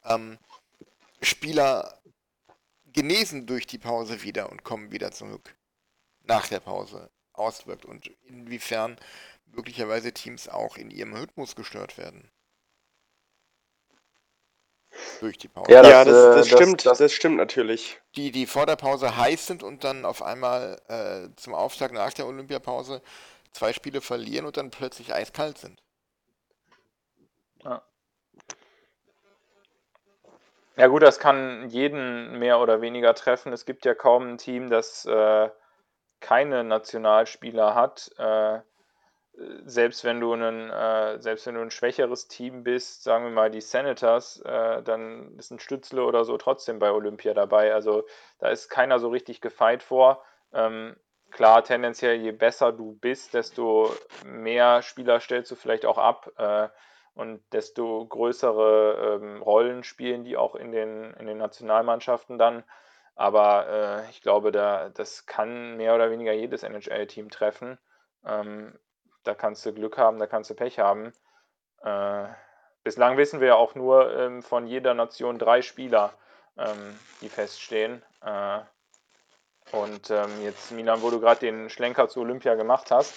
ähm, 0.04 0.38
Spieler 1.22 2.00
genesen 2.92 3.46
durch 3.46 3.66
die 3.66 3.78
Pause 3.78 4.22
wieder 4.22 4.50
und 4.50 4.64
kommen 4.64 4.92
wieder 4.92 5.12
zurück 5.12 5.56
nach 6.24 6.46
der 6.48 6.60
Pause 6.60 7.10
auswirkt 7.32 7.84
und 7.84 8.06
inwiefern 8.24 8.98
möglicherweise 9.46 10.12
Teams 10.12 10.48
auch 10.48 10.76
in 10.76 10.90
ihrem 10.90 11.14
Rhythmus 11.14 11.56
gestört 11.56 11.96
werden. 11.96 12.30
Durch 15.20 15.38
die 15.38 15.48
Pause. 15.48 15.70
Ja, 15.72 15.82
das, 15.82 15.90
ja, 15.90 16.04
das, 16.04 16.14
das, 16.14 16.34
das 16.34 16.48
stimmt, 16.48 16.86
das, 16.86 16.98
das, 16.98 17.12
stimmt 17.12 17.36
natürlich. 17.36 18.00
Die, 18.16 18.30
die 18.30 18.46
vor 18.46 18.66
der 18.66 18.76
Pause 18.76 19.16
heiß 19.16 19.46
sind 19.46 19.62
und 19.62 19.84
dann 19.84 20.04
auf 20.04 20.22
einmal 20.22 20.80
äh, 20.88 21.28
zum 21.36 21.54
Auftakt 21.54 21.94
nach 21.94 22.12
der 22.12 22.26
Olympiapause 22.26 23.02
zwei 23.52 23.72
Spiele 23.72 24.00
verlieren 24.00 24.46
und 24.46 24.56
dann 24.56 24.70
plötzlich 24.70 25.12
eiskalt 25.14 25.58
sind. 25.58 25.82
Ja. 27.64 27.82
Ja 30.76 30.86
gut, 30.88 31.02
das 31.02 31.18
kann 31.18 31.68
jeden 31.70 32.38
mehr 32.38 32.60
oder 32.60 32.82
weniger 32.82 33.14
treffen. 33.14 33.52
Es 33.52 33.64
gibt 33.64 33.86
ja 33.86 33.94
kaum 33.94 34.28
ein 34.28 34.38
Team, 34.38 34.68
das 34.68 35.06
äh, 35.06 35.48
keine 36.20 36.64
Nationalspieler 36.64 37.74
hat. 37.74 38.10
Äh, 38.18 38.60
selbst 39.64 40.04
wenn 40.04 40.20
du 40.20 40.32
ein, 40.32 40.70
äh, 40.70 41.20
selbst 41.20 41.46
wenn 41.46 41.56
du 41.56 41.60
ein 41.60 41.70
schwächeres 41.70 42.28
Team 42.28 42.62
bist, 42.64 43.02
sagen 43.02 43.24
wir 43.24 43.30
mal 43.30 43.50
die 43.50 43.60
Senators, 43.60 44.40
äh, 44.40 44.82
dann 44.82 45.36
ist 45.38 45.50
ein 45.50 45.58
Stützle 45.58 46.04
oder 46.04 46.24
so 46.24 46.38
trotzdem 46.38 46.78
bei 46.78 46.90
Olympia 46.90 47.34
dabei. 47.34 47.74
Also 47.74 48.04
da 48.38 48.48
ist 48.48 48.70
keiner 48.70 48.98
so 48.98 49.08
richtig 49.08 49.40
gefeit 49.40 49.82
vor. 49.82 50.24
Ähm, 50.52 50.96
klar, 51.30 51.64
tendenziell 51.64 52.16
je 52.16 52.32
besser 52.32 52.72
du 52.72 52.94
bist, 52.94 53.34
desto 53.34 53.90
mehr 54.24 54.82
Spieler 54.82 55.20
stellst 55.20 55.50
du 55.50 55.54
vielleicht 55.54 55.84
auch 55.84 55.98
ab 55.98 56.32
äh, 56.38 56.68
und 57.14 57.42
desto 57.52 58.06
größere 58.06 59.20
ähm, 59.22 59.42
Rollen 59.42 59.84
spielen 59.84 60.24
die 60.24 60.36
auch 60.36 60.54
in 60.54 60.72
den, 60.72 61.12
in 61.14 61.26
den 61.26 61.38
Nationalmannschaften 61.38 62.38
dann. 62.38 62.64
Aber 63.14 63.68
äh, 64.06 64.10
ich 64.10 64.22
glaube, 64.22 64.52
da, 64.52 64.90
das 64.90 65.26
kann 65.26 65.76
mehr 65.76 65.94
oder 65.94 66.10
weniger 66.10 66.32
jedes 66.32 66.62
NHL-Team 66.62 67.30
treffen. 67.30 67.78
Ähm, 68.24 68.78
da 69.26 69.34
kannst 69.34 69.64
du 69.66 69.72
Glück 69.72 69.98
haben, 69.98 70.18
da 70.18 70.26
kannst 70.26 70.50
du 70.50 70.54
Pech 70.54 70.78
haben. 70.78 71.12
Äh, 71.82 72.24
bislang 72.82 73.16
wissen 73.16 73.40
wir 73.40 73.48
ja 73.48 73.54
auch 73.56 73.74
nur 73.74 74.16
ähm, 74.16 74.42
von 74.42 74.66
jeder 74.66 74.94
Nation 74.94 75.38
drei 75.38 75.62
Spieler, 75.62 76.12
ähm, 76.56 76.98
die 77.20 77.28
feststehen. 77.28 78.02
Äh, 78.22 78.60
und 79.72 80.10
ähm, 80.10 80.42
jetzt, 80.42 80.70
Milan, 80.70 81.02
wo 81.02 81.10
du 81.10 81.20
gerade 81.20 81.40
den 81.40 81.70
Schlenker 81.70 82.08
zu 82.08 82.20
Olympia 82.20 82.54
gemacht 82.54 82.90
hast, 82.90 83.14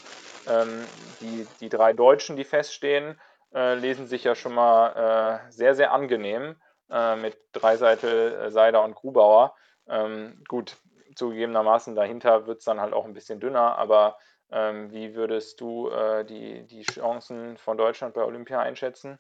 ähm, 0.48 0.84
die, 1.22 1.48
die 1.60 1.70
drei 1.70 1.94
Deutschen, 1.94 2.36
die 2.36 2.44
feststehen, 2.44 3.20
äh, 3.54 3.76
lesen 3.76 4.08
sich 4.08 4.24
ja 4.24 4.36
schon 4.36 4.54
mal 4.54 5.44
äh, 5.48 5.52
sehr, 5.52 5.76
sehr 5.76 5.92
angenehm 5.92 6.56
äh, 6.90 7.16
mit 7.16 7.38
Dreiseitel, 7.52 8.34
äh, 8.34 8.52
Seider 8.52 8.84
und 8.84 8.96
Grubauer. 8.96 9.56
Ähm, 9.88 10.44
gut, 10.48 10.78
zugegebenermaßen 11.16 11.96
dahinter 11.96 12.48
wird 12.48 12.60
es 12.60 12.66
dann 12.66 12.82
halt 12.82 12.94
auch 12.94 13.06
ein 13.06 13.14
bisschen 13.14 13.40
dünner, 13.40 13.78
aber 13.78 14.18
ähm, 14.52 14.92
wie 14.92 15.16
würdest 15.16 15.62
du 15.62 15.90
äh, 15.90 16.26
die, 16.26 16.64
die 16.66 16.84
Chancen 16.84 17.58
von 17.58 17.78
Deutschland 17.78 18.14
bei 18.14 18.24
Olympia 18.24 18.60
einschätzen? 18.60 19.20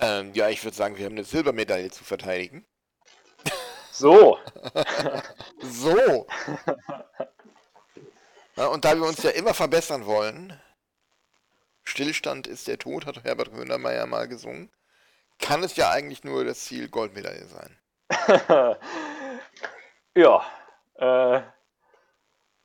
Ähm, 0.00 0.32
ja, 0.34 0.48
ich 0.48 0.62
würde 0.64 0.76
sagen, 0.76 0.96
wir 0.96 1.04
haben 1.04 1.12
eine 1.12 1.24
Silbermedaille 1.24 1.90
zu 1.90 2.04
verteidigen. 2.04 2.66
So. 3.92 4.38
so. 5.60 6.26
Ja, 8.56 8.66
und 8.68 8.84
da 8.84 8.94
wir 8.94 9.04
uns 9.04 9.20
ja 9.22 9.30
immer 9.30 9.52
verbessern 9.52 10.06
wollen, 10.06 10.56
Stillstand 11.82 12.46
ist 12.46 12.68
der 12.68 12.78
Tod, 12.78 13.04
hat 13.04 13.24
Herbert 13.24 13.52
Grönemeyer 13.52 14.06
mal 14.06 14.28
gesungen, 14.28 14.70
kann 15.40 15.64
es 15.64 15.74
ja 15.74 15.90
eigentlich 15.90 16.22
nur 16.22 16.44
das 16.44 16.60
Ziel 16.60 16.88
Goldmedaille 16.88 17.46
sein. 17.46 17.78
ja, 20.14 20.44
äh, 20.94 21.42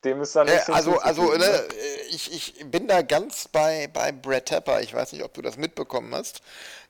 dem 0.04 0.22
ist 0.22 0.36
dann 0.36 0.48
Äh, 0.48 0.54
nichts 0.56 0.70
also, 0.70 0.98
also 1.00 1.32
ne, 1.34 1.38
ne? 1.40 1.46
äh, 1.46 2.02
ich, 2.10 2.32
ich 2.34 2.66
bin 2.72 2.88
da 2.88 3.02
ganz 3.02 3.48
bei, 3.48 3.88
bei 3.94 4.12
Brad 4.12 4.46
Tepper. 4.46 4.82
Ich 4.82 4.94
weiß 4.94 5.12
nicht, 5.14 5.24
ob 5.24 5.34
du 5.34 5.42
das 5.42 5.58
mitbekommen 5.58 6.14
hast. 6.16 6.42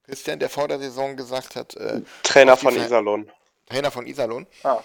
Christian, 0.05 0.39
der 0.39 0.49
vor 0.49 0.67
der 0.67 0.79
Saison 0.79 1.15
gesagt 1.15 1.55
hat, 1.55 1.75
äh, 1.75 2.01
Trainer 2.23 2.57
von 2.57 2.73
Ver- 2.73 2.83
Iserlohn. 2.85 3.31
Trainer 3.67 3.91
von 3.91 4.07
Iserlohn. 4.07 4.47
Ah. 4.63 4.81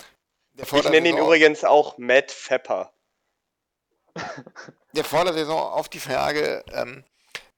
Der 0.55 0.67
vor 0.67 0.79
Ich 0.81 0.89
nenne 0.91 1.09
ihn 1.09 1.17
übrigens 1.19 1.65
auch 1.65 1.99
Matt 1.99 2.31
Fepper. 2.31 2.93
der 4.93 5.05
vor 5.05 5.25
der 5.25 5.35
Saison 5.35 5.59
auf 5.61 5.89
die 5.89 5.99
Frage, 6.01 6.65
ähm, 6.73 7.05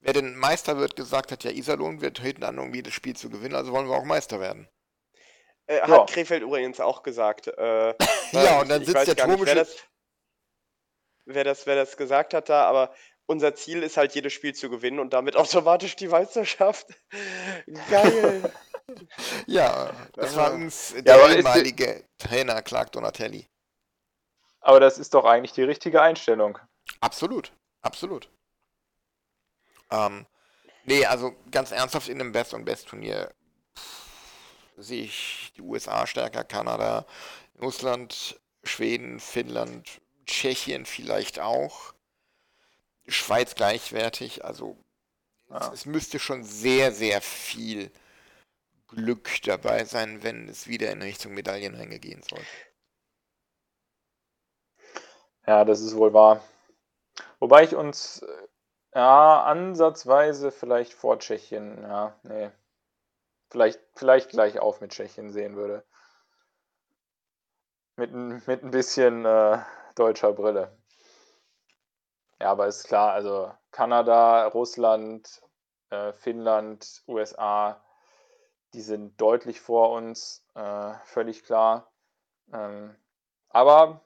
wer 0.01 0.13
denn 0.13 0.35
Meister 0.35 0.77
wird, 0.77 0.95
gesagt 0.95 1.31
hat, 1.31 1.43
ja, 1.43 1.51
Iserlohn 1.51 2.01
wird 2.01 2.19
hinten 2.19 2.43
an, 2.43 2.57
um 2.59 2.73
jedes 2.73 2.93
Spiel 2.93 3.15
zu 3.15 3.29
gewinnen, 3.29 3.55
also 3.55 3.71
wollen 3.71 3.87
wir 3.87 3.95
auch 3.95 4.03
Meister 4.05 4.39
werden. 4.39 4.67
Äh, 5.67 5.81
hat 5.81 5.89
Ja. 5.89 6.05
Krefeld 6.05 6.41
übrigens 6.43 6.79
auch 6.79 7.03
gesagt. 7.03 7.47
Äh, 7.47 7.93
Ja, 8.31 8.57
äh, 8.57 8.61
und 8.61 8.69
dann 8.69 8.83
sitzt 8.83 8.95
der 8.95 9.05
nicht, 9.05 9.19
Turmische- 9.19 9.55
das, 9.55 9.75
wer, 11.27 11.43
das, 11.43 11.65
wer 11.65 11.75
das 11.75 11.97
gesagt 11.97 12.33
hat 12.33 12.49
da, 12.49 12.65
aber 12.65 12.93
unser 13.25 13.53
Ziel 13.55 13.83
ist 13.83 13.97
halt, 13.97 14.15
jedes 14.15 14.33
Spiel 14.33 14.53
zu 14.55 14.69
gewinnen 14.69 14.99
und 14.99 15.11
damit 15.13 15.35
automatisch 15.37 15.95
die 15.95 16.07
Meisterschaft. 16.07 16.87
Geil. 17.89 18.51
Ja, 19.47 19.91
das 20.13 20.35
war 20.35 20.57
Ja, 20.57 21.01
der 21.01 21.27
die- 21.27 21.35
ehemalige 21.35 22.05
Trainer 22.17 22.61
Clark 22.61 22.91
Donatelli. 22.93 23.47
Aber 24.61 24.79
das 24.79 24.97
ist 24.97 25.13
doch 25.13 25.25
eigentlich 25.25 25.51
die 25.53 25.63
richtige 25.63 26.01
Einstellung. 26.01 26.57
Absolut, 26.99 27.51
absolut. 27.81 28.29
Ähm, 29.91 30.25
nee, 30.85 31.05
also 31.05 31.35
ganz 31.51 31.71
ernsthaft 31.71 32.09
in 32.09 32.19
einem 32.19 32.31
Best- 32.31 32.53
und 32.53 32.65
Best-Turnier 32.65 33.33
sehe 34.77 35.03
ich 35.03 35.53
die 35.55 35.61
USA 35.61 36.05
stärker, 36.05 36.43
Kanada, 36.43 37.05
Russland, 37.61 38.39
Schweden, 38.63 39.19
Finnland, 39.19 40.01
Tschechien 40.27 40.85
vielleicht 40.85 41.39
auch, 41.39 41.93
Schweiz 43.07 43.55
gleichwertig, 43.55 44.45
also 44.45 44.77
Ja. 45.49 45.59
es, 45.59 45.69
es 45.69 45.85
müsste 45.87 46.19
schon 46.19 46.43
sehr, 46.43 46.91
sehr 46.93 47.21
viel 47.21 47.91
Glück 48.89 49.41
dabei 49.43 49.85
sein, 49.85 50.23
wenn 50.23 50.49
es 50.49 50.67
wieder 50.67 50.91
in 50.91 51.01
Richtung 51.01 51.33
Medaillenränge 51.33 51.99
gehen 51.99 52.23
sollte. 52.23 52.57
Ja, 55.47 55.65
das 55.65 55.81
ist 55.81 55.95
wohl 55.95 56.13
wahr. 56.13 56.41
Wobei 57.39 57.63
ich 57.63 57.75
uns 57.75 58.21
äh, 58.21 58.47
ja 58.95 59.43
ansatzweise 59.43 60.51
vielleicht 60.51 60.93
vor 60.93 61.19
Tschechien, 61.19 61.81
ja, 61.83 62.15
nee. 62.23 62.51
Vielleicht, 63.51 63.81
vielleicht 63.95 64.29
gleich 64.29 64.59
auf 64.59 64.81
mit 64.81 64.91
Tschechien 64.91 65.31
sehen 65.31 65.55
würde. 65.57 65.83
Mit, 67.97 68.11
ein- 68.13 68.41
mit 68.47 68.63
ein 68.63 68.71
bisschen 68.71 69.25
äh, 69.25 69.59
deutscher 69.97 70.33
Brille. 70.33 70.77
Ja, 72.39 72.51
aber 72.51 72.67
ist 72.67 72.87
klar, 72.87 73.13
also 73.13 73.51
Kanada, 73.71 74.47
Russland, 74.47 75.41
äh, 75.89 76.13
Finnland, 76.13 77.03
USA, 77.07 77.83
die 78.73 78.81
sind 78.81 79.19
deutlich 79.19 79.59
vor 79.59 79.91
uns, 79.91 80.45
äh, 80.53 80.93
völlig 81.05 81.43
klar. 81.43 81.91
Ähm, 82.53 82.95
aber 83.49 84.01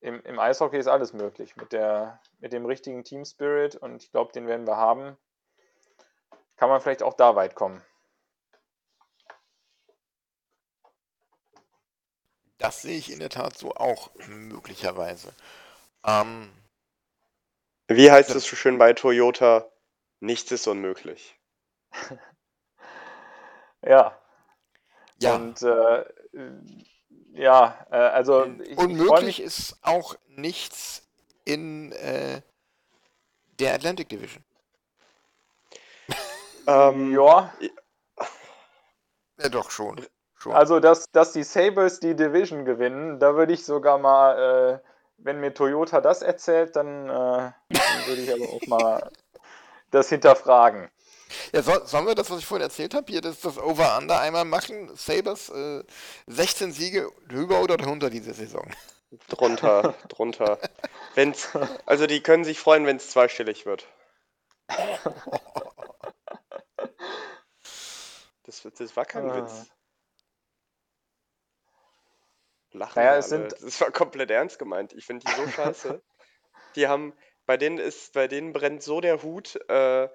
im, 0.00 0.22
im 0.22 0.38
Eishockey 0.38 0.78
ist 0.78 0.88
alles 0.88 1.12
möglich 1.12 1.56
mit, 1.56 1.72
der, 1.72 2.20
mit 2.38 2.52
dem 2.52 2.66
richtigen 2.66 3.04
Team 3.04 3.24
Spirit 3.24 3.76
und 3.76 4.02
ich 4.02 4.10
glaube, 4.10 4.32
den 4.32 4.46
werden 4.46 4.66
wir 4.66 4.76
haben. 4.76 5.16
Kann 6.56 6.68
man 6.68 6.80
vielleicht 6.80 7.02
auch 7.02 7.14
da 7.14 7.34
weit 7.34 7.54
kommen. 7.54 7.82
Das 12.62 12.80
sehe 12.82 12.96
ich 12.96 13.10
in 13.10 13.18
der 13.18 13.28
Tat 13.28 13.58
so 13.58 13.74
auch 13.74 14.10
möglicherweise. 14.28 15.32
Ähm, 16.06 16.48
Wie 17.88 18.08
heißt 18.08 18.30
es 18.36 18.44
so 18.44 18.54
schön 18.54 18.78
bei 18.78 18.92
Toyota? 18.92 19.68
Nichts 20.20 20.52
ist 20.52 20.66
unmöglich. 20.66 21.36
Ja, 23.84 24.16
ja, 25.18 25.34
und 25.34 25.60
äh, 25.62 26.04
ja, 27.32 27.84
äh, 27.90 27.96
also 27.96 28.44
ich, 28.44 28.78
unmöglich 28.78 29.40
ist 29.40 29.76
auch 29.82 30.14
nichts 30.28 31.02
in 31.44 31.90
äh, 31.90 32.42
der 33.58 33.74
Atlantic 33.74 34.08
Division. 34.08 34.44
Ähm, 36.68 37.12
ja, 37.12 37.52
Ja, 39.42 39.48
doch 39.48 39.72
schon. 39.72 40.06
Schon. 40.42 40.52
also 40.52 40.80
dass, 40.80 41.10
dass 41.12 41.32
die 41.32 41.44
Sabres 41.44 42.00
die 42.00 42.14
Division 42.16 42.64
gewinnen, 42.64 43.18
da 43.20 43.34
würde 43.34 43.52
ich 43.52 43.64
sogar 43.64 43.98
mal, 43.98 44.80
äh, 44.82 44.88
wenn 45.18 45.40
mir 45.40 45.54
Toyota 45.54 46.00
das 46.00 46.22
erzählt, 46.22 46.76
dann, 46.76 47.08
äh, 47.08 47.12
dann 47.12 48.06
würde 48.06 48.22
ich 48.22 48.32
aber 48.32 48.44
auch 48.52 48.66
mal 48.66 49.10
das 49.90 50.08
hinterfragen. 50.08 50.90
ja, 51.52 51.62
soll, 51.62 51.86
sollen 51.86 52.06
wir 52.06 52.14
das, 52.14 52.30
was 52.30 52.38
ich 52.40 52.46
vorhin 52.46 52.64
erzählt 52.64 52.94
habe, 52.94 53.06
hier 53.10 53.20
das, 53.20 53.40
das 53.40 53.58
Over-Under 53.58 54.20
einmal 54.20 54.44
machen? 54.44 54.90
Sabres, 54.96 55.48
äh, 55.50 55.82
16 56.26 56.72
Siege 56.72 57.10
über 57.30 57.60
oder 57.62 57.76
drunter 57.76 58.10
diese 58.10 58.34
Saison. 58.34 58.68
drunter, 59.28 59.94
drunter. 60.08 60.58
Wenn's, 61.14 61.50
also 61.86 62.06
die 62.06 62.22
können 62.22 62.44
sich 62.44 62.58
freuen, 62.58 62.86
wenn 62.86 62.96
es 62.96 63.10
zweistellig 63.10 63.66
wird. 63.66 63.86
Das, 68.44 68.62
das 68.76 68.96
war 68.96 69.04
kein 69.04 69.30
Ah. 69.30 69.36
Witz. 69.36 69.66
Lachen 72.72 72.96
Naja, 72.96 73.16
es 73.16 73.32
alle. 73.32 73.50
sind- 73.50 73.62
Das 73.62 73.80
war 73.80 73.90
komplett 73.90 74.30
ernst 74.30 74.58
gemeint. 74.58 74.92
Ich 74.94 75.06
finde 75.06 75.26
die 75.26 75.32
so 75.32 75.46
scheiße. 75.48 76.02
Die 76.76 76.86
haben, 76.86 77.14
bei 77.46 77.56
denen 77.56 77.78
ist, 77.78 78.12
bei 78.14 78.28
denen 78.28 78.52
brennt 78.52 78.82
so 78.82 79.00
der 79.00 79.22
Hut. 79.22 79.56
Äh, 79.68 80.08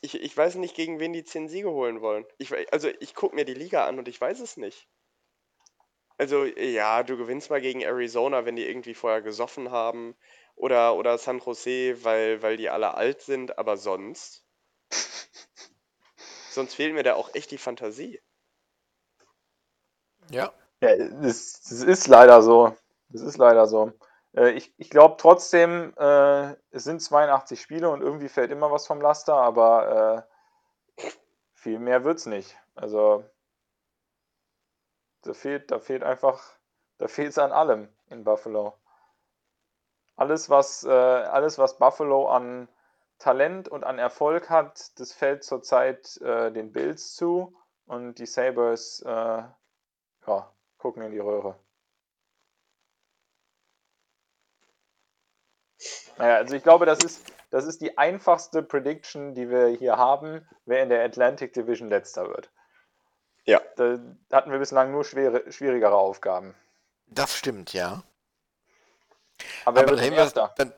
ich, 0.00 0.20
ich 0.20 0.36
weiß 0.36 0.56
nicht, 0.56 0.74
gegen 0.76 1.00
wen 1.00 1.12
die 1.12 1.24
10 1.24 1.48
Siege 1.48 1.70
holen 1.70 2.00
wollen. 2.02 2.26
Ich, 2.38 2.52
also 2.72 2.88
ich 3.00 3.14
gucke 3.14 3.34
mir 3.34 3.44
die 3.46 3.54
Liga 3.54 3.86
an 3.86 3.98
und 3.98 4.08
ich 4.08 4.20
weiß 4.20 4.40
es 4.40 4.56
nicht. 4.56 4.88
Also 6.18 6.44
ja, 6.44 7.02
du 7.02 7.16
gewinnst 7.16 7.50
mal 7.50 7.60
gegen 7.60 7.80
Arizona, 7.80 8.44
wenn 8.44 8.56
die 8.56 8.66
irgendwie 8.66 8.94
vorher 8.94 9.22
gesoffen 9.22 9.70
haben. 9.70 10.14
Oder, 10.56 10.94
oder 10.94 11.18
San 11.18 11.40
Jose, 11.40 12.04
weil, 12.04 12.40
weil 12.42 12.56
die 12.56 12.68
alle 12.70 12.94
alt 12.94 13.22
sind, 13.22 13.58
aber 13.58 13.76
sonst. 13.76 14.44
Sonst 16.50 16.74
fehlt 16.74 16.94
mir 16.94 17.02
da 17.02 17.14
auch 17.14 17.34
echt 17.34 17.50
die 17.50 17.58
Fantasie. 17.58 18.20
Ja. 20.30 20.52
Ja, 20.84 20.96
das, 20.96 21.62
das 21.62 21.82
ist 21.82 22.08
leider 22.08 22.42
so. 22.42 22.76
Das 23.08 23.22
ist 23.22 23.38
leider 23.38 23.66
so. 23.66 23.92
Äh, 24.36 24.50
ich 24.50 24.74
ich 24.78 24.90
glaube 24.90 25.16
trotzdem, 25.18 25.94
äh, 25.96 26.54
es 26.70 26.84
sind 26.84 27.00
82 27.00 27.60
Spiele 27.60 27.88
und 27.90 28.02
irgendwie 28.02 28.28
fällt 28.28 28.50
immer 28.50 28.70
was 28.70 28.86
vom 28.86 29.00
Laster, 29.00 29.34
aber 29.34 30.26
äh, 30.98 31.02
viel 31.54 31.78
mehr 31.78 32.04
wird 32.04 32.18
es 32.18 32.26
nicht. 32.26 32.56
Also 32.74 33.24
da 35.22 35.34
fehlt, 35.34 35.72
da 35.72 35.80
fehlt 35.80 36.04
einfach, 36.04 36.40
da 36.98 37.08
fehlt 37.08 37.30
es 37.30 37.38
an 37.38 37.50
allem 37.50 37.88
in 38.10 38.22
Buffalo. 38.22 38.78
Alles, 40.16 40.50
was, 40.50 40.84
äh, 40.84 40.90
alles, 40.90 41.58
was 41.58 41.78
Buffalo 41.78 42.28
an 42.28 42.68
Talent 43.18 43.68
und 43.68 43.84
an 43.84 43.98
Erfolg 43.98 44.50
hat, 44.50 44.98
das 44.98 45.12
fällt 45.12 45.44
zurzeit 45.44 46.16
äh, 46.20 46.50
den 46.52 46.72
Bills 46.72 47.14
zu 47.14 47.56
und 47.86 48.16
die 48.18 48.26
Sabres 48.26 49.00
äh, 49.06 49.42
ja, 50.26 50.53
gucken 50.84 51.02
in 51.02 51.12
die 51.12 51.18
Röhre. 51.18 51.58
Naja, 56.18 56.36
also 56.36 56.54
ich 56.54 56.62
glaube, 56.62 56.84
das 56.84 57.02
ist, 57.02 57.32
das 57.48 57.64
ist 57.64 57.80
die 57.80 57.96
einfachste 57.96 58.62
Prediction, 58.62 59.34
die 59.34 59.48
wir 59.48 59.68
hier 59.68 59.96
haben, 59.96 60.46
wer 60.66 60.82
in 60.82 60.90
der 60.90 61.02
Atlantic 61.02 61.54
Division 61.54 61.88
letzter 61.88 62.28
wird. 62.28 62.50
Ja. 63.46 63.62
Da 63.76 63.98
hatten 64.30 64.52
wir 64.52 64.58
bislang 64.58 64.92
nur 64.92 65.04
schwere, 65.04 65.50
schwierigere 65.50 65.94
Aufgaben. 65.94 66.54
Das 67.06 67.34
stimmt, 67.34 67.72
ja. 67.72 68.02
Aber, 69.64 69.80
Aber 69.80 69.96
dann 69.96 70.10
wir, 70.10 70.30
dann, 70.56 70.74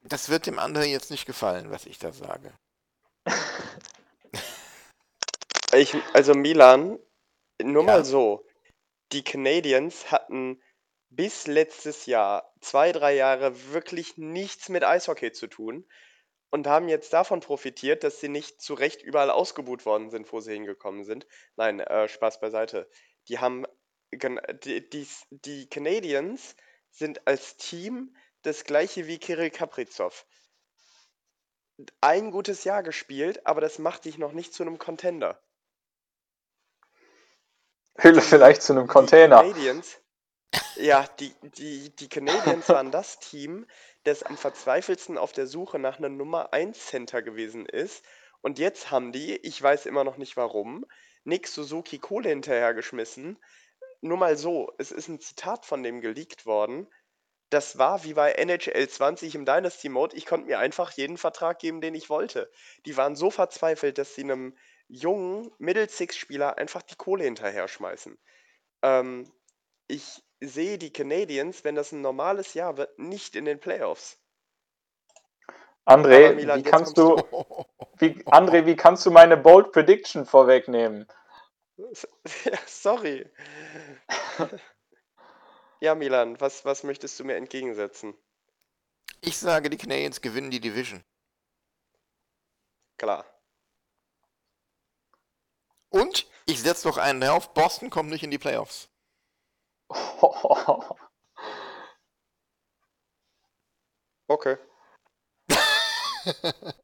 das 0.00 0.30
wird 0.30 0.46
dem 0.46 0.58
anderen 0.58 0.88
jetzt 0.88 1.10
nicht 1.10 1.26
gefallen, 1.26 1.70
was 1.70 1.84
ich 1.84 1.98
da 1.98 2.10
sage. 2.12 2.54
Ich, 5.74 5.94
also 6.14 6.32
Milan, 6.32 6.98
nur 7.62 7.84
Ja. 7.84 7.92
mal 7.92 8.04
so, 8.04 8.46
die 9.12 9.24
Canadiens 9.24 10.10
hatten 10.10 10.62
bis 11.10 11.46
letztes 11.46 12.06
Jahr 12.06 12.52
zwei, 12.60 12.92
drei 12.92 13.14
Jahre 13.14 13.72
wirklich 13.72 14.18
nichts 14.18 14.68
mit 14.68 14.84
Eishockey 14.84 15.32
zu 15.32 15.46
tun 15.46 15.88
und 16.50 16.66
haben 16.66 16.88
jetzt 16.88 17.12
davon 17.12 17.40
profitiert, 17.40 18.04
dass 18.04 18.20
sie 18.20 18.28
nicht 18.28 18.60
zu 18.60 18.74
Recht 18.74 19.02
überall 19.02 19.30
ausgebuht 19.30 19.86
worden 19.86 20.10
sind, 20.10 20.30
wo 20.32 20.40
sie 20.40 20.52
hingekommen 20.52 21.04
sind. 21.04 21.26
Nein, 21.56 21.80
äh, 21.80 22.08
Spaß 22.08 22.40
beiseite. 22.40 22.88
Die 23.28 23.38
haben, 23.38 23.66
gen- 24.10 24.40
die, 24.64 24.88
die, 24.88 25.06
die 25.30 25.68
Canadiens 25.68 26.56
sind 26.90 27.26
als 27.26 27.56
Team 27.56 28.14
das 28.42 28.64
gleiche 28.64 29.06
wie 29.06 29.18
Kirill 29.18 29.50
Kaprizov. 29.50 30.26
ein 32.00 32.30
gutes 32.30 32.64
Jahr 32.64 32.82
gespielt, 32.82 33.46
aber 33.46 33.60
das 33.60 33.78
macht 33.78 34.04
dich 34.04 34.18
noch 34.18 34.32
nicht 34.32 34.52
zu 34.52 34.62
einem 34.62 34.78
Contender. 34.78 35.40
Hülle 37.98 38.22
vielleicht 38.22 38.62
zu 38.62 38.72
einem 38.72 38.86
Die 38.86 38.92
Container. 38.92 39.42
Canadiens, 39.42 40.00
ja, 40.76 41.04
die, 41.18 41.34
die, 41.56 41.94
die 41.96 42.08
Canadiens 42.08 42.68
waren 42.68 42.90
das 42.90 43.18
Team, 43.18 43.66
das 44.04 44.22
am 44.22 44.36
verzweifelsten 44.36 45.18
auf 45.18 45.32
der 45.32 45.46
Suche 45.46 45.78
nach 45.78 45.98
einem 45.98 46.16
Nummer 46.16 46.52
1 46.52 46.86
Center 46.86 47.22
gewesen 47.22 47.66
ist. 47.66 48.04
Und 48.40 48.58
jetzt 48.60 48.92
haben 48.92 49.10
die, 49.10 49.36
ich 49.36 49.60
weiß 49.60 49.86
immer 49.86 50.04
noch 50.04 50.16
nicht 50.16 50.36
warum, 50.36 50.86
Nick 51.24 51.48
Suzuki 51.48 51.98
Kohle 51.98 52.28
hinterhergeschmissen. 52.28 53.36
Nur 54.00 54.16
mal 54.16 54.36
so, 54.36 54.72
es 54.78 54.92
ist 54.92 55.08
ein 55.08 55.20
Zitat 55.20 55.66
von 55.66 55.82
dem 55.82 56.00
geleakt 56.00 56.46
worden. 56.46 56.86
Das 57.50 57.78
war 57.78 58.04
wie 58.04 58.14
bei 58.14 58.32
NHL 58.32 58.88
20 58.88 59.34
im 59.34 59.44
Dynasty 59.44 59.88
Mode. 59.88 60.16
Ich 60.16 60.26
konnte 60.26 60.46
mir 60.46 60.60
einfach 60.60 60.92
jeden 60.92 61.16
Vertrag 61.16 61.58
geben, 61.58 61.80
den 61.80 61.94
ich 61.94 62.08
wollte. 62.08 62.50
Die 62.86 62.96
waren 62.96 63.16
so 63.16 63.30
verzweifelt, 63.30 63.98
dass 63.98 64.14
sie 64.14 64.22
einem 64.22 64.56
jungen 64.88 65.50
Middle 65.58 65.88
Six 65.88 66.16
Spieler 66.16 66.58
einfach 66.58 66.82
die 66.82 66.96
Kohle 66.96 67.24
hinterher 67.24 67.68
schmeißen. 67.68 68.18
Ähm, 68.82 69.30
ich 69.86 70.22
sehe 70.40 70.78
die 70.78 70.92
Canadiens, 70.92 71.64
wenn 71.64 71.74
das 71.74 71.92
ein 71.92 72.00
normales 72.00 72.54
Jahr 72.54 72.76
wird, 72.76 72.98
nicht 72.98 73.36
in 73.36 73.44
den 73.44 73.60
Playoffs. 73.60 74.18
André, 75.84 76.34
Milan, 76.34 76.58
wie 76.58 76.62
kannst 76.62 76.98
du, 76.98 77.16
wie, 77.98 78.22
André, 78.26 78.66
wie 78.66 78.76
kannst 78.76 79.06
du 79.06 79.10
meine 79.10 79.36
Bold 79.36 79.72
Prediction 79.72 80.26
vorwegnehmen? 80.26 81.06
Ja, 82.44 82.58
sorry. 82.66 83.30
Ja, 85.80 85.94
Milan, 85.94 86.40
was, 86.40 86.64
was 86.64 86.82
möchtest 86.82 87.20
du 87.20 87.24
mir 87.24 87.36
entgegensetzen? 87.36 88.12
Ich 89.20 89.38
sage, 89.38 89.70
die 89.70 89.76
Canadiens 89.76 90.20
gewinnen 90.20 90.50
die 90.50 90.58
Division. 90.58 91.04
Klar. 92.96 93.24
Und 95.90 96.26
ich 96.46 96.60
setze 96.60 96.86
noch 96.88 96.98
einen 96.98 97.20
drauf, 97.20 97.52
Boston 97.54 97.90
kommt 97.90 98.10
nicht 98.10 98.22
in 98.24 98.30
die 98.30 98.38
Playoffs. 98.38 98.88
Okay. 104.30 104.56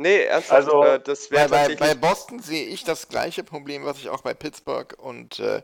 Nee, 0.00 0.26
ernsthaft, 0.26 0.52
Also, 0.68 0.84
äh, 0.84 1.00
das 1.00 1.28
wäre 1.32 1.48
Bei, 1.48 1.66
bei, 1.66 1.74
tatsächlich. 1.74 1.80
bei 1.80 1.94
Boston 2.08 2.38
sehe 2.40 2.66
ich 2.66 2.84
das 2.84 3.08
gleiche 3.08 3.42
Problem, 3.42 3.84
was 3.84 3.98
ich 3.98 4.08
auch 4.10 4.20
bei 4.20 4.32
Pittsburgh 4.32 4.96
und 4.96 5.40
äh, 5.40 5.60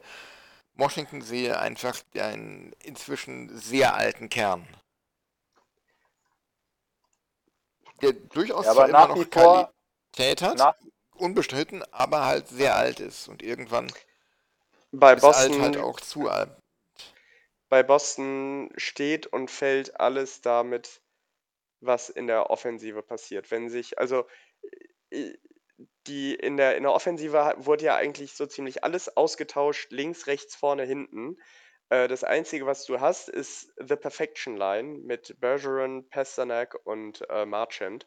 Washington 0.75 1.23
sehe, 1.23 1.57
einfach 1.61 1.97
einen 2.19 2.73
inzwischen 2.83 3.57
sehr 3.57 3.95
alten 3.95 4.29
Kern. 4.29 4.67
Der 8.03 8.13
durchaus 8.13 8.67
Ja, 8.67 8.73
zwar 8.73 8.83
aber 8.87 8.91
immer 8.91 8.99
nach 9.03 9.09
noch 9.11 9.21
wie 9.21 9.25
vor- 9.31 9.73
Qualität 10.13 10.43
hat, 10.43 10.59
Nach, 10.59 10.75
unbestritten, 11.17 11.83
aber 11.93 12.25
halt 12.27 12.49
sehr 12.49 12.77
alt 12.77 13.01
ist 13.01 13.29
und 13.29 13.43
irgendwann 13.43 13.93
bei 14.93 15.17
Boston, 15.17 15.61
halt 15.63 15.77
auch 15.77 16.01
zu 16.01 16.29
alt. 16.29 16.51
bei 17.69 17.83
Boston 17.83 18.71
steht 18.77 19.27
und 19.27 19.51
fällt 19.51 19.99
alles 20.01 20.41
damit, 20.41 21.03
was 21.81 22.09
in 22.09 22.27
der 22.27 22.51
Offensive 22.51 23.03
passiert. 23.03 23.51
Wenn 23.51 23.69
sich, 23.69 23.99
also 23.99 24.27
äh, 25.11 25.35
die 26.07 26.35
in 26.35 26.57
der, 26.57 26.77
in 26.77 26.85
der 26.85 26.93
Offensive 26.93 27.55
wurde 27.59 27.85
ja 27.87 27.97
eigentlich 27.97 28.35
so 28.35 28.47
ziemlich 28.47 28.85
alles 28.85 29.17
ausgetauscht, 29.17 29.91
links, 29.91 30.27
rechts, 30.27 30.55
vorne, 30.55 30.85
hinten. 30.85 31.39
Äh, 31.89 32.09
Das 32.09 32.25
Einzige, 32.25 32.67
was 32.67 32.85
du 32.87 33.01
hast, 33.01 33.29
ist 33.29 33.73
The 33.79 33.97
Perfection 33.97 34.57
Line 34.57 34.99
mit 34.99 35.37
Bergeron, 35.41 36.09
Pasternak 36.09 36.77
und 36.85 37.23
äh, 37.31 37.45
Marchand. 37.47 38.07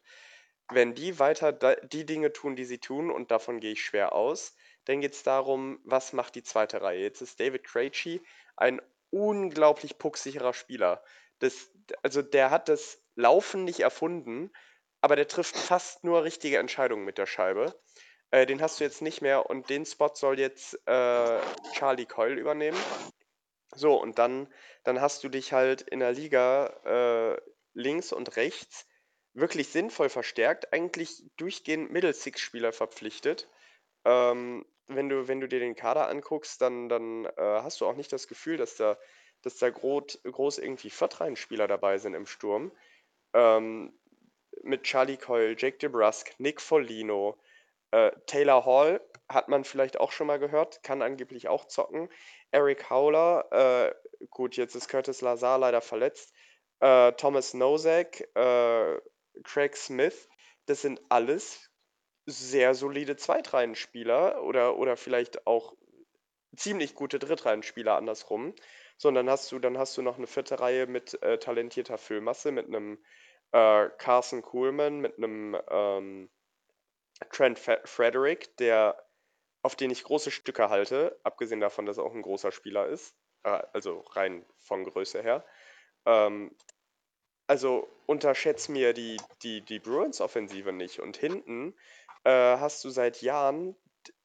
Wenn 0.69 0.95
die 0.95 1.19
weiter 1.19 1.53
die 1.53 2.05
Dinge 2.05 2.33
tun, 2.33 2.55
die 2.55 2.65
sie 2.65 2.79
tun, 2.79 3.09
und 3.09 3.31
davon 3.31 3.59
gehe 3.59 3.71
ich 3.71 3.83
schwer 3.83 4.13
aus, 4.13 4.55
dann 4.85 5.01
geht 5.01 5.13
es 5.13 5.23
darum, 5.23 5.79
was 5.83 6.13
macht 6.13 6.35
die 6.35 6.43
zweite 6.43 6.81
Reihe. 6.81 7.01
Jetzt 7.01 7.21
ist 7.21 7.39
David 7.39 7.63
Krejci 7.63 8.21
ein 8.55 8.81
unglaublich 9.09 9.97
pucksicherer 9.97 10.53
Spieler. 10.53 11.03
Das, 11.39 11.71
also 12.03 12.21
der 12.21 12.51
hat 12.51 12.69
das 12.69 13.01
Laufen 13.15 13.63
nicht 13.63 13.79
erfunden, 13.79 14.51
aber 15.01 15.15
der 15.15 15.27
trifft 15.27 15.57
fast 15.57 16.03
nur 16.03 16.23
richtige 16.23 16.57
Entscheidungen 16.57 17.05
mit 17.05 17.17
der 17.17 17.25
Scheibe. 17.25 17.79
Äh, 18.31 18.45
den 18.45 18.61
hast 18.61 18.79
du 18.79 18.83
jetzt 18.83 19.01
nicht 19.01 19.21
mehr 19.21 19.49
und 19.49 19.69
den 19.69 19.85
Spot 19.85 20.11
soll 20.13 20.39
jetzt 20.39 20.73
äh, 20.85 21.39
Charlie 21.73 22.05
Coyle 22.05 22.39
übernehmen. 22.39 22.77
So, 23.75 24.01
und 24.01 24.17
dann, 24.17 24.51
dann 24.83 25.01
hast 25.01 25.23
du 25.23 25.29
dich 25.29 25.53
halt 25.53 25.81
in 25.81 25.99
der 25.99 26.11
Liga 26.11 26.67
äh, 26.85 27.41
links 27.73 28.11
und 28.11 28.35
rechts 28.35 28.86
wirklich 29.37 29.69
sinnvoll 29.69 30.09
verstärkt, 30.09 30.73
eigentlich 30.73 31.23
durchgehend 31.37 31.91
Middle-Six-Spieler 31.91 32.73
verpflichtet. 32.73 33.47
Ähm, 34.03 34.65
wenn 34.87 35.09
du, 35.09 35.27
wenn 35.27 35.39
du 35.39 35.47
dir 35.47 35.59
den 35.59 35.75
Kader 35.75 36.07
anguckst, 36.09 36.61
dann, 36.61 36.89
dann 36.89 37.25
äh, 37.25 37.31
hast 37.37 37.81
du 37.81 37.85
auch 37.85 37.95
nicht 37.95 38.11
das 38.11 38.27
Gefühl, 38.27 38.57
dass 38.57 38.75
da, 38.75 38.97
dass 39.43 39.57
da 39.57 39.69
groß, 39.69 40.23
groß 40.23 40.57
irgendwie 40.57 40.89
Viertreihenspieler 40.89 41.67
dabei 41.67 41.97
sind 41.97 42.13
im 42.13 42.25
Sturm. 42.25 42.71
Ähm, 43.33 43.93
mit 44.63 44.83
Charlie 44.83 45.17
Coyle, 45.17 45.55
Jake 45.57 45.77
DeBrusk, 45.77 46.33
Nick 46.39 46.59
Foligno, 46.59 47.37
äh, 47.91 48.11
Taylor 48.25 48.65
Hall 48.65 49.01
hat 49.29 49.49
man 49.49 49.63
vielleicht 49.63 49.99
auch 49.99 50.11
schon 50.11 50.27
mal 50.27 50.39
gehört, 50.39 50.81
kann 50.83 51.01
angeblich 51.01 51.47
auch 51.47 51.65
zocken. 51.65 52.09
Eric 52.51 52.89
Howler, 52.89 53.45
äh, 53.51 54.25
gut, 54.29 54.55
jetzt 54.55 54.75
ist 54.75 54.87
Curtis 54.87 55.21
Lazar 55.21 55.59
leider 55.59 55.81
verletzt. 55.81 56.33
Äh, 56.79 57.11
Thomas 57.13 57.53
Nosek, 57.53 58.29
äh, 58.35 58.97
Craig 59.43 59.75
Smith, 59.75 60.27
das 60.65 60.81
sind 60.81 61.01
alles 61.09 61.69
sehr 62.25 62.75
solide 62.75 63.15
Zweitreihenspieler 63.15 64.43
oder, 64.43 64.77
oder 64.77 64.97
vielleicht 64.97 65.47
auch 65.47 65.73
ziemlich 66.55 66.95
gute 66.95 67.19
Drittreihenspieler 67.19 67.95
andersrum. 67.95 68.53
So, 68.97 69.09
und 69.09 69.15
dann 69.15 69.29
hast 69.29 69.51
du, 69.51 69.59
dann 69.59 69.77
hast 69.77 69.95
du 69.97 70.01
noch 70.01 70.17
eine 70.17 70.27
vierte 70.27 70.59
Reihe 70.59 70.87
mit 70.87 71.21
äh, 71.21 71.37
talentierter 71.37 71.97
Füllmasse, 71.97 72.51
mit 72.51 72.67
einem 72.67 72.97
äh, 73.51 73.89
Carson 73.97 74.41
Coolman, 74.41 74.99
mit 74.99 75.17
einem 75.17 75.57
ähm, 75.69 76.29
Trent 77.31 77.59
Fe 77.59 77.81
Frederick, 77.85 78.55
der, 78.57 79.01
auf 79.61 79.75
den 79.75 79.91
ich 79.91 80.03
große 80.03 80.31
Stücke 80.31 80.69
halte, 80.69 81.19
abgesehen 81.23 81.61
davon, 81.61 81.85
dass 81.85 81.97
er 81.97 82.03
auch 82.03 82.13
ein 82.13 82.21
großer 82.21 82.51
Spieler 82.51 82.87
ist, 82.87 83.15
äh, 83.43 83.61
also 83.73 84.01
rein 84.11 84.45
von 84.59 84.83
Größe 84.83 85.21
her. 85.21 85.45
Ähm, 86.05 86.55
also 87.47 87.87
unterschätz 88.05 88.69
mir 88.69 88.93
die, 88.93 89.17
die, 89.41 89.61
die 89.61 89.79
Bruins-Offensive 89.79 90.71
nicht. 90.71 90.99
Und 90.99 91.17
hinten 91.17 91.73
äh, 92.23 92.29
hast 92.29 92.83
du 92.83 92.89
seit 92.89 93.21
Jahren 93.21 93.75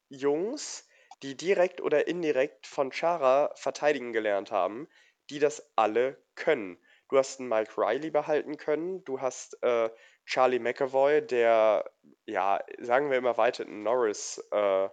Jungs, 0.09 0.87
die 1.23 1.37
direkt 1.37 1.81
oder 1.81 2.07
indirekt 2.09 2.67
von 2.67 2.91
Chara 2.93 3.53
verteidigen 3.55 4.13
gelernt 4.13 4.51
haben, 4.51 4.89
die 5.31 5.39
das 5.39 5.73
alle 5.77 6.23
können. 6.35 6.79
Du 7.09 7.19
hast 7.19 7.41
einen 7.41 7.49
Mike 7.49 7.73
Riley 7.77 8.11
behalten 8.11 8.57
können, 8.57 9.05
du 9.05 9.21
hast 9.21 9.63
äh, 9.63 9.91
Charlie 10.25 10.59
McAvoy, 10.59 11.21
der, 11.21 11.91
ja, 12.27 12.61
sagen 12.79 13.11
wir 13.11 13.19
im 13.19 13.27
erweiterten 13.27 13.83
Norris, 13.83 14.43
äh, 14.53 14.89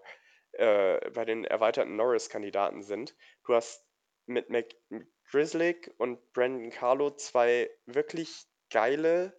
äh, 0.53 1.09
bei 1.11 1.25
den 1.25 1.45
erweiterten 1.45 1.95
Norris-Kandidaten 1.95 2.81
sind. 2.81 3.15
Du 3.45 3.53
hast 3.53 3.85
mit 4.25 4.49
Mac 4.49 4.65
Drizzlick 5.31 5.93
und 5.97 6.33
Brandon 6.33 6.69
Carlo 6.71 7.11
zwei 7.11 7.69
wirklich 7.85 8.45
geile 8.69 9.35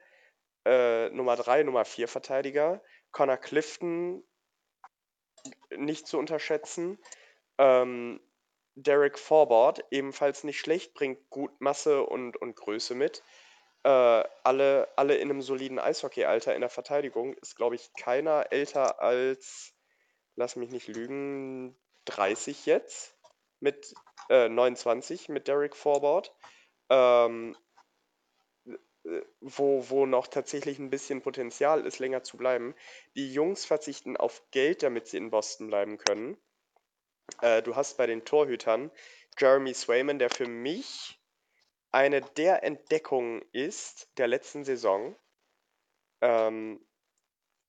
äh, 0.64 1.08
Nummer 1.10 1.36
3, 1.36 1.62
Nummer 1.64 1.84
4 1.84 2.08
Verteidiger. 2.08 2.82
Connor 3.12 3.38
Clifton 3.38 4.22
nicht 5.76 6.06
zu 6.06 6.18
unterschätzen. 6.18 6.98
Ähm, 7.58 8.20
Derek 8.74 9.18
Forbord, 9.18 9.84
ebenfalls 9.90 10.44
nicht 10.44 10.60
schlecht, 10.60 10.94
bringt 10.94 11.28
gut 11.28 11.60
Masse 11.60 12.04
und, 12.04 12.36
und 12.36 12.56
Größe 12.56 12.94
mit. 12.94 13.22
Äh, 13.82 13.88
alle, 13.88 14.88
alle 14.96 15.16
in 15.16 15.30
einem 15.30 15.42
soliden 15.42 15.78
Eishockey-Alter 15.78 16.54
in 16.54 16.60
der 16.60 16.70
Verteidigung 16.70 17.34
ist, 17.34 17.56
glaube 17.56 17.74
ich, 17.74 17.92
keiner 17.94 18.52
älter 18.52 19.00
als, 19.00 19.74
lass 20.36 20.56
mich 20.56 20.70
nicht 20.70 20.88
lügen, 20.88 21.76
30 22.04 22.66
jetzt 22.66 23.16
mit 23.58 23.94
äh, 24.30 24.48
29 24.48 25.28
mit 25.28 25.48
Derek 25.48 25.76
Forbord. 25.76 26.34
Ähm, 26.88 27.56
äh, 29.04 29.22
wo, 29.40 29.88
wo 29.90 30.06
noch 30.06 30.26
tatsächlich 30.26 30.78
ein 30.78 30.90
bisschen 30.90 31.22
Potenzial 31.22 31.86
ist, 31.86 31.98
länger 31.98 32.22
zu 32.22 32.36
bleiben. 32.36 32.74
Die 33.16 33.32
Jungs 33.32 33.64
verzichten 33.64 34.16
auf 34.16 34.42
Geld, 34.50 34.82
damit 34.82 35.08
sie 35.08 35.16
in 35.16 35.30
Boston 35.30 35.66
bleiben 35.66 35.98
können. 35.98 36.38
Äh, 37.42 37.62
du 37.62 37.76
hast 37.76 37.96
bei 37.96 38.06
den 38.06 38.24
Torhütern 38.24 38.90
Jeremy 39.38 39.74
Swayman, 39.74 40.18
der 40.18 40.30
für 40.30 40.46
mich 40.46 41.20
eine 41.92 42.20
der 42.20 42.62
Entdeckungen 42.62 43.42
ist 43.52 44.10
der 44.16 44.28
letzten 44.28 44.64
Saison. 44.64 45.16
Ähm, 46.20 46.86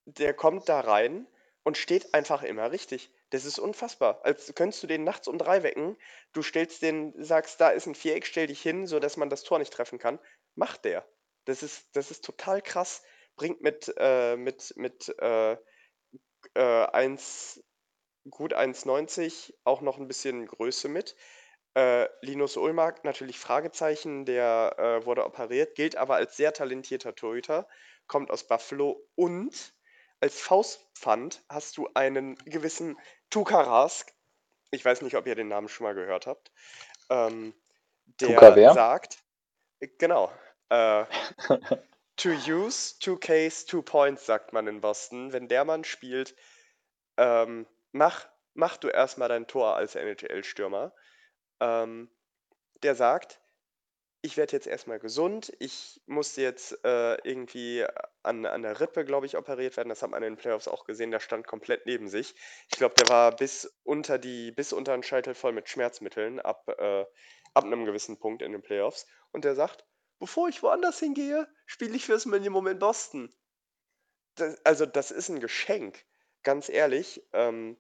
der 0.06 0.34
kommt 0.34 0.70
da 0.70 0.82
rein 0.82 1.28
und 1.64 1.78
steht 1.78 2.14
einfach 2.14 2.44
immer 2.44 2.72
richtig. 2.72 3.12
Das 3.32 3.46
ist 3.46 3.60
unfassbar. 3.60 4.24
Als 4.24 4.54
könntest 4.56 4.84
du 4.84 4.88
den 4.88 5.04
nachts 5.04 5.28
um 5.28 5.38
drei 5.38 5.64
wecken, 5.64 5.98
du 6.34 6.44
stellst 6.44 6.82
den, 6.82 7.14
sagst, 7.24 7.60
da 7.62 7.70
ist 7.70 7.88
ein 7.88 7.96
Viereck, 7.96 8.26
stell 8.26 8.48
dich 8.48 8.62
hin, 8.62 8.88
sodass 8.88 9.18
man 9.18 9.30
das 9.30 9.44
Tor 9.44 9.58
nicht 9.60 9.74
treffen 9.74 10.00
kann. 10.00 10.20
Macht 10.56 10.86
der. 10.86 11.08
Das 11.46 11.64
ist, 11.64 11.96
das 11.96 12.12
ist 12.12 12.24
total 12.26 12.62
krass. 12.62 13.04
bringt 13.38 13.62
mit, 13.62 13.94
äh, 13.98 14.36
mit, 14.36 14.74
mit 14.76 15.10
äh, 15.20 15.54
äh, 16.56 16.86
1, 16.92 17.64
gut 18.30 18.54
1,90 18.54 19.54
auch 19.64 19.82
noch 19.82 19.98
ein 19.98 20.08
bisschen 20.08 20.46
Größe 20.48 20.90
mit. 20.90 21.16
Äh, 21.74 22.10
Linus 22.22 22.58
Ulmark, 22.58 23.06
natürlich 23.06 23.40
Fragezeichen, 23.40 24.26
der 24.26 24.76
äh, 24.78 25.06
wurde 25.06 25.26
operiert, 25.26 25.76
gilt 25.76 25.96
aber 25.96 26.16
als 26.16 26.36
sehr 26.36 26.54
talentierter 26.54 27.16
Torhüter, 27.16 27.68
kommt 28.08 28.30
aus 28.30 28.46
Buffalo 28.46 29.08
und 29.16 29.74
als 30.22 30.40
Faustpfand 30.40 31.44
hast 31.50 31.78
du 31.78 31.90
einen 31.94 32.36
gewissen 32.46 32.98
Tuka 33.30 33.60
Rask. 33.60 34.14
Ich 34.70 34.86
weiß 34.86 35.02
nicht, 35.02 35.16
ob 35.16 35.28
ihr 35.28 35.36
den 35.36 35.48
Namen 35.48 35.68
schon 35.68 35.86
mal 35.86 35.96
gehört 35.96 36.28
habt. 36.28 36.52
Ähm, 37.10 37.54
Tuka 38.18 38.42
wer? 38.42 38.52
der 38.52 38.74
sagt, 38.74 39.18
äh, 39.80 39.88
genau, 39.98 40.32
äh, 40.70 41.06
to 42.16 42.30
use, 42.48 42.98
two 43.00 43.18
Ks, 43.18 43.66
two 43.66 43.82
points, 43.82 44.26
sagt 44.26 44.54
man 44.54 44.68
in 44.68 44.80
Boston. 44.80 45.34
Wenn 45.34 45.48
der 45.48 45.66
Mann 45.66 45.84
spielt, 45.84 46.36
ähm, 47.18 47.66
mach, 47.92 48.28
mach 48.54 48.78
du 48.78 48.88
erstmal 48.88 49.28
dein 49.28 49.48
Tor 49.48 49.76
als 49.76 49.96
NHL-Stürmer. 49.96 50.94
Ähm, 51.60 52.10
der 52.84 52.96
sagt, 52.96 53.41
ich 54.24 54.38
werde 54.38 54.54
jetzt 54.54 54.68
erstmal 54.68 55.00
gesund, 55.00 55.52
ich 55.60 56.00
musste 56.06 56.42
jetzt 56.42 56.84
äh, 56.86 57.16
irgendwie 57.28 57.86
an, 58.22 58.46
an 58.46 58.62
der 58.62 58.80
Rippe, 58.80 59.04
glaube 59.04 59.26
ich, 59.26 59.36
operiert 59.36 59.78
werden. 59.78 59.90
Das 59.90 60.04
hat 60.04 60.12
man 60.12 60.22
in 60.22 60.34
den 60.34 60.38
Playoffs 60.38 60.68
auch 60.68 60.86
gesehen, 60.86 61.10
der 61.10 61.20
stand 61.20 61.48
komplett 61.48 61.88
neben 61.88 62.08
sich. 62.08 62.36
Ich 62.70 62.78
glaube, 62.78 62.94
der 62.96 63.10
war 63.10 63.36
bis 63.36 63.66
unter 63.84 64.20
die, 64.20 64.52
bis 64.52 64.74
unter 64.74 64.94
den 64.94 65.04
Scheitel 65.04 65.34
voll 65.34 65.54
mit 65.54 65.70
Schmerzmitteln 65.70 66.40
ab, 66.40 66.68
äh, 66.68 67.06
ab 67.56 67.64
einem 67.64 67.86
gewissen 67.86 68.20
Punkt 68.20 68.44
in 68.44 68.52
den 68.52 68.62
Playoffs. 68.62 69.08
Und 69.32 69.44
der 69.44 69.56
sagt, 69.56 69.86
bevor 70.20 70.50
ich 70.50 70.62
woanders 70.62 71.00
hingehe, 71.00 71.48
spiele 71.66 71.96
ich 71.96 72.06
fürs 72.06 72.28
Minimum 72.28 72.68
in 72.68 72.78
Boston. 72.80 73.34
Das, 74.36 74.64
also, 74.64 74.86
das 74.86 75.10
ist 75.10 75.30
ein 75.30 75.40
Geschenk, 75.40 76.06
ganz 76.44 76.70
ehrlich. 76.70 77.28
Ähm, 77.34 77.78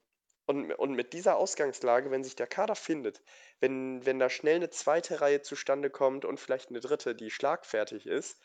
und, 0.51 0.73
und 0.73 0.93
mit 0.93 1.13
dieser 1.13 1.37
Ausgangslage, 1.37 2.11
wenn 2.11 2.25
sich 2.25 2.35
der 2.35 2.47
Kader 2.47 2.75
findet, 2.75 3.21
wenn, 3.61 4.05
wenn 4.05 4.19
da 4.19 4.29
schnell 4.29 4.57
eine 4.57 4.69
zweite 4.69 5.21
Reihe 5.21 5.41
zustande 5.41 5.89
kommt 5.89 6.25
und 6.25 6.39
vielleicht 6.39 6.69
eine 6.69 6.81
dritte, 6.81 7.15
die 7.15 7.31
schlagfertig 7.31 8.05
ist, 8.05 8.41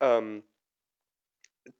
ähm, 0.00 0.46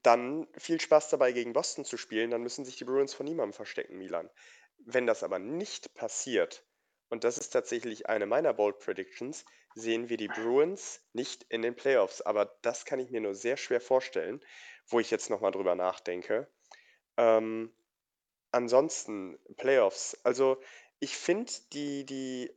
dann 0.02 0.48
viel 0.56 0.80
Spaß 0.80 1.10
dabei, 1.10 1.32
gegen 1.32 1.52
Boston 1.52 1.84
zu 1.84 1.98
spielen. 1.98 2.30
Dann 2.30 2.42
müssen 2.42 2.64
sich 2.64 2.76
die 2.76 2.84
Bruins 2.84 3.12
von 3.12 3.26
niemandem 3.26 3.52
verstecken, 3.52 3.98
Milan. 3.98 4.30
Wenn 4.78 5.06
das 5.06 5.22
aber 5.22 5.38
nicht 5.38 5.94
passiert, 5.94 6.64
und 7.10 7.22
das 7.22 7.36
ist 7.36 7.50
tatsächlich 7.50 8.08
eine 8.08 8.26
meiner 8.26 8.54
Bold 8.54 8.78
Predictions, 8.78 9.44
sehen 9.74 10.08
wir 10.08 10.16
die 10.16 10.28
Bruins 10.28 11.02
nicht 11.12 11.44
in 11.50 11.60
den 11.60 11.76
Playoffs. 11.76 12.22
Aber 12.22 12.56
das 12.62 12.86
kann 12.86 12.98
ich 12.98 13.10
mir 13.10 13.20
nur 13.20 13.34
sehr 13.34 13.58
schwer 13.58 13.80
vorstellen, 13.80 14.42
wo 14.88 15.00
ich 15.00 15.10
jetzt 15.10 15.28
nochmal 15.28 15.52
drüber 15.52 15.74
nachdenke. 15.74 16.50
Ähm, 17.18 17.72
ansonsten, 18.56 19.38
Playoffs. 19.56 20.18
Also, 20.24 20.58
ich 20.98 21.16
finde 21.16 21.52
die, 21.72 22.04
die 22.04 22.50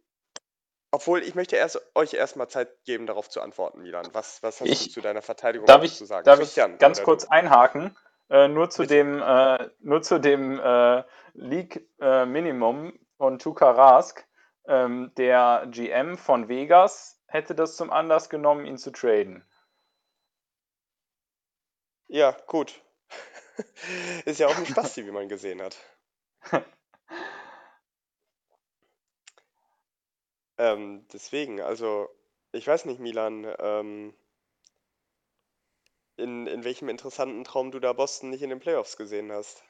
obwohl, 0.91 1.21
ich 1.21 1.35
möchte 1.35 1.55
erst, 1.55 1.79
euch 1.93 2.13
erstmal 2.15 2.47
Zeit 2.49 2.83
geben, 2.83 3.05
darauf 3.05 3.29
zu 3.29 3.41
antworten, 3.41 3.81
Milan. 3.81 4.07
Was, 4.13 4.41
was 4.41 4.59
hast 4.59 4.67
Ich- 4.67 4.85
du 4.87 4.89
zu 4.93 5.01
deiner 5.01 5.21
Verteidigung 5.21 5.67
Darf 5.67 5.83
ich, 5.83 5.95
zu 5.95 6.05
sagen? 6.05 6.25
darf 6.25 6.39
ich 6.39 6.45
Christian, 6.45 6.77
ganz 6.79 6.97
oder 6.97 7.05
kurz 7.05 7.25
du? 7.25 7.31
einhaken? 7.31 7.95
Äh, 8.31 8.47
nur 8.47 8.69
zu 8.69 8.85
dem, 8.85 9.21
äh, 9.21 9.69
nur 9.79 10.01
zu 10.01 10.19
dem 10.19 10.59
äh, 10.59 11.03
League 11.33 11.87
äh, 11.99 12.25
Minimum 12.25 12.97
von 13.17 13.37
Tuka 13.39 13.69
Rask. 13.71 14.25
Ähm, 14.67 15.11
der 15.17 15.67
GM 15.71 16.17
von 16.17 16.47
Vegas 16.47 17.21
hätte 17.27 17.53
das 17.55 17.75
zum 17.75 17.91
Anlass 17.91 18.29
genommen, 18.29 18.65
ihn 18.65 18.77
zu 18.77 18.91
traden. 18.91 19.43
Ja, 22.07 22.35
gut. 22.47 22.81
Ist 24.25 24.39
ja 24.39 24.47
auch 24.47 24.57
ein 24.57 24.65
Spasti, 24.65 25.05
wie 25.05 25.11
man 25.11 25.29
gesehen 25.29 25.61
hat. 25.61 25.77
Ähm, 30.59 31.07
deswegen, 31.13 31.61
also, 31.61 32.09
ich 32.51 32.67
weiß 32.67 32.83
nicht, 32.83 32.99
Milan, 32.99 33.47
ähm, 33.59 34.13
in, 36.17 36.47
in 36.47 36.65
welchem 36.65 36.89
interessanten 36.89 37.45
Traum 37.45 37.71
du 37.71 37.79
da 37.79 37.93
Boston 37.93 38.29
nicht 38.29 38.41
in 38.41 38.49
den 38.49 38.59
Playoffs 38.59 38.97
gesehen 38.97 39.31
hast. 39.31 39.63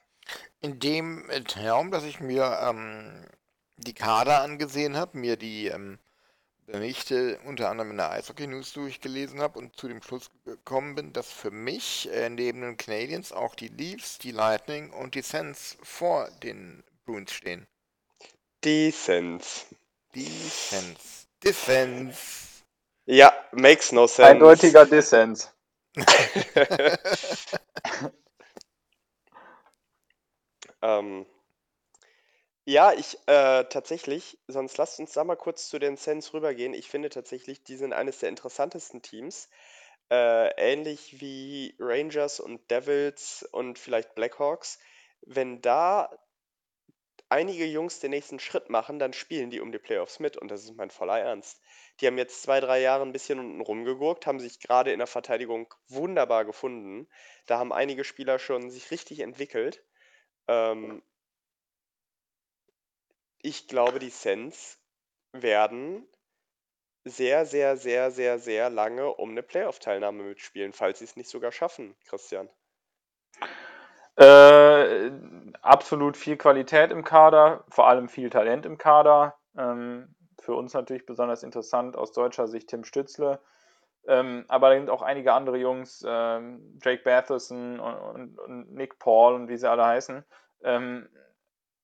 In 0.61 0.79
dem 0.79 1.29
Traum, 1.47 1.91
dass 1.91 2.03
ich 2.03 2.19
mir 2.19 2.59
ähm, 2.63 3.23
die 3.77 3.93
Kader 3.93 4.41
angesehen 4.41 4.97
habe, 4.97 5.15
mir 5.19 5.37
die 5.37 5.67
ähm, 5.67 5.99
Berichte 6.71 7.39
unter 7.45 7.69
anderem 7.69 7.91
in 7.91 7.97
der 7.97 8.11
Eishockey 8.11 8.47
News 8.47 8.73
durchgelesen 8.73 9.41
habe 9.41 9.59
und 9.59 9.75
zu 9.75 9.87
dem 9.87 10.01
Schluss 10.01 10.29
gekommen 10.45 10.95
bin, 10.95 11.13
dass 11.13 11.31
für 11.31 11.51
mich 11.51 12.09
äh, 12.11 12.29
neben 12.29 12.61
den 12.61 12.77
Canadiens 12.77 13.31
auch 13.31 13.55
die 13.55 13.69
Leafs, 13.69 14.19
die 14.19 14.31
Lightning 14.31 14.91
und 14.91 15.15
die 15.15 15.21
Sens 15.21 15.77
vor 15.81 16.29
den 16.43 16.83
Bruins 17.05 17.33
stehen. 17.33 17.67
Defense. 18.63 19.65
Die 20.13 20.25
Sens. 20.25 21.27
Defense. 21.43 22.19
Ja, 23.05 23.33
makes 23.51 23.91
no 23.91 24.05
sense. 24.05 24.29
Eindeutiger 24.29 24.85
Dissens. 24.85 25.51
Ähm, 30.81 31.25
ja, 32.65 32.93
ich 32.93 33.17
äh, 33.27 33.63
tatsächlich, 33.65 34.37
sonst 34.47 34.77
lasst 34.77 34.99
uns 34.99 35.13
da 35.13 35.23
mal 35.23 35.35
kurz 35.35 35.69
zu 35.69 35.79
den 35.79 35.97
Sens 35.97 36.33
rübergehen. 36.33 36.73
Ich 36.73 36.89
finde 36.89 37.09
tatsächlich, 37.09 37.63
die 37.63 37.77
sind 37.77 37.93
eines 37.93 38.19
der 38.19 38.29
interessantesten 38.29 39.01
Teams. 39.01 39.49
Äh, 40.11 40.49
ähnlich 40.57 41.19
wie 41.21 41.75
Rangers 41.79 42.39
und 42.39 42.69
Devils 42.71 43.47
und 43.51 43.79
vielleicht 43.79 44.15
Blackhawks. 44.15 44.79
Wenn 45.21 45.61
da 45.61 46.09
einige 47.29 47.65
Jungs 47.65 47.99
den 47.99 48.11
nächsten 48.11 48.39
Schritt 48.39 48.69
machen, 48.69 48.99
dann 48.99 49.13
spielen 49.13 49.49
die 49.49 49.61
um 49.61 49.71
die 49.71 49.79
Playoffs 49.79 50.19
mit 50.19 50.37
und 50.37 50.49
das 50.49 50.63
ist 50.63 50.75
mein 50.75 50.89
voller 50.89 51.19
Ernst. 51.19 51.61
Die 51.99 52.07
haben 52.07 52.17
jetzt 52.17 52.41
zwei, 52.41 52.59
drei 52.59 52.81
Jahre 52.81 53.03
ein 53.03 53.11
bisschen 53.11 53.39
unten 53.39 53.61
rumgegurkt, 53.61 54.25
haben 54.25 54.39
sich 54.39 54.59
gerade 54.59 54.91
in 54.91 54.99
der 54.99 55.07
Verteidigung 55.07 55.73
wunderbar 55.87 56.45
gefunden. 56.45 57.07
Da 57.45 57.59
haben 57.59 57.71
einige 57.73 58.03
Spieler 58.03 58.39
schon 58.39 58.69
sich 58.71 58.91
richtig 58.91 59.19
entwickelt. 59.19 59.83
Ähm, 60.47 61.03
ich 63.41 63.67
glaube, 63.67 63.99
die 63.99 64.09
Sens 64.09 64.79
werden 65.33 66.07
sehr, 67.05 67.45
sehr, 67.45 67.77
sehr, 67.77 68.11
sehr, 68.11 68.39
sehr 68.39 68.69
lange 68.69 69.13
um 69.13 69.31
eine 69.31 69.43
Playoff-Teilnahme 69.43 70.23
mitspielen, 70.23 70.73
falls 70.73 70.99
sie 70.99 71.05
es 71.05 71.15
nicht 71.15 71.29
sogar 71.29 71.51
schaffen, 71.51 71.95
Christian. 72.05 72.49
Äh, 74.15 75.11
absolut 75.61 76.17
viel 76.17 76.35
Qualität 76.35 76.91
im 76.91 77.05
Kader, 77.05 77.63
vor 77.69 77.87
allem 77.87 78.09
viel 78.09 78.29
Talent 78.29 78.65
im 78.65 78.77
Kader. 78.77 79.37
Ähm, 79.57 80.13
für 80.41 80.55
uns 80.55 80.73
natürlich 80.73 81.05
besonders 81.05 81.43
interessant 81.43 81.95
aus 81.95 82.11
deutscher 82.11 82.47
Sicht 82.47 82.69
Tim 82.69 82.83
Stützle. 82.83 83.39
Ähm, 84.07 84.45
aber 84.47 84.69
da 84.69 84.75
sind 84.75 84.89
auch 84.89 85.01
einige 85.01 85.33
andere 85.33 85.57
Jungs, 85.57 86.03
ähm, 86.07 86.79
Jake 86.81 87.03
Batherson 87.03 87.79
und, 87.79 87.95
und, 87.95 88.39
und, 88.39 88.73
Nick 88.73 88.97
Paul 88.99 89.35
und 89.35 89.49
wie 89.49 89.57
sie 89.57 89.69
alle 89.69 89.85
heißen. 89.85 90.25
Ähm, 90.63 91.09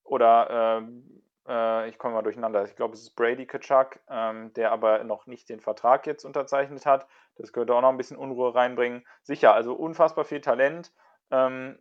oder 0.04 0.80
ähm, 0.80 1.25
äh, 1.48 1.90
ich 1.90 1.98
komme 1.98 2.16
mal 2.16 2.22
durcheinander. 2.22 2.64
Ich 2.64 2.76
glaube, 2.76 2.94
es 2.94 3.02
ist 3.02 3.16
Brady 3.16 3.46
Kachuk, 3.46 4.00
ähm, 4.10 4.54
der 4.54 4.72
aber 4.72 5.04
noch 5.04 5.28
nicht 5.28 5.50
den 5.50 5.60
Vertrag 5.60 6.08
jetzt 6.08 6.26
unterzeichnet 6.26 6.86
hat. 6.86 7.08
Das 7.38 7.54
könnte 7.54 7.74
auch 7.74 7.82
noch 7.82 7.90
ein 7.90 7.98
bisschen 7.98 8.18
Unruhe 8.18 8.54
reinbringen. 8.56 9.06
Sicher, 9.24 9.54
also 9.54 9.74
unfassbar 9.74 10.26
viel 10.26 10.42
Talent. 10.42 10.92
Ähm, 11.32 11.80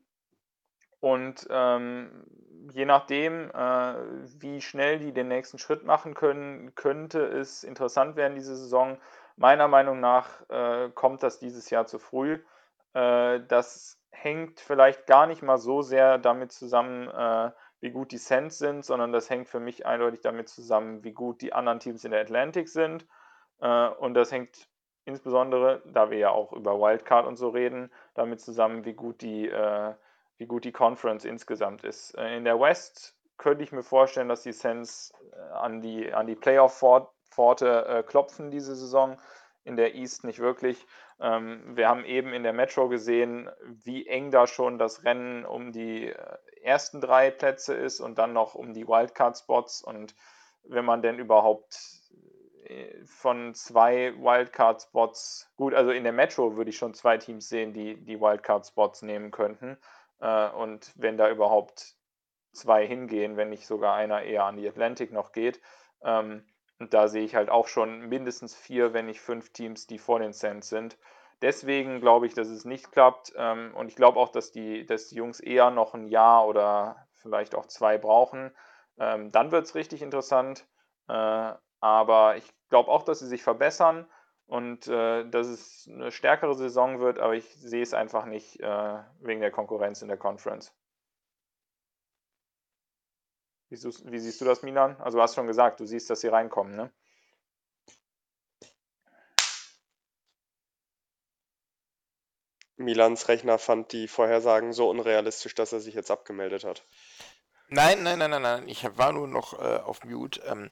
und 1.01 1.47
ähm, 1.51 2.25
je 2.73 2.87
nachdem, 2.87 3.51
äh, 3.51 3.95
wie 4.41 4.61
schnell 4.61 4.99
die 4.99 5.13
den 5.13 5.29
nächsten 5.29 5.59
Schritt 5.59 5.85
machen 5.85 6.15
können, 6.15 6.75
könnte 6.75 7.21
es 7.21 7.63
interessant 7.63 8.17
werden 8.17 8.35
diese 8.35 8.57
Saison. 8.57 8.99
Meiner 9.37 9.69
Meinung 9.69 10.01
nach 10.01 10.49
äh, 10.49 10.91
kommt 10.95 11.23
das 11.23 11.39
dieses 11.39 11.69
Jahr 11.71 11.87
zu 11.87 11.99
früh. 11.99 12.39
Äh, 12.95 13.41
das 13.49 14.01
hängt 14.11 14.61
vielleicht 14.61 15.07
gar 15.07 15.27
nicht 15.27 15.43
mal 15.43 15.59
so 15.59 15.83
sehr 15.83 16.19
damit 16.19 16.53
zusammen, 16.53 17.09
äh, 17.09 17.51
wie 17.81 17.91
gut 17.91 18.13
die 18.13 18.19
Sens 18.19 18.59
sind, 18.59 18.85
sondern 18.85 19.13
das 19.13 19.29
hängt 19.31 19.49
für 19.49 19.61
mich 19.61 19.87
eindeutig 19.87 20.21
damit 20.21 20.49
zusammen, 20.49 21.05
wie 21.05 21.13
gut 21.13 21.43
die 21.43 21.53
anderen 21.53 21.81
Teams 21.81 22.05
in 22.05 22.13
der 22.13 22.21
Atlantic 22.21 22.69
sind. 22.69 23.07
Äh, 23.61 23.89
und 23.89 24.15
das 24.15 24.33
hängt 24.33 24.69
insbesondere, 25.05 25.83
da 25.87 26.11
wir 26.11 26.19
ja 26.19 26.31
auch 26.31 26.53
über 26.53 26.79
Wildcard 26.79 27.27
und 27.27 27.37
so 27.37 27.51
reden, 27.51 27.91
damit 28.15 28.41
zusammen, 28.41 28.85
wie 28.85 28.95
gut 28.95 29.21
die 29.21 29.49
äh, 29.49 29.95
wie 30.37 30.47
gut 30.47 30.65
die 30.65 30.73
Conference 30.73 31.25
insgesamt 31.25 31.85
ist. 31.85 32.17
Äh, 32.17 32.37
in 32.37 32.45
der 32.45 32.59
West 32.59 33.15
könnte 33.37 33.63
ich 33.63 33.73
mir 33.73 33.83
vorstellen, 33.83 34.29
dass 34.29 34.43
die 34.43 34.53
Sens 34.53 35.13
an 35.53 35.81
die, 35.81 36.13
an 36.13 36.27
die 36.27 36.37
Playoff-Pforte 36.37 38.05
klopfen 38.07 38.53
diese 38.53 38.77
Saison. 38.77 39.19
In 39.65 39.77
der 39.77 39.97
East 39.97 40.23
nicht 40.23 40.39
wirklich. 40.39 40.87
Ähm, 41.21 41.77
wir 41.77 41.89
haben 41.89 42.05
eben 42.05 42.33
in 42.33 42.43
der 42.43 42.53
Metro 42.53 42.89
gesehen, 42.89 43.49
wie 43.63 44.07
eng 44.07 44.31
da 44.31 44.47
schon 44.47 44.79
das 44.79 45.05
Rennen 45.05 45.45
um 45.45 45.73
die 45.73 46.13
ersten 46.63 47.01
drei 47.01 47.31
Plätze 47.31 47.75
ist 47.75 48.01
und 48.01 48.19
dann 48.19 48.33
noch 48.33 48.55
um 48.55 48.73
die 48.73 48.87
Wildcard-Spots. 48.87 49.83
Und 49.83 50.15
wenn 50.65 50.85
man 50.85 51.03
denn 51.03 51.19
überhaupt 51.19 51.79
äh, 52.65 53.05
von 53.05 53.55
zwei 53.55 54.15
Wildcard-Spots, 54.19 55.53
gut, 55.57 55.75
also 55.75 55.91
in 55.91 56.05
der 56.05 56.13
Metro 56.13 56.57
würde 56.57 56.71
ich 56.71 56.79
schon 56.79 56.95
zwei 56.95 57.19
Teams 57.19 57.49
sehen, 57.49 57.73
die 57.73 57.97
die 57.97 58.21
Wildcard-Spots 58.21 59.03
nehmen 59.03 59.31
könnten. 59.31 59.79
Äh, 60.21 60.49
und 60.51 60.93
wenn 60.97 61.17
da 61.17 61.31
überhaupt 61.31 61.97
zwei 62.55 62.87
hingehen, 62.87 63.37
wenn 63.37 63.51
nicht 63.51 63.67
sogar 63.67 63.95
einer 63.95 64.23
eher 64.23 64.45
an 64.45 64.57
die 64.57 64.69
Atlantic 64.69 65.13
noch 65.13 65.33
geht. 65.33 65.61
Ähm, 66.03 66.47
und 66.79 66.95
da 66.95 67.09
sehe 67.09 67.25
ich 67.25 67.35
halt 67.35 67.51
auch 67.51 67.69
schon 67.69 68.09
mindestens 68.09 68.55
vier, 68.55 68.93
wenn 68.93 69.07
nicht 69.07 69.21
fünf 69.21 69.53
Teams, 69.53 69.87
die 69.87 69.99
vor 69.99 70.19
den 70.19 70.33
Saints 70.33 70.69
sind. 70.69 70.99
Deswegen 71.43 72.01
glaube 72.01 72.27
ich, 72.27 72.35
dass 72.35 72.49
es 72.49 72.65
nicht 72.65 72.91
klappt. 72.91 73.33
Ähm, 73.37 73.73
und 73.75 73.89
ich 73.89 73.97
glaube 73.97 74.19
auch, 74.19 74.31
dass 74.31 74.51
die, 74.51 74.87
dass 74.87 75.09
die 75.09 75.17
Jungs 75.17 75.41
eher 75.41 75.71
noch 75.71 75.95
ein 75.95 76.07
Jahr 76.07 76.47
oder 76.47 77.07
vielleicht 77.15 77.55
auch 77.55 77.67
zwei 77.67 77.99
brauchen. 77.99 78.51
Ähm, 78.99 79.31
dann 79.31 79.53
wird 79.53 79.67
es 79.67 79.75
richtig 79.75 80.03
interessant. 80.03 80.67
Äh, 81.09 81.53
aber 81.81 82.37
ich 82.37 82.51
glaube 82.71 82.91
auch, 82.91 83.03
dass 83.03 83.19
sie 83.19 83.29
sich 83.29 83.43
verbessern 83.43 84.07
und 84.47 84.89
äh, 84.89 85.29
dass 85.29 85.47
es 85.47 85.89
eine 85.93 86.11
stärkere 86.11 86.55
Saison 86.55 86.99
wird, 87.01 87.19
aber 87.19 87.35
ich 87.35 87.47
sehe 87.55 87.83
es 87.83 87.95
einfach 87.95 88.25
nicht 88.27 88.61
äh, 88.61 88.99
wegen 89.21 89.41
der 89.41 89.51
Konkurrenz 89.51 90.03
in 90.03 90.09
der 90.09 90.17
Conference. 90.17 90.75
Wie, 93.75 94.13
wie, 94.13 94.19
siehst 94.19 94.41
du 94.41 94.45
das, 94.45 94.63
Milan? 94.63 94.97
Also 95.01 95.19
du 95.19 95.23
hast 95.23 95.35
schon 95.35 95.47
gesagt, 95.47 95.81
du 95.81 95.87
siehst, 95.87 96.09
dass 96.11 96.21
sie 96.21 96.29
reinkommen, 96.29 96.77
ne? 96.77 96.91
Milans 102.77 103.29
Rechner 103.29 103.59
fand 103.59 103.93
die 103.93 104.09
Vorhersagen 104.09 104.73
so 104.73 104.91
unrealistisch, 104.91 105.55
dass 105.55 105.73
er 105.73 105.81
sich 105.81 105.95
jetzt 105.95 106.11
abgemeldet 106.11 106.65
hat. 106.65 106.85
Nein, 107.69 108.03
nein, 108.03 108.19
nein, 108.19 108.31
nein, 108.31 108.43
nein. 108.43 108.69
Ich 108.69 108.85
war 108.97 109.13
nur 109.13 109.29
noch 109.29 109.55
äh, 109.55 109.79
auf 109.79 110.05
Mute. 110.05 110.43
Ähm, 110.43 110.71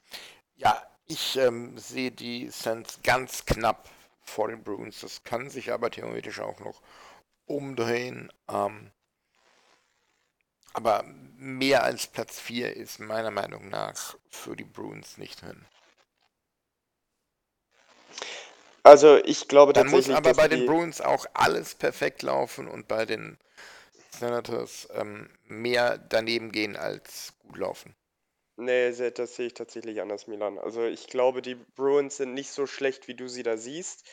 ja, 0.55 0.81
ich 1.05 1.37
ähm, 1.37 1.77
sehe 1.77 2.11
die 2.11 2.49
Suns 2.49 2.99
ganz 3.03 3.45
knapp 3.45 3.89
vor 4.21 4.47
den 4.49 4.63
Bruins. 4.63 5.01
Das 5.01 5.23
kann 5.23 5.49
sich 5.49 5.71
aber 5.71 5.91
theoretisch 5.91 6.39
auch 6.39 6.59
noch 6.59 6.81
umdrehen. 7.45 8.31
Ähm, 8.49 8.91
aber 10.73 11.03
mehr 11.43 11.83
als 11.83 12.07
Platz 12.07 12.39
4 12.39 12.75
ist 12.75 12.99
meiner 12.99 13.31
Meinung 13.31 13.69
nach 13.69 14.15
für 14.29 14.55
die 14.55 14.63
Bruins 14.63 15.17
nicht 15.17 15.41
drin. 15.41 15.65
Also 18.83 19.17
ich 19.23 19.47
glaube 19.47 19.73
Dann 19.73 19.87
muss 19.87 20.05
tatsächlich, 20.05 20.17
aber 20.17 20.29
dass 20.29 20.37
bei 20.37 20.47
den 20.47 20.65
Bruins 20.65 21.01
auch 21.01 21.25
alles 21.33 21.75
perfekt 21.75 22.21
laufen 22.21 22.67
und 22.67 22.87
bei 22.87 23.05
den 23.05 23.37
Senators 24.11 24.87
ähm, 24.93 25.29
mehr 25.45 25.97
daneben 25.97 26.51
gehen 26.51 26.75
als 26.75 27.33
gut 27.47 27.57
laufen. 27.57 27.95
nee, 28.57 28.91
das 28.91 29.35
sehe 29.35 29.47
ich 29.47 29.53
tatsächlich 29.53 30.01
anders, 30.01 30.27
Milan. 30.27 30.59
Also 30.59 30.83
ich 30.85 31.07
glaube, 31.07 31.41
die 31.41 31.55
Bruins 31.55 32.17
sind 32.17 32.33
nicht 32.33 32.51
so 32.51 32.67
schlecht, 32.67 33.07
wie 33.07 33.15
du 33.15 33.27
sie 33.27 33.43
da 33.43 33.57
siehst. 33.57 34.05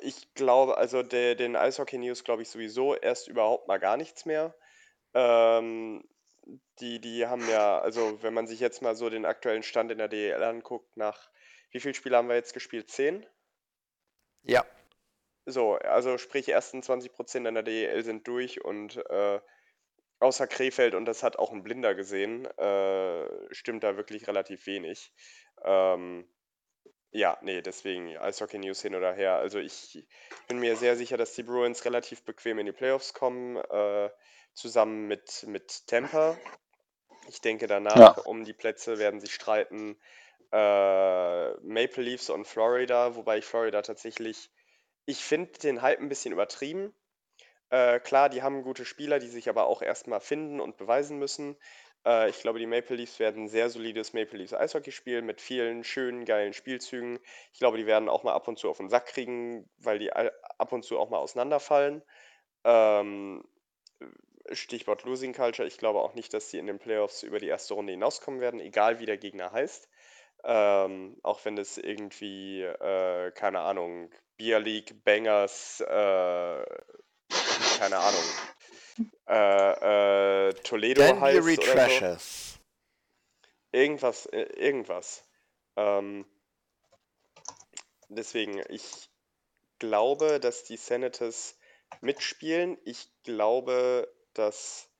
Ich 0.00 0.32
glaube, 0.34 0.78
also 0.78 1.02
der, 1.02 1.34
den 1.34 1.56
Eishockey 1.56 1.98
News 1.98 2.24
glaube 2.24 2.42
ich 2.42 2.48
sowieso 2.48 2.94
erst 2.96 3.28
überhaupt 3.28 3.68
mal 3.68 3.78
gar 3.78 3.96
nichts 3.96 4.24
mehr. 4.26 4.54
Ähm, 5.14 6.04
die, 6.80 7.00
die 7.00 7.26
haben 7.26 7.48
ja, 7.48 7.78
also 7.80 8.22
wenn 8.22 8.34
man 8.34 8.46
sich 8.46 8.60
jetzt 8.60 8.82
mal 8.82 8.96
so 8.96 9.10
den 9.10 9.24
aktuellen 9.26 9.62
Stand 9.62 9.90
in 9.90 9.98
der 9.98 10.08
DEL 10.08 10.42
anguckt, 10.42 10.96
nach 10.96 11.30
wie 11.70 11.80
viele 11.80 11.94
Spiele 11.94 12.16
haben 12.16 12.28
wir 12.28 12.36
jetzt 12.36 12.54
gespielt? 12.54 12.90
Zehn? 12.90 13.26
Ja, 14.42 14.64
So, 15.46 15.74
also 15.74 16.18
sprich, 16.18 16.48
ersten 16.48 16.80
20% 16.80 17.48
in 17.48 17.54
der 17.54 17.62
DEL 17.62 18.02
sind 18.04 18.26
durch 18.28 18.64
und 18.64 18.96
äh, 19.10 19.40
außer 20.20 20.46
Krefeld, 20.46 20.94
und 20.94 21.04
das 21.06 21.22
hat 21.22 21.36
auch 21.38 21.52
ein 21.52 21.62
Blinder 21.62 21.94
gesehen, 21.94 22.46
äh, 22.58 23.54
stimmt 23.54 23.84
da 23.84 23.96
wirklich 23.96 24.26
relativ 24.28 24.66
wenig. 24.66 25.12
Ähm, 25.64 26.28
ja, 27.10 27.38
nee, 27.42 27.62
deswegen 27.62 28.16
Eishockey 28.18 28.58
News 28.58 28.82
hin 28.82 28.94
oder 28.94 29.14
her. 29.14 29.36
Also 29.36 29.58
ich 29.60 30.06
bin 30.48 30.58
mir 30.58 30.76
sehr 30.76 30.96
sicher, 30.96 31.16
dass 31.16 31.34
die 31.34 31.42
Bruins 31.44 31.84
relativ 31.84 32.24
bequem 32.24 32.58
in 32.58 32.66
die 32.66 32.72
Playoffs 32.72 33.14
kommen, 33.14 33.56
äh, 33.56 34.10
zusammen 34.54 35.06
mit, 35.06 35.44
mit 35.46 35.86
Tampa. 35.86 36.36
Ich 37.28 37.40
denke, 37.40 37.66
danach 37.66 38.16
Ja. 38.16 38.22
um 38.26 38.44
die 38.44 38.52
Plätze 38.52 38.98
werden 38.98 39.20
sich 39.20 39.34
streiten 39.34 39.96
äh, 40.52 41.54
Maple 41.62 42.02
Leafs 42.02 42.30
und 42.30 42.46
Florida, 42.46 43.16
wobei 43.16 43.38
ich 43.38 43.44
Florida 43.44 43.82
tatsächlich, 43.82 44.50
ich 45.06 45.24
finde 45.24 45.52
den 45.58 45.82
Hype 45.82 46.00
ein 46.00 46.08
bisschen 46.08 46.32
übertrieben. 46.32 46.94
Äh, 47.70 47.98
klar, 48.00 48.28
die 48.28 48.42
haben 48.42 48.62
gute 48.62 48.84
Spieler, 48.84 49.18
die 49.18 49.28
sich 49.28 49.48
aber 49.48 49.66
auch 49.66 49.82
erstmal 49.82 50.20
finden 50.20 50.60
und 50.60 50.76
beweisen 50.76 51.18
müssen. 51.18 51.56
Äh, 52.06 52.30
ich 52.30 52.40
glaube, 52.40 52.60
die 52.60 52.66
Maple 52.66 52.96
Leafs 52.96 53.18
werden 53.18 53.44
ein 53.44 53.48
sehr 53.48 53.70
solides 53.70 54.12
Maple 54.12 54.38
Leafs 54.38 54.54
Eishockey 54.54 54.92
spielen 54.92 55.26
mit 55.26 55.40
vielen 55.40 55.82
schönen, 55.82 56.24
geilen 56.24 56.52
Spielzügen. 56.52 57.18
Ich 57.52 57.58
glaube, 57.58 57.78
die 57.78 57.86
werden 57.86 58.08
auch 58.08 58.22
mal 58.22 58.34
ab 58.34 58.46
und 58.46 58.58
zu 58.58 58.70
auf 58.70 58.76
den 58.76 58.90
Sack 58.90 59.06
kriegen, 59.06 59.68
weil 59.78 59.98
die 59.98 60.12
ab 60.12 60.72
und 60.72 60.84
zu 60.84 60.98
auch 60.98 61.10
mal 61.10 61.18
auseinanderfallen. 61.18 62.02
Ähm, 62.64 63.44
Stichwort 64.52 65.04
Losing 65.04 65.32
Culture. 65.32 65.66
Ich 65.66 65.78
glaube 65.78 66.00
auch 66.00 66.14
nicht, 66.14 66.34
dass 66.34 66.50
sie 66.50 66.58
in 66.58 66.66
den 66.66 66.78
Playoffs 66.78 67.22
über 67.22 67.38
die 67.38 67.48
erste 67.48 67.74
Runde 67.74 67.92
hinauskommen 67.92 68.40
werden, 68.40 68.60
egal 68.60 69.00
wie 69.00 69.06
der 69.06 69.18
Gegner 69.18 69.52
heißt. 69.52 69.88
Ähm, 70.44 71.16
auch 71.22 71.44
wenn 71.44 71.56
es 71.56 71.78
irgendwie, 71.78 72.62
äh, 72.62 73.30
keine 73.32 73.60
Ahnung, 73.60 74.10
Beer 74.36 74.60
League, 74.60 75.02
Bangers, 75.04 75.80
äh, 75.80 76.64
keine 77.78 77.98
Ahnung, 77.98 78.24
äh, 79.26 80.48
äh, 80.48 80.52
Toledo 80.62 81.02
heißt 81.02 81.38
Danbury 81.38 81.54
oder 81.54 81.66
so. 81.66 81.72
Trashers. 81.72 82.58
Irgendwas, 83.72 84.26
äh, 84.26 84.42
irgendwas. 84.42 85.24
Ähm, 85.76 86.26
deswegen, 88.08 88.62
ich 88.68 89.08
glaube, 89.78 90.40
dass 90.40 90.64
die 90.64 90.76
Senators 90.76 91.58
mitspielen. 92.00 92.78
Ich 92.84 93.08
glaube, 93.24 94.13
dass 94.34 94.90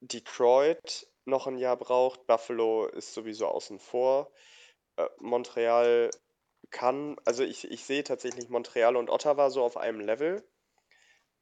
Detroit 0.00 1.08
noch 1.24 1.46
ein 1.46 1.58
Jahr 1.58 1.76
braucht. 1.76 2.26
Buffalo 2.26 2.86
ist 2.86 3.14
sowieso 3.14 3.48
außen 3.48 3.78
vor. 3.78 4.32
Äh, 4.96 5.08
Montreal 5.18 6.10
kann, 6.70 7.16
also 7.24 7.44
ich, 7.44 7.70
ich 7.70 7.84
sehe 7.84 8.04
tatsächlich 8.04 8.48
Montreal 8.48 8.96
und 8.96 9.10
Ottawa 9.10 9.50
so 9.50 9.64
auf 9.64 9.76
einem 9.76 10.00
Level. 10.00 10.46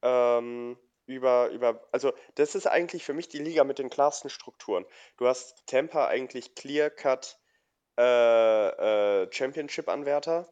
Ähm, 0.03 0.79
über, 1.07 1.51
über, 1.51 1.87
also 1.93 2.13
das 2.35 2.55
ist 2.55 2.67
eigentlich 2.67 3.05
für 3.05 3.13
mich 3.15 3.29
die 3.29 3.39
Liga 3.39 3.65
mit 3.65 3.79
den 3.79 3.91
klarsten 3.91 4.31
Strukturen. 4.31 4.87
Du 5.17 5.27
hast 5.27 5.67
Tampa 5.67 6.07
eigentlich 6.07 6.55
clear-cut 6.55 7.39
äh, 7.99 9.23
äh, 9.23 9.33
Championship-Anwärter. 9.33 10.49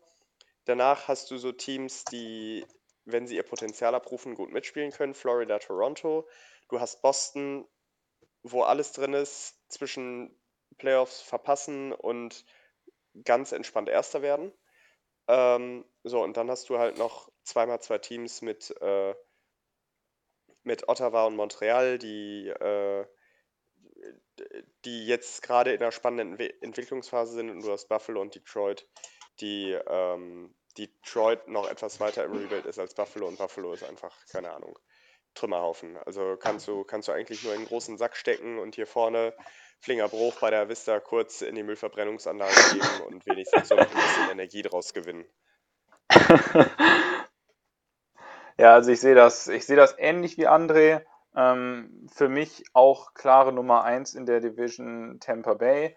Danach 0.65 1.09
hast 1.09 1.31
du 1.31 1.39
so 1.39 1.53
Teams, 1.53 2.05
die, 2.05 2.67
wenn 3.05 3.27
sie 3.27 3.37
ihr 3.37 3.43
Potenzial 3.43 3.95
abrufen, 3.95 4.35
gut 4.35 4.51
mitspielen 4.51 4.93
können. 4.93 5.15
Florida, 5.15 5.59
Toronto. 5.59 6.29
Du 6.69 6.81
hast 6.81 7.03
Boston, 7.03 7.69
wo 8.43 8.63
alles 8.63 8.93
drin 8.93 9.15
ist, 9.15 9.59
zwischen 9.69 10.39
Playoffs 10.79 11.21
verpassen 11.21 11.93
und 11.93 12.45
ganz 13.25 13.53
entspannt 13.53 13.89
Erster 13.89 14.23
werden. 14.23 14.53
Ähm, 15.29 15.85
so, 16.03 16.23
und 16.23 16.37
dann 16.37 16.51
hast 16.51 16.69
du 16.69 16.79
halt 16.79 16.99
noch 16.99 17.31
zweimal 17.45 17.81
zwei 17.81 17.99
Teams 17.99 18.43
mit, 18.43 18.75
äh, 18.81 19.15
mit 20.63 20.89
Ottawa 20.89 21.27
und 21.27 21.37
Montreal, 21.37 21.99
die, 21.99 22.49
äh, 22.49 23.07
die 24.85 25.07
jetzt 25.07 25.43
gerade 25.43 25.73
in 25.73 25.81
einer 25.81 25.93
spannenden 25.93 26.37
Entwi- 26.37 26.55
Entwicklungsphase 26.63 27.35
sind. 27.35 27.51
Und 27.51 27.63
du 27.63 27.71
hast 27.71 27.89
Buffalo 27.89 28.21
und 28.21 28.35
Detroit, 28.35 28.89
die 29.41 29.73
ähm, 29.87 30.55
Detroit 30.79 31.49
noch 31.49 31.69
etwas 31.69 32.01
weiter 32.01 32.25
im 32.25 32.33
Rebuild 32.33 32.67
ist 32.67 32.79
als 32.79 32.95
Buffalo 32.95 33.29
und 33.29 33.39
Buffalo 33.39 33.73
ist 33.73 33.85
einfach, 33.85 34.15
keine 34.31 34.53
Ahnung, 34.53 34.79
Trümmerhaufen. 35.35 35.97
Also 35.99 36.37
kannst 36.37 36.69
du, 36.69 36.85
kannst 36.85 37.09
du 37.09 37.13
eigentlich 37.13 37.43
nur 37.43 37.53
in 37.53 37.61
einen 37.61 37.69
großen 37.69 37.99
Sack 37.99 38.17
stecken 38.17 38.59
und 38.59 38.75
hier 38.75 38.87
vorne 38.87 39.35
Flingerbruch 39.81 40.39
bei 40.41 40.51
der 40.51 40.69
Vista 40.69 41.01
kurz 41.01 41.43
in 41.43 41.55
die 41.55 41.63
Müllverbrennungsanlage 41.63 42.75
geben 42.75 43.01
und 43.07 43.27
wenigstens 43.27 43.69
so 43.69 43.77
ein 43.77 43.89
bisschen 43.89 44.31
Energie 44.31 44.63
draus 44.63 44.93
gewinnen. 44.93 45.25
Ja, 48.59 48.75
also 48.75 48.91
ich 48.93 49.01
sehe 49.01 49.15
das, 49.15 49.49
ich 49.49 49.67
sehe 49.67 49.77
das 49.77 49.95
ähnlich 49.99 50.37
wie 50.39 50.49
André. 50.49 51.03
Ähm, 51.35 52.07
für 52.13 52.29
mich 52.29 52.65
auch 52.75 53.15
klare 53.15 53.53
Nummer 53.53 53.85
1 53.85 54.15
in 54.15 54.27
der 54.27 54.41
Division 54.41 55.19
Tampa 55.21 55.55
Bay. 55.55 55.97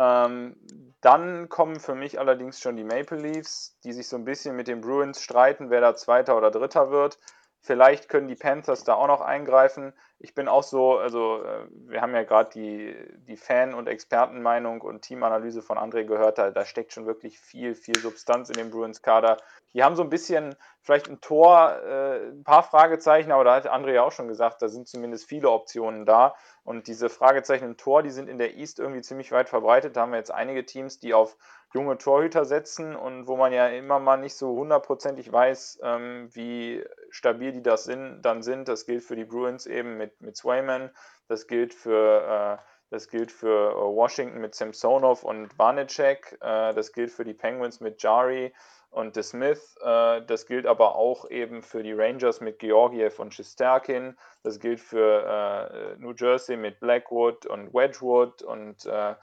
Ähm, 0.00 0.56
dann 1.02 1.50
kommen 1.50 1.78
für 1.78 1.94
mich 1.94 2.18
allerdings 2.18 2.58
schon 2.58 2.76
die 2.76 2.84
Maple 2.84 3.18
Leafs, 3.18 3.76
die 3.84 3.92
sich 3.92 4.08
so 4.08 4.16
ein 4.16 4.24
bisschen 4.24 4.56
mit 4.56 4.66
den 4.66 4.80
Bruins 4.80 5.20
streiten, 5.20 5.68
wer 5.68 5.82
da 5.82 5.94
Zweiter 5.94 6.38
oder 6.38 6.50
Dritter 6.50 6.90
wird. 6.90 7.18
Vielleicht 7.62 8.08
können 8.08 8.26
die 8.26 8.36
Panthers 8.36 8.84
da 8.84 8.94
auch 8.94 9.06
noch 9.06 9.20
eingreifen. 9.20 9.92
Ich 10.18 10.34
bin 10.34 10.48
auch 10.48 10.62
so, 10.62 10.96
also 10.96 11.42
äh, 11.42 11.66
wir 11.70 12.00
haben 12.00 12.14
ja 12.14 12.22
gerade 12.22 12.50
die, 12.54 12.96
die 13.28 13.36
Fan- 13.36 13.74
und 13.74 13.86
Expertenmeinung 13.86 14.80
und 14.80 15.02
Teamanalyse 15.02 15.60
von 15.60 15.76
André 15.76 16.04
gehört, 16.04 16.38
da, 16.38 16.50
da 16.50 16.64
steckt 16.64 16.94
schon 16.94 17.06
wirklich 17.06 17.38
viel, 17.38 17.74
viel 17.74 17.98
Substanz 17.98 18.48
in 18.48 18.56
dem 18.56 18.70
Bruins-Kader. 18.70 19.36
Die 19.74 19.84
haben 19.84 19.94
so 19.94 20.02
ein 20.02 20.08
bisschen 20.08 20.56
vielleicht 20.80 21.10
ein 21.10 21.20
Tor, 21.20 21.76
äh, 21.82 22.30
ein 22.30 22.44
paar 22.44 22.62
Fragezeichen, 22.62 23.30
aber 23.30 23.44
da 23.44 23.56
hat 23.56 23.70
André 23.70 23.92
ja 23.92 24.02
auch 24.02 24.12
schon 24.12 24.28
gesagt, 24.28 24.62
da 24.62 24.68
sind 24.68 24.88
zumindest 24.88 25.28
viele 25.28 25.50
Optionen 25.50 26.06
da. 26.06 26.34
Und 26.64 26.86
diese 26.86 27.10
Fragezeichen 27.10 27.64
im 27.64 27.76
Tor, 27.76 28.02
die 28.02 28.10
sind 28.10 28.28
in 28.28 28.38
der 28.38 28.56
East 28.56 28.78
irgendwie 28.78 29.02
ziemlich 29.02 29.32
weit 29.32 29.50
verbreitet. 29.50 29.96
Da 29.96 30.02
haben 30.02 30.12
wir 30.12 30.18
jetzt 30.18 30.32
einige 30.32 30.64
Teams, 30.64 30.98
die 30.98 31.12
auf 31.12 31.36
junge 31.72 31.98
Torhüter 31.98 32.44
setzen 32.44 32.96
und 32.96 33.26
wo 33.28 33.36
man 33.36 33.52
ja 33.52 33.68
immer 33.68 33.98
mal 33.98 34.16
nicht 34.16 34.34
so 34.34 34.54
hundertprozentig 34.56 35.32
weiß, 35.32 35.80
ähm, 35.82 36.28
wie 36.32 36.84
stabil 37.10 37.52
die 37.52 37.62
das 37.62 37.84
sind, 37.84 38.22
dann 38.22 38.42
sind. 38.42 38.68
Das 38.68 38.86
gilt 38.86 39.04
für 39.04 39.16
die 39.16 39.24
Bruins 39.24 39.66
eben 39.66 39.96
mit, 39.96 40.20
mit 40.20 40.36
Swayman, 40.36 40.90
das 41.28 41.46
gilt 41.46 41.72
für, 41.72 42.58
äh, 42.58 42.62
das 42.90 43.08
gilt 43.08 43.30
für 43.30 43.70
äh, 43.70 43.74
Washington 43.74 44.40
mit 44.40 44.54
Samsonov 44.54 45.22
und 45.22 45.56
Vanecek, 45.58 46.38
äh, 46.40 46.74
das 46.74 46.92
gilt 46.92 47.12
für 47.12 47.24
die 47.24 47.34
Penguins 47.34 47.80
mit 47.80 48.02
Jari 48.02 48.52
und 48.90 49.14
De 49.14 49.22
Smith. 49.22 49.76
Äh, 49.82 50.22
das 50.22 50.46
gilt 50.46 50.66
aber 50.66 50.96
auch 50.96 51.30
eben 51.30 51.62
für 51.62 51.82
die 51.82 51.92
Rangers 51.92 52.40
mit 52.40 52.58
Georgiev 52.58 53.20
und 53.20 53.32
Shisterkin. 53.32 54.16
Das 54.42 54.58
gilt 54.58 54.80
für 54.80 55.96
äh, 55.96 56.00
New 56.00 56.12
Jersey 56.12 56.56
mit 56.56 56.80
Blackwood 56.80 57.46
und 57.46 57.72
Wedgwood 57.72 58.42
und 58.42 58.84
äh, 58.86 59.14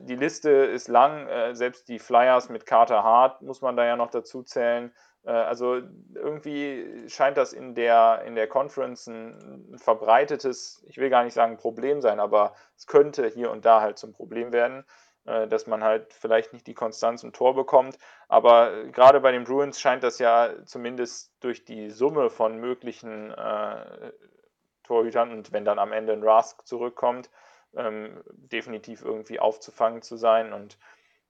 die 0.00 0.16
Liste 0.16 0.50
ist 0.50 0.88
lang. 0.88 1.26
Äh, 1.26 1.54
selbst 1.54 1.88
die 1.88 1.98
Flyers 1.98 2.48
mit 2.48 2.66
Carter 2.66 3.02
Hart 3.02 3.42
muss 3.42 3.60
man 3.60 3.76
da 3.76 3.84
ja 3.84 3.96
noch 3.96 4.10
dazu 4.10 4.42
zählen. 4.42 4.92
Äh, 5.24 5.30
also 5.30 5.80
irgendwie 6.14 7.08
scheint 7.08 7.36
das 7.36 7.52
in 7.52 7.74
der, 7.74 8.22
in 8.26 8.34
der 8.34 8.48
Conference 8.48 9.06
ein 9.06 9.76
verbreitetes, 9.76 10.84
ich 10.88 10.98
will 10.98 11.10
gar 11.10 11.24
nicht 11.24 11.34
sagen 11.34 11.56
Problem 11.56 12.00
sein, 12.00 12.20
aber 12.20 12.54
es 12.76 12.86
könnte 12.86 13.28
hier 13.28 13.50
und 13.50 13.64
da 13.64 13.80
halt 13.80 13.98
zum 13.98 14.12
Problem 14.12 14.52
werden. 14.52 14.84
Äh, 15.28 15.46
dass 15.46 15.66
man 15.66 15.84
halt 15.84 16.14
vielleicht 16.14 16.54
nicht 16.54 16.66
die 16.66 16.74
Konstanz 16.74 17.22
im 17.22 17.34
Tor 17.34 17.54
bekommt. 17.54 17.98
Aber 18.28 18.72
äh, 18.72 18.90
gerade 18.90 19.20
bei 19.20 19.30
den 19.30 19.44
Bruins 19.44 19.78
scheint 19.78 20.02
das 20.02 20.18
ja 20.18 20.48
zumindest 20.64 21.34
durch 21.40 21.66
die 21.66 21.90
Summe 21.90 22.30
von 22.30 22.56
möglichen 22.58 23.30
äh, 23.32 24.12
Torhütern 24.84 25.30
und 25.32 25.52
wenn 25.52 25.66
dann 25.66 25.78
am 25.78 25.92
Ende 25.92 26.14
ein 26.14 26.22
Rask 26.22 26.66
zurückkommt, 26.66 27.28
ähm, 27.76 28.22
definitiv 28.28 29.02
irgendwie 29.02 29.40
aufzufangen 29.40 30.02
zu 30.02 30.16
sein. 30.16 30.52
Und 30.52 30.78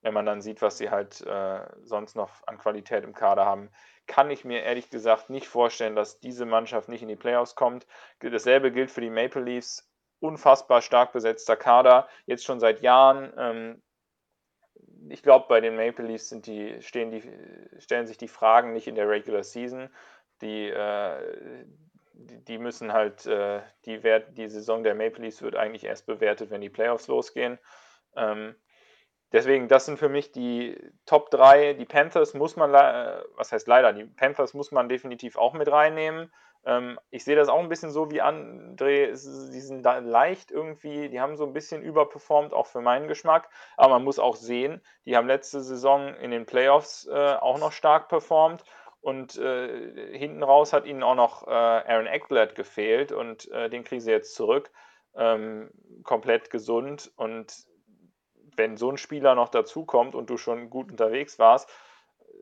wenn 0.03 0.15
man 0.15 0.27
dann 0.27 0.41
sieht, 0.41 0.63
was 0.63 0.79
sie 0.79 0.91
halt 0.91 1.21
äh, 1.23 1.61
sonst 1.83 2.17
noch 2.17 2.31
an 2.47 2.59
Qualität 2.59 3.05
im 3.05 3.15
Kader 3.15 3.45
haben, 3.45 3.71
kann 4.07 4.31
ich 4.31 4.45
mir 4.45 4.63
ehrlich 4.63 4.91
gesagt 4.91 5.31
nicht 5.31 5.47
vorstellen, 5.47 5.95
dass 5.95 6.21
diese 6.21 6.47
Mannschaft 6.47 6.89
nicht 6.89 7.03
in 7.03 7.09
die 7.09 7.17
Playoffs 7.17 7.55
kommt. 7.55 7.87
Dasselbe 8.21 8.73
gilt 8.73 8.91
für 8.91 9.03
die 9.03 9.11
Maple 9.11 9.43
Leafs. 9.43 9.85
Unfassbar 10.21 10.83
stark 10.83 11.13
besetzter 11.13 11.55
Kader, 11.55 12.09
jetzt 12.27 12.45
schon 12.45 12.59
seit 12.59 12.81
Jahren. 12.81 13.33
Ähm, 13.37 13.83
ich 15.11 15.23
glaube, 15.23 15.47
bei 15.49 15.61
den 15.61 15.77
Maple 15.77 16.07
Leafs 16.07 16.31
die, 16.31 16.83
stehen 16.83 17.11
die, 17.13 17.23
stellen 17.81 18.07
sich 18.07 18.19
die 18.19 18.27
Fragen 18.27 18.73
nicht 18.73 18.89
in 18.89 18.97
der 18.97 19.09
Regular 19.09 19.45
Season. 19.45 19.89
Die, 20.41 20.69
äh, 20.69 21.65
die, 22.19 22.59
müssen 22.59 22.93
halt, 22.93 23.27
äh, 23.27 23.61
die, 23.85 24.03
Wert, 24.03 24.37
die 24.37 24.49
Saison 24.49 24.83
der 24.83 24.95
Maple 24.95 25.25
Leafs 25.25 25.43
wird 25.43 25.57
eigentlich 25.57 25.85
erst 25.85 26.07
bewertet, 26.07 26.51
wenn 26.51 26.61
die 26.61 26.69
Playoffs 26.69 27.07
losgehen. 27.07 27.59
Ähm, 28.17 28.55
deswegen, 29.33 29.69
das 29.69 29.87
sind 29.87 29.99
für 29.99 30.09
mich 30.09 30.33
die 30.33 30.77
Top 31.07 31.31
3. 31.31 31.75
Die 31.75 31.85
Panthers 31.85 32.35
muss 32.35 32.57
man, 32.57 32.75
äh, 32.75 33.23
was 33.37 33.53
heißt 33.53 33.69
leider, 33.69 33.93
die 33.93 34.05
Panthers 34.05 34.55
muss 34.55 34.73
man 34.73 34.89
definitiv 34.89 35.37
auch 35.37 35.55
mit 35.55 35.71
reinnehmen. 35.71 36.33
Ähm, 36.65 36.99
ich 37.11 37.25
sehe 37.25 37.37
das 37.37 37.49
auch 37.49 37.61
ein 37.61 37.69
bisschen 37.69 37.91
so 37.91 38.11
wie 38.11 38.21
André, 38.21 39.11
die 39.53 39.61
sind 39.61 39.85
da 39.85 39.99
leicht 39.99 40.51
irgendwie, 40.51 41.09
die 41.09 41.21
haben 41.21 41.37
so 41.37 41.47
ein 41.47 41.53
bisschen 41.53 41.83
überperformt, 41.83 42.53
auch 42.53 42.67
für 42.67 42.81
meinen 42.81 43.07
Geschmack. 43.07 43.49
Aber 43.77 43.95
man 43.95 44.05
muss 44.05 44.19
auch 44.19 44.37
sehen, 44.37 44.83
die 45.05 45.17
haben 45.17 45.29
letzte 45.29 45.61
Saison 45.63 46.15
in 46.17 46.33
den 46.33 46.47
Playoffs 46.47 47.07
äh, 47.07 47.35
auch 47.35 47.59
noch 47.59 47.73
stark 47.73 48.09
performt. 48.09 48.65
Und 49.09 49.39
äh, 49.39 50.19
hinten 50.19 50.43
raus 50.43 50.75
hat 50.75 50.85
ihnen 50.85 51.03
auch 51.03 51.15
noch 51.15 51.47
äh, 51.47 51.51
Aaron 51.51 52.07
Eckblatt 52.07 52.55
gefehlt 52.55 53.11
und 53.11 53.51
äh, 53.53 53.71
den 53.71 53.83
kriegen 53.83 54.03
sie 54.03 54.11
jetzt 54.11 54.35
zurück. 54.35 54.71
Ähm, 55.15 55.71
komplett 56.05 56.51
gesund. 56.51 57.11
Und 57.17 57.65
wenn 58.55 58.77
so 58.77 58.91
ein 58.91 58.99
Spieler 58.99 59.35
noch 59.35 59.49
dazukommt 59.49 60.15
und 60.15 60.29
du 60.29 60.37
schon 60.37 60.69
gut 60.69 60.91
unterwegs 60.91 61.39
warst, 61.39 61.71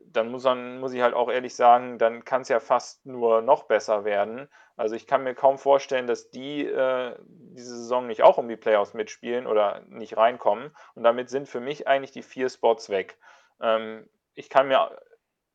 dann 0.07 0.29
muss, 0.29 0.43
man, 0.43 0.81
muss 0.81 0.91
ich 0.91 1.01
halt 1.01 1.13
auch 1.13 1.31
ehrlich 1.31 1.55
sagen, 1.55 1.99
dann 1.99 2.25
kann 2.25 2.41
es 2.41 2.49
ja 2.49 2.59
fast 2.59 3.05
nur 3.05 3.41
noch 3.41 3.63
besser 3.63 4.03
werden. 4.03 4.49
Also 4.75 4.93
ich 4.93 5.07
kann 5.07 5.23
mir 5.23 5.35
kaum 5.35 5.57
vorstellen, 5.57 6.05
dass 6.05 6.31
die 6.31 6.65
äh, 6.65 7.15
diese 7.29 7.77
Saison 7.77 8.07
nicht 8.07 8.23
auch 8.23 8.37
um 8.37 8.49
die 8.49 8.57
Playoffs 8.57 8.93
mitspielen 8.93 9.47
oder 9.47 9.83
nicht 9.87 10.17
reinkommen. 10.17 10.75
Und 10.95 11.03
damit 11.03 11.29
sind 11.29 11.47
für 11.47 11.61
mich 11.61 11.87
eigentlich 11.87 12.11
die 12.11 12.23
vier 12.23 12.49
Spots 12.49 12.89
weg. 12.89 13.17
Ähm, 13.61 14.09
ich 14.33 14.49
kann 14.49 14.67
mir, 14.67 14.91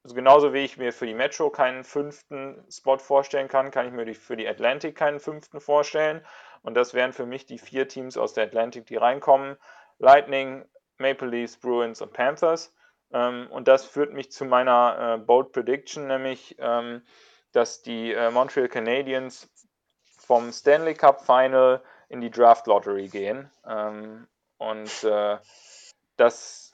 also 0.05 0.15
genauso 0.17 0.53
wie 0.53 0.65
ich 0.65 0.77
mir 0.77 0.93
für 0.93 1.07
die 1.07 1.15
Metro 1.15 1.51
keinen 1.51 1.85
fünften 1.85 2.65
Spot 2.71 2.99
vorstellen 2.99 3.49
kann, 3.49 3.71
kann 3.71 3.87
ich 3.87 3.93
mir 3.93 4.15
für 4.15 4.37
die 4.37 4.49
Atlantic 4.49 4.97
keinen 4.97 5.21
fünften 5.21 5.61
vorstellen. 5.61 6.25
Und 6.63 6.75
das 6.75 6.93
wären 6.95 7.13
für 7.13 7.27
mich 7.27 7.47
die 7.47 7.59
vier 7.59 7.87
Teams 7.89 8.17
aus 8.17 8.33
der 8.35 8.45
Atlantic, 8.45 8.87
die 8.87 8.97
reinkommen. 8.97 9.57
Lightning, 9.99 10.65
Maple 10.99 11.29
Leafs, 11.29 11.57
Bruins 11.57 12.03
und 12.03 12.13
Panthers. 12.13 12.75
Ähm, 13.13 13.47
und 13.51 13.69
das 13.69 13.85
führt 13.85 14.13
mich 14.13 14.33
zu 14.33 14.45
meiner 14.45 15.15
äh, 15.15 15.19
Bold 15.19 15.53
Prediction, 15.53 16.09
nämlich, 16.09 16.57
ähm, 16.59 17.03
dass 17.53 17.83
die 17.83 18.13
äh, 18.13 18.31
Montreal 18.31 18.69
Canadiens 18.69 19.49
vom 20.19 20.51
Stanley 20.51 20.95
Cup 20.95 21.25
Final 21.25 21.83
in 22.09 22.21
die 22.21 22.31
Draft 22.31 22.67
Lottery 22.67 23.09
gehen. 23.09 23.51
Ähm, 23.67 24.27
und 24.59 25.05
äh, 25.05 25.39
das 26.17 26.72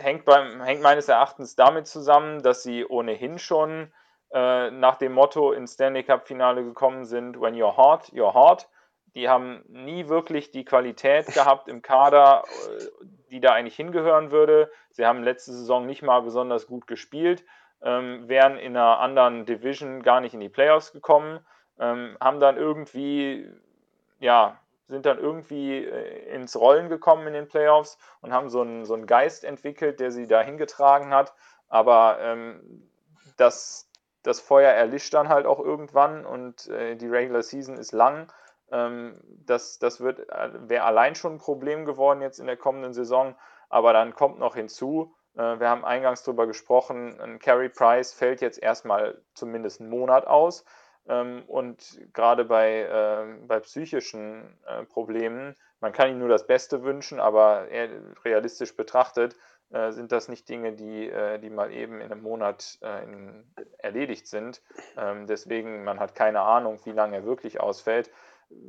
hängt, 0.00 0.24
beim, 0.24 0.62
hängt 0.62 0.82
meines 0.82 1.08
Erachtens 1.08 1.56
damit 1.56 1.86
zusammen, 1.86 2.42
dass 2.42 2.62
sie 2.62 2.84
ohnehin 2.84 3.38
schon 3.38 3.92
äh, 4.32 4.70
nach 4.70 4.96
dem 4.96 5.12
Motto 5.12 5.52
ins 5.52 5.74
Stanley 5.74 6.02
Cup 6.02 6.26
Finale 6.26 6.64
gekommen 6.64 7.04
sind, 7.04 7.40
when 7.40 7.54
you're 7.54 7.76
hot, 7.76 8.04
you're 8.12 8.34
hot. 8.34 8.68
Die 9.14 9.28
haben 9.28 9.64
nie 9.68 10.08
wirklich 10.08 10.50
die 10.50 10.64
Qualität 10.64 11.26
gehabt 11.26 11.68
im 11.68 11.80
Kader, 11.80 12.42
äh, 12.44 12.84
die 13.30 13.40
da 13.40 13.52
eigentlich 13.52 13.76
hingehören 13.76 14.30
würde. 14.30 14.70
Sie 14.90 15.06
haben 15.06 15.22
letzte 15.22 15.52
Saison 15.52 15.86
nicht 15.86 16.02
mal 16.02 16.20
besonders 16.20 16.66
gut 16.66 16.86
gespielt, 16.86 17.44
ähm, 17.82 18.28
wären 18.28 18.58
in 18.58 18.76
einer 18.76 18.98
anderen 18.98 19.46
Division 19.46 20.02
gar 20.02 20.20
nicht 20.20 20.34
in 20.34 20.40
die 20.40 20.48
Playoffs 20.48 20.92
gekommen, 20.92 21.40
ähm, 21.78 22.16
haben 22.20 22.40
dann 22.40 22.56
irgendwie, 22.56 23.48
ja, 24.18 24.58
sind 24.88 25.06
dann 25.06 25.18
irgendwie 25.18 25.84
äh, 25.84 26.34
ins 26.34 26.56
Rollen 26.56 26.88
gekommen 26.88 27.26
in 27.26 27.32
den 27.32 27.48
Playoffs 27.48 27.98
und 28.20 28.32
haben 28.32 28.50
so 28.50 28.60
einen, 28.60 28.84
so 28.84 28.94
einen 28.94 29.06
Geist 29.06 29.44
entwickelt, 29.44 30.00
der 30.00 30.10
sie 30.10 30.26
da 30.26 30.42
hingetragen 30.42 31.12
hat. 31.12 31.34
Aber 31.68 32.18
ähm, 32.20 32.88
das, 33.36 33.90
das 34.22 34.40
Feuer 34.40 34.70
erlischt 34.70 35.14
dann 35.14 35.28
halt 35.28 35.46
auch 35.46 35.60
irgendwann 35.60 36.24
und 36.24 36.68
äh, 36.68 36.96
die 36.96 37.08
Regular 37.08 37.42
Season 37.42 37.76
ist 37.76 37.92
lang 37.92 38.28
ähm, 38.70 39.20
das 39.46 39.78
das 39.78 40.00
äh, 40.00 40.14
wäre 40.68 40.84
allein 40.84 41.14
schon 41.14 41.34
ein 41.34 41.38
Problem 41.38 41.84
geworden 41.84 42.20
jetzt 42.20 42.38
in 42.38 42.46
der 42.46 42.56
kommenden 42.56 42.92
Saison. 42.92 43.36
Aber 43.68 43.92
dann 43.92 44.14
kommt 44.14 44.38
noch 44.38 44.54
hinzu, 44.54 45.14
äh, 45.34 45.58
wir 45.60 45.68
haben 45.68 45.84
eingangs 45.84 46.22
darüber 46.22 46.46
gesprochen, 46.46 47.20
ein 47.20 47.38
Carey 47.38 47.68
Price 47.68 48.12
fällt 48.12 48.40
jetzt 48.40 48.62
erstmal 48.62 49.20
zumindest 49.34 49.80
einen 49.80 49.90
Monat 49.90 50.26
aus. 50.26 50.64
Ähm, 51.08 51.44
und 51.46 52.00
gerade 52.12 52.44
bei, 52.44 52.88
ähm, 52.90 53.46
bei 53.46 53.60
psychischen 53.60 54.58
äh, 54.66 54.84
Problemen, 54.84 55.54
man 55.80 55.92
kann 55.92 56.10
ihm 56.10 56.18
nur 56.18 56.28
das 56.28 56.46
Beste 56.46 56.82
wünschen, 56.82 57.20
aber 57.20 57.66
realistisch 58.24 58.74
betrachtet 58.74 59.36
sind 59.68 60.10
das 60.10 60.28
nicht 60.28 60.48
Dinge, 60.48 60.72
die, 60.72 61.12
die 61.42 61.50
mal 61.50 61.70
eben 61.70 62.00
in 62.00 62.10
einem 62.10 62.22
Monat 62.22 62.78
erledigt 63.76 64.26
sind. 64.26 64.62
deswegen, 65.28 65.84
man 65.84 66.00
hat 66.00 66.14
keine 66.14 66.40
Ahnung, 66.40 66.80
wie 66.84 66.92
lange 66.92 67.16
er 67.16 67.24
wirklich 67.26 67.60
ausfällt. 67.60 68.10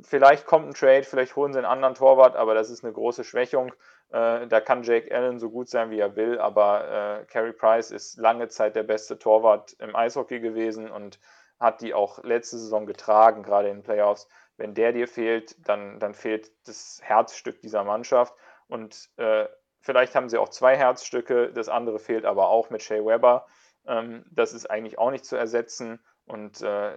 Vielleicht 0.02 0.44
kommt 0.44 0.68
ein 0.68 0.74
Trade, 0.74 1.04
vielleicht 1.04 1.34
holen 1.36 1.52
sie 1.52 1.60
einen 1.60 1.66
anderen 1.66 1.94
Torwart, 1.94 2.36
aber 2.36 2.54
das 2.54 2.68
ist 2.68 2.84
eine 2.84 2.92
große 2.92 3.24
Schwächung. 3.24 3.72
Äh, 4.10 4.46
da 4.46 4.60
kann 4.60 4.82
Jake 4.82 5.14
Allen 5.14 5.38
so 5.38 5.50
gut 5.50 5.68
sein, 5.68 5.90
wie 5.90 5.98
er 5.98 6.16
will, 6.16 6.38
aber 6.38 7.20
äh, 7.20 7.24
Carey 7.26 7.52
Price 7.52 7.90
ist 7.90 8.16
lange 8.18 8.48
Zeit 8.48 8.74
der 8.74 8.82
beste 8.82 9.18
Torwart 9.18 9.74
im 9.78 9.94
Eishockey 9.94 10.40
gewesen 10.40 10.90
und 10.90 11.20
hat 11.58 11.80
die 11.80 11.94
auch 11.94 12.22
letzte 12.22 12.58
Saison 12.58 12.86
getragen, 12.86 13.42
gerade 13.42 13.68
in 13.68 13.78
den 13.78 13.82
Playoffs. 13.82 14.28
Wenn 14.56 14.74
der 14.74 14.92
dir 14.92 15.08
fehlt, 15.08 15.56
dann, 15.68 15.98
dann 16.00 16.14
fehlt 16.14 16.50
das 16.66 17.00
Herzstück 17.02 17.60
dieser 17.60 17.84
Mannschaft. 17.84 18.34
Und 18.66 19.10
äh, 19.16 19.46
vielleicht 19.80 20.14
haben 20.14 20.28
sie 20.28 20.38
auch 20.38 20.48
zwei 20.48 20.76
Herzstücke, 20.76 21.52
das 21.52 21.68
andere 21.68 21.98
fehlt 21.98 22.24
aber 22.24 22.48
auch 22.48 22.70
mit 22.70 22.82
Shea 22.82 23.04
Weber. 23.04 23.46
Ähm, 23.86 24.24
das 24.30 24.52
ist 24.52 24.70
eigentlich 24.70 24.98
auch 24.98 25.10
nicht 25.10 25.24
zu 25.24 25.36
ersetzen. 25.36 26.00
Und 26.26 26.60
äh, 26.62 26.92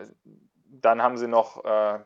dann 0.65 1.01
haben 1.01 1.17
sie 1.17 1.27
noch 1.27 1.63
äh, 1.63 1.99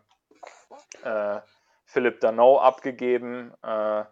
äh, 1.03 1.41
Philipp 1.85 2.19
Dano 2.19 2.59
abgegeben 2.59 3.53
äh, 3.63 4.03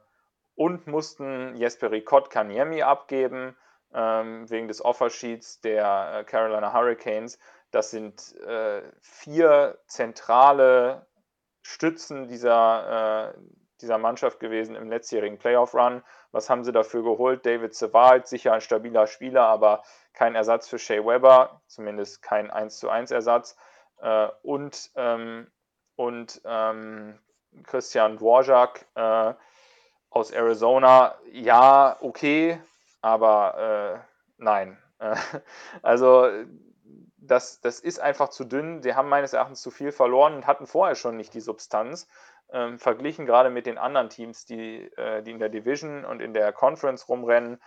und 0.56 0.88
mussten 0.88 1.56
Jesper 1.56 1.91
Ricott 1.91 2.30
Kaniemi 2.30 2.84
abgeben 2.84 3.57
ähm, 3.94 4.49
wegen 4.49 4.68
des 4.68 4.84
Offersheets 4.84 5.61
der 5.61 6.20
äh, 6.20 6.24
Carolina 6.24 6.74
Hurricanes. 6.74 7.40
Das 7.74 7.90
sind 7.90 8.36
äh, 8.41 8.84
vier 9.02 9.80
zentrale 9.88 11.08
Stützen 11.64 12.28
dieser, 12.28 13.34
äh, 13.34 13.40
dieser 13.82 13.98
Mannschaft 13.98 14.40
gewesen 14.40 14.76
im 14.76 14.91
letztjährigen 14.91 15.40
Playoff-Run. 15.40 16.04
Was 16.32 16.52
haben 16.52 16.64
sie 16.64 16.72
dafür 16.72 17.02
geholt? 17.02 17.48
David 17.48 17.74
Sevald, 17.74 18.28
sicher 18.28 18.54
ein 18.54 18.62
stabiler 18.62 19.08
Spieler, 19.08 19.48
aber 19.48 19.82
kein 20.14 20.36
Ersatz 20.36 20.70
für 20.70 20.78
Shea 20.78 21.04
Weber, 21.04 21.62
zumindest 21.66 22.22
kein 22.22 22.52
1 22.52 22.78
zu 22.78 22.90
1 22.90 23.10
Ersatz. 23.10 23.58
Äh, 23.98 24.28
und 24.44 24.91
ähm, 24.95 25.48
und 25.95 26.41
ähm, 26.45 27.18
Christian 27.64 28.18
Dvorak 28.18 28.86
äh, 28.94 29.34
aus 30.12 30.30
Arizona, 30.30 31.16
ja, 31.32 31.98
okay, 32.02 32.62
aber 33.02 34.04
äh, 34.04 34.24
nein. 34.38 34.78
also 35.82 36.30
das, 37.28 37.62
das 37.62 37.80
ist 37.80 38.00
einfach 38.00 38.30
zu 38.30 38.44
dünn. 38.44 38.82
Sie 38.82 38.95
haben 38.95 39.10
meines 39.10 39.34
Erachtens 39.34 39.62
zu 39.62 39.72
viel 39.72 39.91
verloren 39.91 40.36
und 40.36 40.48
hatten 40.48 40.68
vorher 40.68 40.95
schon 40.95 41.18
nicht 41.18 41.34
die 41.34 41.41
Substanz. 41.41 42.08
Ähm, 42.52 42.78
verglichen 42.78 43.26
gerade 43.26 43.50
mit 43.50 43.66
den 43.66 43.78
anderen 43.78 44.10
Teams, 44.10 44.45
die, 44.45 44.91
äh, 44.98 45.24
die 45.24 45.32
in 45.32 45.40
der 45.40 45.50
Division 45.50 46.06
und 46.06 46.22
in 46.22 46.34
der 46.34 46.52
Conference 46.52 47.08
rumrennen. 47.10 47.62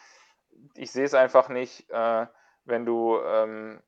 Ich 0.74 0.93
sehe 0.93 1.05
es 1.05 1.15
einfach 1.15 1.49
nicht, 1.49 1.91
äh, 1.91 2.27
wenn 2.65 2.85
du 2.85 3.19
ähm, 3.19 3.81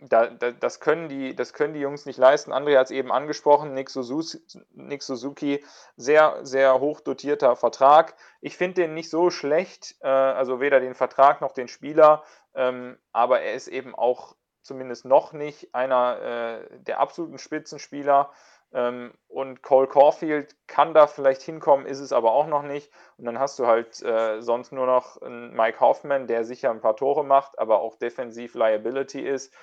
da, 0.00 0.26
da, 0.26 0.50
das, 0.52 0.80
können 0.80 1.08
die, 1.08 1.34
das 1.36 1.52
können 1.52 1.74
die 1.74 1.80
Jungs 1.80 2.06
nicht 2.06 2.18
leisten. 2.18 2.52
André 2.52 2.76
hat 2.78 2.86
es 2.86 2.90
eben 2.90 3.12
angesprochen, 3.12 3.74
Nick 3.74 3.90
Suzuki, 3.90 5.64
sehr, 5.96 6.40
sehr 6.42 6.80
hoch 6.80 7.00
dotierter 7.00 7.56
Vertrag. 7.56 8.14
Ich 8.40 8.56
finde 8.56 8.82
den 8.82 8.94
nicht 8.94 9.10
so 9.10 9.30
schlecht, 9.30 9.96
äh, 10.00 10.08
also 10.08 10.60
weder 10.60 10.80
den 10.80 10.94
Vertrag 10.94 11.40
noch 11.40 11.52
den 11.52 11.68
Spieler, 11.68 12.24
ähm, 12.54 12.98
aber 13.12 13.40
er 13.40 13.54
ist 13.54 13.68
eben 13.68 13.94
auch 13.94 14.36
zumindest 14.64 15.04
noch 15.04 15.32
nicht 15.32 15.74
einer 15.74 16.20
äh, 16.20 16.78
der 16.78 17.00
absoluten 17.00 17.38
Spitzenspieler. 17.38 18.30
Ähm, 18.72 19.12
und 19.28 19.62
Cole 19.62 19.86
Caulfield 19.86 20.56
kann 20.66 20.94
da 20.94 21.06
vielleicht 21.06 21.42
hinkommen, 21.42 21.86
ist 21.86 22.00
es 22.00 22.12
aber 22.12 22.32
auch 22.32 22.48
noch 22.48 22.62
nicht. 22.62 22.90
Und 23.18 23.26
dann 23.26 23.38
hast 23.38 23.58
du 23.58 23.66
halt 23.66 24.02
äh, 24.02 24.42
sonst 24.42 24.72
nur 24.72 24.86
noch 24.86 25.22
einen 25.22 25.54
Mike 25.54 25.78
Hoffman, 25.78 26.26
der 26.26 26.44
sicher 26.44 26.70
ein 26.70 26.80
paar 26.80 26.96
Tore 26.96 27.24
macht, 27.24 27.58
aber 27.58 27.80
auch 27.80 27.96
defensiv 27.96 28.54
Liability 28.54 29.20
ist 29.20 29.54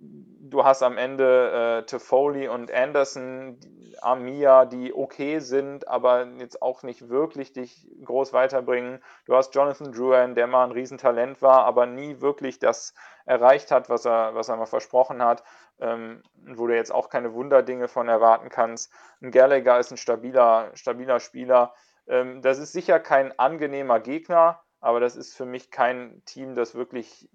du 0.00 0.64
hast 0.64 0.82
am 0.82 0.98
Ende 0.98 1.82
äh, 1.82 1.86
Toffoli 1.86 2.48
und 2.48 2.70
Anderson, 2.72 3.58
Amia, 4.00 4.64
die 4.66 4.94
okay 4.94 5.38
sind, 5.38 5.88
aber 5.88 6.26
jetzt 6.38 6.62
auch 6.62 6.82
nicht 6.82 7.08
wirklich 7.08 7.52
dich 7.52 7.88
groß 8.04 8.32
weiterbringen. 8.32 9.02
Du 9.24 9.34
hast 9.34 9.54
Jonathan 9.54 9.92
Druan, 9.92 10.34
der 10.34 10.46
mal 10.46 10.64
ein 10.64 10.72
Riesentalent 10.72 11.42
war, 11.42 11.64
aber 11.64 11.86
nie 11.86 12.20
wirklich 12.20 12.58
das 12.58 12.94
erreicht 13.24 13.70
hat, 13.70 13.88
was 13.88 14.04
er, 14.04 14.34
was 14.34 14.48
er 14.48 14.56
mal 14.56 14.66
versprochen 14.66 15.22
hat, 15.22 15.42
ähm, 15.80 16.22
wo 16.54 16.66
du 16.66 16.74
jetzt 16.74 16.92
auch 16.92 17.08
keine 17.08 17.34
Wunderdinge 17.34 17.88
von 17.88 18.08
erwarten 18.08 18.48
kannst. 18.48 18.92
Ein 19.20 19.30
Gallagher 19.30 19.78
ist 19.78 19.90
ein 19.90 19.96
stabiler, 19.96 20.70
stabiler 20.74 21.20
Spieler. 21.20 21.74
Ähm, 22.06 22.42
das 22.42 22.58
ist 22.58 22.72
sicher 22.72 23.00
kein 23.00 23.36
angenehmer 23.38 24.00
Gegner, 24.00 24.62
aber 24.80 25.00
das 25.00 25.16
ist 25.16 25.36
für 25.36 25.46
mich 25.46 25.70
kein 25.70 26.22
Team, 26.26 26.54
das 26.54 26.74
wirklich 26.74 27.28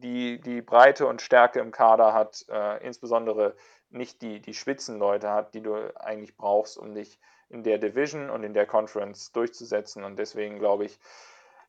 die, 0.00 0.40
die 0.40 0.62
Breite 0.62 1.06
und 1.06 1.22
Stärke 1.22 1.60
im 1.60 1.70
Kader 1.70 2.12
hat, 2.14 2.44
äh, 2.48 2.84
insbesondere 2.84 3.56
nicht 3.90 4.22
die, 4.22 4.40
die 4.40 4.54
Spitzenleute 4.54 5.30
hat, 5.30 5.54
die 5.54 5.62
du 5.62 5.74
eigentlich 5.96 6.36
brauchst, 6.36 6.78
um 6.78 6.94
dich 6.94 7.18
in 7.48 7.62
der 7.62 7.78
Division 7.78 8.30
und 8.30 8.44
in 8.44 8.54
der 8.54 8.66
Conference 8.66 9.32
durchzusetzen. 9.32 10.04
Und 10.04 10.18
deswegen 10.18 10.58
glaube 10.58 10.84
ich, 10.84 10.98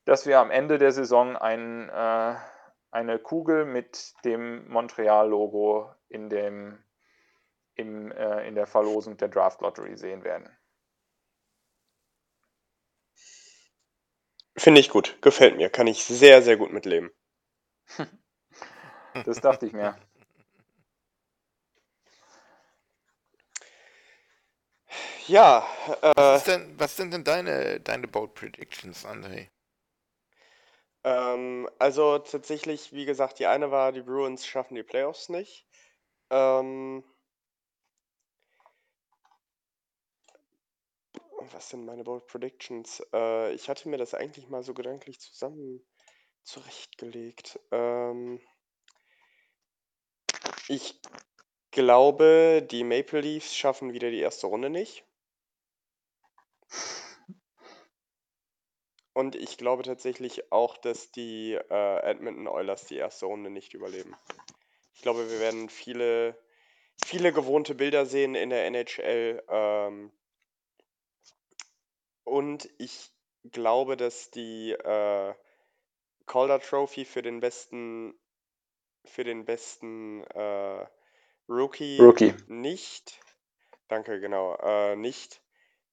dass 0.06 0.26
wir 0.26 0.40
am 0.40 0.52
Ende 0.52 0.78
der 0.78 0.92
Saison 0.92 1.38
ein, 1.38 1.90
äh, 1.90 2.36
eine 2.92 3.20
Kugel 3.20 3.66
mit 3.66 4.14
dem 4.26 4.68
Montreal-Logo 4.70 5.90
in, 6.10 6.30
dem, 6.30 6.84
im, 7.76 8.12
äh, 8.12 8.48
in 8.48 8.56
der 8.56 8.68
Verlosung 8.68 9.18
der 9.18 9.30
Draft 9.30 9.62
Lottery 9.62 9.98
sehen 9.98 10.24
werden. 10.24 10.50
Finde 14.58 14.82
ich 14.82 14.90
gut, 14.90 15.22
gefällt 15.22 15.56
mir, 15.56 15.70
kann 15.70 15.88
ich 15.88 16.04
sehr, 16.04 16.42
sehr 16.42 16.58
gut 16.58 16.74
mitleben. 16.74 17.12
Das 19.26 19.42
dachte 19.42 19.66
ich 19.66 19.74
mir. 19.74 19.96
Ja, 25.28 25.68
äh, 26.02 26.12
Was, 26.16 26.44
denn, 26.46 26.80
was 26.80 26.96
sind 26.96 27.14
denn 27.14 27.24
deine, 27.24 27.80
deine 27.80 28.08
Boat 28.08 28.34
Predictions, 28.34 29.06
André? 29.06 29.50
Ähm, 31.04 31.70
also 31.80 32.18
tatsächlich, 32.20 32.94
wie 32.94 33.06
gesagt, 33.06 33.40
die 33.40 33.46
eine 33.46 33.72
war, 33.72 33.92
die 33.92 34.02
Bruins 34.02 34.46
schaffen 34.46 34.76
die 34.76 34.84
Playoffs 34.84 35.30
nicht. 35.30 35.68
Ähm, 36.32 37.04
was 41.52 41.70
sind 41.70 41.86
meine 41.86 42.04
Bold 42.04 42.28
Predictions? 42.28 43.02
Äh, 43.14 43.54
ich 43.54 43.70
hatte 43.70 43.88
mir 43.90 43.98
das 43.98 44.14
eigentlich 44.14 44.50
mal 44.50 44.64
so 44.64 44.74
gedanklich 44.74 45.20
zusammen 45.20 45.86
zurechtgelegt. 46.44 47.60
Ähm, 47.72 48.40
ich 50.68 51.00
glaube, 51.72 52.66
die 52.70 52.84
Maple 52.84 53.22
Leafs 53.22 53.56
schaffen 53.56 53.94
wieder 53.94 54.12
die 54.12 54.20
erste 54.20 54.48
Runde 54.48 54.70
nicht. 54.70 55.06
Und 59.14 59.36
ich 59.36 59.58
glaube 59.58 59.84
tatsächlich 59.84 60.52
auch, 60.52 60.78
dass 60.78 61.12
die 61.12 61.54
äh, 61.54 62.00
Edmonton 62.04 62.48
Oilers 62.48 62.86
die 62.86 62.96
erste 62.96 63.26
Runde 63.26 63.50
nicht 63.50 63.74
überleben. 63.74 64.16
Ich 64.94 65.02
glaube, 65.02 65.30
wir 65.30 65.40
werden 65.40 65.70
viele, 65.70 66.38
viele 67.04 67.34
gewohnte 67.34 67.76
Bilder 67.76 68.06
sehen 68.06 68.36
in 68.36 68.50
der 68.50 68.66
NHL. 68.66 69.44
Ähm, 69.50 70.12
und 72.24 72.70
ich 72.78 73.12
glaube, 73.52 73.98
dass 73.98 74.32
die 74.32 74.72
äh, 74.72 75.34
Calder 76.26 76.60
Trophy 76.62 77.06
für 77.06 77.22
den 77.22 77.40
besten 77.40 78.14
für 79.06 79.24
den 79.24 79.46
besten 79.46 80.24
äh, 80.26 80.86
Rookie, 81.48 82.00
Rookie. 82.00 82.34
nicht, 82.48 83.20
danke, 83.88 84.20
genau, 84.20 84.56
äh, 84.56 84.96
nicht, 84.96 85.42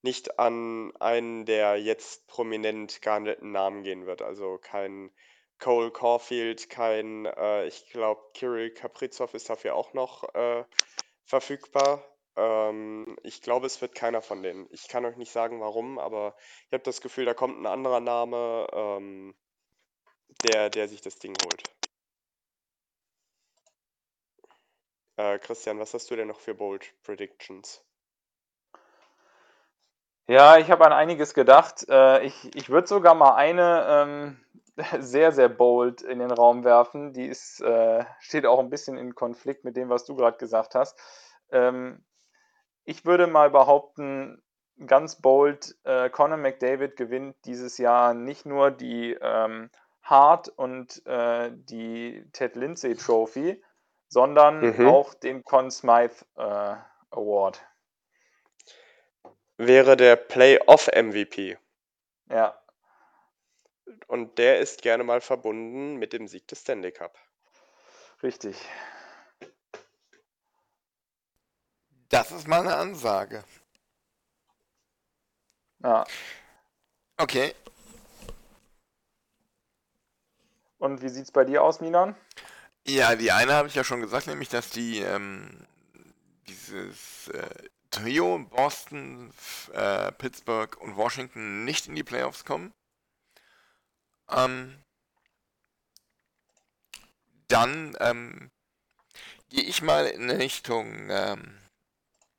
nicht 0.03 0.39
an 0.39 0.93
einen 1.01 1.47
der 1.47 1.77
jetzt 1.77 2.27
prominent 2.27 3.01
gehandelten 3.03 3.53
Namen 3.53 3.83
gehen 3.83 4.07
wird. 4.07 4.23
Also 4.23 4.59
kein 4.59 5.11
Cole 5.59 5.91
Caulfield, 5.91 6.69
kein, 6.69 7.27
äh, 7.27 7.67
ich 7.67 7.89
glaube, 7.91 8.23
Kirill 8.35 8.75
Kaprizov 8.75 9.33
ist 9.35 9.49
dafür 9.49 9.75
auch 9.75 9.95
noch 9.95 10.23
äh, 10.35 10.65
verfügbar. 11.25 12.05
Ähm, 12.37 13.17
ich 13.23 13.41
glaube, 13.41 13.67
es 13.67 13.81
wird 13.81 13.95
keiner 13.95 14.21
von 14.21 14.43
denen. 14.43 14.67
Ich 14.71 14.89
kann 14.89 15.07
euch 15.07 15.17
nicht 15.17 15.33
sagen, 15.33 15.61
warum, 15.61 15.99
aber 15.99 16.37
ich 16.67 16.73
habe 16.75 16.85
das 16.85 17.01
Gefühl, 17.01 17.25
da 17.25 17.33
kommt 17.33 17.59
ein 17.59 17.67
anderer 17.67 18.01
Name. 18.01 18.67
Ähm, 18.73 19.35
der, 20.45 20.71
der 20.71 20.89
sich 20.89 21.01
das 21.01 21.19
Ding 21.19 21.35
holt. 21.45 21.76
Äh, 25.17 25.39
Christian, 25.39 25.79
was 25.79 25.95
hast 25.95 26.11
du 26.11 26.17
denn 26.17 26.29
noch 26.29 26.41
für 26.41 26.55
Bold 26.55 26.93
Predictions? 27.03 27.83
Ja, 30.29 30.59
ich 30.59 30.71
habe 30.71 30.85
an 30.85 30.93
einiges 30.93 31.35
gedacht. 31.35 31.87
Äh, 31.89 32.25
ich 32.25 32.55
ich 32.55 32.69
würde 32.69 32.89
sogar 32.89 33.15
mal 33.15 33.35
eine 33.35 33.87
ähm, 33.89 34.47
sehr, 35.01 35.33
sehr 35.33 35.49
bold 35.49 36.03
in 36.03 36.19
den 36.19 36.31
Raum 36.31 36.65
werfen. 36.65 37.13
Die 37.13 37.27
ist, 37.27 37.61
äh, 37.61 38.05
steht 38.21 38.45
auch 38.45 38.59
ein 38.59 38.71
bisschen 38.71 38.99
in 38.99 39.15
Konflikt 39.15 39.65
mit 39.65 39.77
dem, 39.77 39.89
was 39.89 40.05
du 40.05 40.15
gerade 40.17 40.37
gesagt 40.37 40.75
hast. 40.75 40.99
Ähm, 41.51 42.05
ich 42.85 43.05
würde 43.05 43.27
mal 43.27 43.51
behaupten, 43.51 44.43
ganz 44.87 45.17
bold, 45.17 45.77
äh, 45.85 46.11
Conor 46.11 46.37
McDavid 46.37 46.97
gewinnt 46.97 47.37
dieses 47.47 47.79
Jahr 47.79 48.13
nicht 48.13 48.45
nur 48.45 48.71
die 48.71 49.17
ähm, 49.21 49.71
Hart 50.03 50.49
und 50.51 51.05
äh, 51.07 51.51
die 51.55 52.25
Ted 52.33 52.57
Lindsay 52.57 52.95
Trophy, 52.95 53.63
sondern 54.09 54.61
mhm. 54.61 54.89
auch 54.89 55.15
den 55.15 55.45
Conn 55.45 55.71
Smythe 55.71 56.25
äh, 56.37 56.77
Award. 57.11 57.61
Wäre 59.57 59.97
der 59.97 60.17
Playoff 60.17 60.89
MVP. 60.89 61.59
Ja. 62.31 62.61
Und 64.07 64.39
der 64.39 64.59
ist 64.59 64.83
gerne 64.83 65.05
mal 65.05 65.21
verbunden 65.21 65.97
mit 65.97 66.13
dem 66.13 66.29
Sieg 66.29 66.47
des 66.49 66.61
Stanley 66.61 66.93
Cup. 66.93 67.19
Richtig. 68.23 68.57
Das 72.09 72.31
ist 72.31 72.47
mal 72.47 72.61
eine 72.61 72.77
Ansage. 72.77 73.45
Ja. 75.83 76.05
Okay, 77.19 77.55
Und 80.79 81.03
wie 81.03 81.09
sieht 81.09 81.25
es 81.25 81.33
bei 81.33 81.45
dir 81.45 81.63
aus, 81.63 81.81
Milan? 81.81 82.15
Ja, 82.87 83.17
die 83.17 83.33
eine 83.33 83.53
habe 83.53 83.69
ich 83.69 83.75
ja 83.75 83.85
schon 83.85 84.01
gesagt, 84.01 84.27
nämlich 84.27 84.49
dass 84.49 84.71
die 84.71 85.01
ähm, 85.01 85.67
dieses 86.47 87.29
äh, 87.29 87.69
Trio 87.91 88.39
Boston, 88.39 89.33
äh, 89.73 90.13
Pittsburgh 90.13 90.77
und 90.81 90.97
Washington 90.97 91.65
nicht 91.65 91.89
in 91.89 91.95
die 91.95 92.05
Playoffs 92.05 92.45
kommen. 92.45 92.73
Ähm, 94.31 94.83
dann 97.49 97.97
ähm, 98.01 98.51
gehe 99.51 99.65
ich 99.65 99.83
mal 99.83 100.07
in 100.07 100.31
Richtung 100.31 101.11
ähm, 101.11 101.59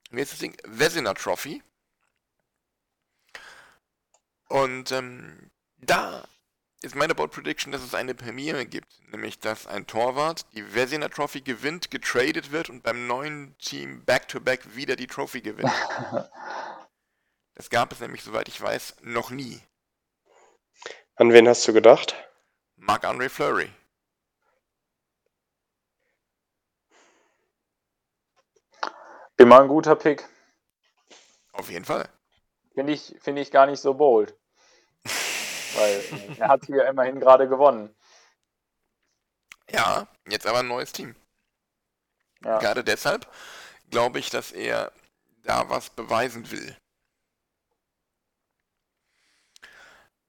wie 0.10 0.22
das 0.22 0.38
Ding? 0.38 0.56
Vesina 0.66 1.14
Trophy. 1.14 1.62
Und 4.48 4.92
ähm, 4.92 5.52
da 5.78 6.28
ist 6.82 6.96
meine 6.96 7.16
Bold 7.16 7.32
Prediction, 7.32 7.72
dass 7.72 7.82
es 7.82 7.94
eine 7.94 8.14
Premiere 8.14 8.66
gibt. 8.66 9.00
Nämlich, 9.12 9.40
dass 9.40 9.68
ein 9.68 9.88
Torwart 9.88 10.46
die 10.54 10.74
Vezina 10.76 11.10
Trophy 11.10 11.42
gewinnt, 11.42 11.90
getradet 11.90 12.52
wird 12.52 12.70
und 12.70 12.84
beim 12.84 13.08
neuen 13.08 13.58
Team 13.58 14.04
Back-to-Back 14.06 14.62
-back 14.62 14.76
wieder 14.76 14.96
die 14.96 15.08
Trophy 15.08 15.42
gewinnt. 15.42 15.72
das 17.56 17.70
gab 17.70 17.92
es 17.92 18.00
nämlich, 18.00 18.24
soweit 18.24 18.48
ich 18.48 18.62
weiß, 18.62 18.98
noch 19.02 19.32
nie. 19.32 19.60
An 21.16 21.34
wen 21.34 21.48
hast 21.48 21.68
du 21.68 21.74
gedacht? 21.74 22.16
Marc-André 22.76 23.30
Fleury. 23.30 23.72
Immer 29.38 29.62
ein 29.62 29.68
guter 29.68 29.96
Pick. 29.96 30.28
Auf 31.54 31.72
jeden 31.72 31.86
Fall. 31.86 32.08
Finde 32.74 32.94
ich, 32.94 33.16
find 33.20 33.40
ich 33.40 33.50
gar 33.50 33.66
nicht 33.66 33.80
so 33.80 33.96
bold. 33.96 34.36
Weil 35.76 36.38
er 36.40 36.48
hat 36.48 36.66
hier 36.66 36.88
immerhin 36.88 37.20
gerade 37.20 37.48
gewonnen. 37.48 37.96
Ja, 39.70 40.08
jetzt 40.28 40.48
aber 40.48 40.60
ein 40.60 40.68
neues 40.68 40.92
Team. 40.92 41.16
Ja. 42.44 42.60
Gerade 42.60 42.84
deshalb 42.84 43.28
glaube 43.90 44.20
ich, 44.20 44.30
dass 44.30 44.52
er 44.52 44.92
da 45.44 45.70
was 45.70 45.90
beweisen 45.90 46.52
will. 46.52 46.76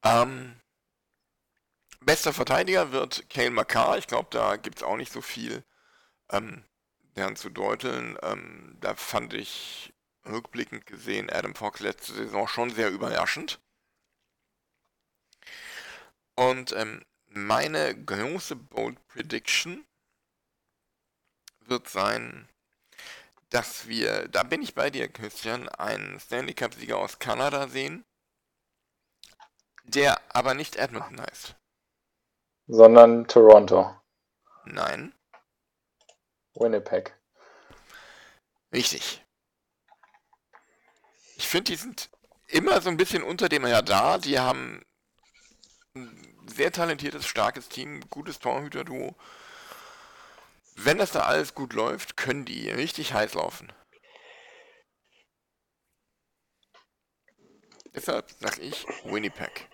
Ähm, 0.05 0.61
bester 2.01 2.33
Verteidiger 2.33 2.93
wird 2.93 3.29
Kale 3.29 3.51
McCarr. 3.51 3.99
Ich 3.99 4.07
glaube, 4.07 4.29
da 4.31 4.57
gibt 4.57 4.79
es 4.79 4.83
auch 4.83 4.97
nicht 4.97 5.13
so 5.13 5.21
viel 5.21 5.65
ähm, 6.31 6.65
deren 7.17 7.37
zu 7.37 7.51
deuteln. 7.51 8.17
Ähm, 8.23 8.77
da 8.81 8.95
fand 8.95 9.35
ich 9.35 9.93
rückblickend 10.25 10.87
gesehen 10.87 11.31
Adam 11.31 11.55
Fox 11.55 11.81
letzte 11.81 12.13
Saison 12.13 12.47
schon 12.47 12.71
sehr 12.71 12.91
überraschend. 12.91 13.61
Und 16.39 16.71
ähm, 16.71 17.05
meine 17.27 18.01
große 18.05 18.55
Bold 18.55 19.05
Prediction 19.09 19.85
wird 21.63 21.89
sein, 21.89 22.49
dass 23.51 23.89
wir, 23.89 24.29
da 24.29 24.45
bin 24.45 24.63
ich 24.63 24.77
bei 24.77 24.89
dir, 24.89 25.09
Christian, 25.09 25.69
einen 25.69 26.21
Stanley 26.21 26.55
Cup-Sieger 26.55 26.97
aus 26.97 27.19
Kanada 27.19 27.67
sehen, 27.67 28.05
der 29.83 30.17
aber 30.33 30.55
nicht 30.55 30.77
Edmonton 30.77 31.21
heißt. 31.21 31.57
Sondern 32.69 33.27
Toronto. 33.27 34.01
Nein, 34.65 35.13
Winnipeg. 36.55 37.19
richtig. 38.73 39.27
Ich 41.35 41.49
finde, 41.49 41.73
die 41.73 41.77
sind 41.77 42.11
immer 42.47 42.81
so 42.81 42.91
ein 42.91 42.97
bisschen 42.97 43.25
unter 43.25 43.49
dem 43.49 43.65
Radar. 43.65 44.21
Die 44.21 44.39
haben 44.39 44.85
ein 45.95 46.37
sehr 46.47 46.73
talentiertes, 46.73 47.27
starkes 47.27 47.69
Team, 47.69 48.01
gutes 48.11 48.39
Torhüter-Duo. 48.39 49.15
Wenn 50.77 50.97
das 50.97 51.11
da 51.13 51.25
alles 51.25 51.55
gut 51.55 51.75
läuft, 51.75 52.17
können 52.17 52.47
die 52.47 52.71
richtig 52.71 53.13
heiß 53.13 53.35
laufen. 53.35 53.71
Deshalb 57.95 58.31
sag 58.41 58.57
ich 58.61 58.87
Winnipeg. 59.05 59.69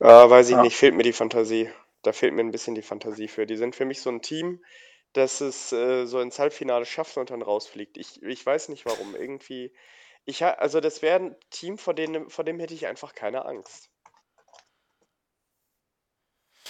Äh, 0.00 0.06
weiß 0.06 0.48
ich 0.50 0.56
Ja. 0.56 0.56
nicht, 0.56 0.76
fehlt 0.76 0.94
mir 0.94 1.02
die 1.02 1.12
Fantasie. 1.12 1.70
Da 2.02 2.12
fehlt 2.12 2.34
mir 2.34 2.42
ein 2.42 2.50
bisschen 2.50 2.74
die 2.74 2.82
Fantasie 2.82 3.28
für. 3.28 3.46
Die 3.46 3.56
sind 3.56 3.74
für 3.76 3.84
mich 3.84 4.00
so 4.00 4.10
ein 4.10 4.22
Team, 4.22 4.64
das 5.12 5.40
es 5.40 5.72
äh, 5.72 6.06
so 6.06 6.20
ins 6.20 6.38
Halbfinale 6.38 6.84
schafft 6.86 7.16
und 7.16 7.30
dann 7.30 7.42
rausfliegt. 7.42 7.96
Ich, 7.98 8.22
ich 8.22 8.44
weiß 8.44 8.68
nicht 8.68 8.86
warum. 8.86 9.14
Irgendwie. 9.14 9.74
Ich 10.24 10.42
ha 10.42 10.50
also 10.52 10.80
das 10.80 11.02
wäre 11.02 11.16
ein 11.20 11.36
Team, 11.50 11.78
vor 11.78 11.94
dem, 11.94 12.30
vor 12.30 12.44
dem 12.44 12.58
hätte 12.60 12.74
ich 12.74 12.86
einfach 12.86 13.14
keine 13.14 13.44
Angst. 13.44 13.90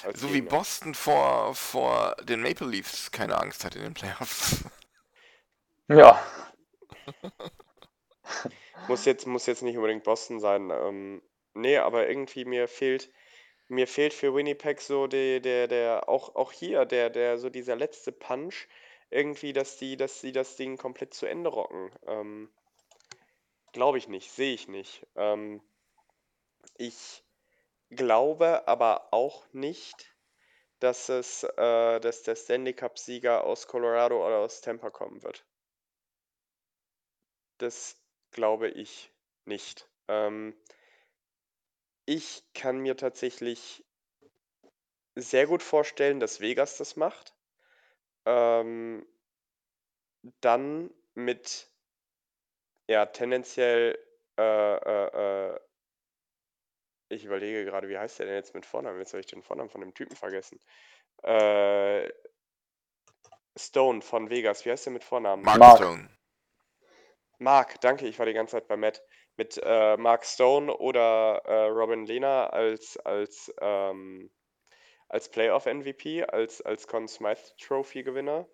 Als 0.05 0.21
So 0.21 0.33
wie. 0.33 0.43
Boston 0.43 0.95
vor, 0.95 1.55
vor 1.55 2.17
den 2.23 2.43
Maple 2.43 2.67
Leafs 2.69 3.11
keine 3.11 3.39
Angst 3.41 3.65
hat 3.65 3.77
in 3.77 3.83
den 3.83 3.95
Playoffs. 3.95 4.65
Ja. 5.89 6.21
Muss 8.89 9.05
jetzt, 9.05 9.27
muss 9.27 9.47
jetzt 9.47 9.63
nicht 9.63 9.77
unbedingt 9.77 10.05
Boston 10.05 10.39
sein. 10.39 10.71
Ähm, 10.71 11.23
nee, 11.55 11.79
aber 11.79 12.09
irgendwie 12.09 12.45
mir 12.45 12.69
fehlt, 12.69 13.11
mir 13.69 13.87
fehlt 13.89 14.15
für 14.15 14.35
Winnipeg 14.35 14.81
so 14.81 15.07
der, 15.07 15.41
der, 15.41 15.67
der, 15.67 16.09
auch, 16.09 16.37
auch 16.37 16.53
hier, 16.53 16.85
der, 16.85 17.11
der, 17.11 17.39
so 17.39 17.51
dieser 17.51 17.75
letzte 17.75 18.13
Punch, 18.13 18.69
irgendwie, 19.11 19.53
dass 19.53 19.77
die, 19.77 19.97
dass 19.97 20.21
sie 20.21 20.33
das 20.33 20.57
Ding 20.57 20.77
komplett 20.77 21.15
zu 21.15 21.27
Ende 21.27 21.51
rocken. 21.51 21.91
Ähm, 22.07 22.49
glaube 23.73 23.99
ich 23.99 24.09
nicht, 24.09 24.31
sehe 24.31 24.55
ich 24.55 24.69
nicht. 24.69 25.07
Ähm, 25.17 25.61
ich 26.77 27.25
glaube 27.91 28.67
aber 28.69 29.13
auch 29.13 29.47
nicht, 29.53 30.17
dass 30.81 31.09
es, 31.09 31.45
äh, 31.45 32.01
dass 32.01 32.23
der 32.25 32.37
Stanley 32.37 32.75
Cup-Sieger 32.75 33.45
aus 33.45 33.67
Colorado 33.67 34.25
oder 34.27 34.39
aus 34.39 34.61
Tampa 34.61 34.91
kommen 34.91 35.23
wird. 35.23 35.47
Das 37.59 37.97
glaube 38.31 38.69
ich 38.69 39.13
nicht. 39.45 39.91
Ähm, 40.09 40.55
ich 42.07 42.45
kann 42.55 42.79
mir 42.79 42.97
tatsächlich 42.97 43.85
sehr 45.17 45.47
gut 45.47 45.63
vorstellen, 45.63 46.21
dass 46.21 46.41
Vegas 46.41 46.77
das 46.77 46.97
macht. 46.97 47.35
Ähm, 48.27 49.07
dann 50.41 50.91
mit, 51.15 51.71
ja, 52.89 53.07
tendenziell, 53.07 53.99
äh, 54.39 54.77
äh, 54.77 55.55
äh, 55.55 55.61
ich 57.09 57.25
überlege 57.25 57.65
gerade, 57.65 57.89
wie 57.89 57.99
heißt 57.99 58.19
der 58.19 58.27
denn 58.27 58.37
jetzt 58.37 58.55
mit 58.55 58.67
Vornamen? 58.67 58.99
Jetzt 58.99 59.13
habe 59.13 59.21
ich 59.21 59.27
den 59.27 59.43
Vornamen 59.43 59.71
von 59.71 59.81
dem 59.81 59.95
Typen 59.95 60.17
vergessen. 60.17 60.61
Äh, 61.23 62.09
Stone 63.57 64.03
von 64.03 64.31
Vegas, 64.31 64.65
wie 64.65 64.71
heißt 64.71 64.87
der 64.87 64.93
mit 64.93 65.05
Vornamen? 65.05 65.43
Mark, 65.43 65.59
Mark. 65.59 65.79
Stone. 65.79 66.11
Mark, 67.39 67.81
danke, 67.81 68.07
ich 68.07 68.19
war 68.19 68.27
die 68.27 68.33
ganze 68.33 68.53
Zeit 68.53 68.69
bei 68.69 68.77
Matt. 68.77 69.03
Mit 69.37 69.61
äh, 69.63 69.97
Mark 69.99 70.25
Stone 70.25 70.75
oder 70.75 71.43
äh, 71.45 71.67
Robin 71.67 72.07
Lehner 72.07 72.53
als, 72.53 72.97
als, 72.99 73.53
ähm, 73.61 74.31
als 75.09 75.31
Playoff-MVP, 75.31 76.25
als, 76.25 76.63
als 76.63 76.87
Conn 76.87 77.07
Smythe 77.07 77.43
Trophy-Gewinner. 77.61 78.49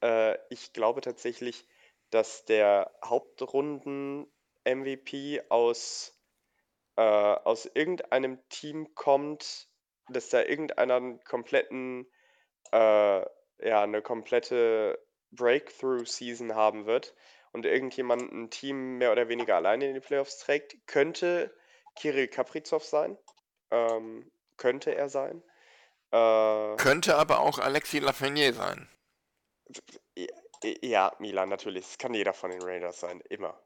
Äh, 0.00 0.38
ich 0.48 0.72
glaube 0.72 1.02
tatsächlich, 1.02 1.66
dass 2.10 2.46
der 2.46 2.90
Hauptrunden-MVP 3.04 5.42
aus, 5.50 6.18
äh, 6.96 7.02
aus 7.02 7.66
irgendeinem 7.66 8.38
Team 8.48 8.94
kommt, 8.94 9.68
dass 10.08 10.28
da 10.28 10.42
irgendeiner 10.42 10.96
einen 10.96 11.24
kompletten, 11.24 12.06
äh, 12.72 13.20
ja, 13.20 13.82
eine 13.82 14.02
komplette 14.02 14.98
Breakthrough-Season 15.30 16.54
haben 16.54 16.86
wird 16.86 17.14
und 17.52 17.64
irgendjemand 17.64 18.32
ein 18.32 18.50
Team 18.50 18.98
mehr 18.98 19.12
oder 19.12 19.28
weniger 19.28 19.56
alleine 19.56 19.88
in 19.88 19.94
die 19.94 20.00
Playoffs 20.00 20.38
trägt, 20.38 20.86
könnte 20.86 21.54
Kirill 21.96 22.28
Kaprizov 22.28 22.84
sein. 22.84 23.16
Ähm, 23.70 24.30
könnte 24.56 24.94
er 24.94 25.08
sein. 25.08 25.42
Äh, 26.10 26.76
Könnte 26.76 27.16
aber 27.16 27.40
auch 27.40 27.58
Alexis 27.58 28.02
Lafreniere 28.02 28.52
sein. 28.52 28.88
Ja, 30.82 31.12
Milan, 31.18 31.48
natürlich. 31.48 31.86
Es 31.86 31.98
kann 31.98 32.14
jeder 32.14 32.32
von 32.32 32.50
den 32.50 32.62
Raiders 32.62 33.00
sein, 33.00 33.22
immer. 33.28 33.60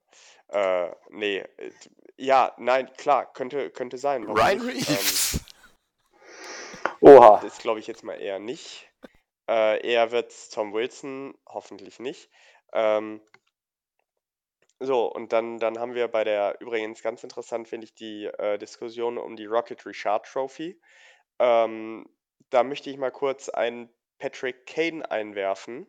Äh, 0.48 0.90
nee, 1.10 1.38
äh, 1.38 1.70
ja, 2.16 2.54
nein, 2.58 2.90
klar, 2.96 3.32
könnte, 3.32 3.70
könnte 3.70 3.98
sein. 3.98 4.26
warum 4.26 4.38
Ryan 4.38 4.66
nicht? 4.66 4.88
Ähm, 4.88 4.96
Reeves. 4.96 5.40
Oha. 7.00 7.40
Das 7.42 7.58
glaube 7.58 7.80
ich 7.80 7.86
jetzt 7.86 8.04
mal 8.04 8.14
eher 8.20 8.38
nicht. 8.38 8.90
Äh, 9.48 9.86
eher 9.86 10.10
wird 10.10 10.30
es 10.30 10.48
Tom 10.48 10.72
Wilson, 10.72 11.36
hoffentlich 11.46 12.00
nicht. 12.00 12.30
Ähm, 12.72 13.20
so, 14.78 15.06
und 15.10 15.32
dann, 15.32 15.58
dann 15.58 15.78
haben 15.78 15.94
wir 15.94 16.08
bei 16.08 16.24
der, 16.24 16.60
übrigens 16.60 17.02
ganz 17.02 17.22
interessant 17.22 17.68
finde 17.68 17.86
ich 17.86 17.94
die 17.94 18.24
äh, 18.24 18.58
Diskussion 18.58 19.18
um 19.18 19.36
die 19.36 19.46
Rocket 19.46 19.86
Richard 19.86 20.26
Trophy. 20.26 20.80
Ähm, 21.38 22.06
da 22.50 22.62
möchte 22.62 22.90
ich 22.90 22.98
mal 22.98 23.10
kurz 23.10 23.48
einen 23.48 23.88
Patrick 24.18 24.66
Kane 24.66 25.08
einwerfen, 25.10 25.86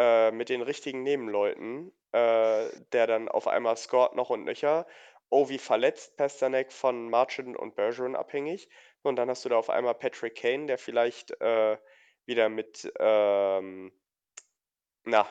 äh, 0.00 0.30
mit 0.30 0.48
den 0.48 0.62
richtigen 0.62 1.02
Nebenleuten, 1.02 1.92
äh, 2.12 2.70
der 2.92 3.06
dann 3.06 3.28
auf 3.28 3.46
einmal 3.46 3.76
scored 3.76 4.14
noch 4.14 4.30
und 4.30 4.44
nöcher. 4.44 4.86
Oh, 5.28 5.50
wie 5.50 5.58
verletzt 5.58 6.16
Pasternak 6.16 6.72
von 6.72 7.10
Marchand 7.10 7.54
und 7.56 7.74
Bergeron 7.76 8.16
abhängig. 8.16 8.70
Und 9.02 9.16
dann 9.16 9.28
hast 9.28 9.44
du 9.44 9.50
da 9.50 9.56
auf 9.56 9.68
einmal 9.68 9.94
Patrick 9.94 10.36
Kane, 10.36 10.66
der 10.66 10.78
vielleicht 10.78 11.38
äh, 11.42 11.76
wieder 12.24 12.48
mit, 12.48 12.90
ähm, 12.98 13.92
na, 15.04 15.26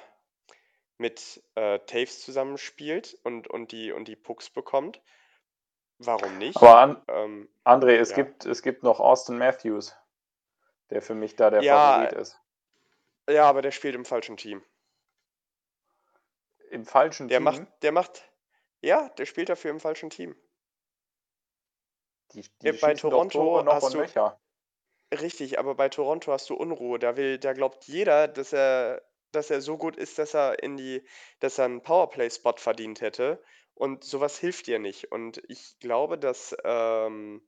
mit 1.00 1.44
äh, 1.56 1.80
Taves 1.80 2.22
zusammenspielt 2.22 3.18
und, 3.24 3.48
und, 3.48 3.72
die, 3.72 3.92
und 3.92 4.08
die 4.08 4.16
Pucks 4.16 4.52
bekommt. 4.52 5.02
Warum 5.98 6.38
nicht? 6.38 6.58
Aber 6.58 6.78
an, 6.78 7.02
Ähm, 7.08 7.50
André, 7.66 7.98
es, 7.98 8.12
Ja. 8.12 8.18
gibt, 8.18 8.46
es 8.46 8.62
gibt 8.62 8.84
noch 8.84 9.00
Austin 9.00 9.40
Matthews, 9.40 9.98
der 10.92 11.02
für 11.02 11.16
mich 11.16 11.36
da 11.36 11.50
der 11.50 11.64
Ja, 11.64 11.76
Favorit 11.76 12.14
ist. 12.14 12.40
Ja, 13.30 13.48
aber 13.50 13.62
der 13.62 13.72
spielt 13.72 13.96
im 13.96 14.06
falschen 14.06 14.38
Team. 14.38 14.64
Im 16.72 16.86
falschen 16.86 17.28
Der 17.28 17.40
Team. 17.40 17.44
macht, 17.46 17.68
der 17.82 17.92
macht, 17.92 18.32
ja, 18.82 19.10
der 19.10 19.26
spielt 19.26 19.50
dafür 19.50 19.72
im 19.72 19.80
falschen 19.80 20.10
Team. 20.10 20.36
die, 22.34 22.42
äh, 22.42 22.44
die 22.62 22.72
bei 22.74 22.94
Toronto 22.94 23.64
noch 23.64 23.74
hast 23.74 23.94
du- 23.94 23.98
nöcher. 24.00 24.40
Richtig, 25.12 25.58
aber 25.58 25.74
bei 25.74 25.90
Toronto 25.90 26.32
hast 26.32 26.48
du 26.52 26.54
Unruhe. 26.54 27.00
Da 27.00 27.18
will, 27.18 27.40
da 27.40 27.54
glaubt 27.54 27.86
jeder, 27.86 28.28
dass 28.28 28.54
er, 28.54 29.02
dass 29.32 29.50
er 29.50 29.62
so 29.62 29.78
gut 29.80 29.96
ist, 29.98 30.20
dass 30.20 30.36
er 30.36 30.62
in 30.62 30.78
die, 30.78 31.04
dass 31.40 31.58
er 31.58 31.66
einen 31.66 31.82
Powerplay-Spot 31.82 32.58
verdient 32.58 33.02
hätte. 33.02 33.44
Und 33.74 34.04
sowas 34.04 34.38
hilft 34.38 34.68
dir 34.68 34.78
nicht. 34.78 35.12
Und 35.12 35.42
ich 35.48 35.80
glaube, 35.80 36.20
dass, 36.20 36.56
ähm, 36.64 37.42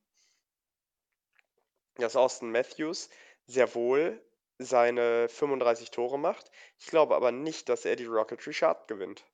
dass 1.96 2.16
Austin 2.16 2.50
Matthews 2.52 3.10
sehr 3.46 3.76
wohl 3.76 4.20
seine 4.62 5.28
35 5.30 5.92
Tore 5.92 6.20
macht. 6.20 6.52
Ich 6.78 6.88
glaube 6.88 7.16
aber 7.16 7.32
nicht, 7.32 7.70
dass 7.70 7.86
er 7.86 7.96
die 7.96 8.06
Rocket 8.06 8.46
Richard 8.48 8.88
gewinnt. 8.88 9.26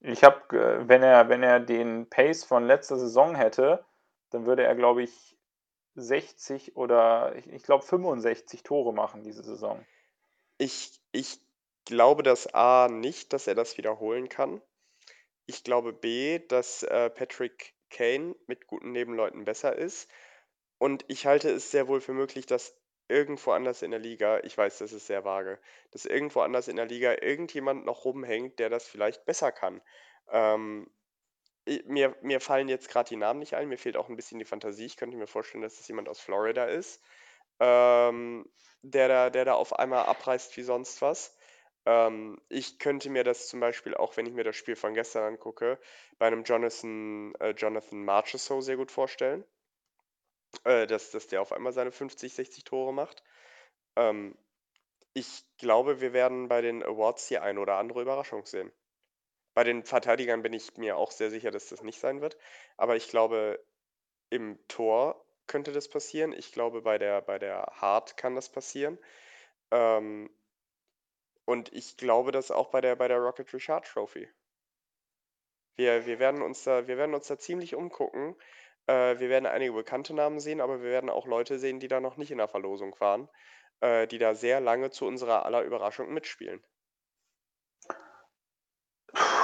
Ich 0.00 0.22
habe, 0.22 0.88
wenn 0.88 1.02
er, 1.02 1.28
wenn 1.28 1.42
er 1.42 1.60
den 1.60 2.08
Pace 2.08 2.44
von 2.44 2.66
letzter 2.66 2.98
Saison 2.98 3.34
hätte, 3.34 3.84
dann 4.30 4.46
würde 4.46 4.64
er, 4.64 4.74
glaube 4.74 5.02
ich, 5.02 5.36
60 5.94 6.76
oder 6.76 7.34
ich, 7.36 7.62
glaube 7.62 7.84
65 7.84 8.62
Tore 8.62 8.92
machen 8.92 9.22
diese 9.22 9.42
Saison. 9.42 9.84
Ich, 10.58 11.00
ich 11.12 11.40
glaube 11.86 12.22
das 12.22 12.52
A 12.54 12.88
nicht, 12.88 13.32
dass 13.32 13.46
er 13.46 13.54
das 13.54 13.78
wiederholen 13.78 14.28
kann. 14.28 14.60
Ich 15.46 15.64
glaube 15.64 15.92
B, 15.92 16.40
dass 16.40 16.82
äh, 16.82 17.08
Patrick 17.08 17.74
Kane 17.88 18.34
mit 18.46 18.66
guten 18.66 18.92
Nebenleuten 18.92 19.44
besser 19.44 19.76
ist. 19.76 20.10
Und 20.78 21.04
ich 21.08 21.24
halte 21.24 21.50
es 21.50 21.70
sehr 21.70 21.88
wohl 21.88 22.00
für 22.00 22.12
möglich, 22.12 22.44
dass 22.46 22.76
irgendwo 23.08 23.52
anders 23.52 23.82
in 23.82 23.90
der 23.90 24.00
Liga, 24.00 24.40
ich 24.42 24.56
weiß, 24.56 24.78
das 24.78 24.92
ist 24.92 25.06
sehr 25.06 25.24
vage, 25.24 25.58
dass 25.92 26.04
irgendwo 26.06 26.40
anders 26.40 26.68
in 26.68 26.76
der 26.76 26.86
Liga 26.86 27.14
irgendjemand 27.20 27.84
noch 27.84 28.04
rumhängt, 28.04 28.58
der 28.58 28.70
das 28.70 28.86
vielleicht 28.86 29.24
besser 29.26 29.52
kann. 29.52 29.80
Ähm, 30.30 30.90
mir, 31.86 32.16
mir 32.22 32.40
fallen 32.40 32.68
jetzt 32.68 32.88
gerade 32.88 33.08
die 33.08 33.16
Namen 33.16 33.40
nicht 33.40 33.54
ein, 33.54 33.68
mir 33.68 33.78
fehlt 33.78 33.96
auch 33.96 34.08
ein 34.08 34.16
bisschen 34.16 34.38
die 34.38 34.44
Fantasie. 34.44 34.86
Ich 34.86 34.96
könnte 34.96 35.16
mir 35.16 35.26
vorstellen, 35.26 35.62
dass 35.62 35.76
das 35.76 35.88
jemand 35.88 36.08
aus 36.08 36.20
Florida 36.20 36.64
ist, 36.64 37.02
ähm, 37.60 38.48
der, 38.82 39.08
da, 39.08 39.30
der 39.30 39.44
da 39.44 39.54
auf 39.54 39.78
einmal 39.78 40.06
abreißt 40.06 40.56
wie 40.56 40.62
sonst 40.62 41.02
was. 41.02 41.36
Ähm, 41.86 42.40
ich 42.48 42.78
könnte 42.78 43.10
mir 43.10 43.24
das 43.24 43.48
zum 43.48 43.60
Beispiel 43.60 43.94
auch, 43.94 44.16
wenn 44.16 44.26
ich 44.26 44.32
mir 44.34 44.44
das 44.44 44.56
Spiel 44.56 44.76
von 44.76 44.94
gestern 44.94 45.24
angucke, 45.24 45.78
bei 46.18 46.26
einem 46.26 46.44
Jonathan, 46.44 47.34
äh, 47.40 47.50
Jonathan 47.50 48.04
Marchessault 48.04 48.64
sehr 48.64 48.76
gut 48.76 48.90
vorstellen. 48.90 49.44
Äh, 50.64 50.86
dass, 50.86 51.10
dass 51.10 51.26
der 51.26 51.42
auf 51.42 51.52
einmal 51.52 51.72
seine 51.72 51.92
50, 51.92 52.34
60 52.34 52.64
Tore 52.64 52.92
macht. 52.92 53.22
Ähm, 53.96 54.36
ich 55.12 55.44
glaube, 55.58 56.00
wir 56.00 56.12
werden 56.12 56.48
bei 56.48 56.60
den 56.60 56.82
Awards 56.82 57.28
die 57.28 57.38
eine 57.38 57.60
oder 57.60 57.76
andere 57.76 58.02
Überraschung 58.02 58.44
sehen. 58.44 58.70
Bei 59.54 59.64
den 59.64 59.84
Verteidigern 59.84 60.42
bin 60.42 60.52
ich 60.52 60.76
mir 60.76 60.98
auch 60.98 61.10
sehr 61.10 61.30
sicher, 61.30 61.50
dass 61.50 61.68
das 61.68 61.82
nicht 61.82 61.98
sein 61.98 62.20
wird. 62.20 62.36
Aber 62.76 62.96
ich 62.96 63.08
glaube, 63.08 63.64
im 64.28 64.58
Tor 64.68 65.24
könnte 65.46 65.72
das 65.72 65.88
passieren. 65.88 66.32
Ich 66.32 66.52
glaube, 66.52 66.82
bei 66.82 66.98
der, 66.98 67.22
bei 67.22 67.38
der 67.38 67.66
Hard 67.72 68.16
kann 68.16 68.34
das 68.34 68.50
passieren. 68.50 68.98
Ähm, 69.70 70.30
und 71.46 71.72
ich 71.72 71.96
glaube 71.96 72.32
das 72.32 72.50
auch 72.50 72.70
bei 72.70 72.80
der, 72.80 72.96
bei 72.96 73.08
der 73.08 73.18
Rocket 73.18 73.52
Richard 73.54 73.86
Trophy. 73.86 74.28
Wir, 75.76 76.06
wir, 76.06 76.18
werden 76.18 76.42
uns 76.42 76.64
da, 76.64 76.86
wir 76.86 76.98
werden 76.98 77.14
uns 77.14 77.28
da 77.28 77.38
ziemlich 77.38 77.74
umgucken. 77.74 78.36
Äh, 78.86 79.18
wir 79.18 79.28
werden 79.28 79.46
einige 79.46 79.72
bekannte 79.72 80.14
Namen 80.14 80.40
sehen, 80.40 80.60
aber 80.60 80.82
wir 80.82 80.90
werden 80.90 81.10
auch 81.10 81.26
Leute 81.26 81.58
sehen, 81.58 81.80
die 81.80 81.88
da 81.88 82.00
noch 82.00 82.16
nicht 82.16 82.30
in 82.30 82.38
der 82.38 82.48
Verlosung 82.48 82.94
waren, 83.00 83.28
äh, 83.80 84.06
die 84.06 84.18
da 84.18 84.34
sehr 84.34 84.60
lange 84.60 84.90
zu 84.90 85.06
unserer 85.06 85.44
aller 85.44 85.62
Überraschung 85.62 86.12
mitspielen. 86.12 86.62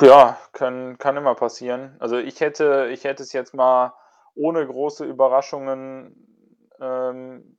Ja, 0.00 0.38
kann, 0.52 0.98
kann 0.98 1.16
immer 1.16 1.34
passieren. 1.34 1.96
Also 2.00 2.18
ich 2.18 2.40
hätte, 2.40 2.88
ich 2.92 3.04
hätte 3.04 3.22
es 3.22 3.32
jetzt 3.32 3.54
mal 3.54 3.94
ohne 4.34 4.66
große 4.66 5.04
Überraschungen 5.04 6.68
ähm, 6.80 7.56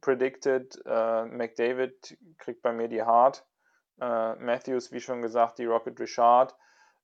predicted. 0.00 0.80
Äh, 0.84 1.24
McDavid 1.26 2.18
kriegt 2.38 2.62
bei 2.62 2.72
mir 2.72 2.88
die 2.88 3.02
Hard. 3.02 3.46
Äh, 4.00 4.34
Matthews, 4.36 4.92
wie 4.92 5.00
schon 5.00 5.22
gesagt, 5.22 5.58
die 5.58 5.66
Rocket 5.66 5.98
Richard. 6.00 6.56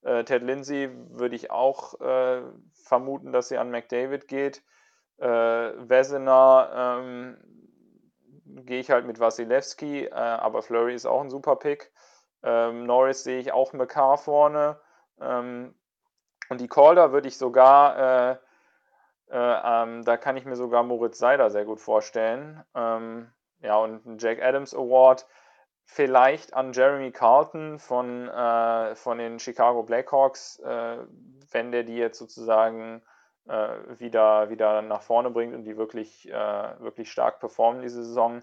Äh, 0.03 0.25
Ted 0.25 0.43
Lindsay 0.43 0.91
würde 1.11 1.37
ich 1.37 1.51
auch 1.51 2.01
äh, 2.01 2.43
vermuten, 2.73 3.33
dass 3.33 3.49
sie 3.49 3.59
an 3.59 3.71
McDavid 3.71 4.29
geht. 4.29 4.63
Äh, 5.19 5.27
Wesener 5.27 6.71
ähm, 6.75 7.37
gehe 8.65 8.81
ich 8.81 8.91
halt 8.91 9.07
mit 9.07 9.21
Wasilewski, 9.21 10.07
äh, 10.07 10.13
aber 10.13 10.63
Flurry 10.63 10.95
ist 10.95 11.07
auch 11.07 11.21
ein 11.21 11.31
super 11.31 11.57
Pick. 11.57 11.93
Ähm, 12.43 12.85
Norris 12.85 13.23
sehe 13.23 13.39
ich 13.39 13.53
auch 13.53 13.73
McCarr 13.73 14.17
vorne. 14.17 14.81
Ähm, 15.21 15.75
und 16.49 16.61
die 16.61 16.69
Calder 16.69 17.13
würde 17.13 17.29
ich 17.29 17.37
sogar, 17.37 17.99
äh, 17.99 18.37
äh, 19.31 19.61
ähm, 19.65 20.05
da 20.05 20.17
kann 20.17 20.37
ich 20.37 20.47
mir 20.47 20.57
sogar 20.57 20.83
Moritz 20.83 21.19
Seider 21.19 21.51
sehr 21.51 21.65
gut 21.65 21.81
vorstellen. 21.81 22.65
Ähm, 22.75 23.31
ja, 23.61 23.77
und 23.77 24.07
ein 24.07 24.19
Jack 24.19 24.43
Adams 24.43 24.75
Award 24.75 25.27
vielleicht 25.93 26.55
an 26.55 26.73
Jeremy 26.73 27.11
Carlton 27.11 27.81
von, 27.81 28.29
äh, 28.29 28.95
von 28.95 29.19
den 29.19 29.41
Chicago 29.41 29.83
Blackhawks, 29.83 30.61
äh, 30.61 30.99
wenn 31.51 31.73
der 31.73 31.83
die 31.83 31.97
jetzt 31.97 32.19
sozusagen 32.19 33.03
äh, 33.49 33.99
wieder, 33.99 34.51
wieder 34.51 34.83
nach 34.83 35.03
vorne 35.03 35.31
bringt 35.31 35.53
und 35.53 35.65
die 35.65 35.77
wirklich, 35.77 36.29
äh, 36.31 36.81
wirklich 36.81 37.11
stark 37.11 37.41
performen 37.41 37.83
diese 37.83 38.05
Saison, 38.05 38.41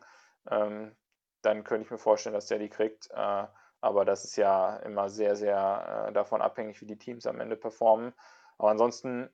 ähm, 0.52 0.94
dann 1.42 1.64
könnte 1.64 1.86
ich 1.86 1.92
mir 1.92 1.98
vorstellen, 1.98 2.34
dass 2.34 2.48
der 2.48 2.60
die 2.60 2.70
kriegt. 2.70 3.10
Äh, 3.12 3.46
aber 3.80 4.04
das 4.04 4.26
ist 4.26 4.36
ja 4.36 4.76
immer 4.78 5.08
sehr, 5.08 5.38
sehr 5.38 6.08
äh, 6.10 6.12
davon 6.12 6.42
abhängig, 6.42 6.82
wie 6.82 6.86
die 6.86 6.98
Teams 6.98 7.26
am 7.28 7.40
Ende 7.40 7.56
performen. 7.56 8.14
Aber 8.58 8.72
ansonsten, 8.72 9.30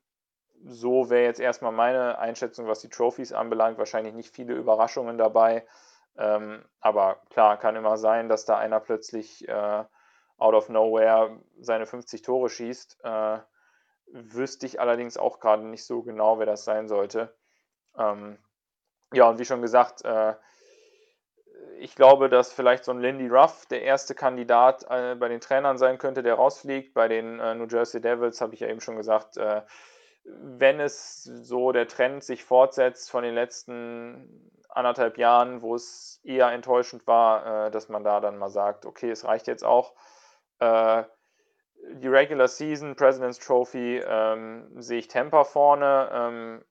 so 0.63 1.09
wäre 1.09 1.23
jetzt 1.23 1.39
erstmal 1.39 1.71
meine 1.71 2.19
Einschätzung, 2.19 2.67
was 2.67 2.79
die 2.79 2.89
Trophies 2.89 3.33
anbelangt. 3.33 3.79
Wahrscheinlich 3.79 4.13
nicht 4.13 4.35
viele 4.35 4.53
Überraschungen 4.53 5.17
dabei. 5.17 5.65
Ähm, 6.17 6.63
aber 6.79 7.21
klar, 7.29 7.57
kann 7.57 7.75
immer 7.75 7.97
sein, 7.97 8.29
dass 8.29 8.45
da 8.45 8.57
einer 8.57 8.79
plötzlich 8.79 9.47
äh, 9.47 9.83
out 10.37 10.53
of 10.53 10.69
nowhere 10.69 11.39
seine 11.59 11.85
50 11.85 12.21
Tore 12.21 12.49
schießt. 12.49 12.99
Äh, 13.03 13.39
wüsste 14.07 14.65
ich 14.65 14.79
allerdings 14.79 15.17
auch 15.17 15.39
gerade 15.39 15.63
nicht 15.63 15.85
so 15.85 16.03
genau, 16.03 16.39
wer 16.39 16.45
das 16.45 16.65
sein 16.65 16.87
sollte. 16.87 17.35
Ähm, 17.97 18.37
ja, 19.11 19.29
und 19.29 19.39
wie 19.39 19.45
schon 19.45 19.61
gesagt, 19.61 20.03
äh, 20.05 20.35
ich 21.79 21.95
glaube, 21.95 22.29
dass 22.29 22.53
vielleicht 22.53 22.85
so 22.85 22.91
ein 22.91 22.99
Lindy 22.99 23.27
Ruff 23.27 23.65
der 23.67 23.81
erste 23.81 24.15
Kandidat 24.15 24.85
äh, 24.89 25.15
bei 25.15 25.27
den 25.27 25.41
Trainern 25.41 25.77
sein 25.77 25.97
könnte, 25.97 26.23
der 26.23 26.35
rausfliegt. 26.35 26.93
Bei 26.93 27.07
den 27.07 27.39
äh, 27.39 27.55
New 27.55 27.67
Jersey 27.67 28.01
Devils 28.01 28.41
habe 28.41 28.53
ich 28.53 28.59
ja 28.59 28.67
eben 28.67 28.81
schon 28.81 28.95
gesagt, 28.95 29.37
äh, 29.37 29.61
wenn 30.25 30.79
es 30.79 31.23
so 31.23 31.71
der 31.71 31.87
Trend 31.87 32.23
sich 32.23 32.43
fortsetzt 32.43 33.11
von 33.11 33.23
den 33.23 33.35
letzten 33.35 34.51
anderthalb 34.69 35.17
Jahren, 35.17 35.61
wo 35.61 35.75
es 35.75 36.19
eher 36.23 36.51
enttäuschend 36.51 37.05
war, 37.05 37.67
äh, 37.67 37.71
dass 37.71 37.89
man 37.89 38.03
da 38.03 38.19
dann 38.19 38.37
mal 38.37 38.49
sagt, 38.49 38.85
okay, 38.85 39.11
es 39.11 39.25
reicht 39.25 39.47
jetzt 39.47 39.63
auch. 39.63 39.93
Äh, 40.59 41.03
die 41.95 42.07
Regular 42.07 42.47
Season, 42.47 42.95
President's 42.95 43.39
Trophy, 43.39 44.01
ähm, 44.05 44.81
sehe 44.81 44.99
ich 44.99 45.09
Tampa 45.09 45.43
vorne, 45.43 46.09
ähm, 46.13 46.65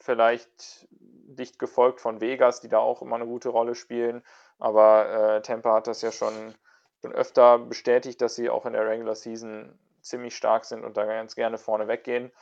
vielleicht 0.00 0.88
dicht 0.90 1.58
gefolgt 1.58 2.00
von 2.00 2.20
Vegas, 2.20 2.60
die 2.60 2.68
da 2.68 2.78
auch 2.78 3.02
immer 3.02 3.16
eine 3.16 3.26
gute 3.26 3.50
Rolle 3.50 3.74
spielen. 3.74 4.22
Aber 4.58 5.36
äh, 5.36 5.42
Tampa 5.42 5.74
hat 5.74 5.86
das 5.86 6.00
ja 6.00 6.10
schon, 6.10 6.54
schon 7.02 7.12
öfter 7.12 7.58
bestätigt, 7.58 8.20
dass 8.22 8.34
sie 8.34 8.48
auch 8.48 8.64
in 8.64 8.72
der 8.72 8.86
Regular 8.86 9.14
Season 9.14 9.78
ziemlich 10.00 10.36
stark 10.36 10.64
sind 10.64 10.84
und 10.84 10.96
da 10.96 11.04
ganz 11.04 11.34
gerne 11.34 11.58
vorne 11.58 11.88
weggehen. 11.88 12.32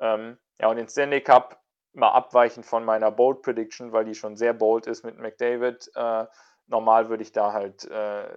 Ähm, 0.00 0.38
ja, 0.60 0.68
und 0.68 0.76
den 0.76 0.88
Stanley 0.88 1.20
Cup 1.20 1.60
mal 1.92 2.10
abweichend 2.10 2.66
von 2.66 2.84
meiner 2.84 3.10
Bold 3.10 3.42
Prediction, 3.42 3.92
weil 3.92 4.04
die 4.04 4.14
schon 4.14 4.36
sehr 4.36 4.52
bold 4.52 4.86
ist 4.86 5.04
mit 5.04 5.18
McDavid. 5.18 5.90
Äh, 5.94 6.26
normal 6.66 7.08
würde 7.08 7.22
ich 7.22 7.32
da 7.32 7.52
halt 7.52 7.84
äh, 7.84 8.28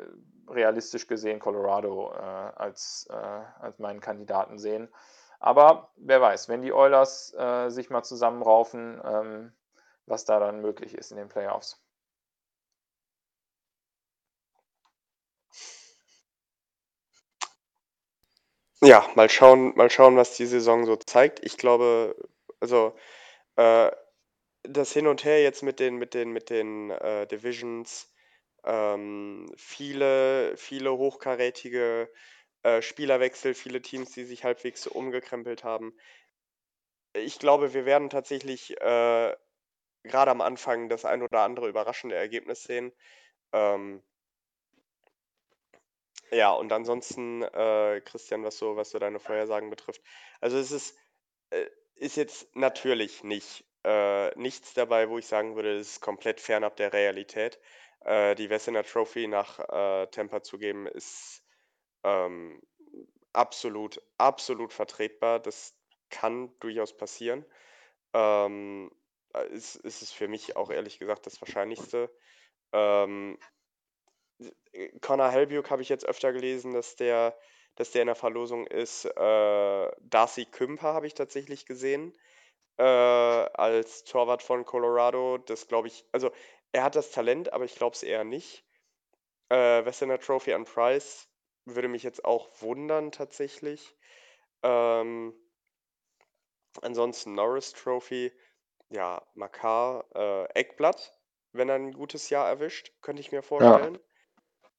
realistisch 0.49 1.07
gesehen 1.07 1.39
Colorado 1.39 2.13
äh, 2.13 2.19
als, 2.21 3.07
äh, 3.09 3.13
als 3.59 3.79
meinen 3.79 4.01
Kandidaten 4.01 4.57
sehen. 4.57 4.89
Aber 5.39 5.91
wer 5.97 6.21
weiß, 6.21 6.47
wenn 6.49 6.61
die 6.61 6.73
Oilers 6.73 7.33
äh, 7.33 7.69
sich 7.69 7.89
mal 7.89 8.03
zusammenraufen, 8.03 9.01
ähm, 9.03 9.53
was 10.05 10.25
da 10.25 10.39
dann 10.39 10.61
möglich 10.61 10.97
ist 10.97 11.11
in 11.11 11.17
den 11.17 11.29
Playoffs. 11.29 11.82
Ja, 18.83 19.07
mal 19.15 19.29
schauen, 19.29 19.73
mal 19.75 19.89
schauen, 19.89 20.15
was 20.17 20.35
die 20.35 20.45
Saison 20.45 20.85
so 20.85 20.95
zeigt. 20.97 21.39
Ich 21.45 21.57
glaube, 21.57 22.15
also 22.59 22.95
äh, 23.57 23.91
das 24.63 24.93
Hin 24.93 25.07
und 25.07 25.23
Her 25.25 25.41
jetzt 25.43 25.63
mit 25.63 25.79
den, 25.79 25.97
mit 25.97 26.13
den, 26.13 26.31
mit 26.33 26.49
den 26.49 26.91
äh, 26.91 27.27
Divisions, 27.27 28.11
ähm, 28.65 29.47
viele, 29.57 30.57
viele 30.57 30.93
hochkarätige 30.97 32.09
äh, 32.63 32.81
Spielerwechsel, 32.81 33.53
viele 33.55 33.81
Teams, 33.81 34.11
die 34.13 34.25
sich 34.25 34.43
halbwegs 34.45 34.87
umgekrempelt 34.87 35.63
haben. 35.63 35.93
Ich 37.13 37.39
glaube, 37.39 37.73
wir 37.73 37.85
werden 37.85 38.09
tatsächlich 38.09 38.71
äh, 38.81 39.35
gerade 40.03 40.31
am 40.31 40.41
Anfang 40.41 40.89
das 40.89 41.05
ein 41.05 41.21
oder 41.23 41.41
andere 41.41 41.69
überraschende 41.69 42.15
Ergebnis 42.15 42.63
sehen. 42.63 42.93
Ähm, 43.53 44.03
ja, 46.31 46.51
und 46.51 46.71
ansonsten, 46.71 47.43
äh, 47.43 48.01
Christian, 48.05 48.43
was 48.43 48.57
so, 48.57 48.75
was 48.75 48.89
so 48.91 48.99
deine 48.99 49.19
Vorhersagen 49.19 49.69
betrifft. 49.69 50.01
Also 50.41 50.57
es 50.57 50.71
ist, 50.71 50.97
äh, 51.51 51.67
ist 51.95 52.17
jetzt 52.17 52.55
natürlich 52.55 53.23
nicht 53.23 53.65
äh, 53.83 54.37
nichts 54.39 54.73
dabei, 54.73 55.09
wo 55.09 55.17
ich 55.17 55.27
sagen 55.27 55.55
würde, 55.55 55.77
es 55.77 55.91
ist 55.91 56.01
komplett 56.01 56.39
fernab 56.39 56.75
der 56.77 56.93
Realität. 56.93 57.59
Äh, 58.01 58.35
die 58.35 58.49
Wessener 58.49 58.83
Trophy 58.83 59.27
nach 59.27 59.59
äh, 59.59 60.07
Tampa 60.07 60.41
zu 60.41 60.57
geben, 60.57 60.87
ist 60.87 61.43
ähm, 62.03 62.61
absolut, 63.33 64.01
absolut 64.17 64.73
vertretbar. 64.73 65.39
Das 65.39 65.75
kann 66.09 66.57
durchaus 66.59 66.95
passieren. 66.95 67.45
Ähm, 68.13 68.91
äh, 69.33 69.47
ist, 69.49 69.75
ist 69.75 70.01
es 70.01 70.11
für 70.11 70.27
mich 70.27 70.55
auch 70.55 70.69
ehrlich 70.69 70.99
gesagt 70.99 71.25
das 71.25 71.41
Wahrscheinlichste. 71.41 72.09
Ähm, 72.71 73.37
äh, 73.41 73.52
Connor 75.01 75.29
Helbuk 75.31 75.69
habe 75.69 75.81
ich 75.81 75.89
jetzt 75.89 76.05
öfter 76.05 76.33
gelesen, 76.33 76.73
dass 76.73 76.95
der, 76.95 77.37
dass 77.75 77.91
der 77.91 78.01
in 78.01 78.07
der 78.07 78.15
Verlosung 78.15 78.67
ist. 78.67 79.05
Äh, 79.05 79.91
Darcy 80.01 80.45
Kümper 80.45 80.93
habe 80.93 81.07
ich 81.07 81.13
tatsächlich 81.13 81.65
gesehen 81.65 82.13
äh, 82.77 82.83
als 82.83 84.03
Torwart 84.03 84.43
von 84.43 84.65
Colorado. 84.65 85.37
Das 85.37 85.67
glaube 85.67 85.87
ich, 85.87 86.05
also 86.11 86.31
er 86.71 86.83
hat 86.83 86.95
das 86.95 87.11
Talent, 87.11 87.53
aber 87.53 87.65
ich 87.65 87.75
glaube 87.75 87.95
es 87.95 88.03
eher 88.03 88.23
nicht. 88.23 88.65
Äh, 89.49 89.85
Wessener 89.85 90.19
Trophy 90.19 90.53
an 90.53 90.65
Price 90.65 91.29
würde 91.65 91.87
mich 91.87 92.03
jetzt 92.03 92.25
auch 92.25 92.49
wundern 92.61 93.11
tatsächlich. 93.11 93.95
Ähm, 94.63 95.33
ansonsten 96.81 97.33
Norris 97.35 97.73
Trophy, 97.73 98.31
ja, 98.89 99.21
Makar, 99.35 100.05
äh, 100.15 100.45
Eckblatt, 100.59 101.13
wenn 101.51 101.69
er 101.69 101.75
ein 101.75 101.93
gutes 101.93 102.29
Jahr 102.29 102.47
erwischt, 102.47 102.91
könnte 103.01 103.21
ich 103.21 103.31
mir 103.31 103.43
vorstellen. 103.43 103.99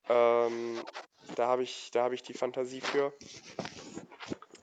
Ähm, 0.09 0.83
da 1.37 1.47
habe 1.47 1.63
ich, 1.63 1.91
hab 1.95 2.13
ich 2.13 2.23
die 2.23 2.35
Fantasie 2.35 2.81
für. 2.81 3.13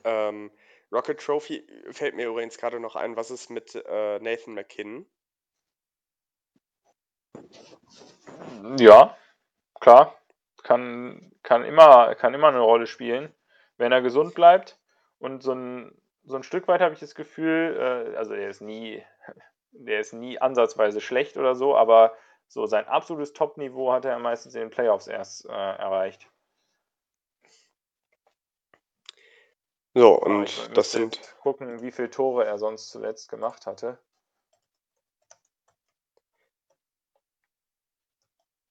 Ähm, 0.04 0.50
Rocket 0.92 1.20
Trophy 1.20 1.66
fällt 1.90 2.14
mir 2.14 2.28
übrigens 2.28 2.58
gerade 2.58 2.78
noch 2.78 2.96
ein, 2.96 3.16
was 3.16 3.30
ist 3.30 3.50
mit 3.50 3.74
äh, 3.74 4.18
Nathan 4.20 4.54
McKinnon? 4.54 5.06
Ja, 8.78 9.16
klar. 9.80 10.18
Kann, 10.62 11.32
kann, 11.42 11.64
immer, 11.64 12.14
kann 12.14 12.34
immer 12.34 12.48
eine 12.48 12.60
Rolle 12.60 12.86
spielen, 12.86 13.34
wenn 13.78 13.90
er 13.90 14.02
gesund 14.02 14.34
bleibt. 14.34 14.78
Und 15.18 15.42
so 15.42 15.52
ein, 15.52 15.92
so 16.24 16.36
ein 16.36 16.42
Stück 16.42 16.68
weit 16.68 16.80
habe 16.80 16.94
ich 16.94 17.00
das 17.00 17.14
Gefühl, 17.14 17.76
äh, 17.78 18.16
also 18.16 18.34
er 18.34 18.48
ist 18.48 18.60
nie, 18.60 19.02
der 19.72 20.00
ist 20.00 20.12
nie 20.12 20.38
ansatzweise 20.38 21.00
schlecht 21.00 21.36
oder 21.36 21.54
so, 21.54 21.76
aber 21.76 22.14
so 22.52 22.66
sein 22.66 22.86
absolutes 22.86 23.32
Top-Niveau 23.32 23.92
hat 23.92 24.04
er 24.04 24.18
meistens 24.18 24.54
in 24.54 24.60
den 24.60 24.70
Playoffs 24.70 25.06
erst 25.06 25.46
äh, 25.46 25.52
erreicht. 25.52 26.28
So, 29.94 30.20
und 30.20 30.44
ich 30.44 30.68
das 30.74 30.90
sind. 30.90 31.18
gucken, 31.40 31.80
wie 31.80 31.90
viele 31.90 32.10
Tore 32.10 32.44
er 32.44 32.58
sonst 32.58 32.90
zuletzt 32.90 33.30
gemacht 33.30 33.66
hatte. 33.66 33.98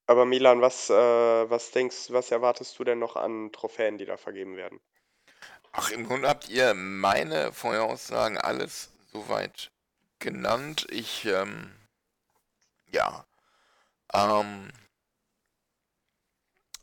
Aber 0.06 0.26
Milan, 0.26 0.62
was, 0.62 0.90
äh, 0.92 0.94
was 0.94 1.72
denkst, 1.72 2.12
was 2.12 2.30
erwartest 2.30 2.78
du 2.78 2.84
denn 2.84 3.00
noch 3.00 3.16
an 3.16 3.52
Trophäen, 3.52 3.98
die 3.98 4.06
da 4.06 4.18
vergeben 4.18 4.58
werden? 4.58 4.80
Ach, 5.72 5.90
im 5.90 6.06
Grunde 6.06 6.28
habt 6.28 6.50
ihr 6.50 6.76
meine 6.76 7.52
Vorhersagen 7.52 8.38
alles 8.38 8.92
soweit 9.12 9.72
genannt. 10.20 10.86
Ich, 10.92 11.26
ähm, 11.26 11.72
ja, 12.88 13.26
ähm, 14.14 14.72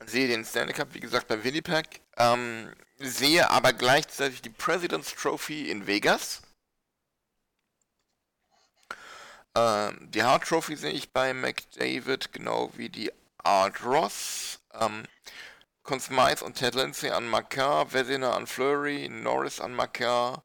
sehe 0.06 0.28
den 0.28 0.44
Stanley 0.44 0.74
Cup, 0.74 0.94
wie 0.94 1.00
gesagt, 1.00 1.28
bei 1.28 1.42
Winnipeg. 1.44 2.00
Ähm, 2.16 2.72
sehe 2.98 3.50
aber 3.50 3.72
gleichzeitig 3.72 4.42
die 4.42 4.50
President's 4.50 5.14
Trophy 5.14 5.70
in 5.70 5.86
Vegas. 5.86 6.42
Ähm, 9.54 10.10
die 10.10 10.22
Hart 10.22 10.44
Trophy 10.44 10.76
sehe 10.76 10.92
ich 10.92 11.12
bei 11.12 11.34
McDavid, 11.34 12.32
genau 12.32 12.70
wie 12.76 12.88
die 12.88 13.12
Art 13.38 13.84
Ross. 13.84 14.60
Ähm, 14.74 15.04
Conn 15.82 16.00
Smythe 16.00 16.44
und 16.44 16.54
Ted 16.54 16.74
Lindsay 16.74 17.10
an 17.10 17.26
Makar, 17.26 17.92
Vezina 17.92 18.36
an 18.36 18.46
Flurry, 18.46 19.08
Norris 19.08 19.60
an 19.60 19.74
Makar, 19.74 20.44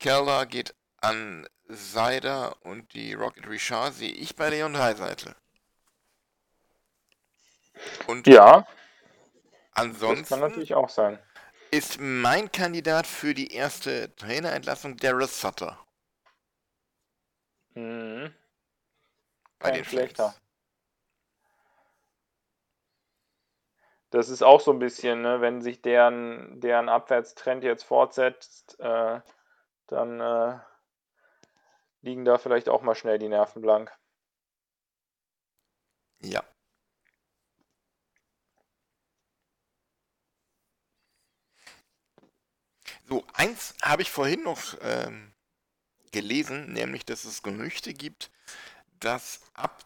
Keller 0.00 0.44
geht 0.46 0.74
an 1.00 1.46
Seider 1.68 2.56
und 2.64 2.92
die 2.94 3.14
Rocket 3.14 3.46
Richard 3.48 3.94
sehe 3.94 4.12
ich 4.12 4.36
bei 4.36 4.50
Leon 4.50 4.74
Dreiseitel. 4.74 5.36
Und 8.06 8.26
Ja, 8.26 8.66
das 9.74 9.86
kann 9.86 9.88
ansonsten 9.88 10.40
natürlich 10.40 10.74
auch 10.74 10.88
sein. 10.88 11.18
ist 11.70 11.98
mein 12.00 12.50
Kandidat 12.52 13.06
für 13.06 13.34
die 13.34 13.52
erste 13.52 14.14
Trainerentlassung 14.16 14.96
Darius 14.96 15.40
Sutter 15.40 15.78
Mhm. 17.74 18.34
bei 19.58 19.70
Kein 19.70 19.74
den 19.74 19.84
schlechter. 19.84 20.30
Flames. 20.30 20.40
Das 24.10 24.28
ist 24.30 24.42
auch 24.42 24.60
so 24.60 24.72
ein 24.72 24.78
bisschen, 24.78 25.22
ne, 25.22 25.40
wenn 25.40 25.60
sich 25.60 25.82
deren, 25.82 26.60
deren 26.60 26.88
Abwärtstrend 26.88 27.64
jetzt 27.64 27.82
fortsetzt, 27.84 28.78
äh, 28.80 29.20
dann 29.88 30.20
äh, 30.20 30.58
liegen 32.00 32.24
da 32.24 32.38
vielleicht 32.38 32.68
auch 32.68 32.82
mal 32.82 32.94
schnell 32.94 33.18
die 33.18 33.28
Nerven 33.28 33.60
blank. 33.60 33.92
Ja. 36.20 36.42
So, 43.08 43.24
eins 43.34 43.74
habe 43.82 44.02
ich 44.02 44.10
vorhin 44.10 44.42
noch 44.42 44.76
ähm, 44.80 45.32
gelesen, 46.10 46.72
nämlich 46.72 47.04
dass 47.04 47.24
es 47.24 47.42
Gerüchte 47.44 47.94
gibt, 47.94 48.32
dass 48.98 49.40
ab 49.54 49.84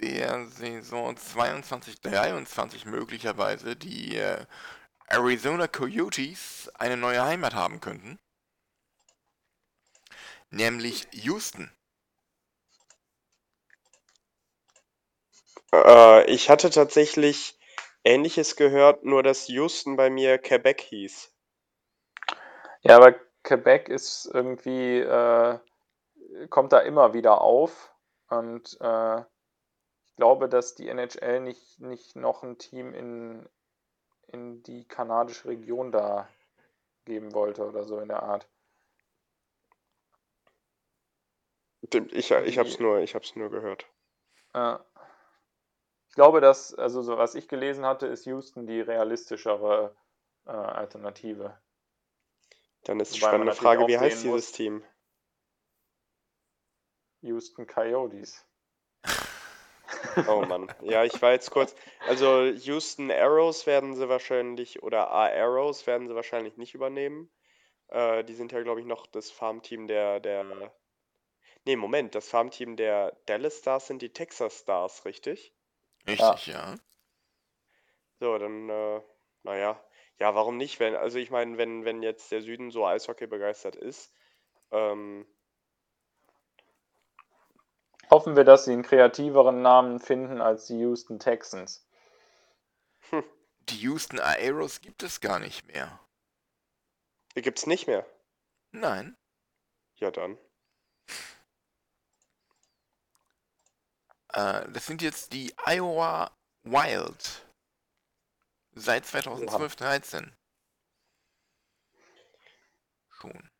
der 0.00 0.46
Saison 0.46 1.16
22-23 1.16 2.86
möglicherweise 2.86 3.76
die 3.76 4.16
äh, 4.16 4.44
Arizona 5.06 5.68
Coyotes 5.68 6.70
eine 6.74 6.98
neue 6.98 7.24
Heimat 7.24 7.54
haben 7.54 7.80
könnten. 7.80 8.18
Nämlich 10.50 11.06
Houston. 11.12 11.72
Äh, 15.72 16.30
ich 16.30 16.50
hatte 16.50 16.68
tatsächlich 16.70 17.58
Ähnliches 18.04 18.56
gehört, 18.56 19.04
nur 19.04 19.22
dass 19.22 19.48
Houston 19.48 19.96
bei 19.96 20.10
mir 20.10 20.36
Quebec 20.36 20.82
hieß. 20.82 21.30
Ja, 22.82 22.96
aber 22.96 23.14
Quebec 23.42 23.88
ist 23.88 24.26
irgendwie, 24.32 24.98
äh, 24.98 25.58
kommt 26.48 26.72
da 26.72 26.80
immer 26.80 27.12
wieder 27.12 27.40
auf. 27.40 27.94
Und 28.28 28.78
äh, 28.80 29.20
ich 29.20 30.16
glaube, 30.16 30.48
dass 30.48 30.74
die 30.74 30.88
NHL 30.88 31.40
nicht, 31.40 31.80
nicht 31.80 32.16
noch 32.16 32.42
ein 32.42 32.58
Team 32.58 32.94
in, 32.94 33.48
in 34.28 34.62
die 34.62 34.86
kanadische 34.86 35.48
Region 35.48 35.92
da 35.92 36.28
geben 37.04 37.34
wollte 37.34 37.66
oder 37.66 37.84
so 37.84 37.98
in 37.98 38.08
der 38.08 38.22
Art. 38.22 38.48
Ich, 41.82 42.30
ich 42.30 42.58
hab's 42.58 42.78
nur, 42.78 42.98
ich 42.98 43.14
hab's 43.14 43.34
nur 43.34 43.50
gehört. 43.50 43.86
Äh, 44.54 44.76
ich 46.08 46.14
glaube, 46.14 46.40
dass, 46.40 46.74
also 46.74 47.02
so 47.02 47.18
was 47.18 47.34
ich 47.34 47.48
gelesen 47.48 47.84
hatte, 47.84 48.06
ist 48.06 48.26
Houston 48.26 48.66
die 48.66 48.80
realistischere 48.80 49.94
äh, 50.46 50.50
Alternative. 50.50 51.58
Dann 52.84 53.00
ist 53.00 53.14
die 53.14 53.18
spannende 53.18 53.52
Frage, 53.52 53.86
wie 53.86 53.98
heißt 53.98 54.20
sehen 54.20 54.30
muss- 54.30 54.40
dieses 54.42 54.52
Team? 54.52 54.84
Houston 57.22 57.66
Coyotes. 57.66 58.46
Oh 60.26 60.42
Mann. 60.42 60.72
Ja, 60.82 61.04
ich 61.04 61.20
war 61.20 61.32
jetzt 61.32 61.50
kurz. 61.50 61.74
Also 62.08 62.44
Houston 62.44 63.10
Arrows 63.10 63.66
werden 63.66 63.94
sie 63.94 64.08
wahrscheinlich, 64.08 64.82
oder 64.82 65.10
A 65.10 65.26
Arrows 65.28 65.86
werden 65.86 66.08
sie 66.08 66.14
wahrscheinlich 66.14 66.56
nicht 66.56 66.74
übernehmen. 66.74 67.30
Äh, 67.88 68.24
die 68.24 68.34
sind 68.34 68.52
ja, 68.52 68.62
glaube 68.62 68.80
ich, 68.80 68.86
noch 68.86 69.06
das 69.06 69.30
Farmteam 69.30 69.86
der, 69.86 70.20
der. 70.20 70.72
Nee, 71.64 71.76
Moment, 71.76 72.14
das 72.14 72.28
Farmteam 72.28 72.76
der 72.76 73.16
Dallas 73.26 73.58
Stars 73.58 73.86
sind 73.88 74.00
die 74.00 74.12
Texas 74.12 74.60
Stars, 74.60 75.04
richtig? 75.04 75.54
Richtig, 76.06 76.46
ja. 76.46 76.76
So, 78.18 78.38
dann, 78.38 78.68
äh, 78.68 79.02
naja. 79.42 79.82
Ja, 80.20 80.34
warum 80.34 80.56
nicht? 80.56 80.80
Wenn, 80.80 80.94
also 80.94 81.18
ich 81.18 81.30
meine, 81.30 81.58
wenn, 81.58 81.84
wenn 81.84 82.02
jetzt 82.02 82.30
der 82.30 82.42
Süden 82.42 82.70
so 82.70 82.86
Eishockey 82.86 83.26
begeistert 83.26 83.76
ist, 83.76 84.12
ähm, 84.70 85.26
Hoffen 88.10 88.34
wir, 88.34 88.42
dass 88.42 88.64
sie 88.64 88.72
einen 88.72 88.82
kreativeren 88.82 89.62
Namen 89.62 90.00
finden 90.00 90.40
als 90.40 90.66
die 90.66 90.78
Houston 90.80 91.20
Texans. 91.20 91.86
Die 93.68 93.76
Houston 93.76 94.18
Aeros 94.18 94.80
gibt 94.80 95.04
es 95.04 95.20
gar 95.20 95.38
nicht 95.38 95.68
mehr. 95.68 96.00
gibt's 97.34 97.66
nicht 97.66 97.86
mehr. 97.86 98.04
Nein. 98.72 99.16
Ja, 99.96 100.10
dann. 100.10 100.38
Äh, 104.32 104.68
das 104.72 104.86
sind 104.86 105.02
jetzt 105.02 105.32
die 105.32 105.54
Iowa 105.64 106.36
Wild. 106.64 107.46
Seit 108.82 109.04
2012, 109.04 109.76
13. 109.76 110.32
Schon. 113.10 113.50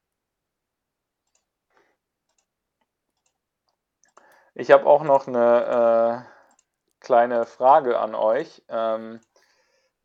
Ich 4.55 4.70
habe 4.70 4.86
auch 4.86 5.02
noch 5.02 5.26
eine 5.28 6.24
äh, 6.26 7.00
kleine 7.00 7.44
Frage 7.44 7.99
an 7.99 8.15
euch. 8.15 8.62
Ähm, 8.68 9.20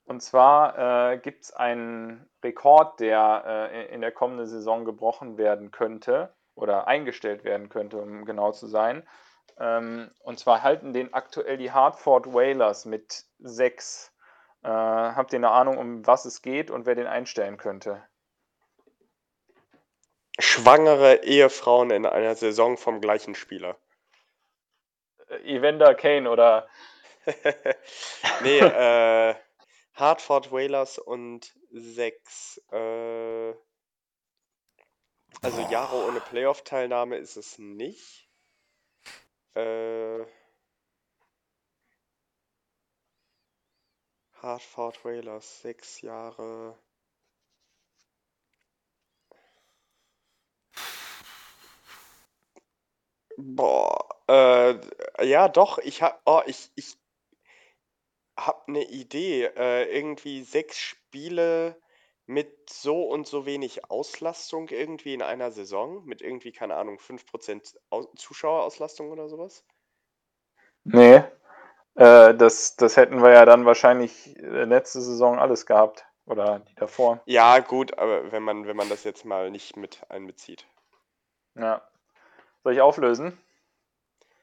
Und 0.05 0.21
zwar 0.21 1.13
äh, 1.13 1.17
gibt 1.17 1.45
es 1.45 1.53
einen 1.53 2.29
Rekord, 2.43 2.99
der 2.99 3.43
äh, 3.71 3.93
in 3.93 4.01
der 4.01 4.11
kommenden 4.11 4.47
Saison 4.47 4.85
gebrochen 4.85 5.37
werden 5.37 5.71
könnte 5.71 6.35
oder 6.55 6.87
eingestellt 6.87 7.43
werden 7.43 7.69
könnte, 7.69 7.97
um 7.97 8.25
genau 8.25 8.51
zu 8.51 8.67
sein. 8.67 9.07
Ähm, 9.59 10.11
und 10.23 10.39
zwar 10.39 10.63
halten 10.63 10.93
den 10.93 11.13
aktuell 11.13 11.57
die 11.57 11.71
Hartford 11.71 12.33
Whalers 12.33 12.85
mit 12.85 13.25
sechs. 13.39 14.14
Äh, 14.65 14.67
habt 14.67 15.31
ihr 15.31 15.37
eine 15.37 15.51
Ahnung, 15.51 15.77
um 15.77 16.07
was 16.07 16.25
es 16.25 16.41
geht 16.41 16.71
und 16.71 16.87
wer 16.87 16.95
den 16.95 17.05
einstellen 17.05 17.57
könnte? 17.57 18.03
Schwangere 20.39 21.23
Ehefrauen 21.23 21.91
in 21.91 22.07
einer 22.07 22.33
Saison 22.33 22.75
vom 22.75 22.99
gleichen 22.99 23.35
Spieler. 23.35 23.77
Äh, 25.29 25.57
Evander 25.57 25.93
Kane 25.93 26.27
oder 26.27 26.67
nee, 28.41 28.57
äh, 28.57 29.35
Hartford 29.93 30.51
Whalers 30.51 30.97
und 30.97 31.53
sechs. 31.69 32.59
Äh, 32.71 33.53
also 35.43 35.61
Jahre 35.69 36.07
ohne 36.07 36.21
Playoff-Teilnahme 36.21 37.17
ist 37.17 37.37
es 37.37 37.59
nicht. 37.59 38.27
Äh, 39.53 40.21
Hartford 44.41 45.03
Whalers, 45.03 45.61
sechs 45.61 46.01
Jahre. 46.01 46.77
Boah, 53.37 54.07
äh, 54.27 55.25
ja, 55.25 55.49
doch, 55.49 55.77
ich 55.79 56.01
hab, 56.01 56.21
oh, 56.25 56.41
ich, 56.45 56.71
ich 56.75 56.97
hab 58.37 58.67
eine 58.67 58.83
Idee. 58.83 59.45
Äh, 59.55 59.85
irgendwie 59.95 60.43
sechs 60.43 60.77
Spiele 60.77 61.79
mit 62.27 62.69
so 62.69 63.03
und 63.03 63.27
so 63.27 63.45
wenig 63.45 63.89
Auslastung 63.89 64.69
irgendwie 64.69 65.13
in 65.13 65.21
einer 65.21 65.51
Saison, 65.51 66.03
mit 66.05 66.21
irgendwie, 66.21 66.51
keine 66.51 66.75
Ahnung, 66.75 66.99
5% 66.99 67.79
Aus 67.89 68.07
Zuschauerauslastung 68.15 69.11
oder 69.11 69.29
sowas? 69.29 69.63
Nee, 70.83 71.23
äh, 71.95 72.35
das, 72.35 72.75
das 72.75 72.97
hätten 72.97 73.21
wir 73.21 73.31
ja 73.31 73.45
dann 73.45 73.65
wahrscheinlich 73.65 74.37
äh, 74.39 74.63
letzte 74.65 75.01
Saison 75.01 75.39
alles 75.39 75.65
gehabt. 75.65 76.05
Oder 76.25 76.59
die 76.59 76.75
davor. 76.75 77.21
Ja, 77.25 77.59
gut, 77.59 77.97
aber 77.99 78.31
wenn 78.31 78.41
man, 78.41 78.65
wenn 78.65 78.75
man 78.75 78.89
das 78.89 79.03
jetzt 79.03 79.25
mal 79.25 79.51
nicht 79.51 79.77
mit 79.77 80.01
einbezieht. 80.09 80.65
Ja. 81.53 81.87
Soll 82.63 82.73
ich 82.73 82.81
auflösen? 82.81 83.37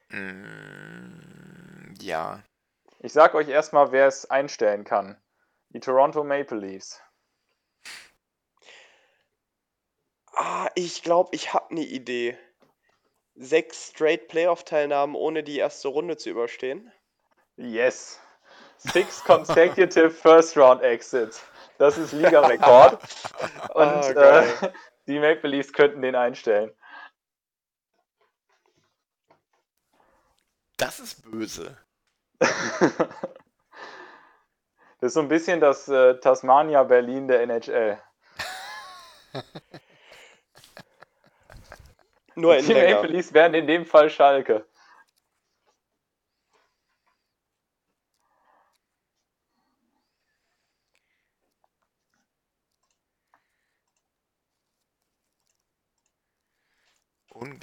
Mm, 0.07 1.93
ja. 1.99 2.41
Ich 2.99 3.11
sag 3.11 3.35
euch 3.35 3.49
erstmal, 3.49 3.91
wer 3.91 4.07
es 4.07 4.29
einstellen 4.29 4.85
kann. 4.85 5.21
Die 5.69 5.81
Toronto 5.81 6.23
Maple 6.23 6.57
Leafs. 6.57 7.01
Ah, 10.35 10.69
ich 10.75 11.03
glaube, 11.03 11.29
ich 11.33 11.53
habe 11.53 11.71
eine 11.71 11.83
Idee. 11.83 12.37
Sechs 13.35 13.89
straight 13.89 14.29
Playoff-Teilnahmen, 14.29 15.15
ohne 15.15 15.43
die 15.43 15.57
erste 15.57 15.89
Runde 15.89 16.15
zu 16.15 16.29
überstehen. 16.29 16.91
Yes. 17.57 18.19
Six 18.77 19.23
consecutive 19.23 20.09
First 20.11 20.57
Round 20.57 20.81
Exits. 20.81 21.41
Das 21.77 21.97
ist 21.97 22.11
Liga-Rekord. 22.11 22.93
Und 23.73 24.17
Ah, 24.17 24.41
äh, 24.41 24.71
die 25.07 25.19
Maple 25.19 25.49
Leafs 25.49 25.71
könnten 25.73 26.01
den 26.01 26.15
einstellen. 26.15 26.71
Das 30.77 30.99
ist 30.99 31.21
böse. 31.29 31.77
Das 34.99 35.09
ist 35.09 35.13
so 35.15 35.19
ein 35.19 35.27
bisschen 35.27 35.59
das 35.59 35.89
äh, 35.89 36.17
Tasmania 36.21 36.81
Berlin 36.83 37.27
der 37.27 37.41
NHL. 37.41 37.99
Nur 42.35 42.55
in 42.55 42.65
Die 42.65 42.73
Maple. 42.73 43.09
Leafs 43.09 43.33
wären 43.33 43.53
in 43.53 43.67
dem 43.67 43.85
Fall 43.85 44.09
Schalke. 44.09 44.65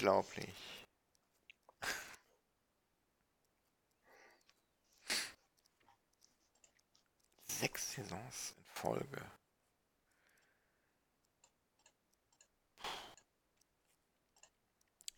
Unglaublich. 0.01 0.87
Sechs 7.45 7.93
Saisons 7.93 8.55
in 8.57 8.65
Folge. 8.65 9.21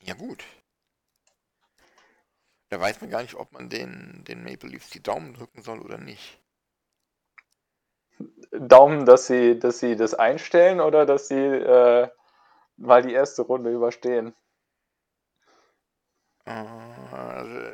Ja 0.00 0.14
gut. 0.14 0.42
Da 2.70 2.80
weiß 2.80 3.00
man 3.00 3.10
gar 3.10 3.22
nicht, 3.22 3.36
ob 3.36 3.52
man 3.52 3.68
den, 3.68 4.24
den 4.26 4.42
Maple 4.42 4.68
Leafs 4.68 4.90
die 4.90 5.00
Daumen 5.00 5.34
drücken 5.34 5.62
soll 5.62 5.80
oder 5.80 5.98
nicht. 5.98 6.42
Daumen, 8.50 9.06
dass 9.06 9.28
sie, 9.28 9.60
dass 9.60 9.78
sie 9.78 9.94
das 9.94 10.14
einstellen 10.14 10.80
oder 10.80 11.06
dass 11.06 11.28
sie 11.28 11.36
äh, 11.36 12.10
mal 12.76 13.02
die 13.02 13.12
erste 13.12 13.42
Runde 13.42 13.72
überstehen. 13.72 14.34
Äh, 16.44 17.72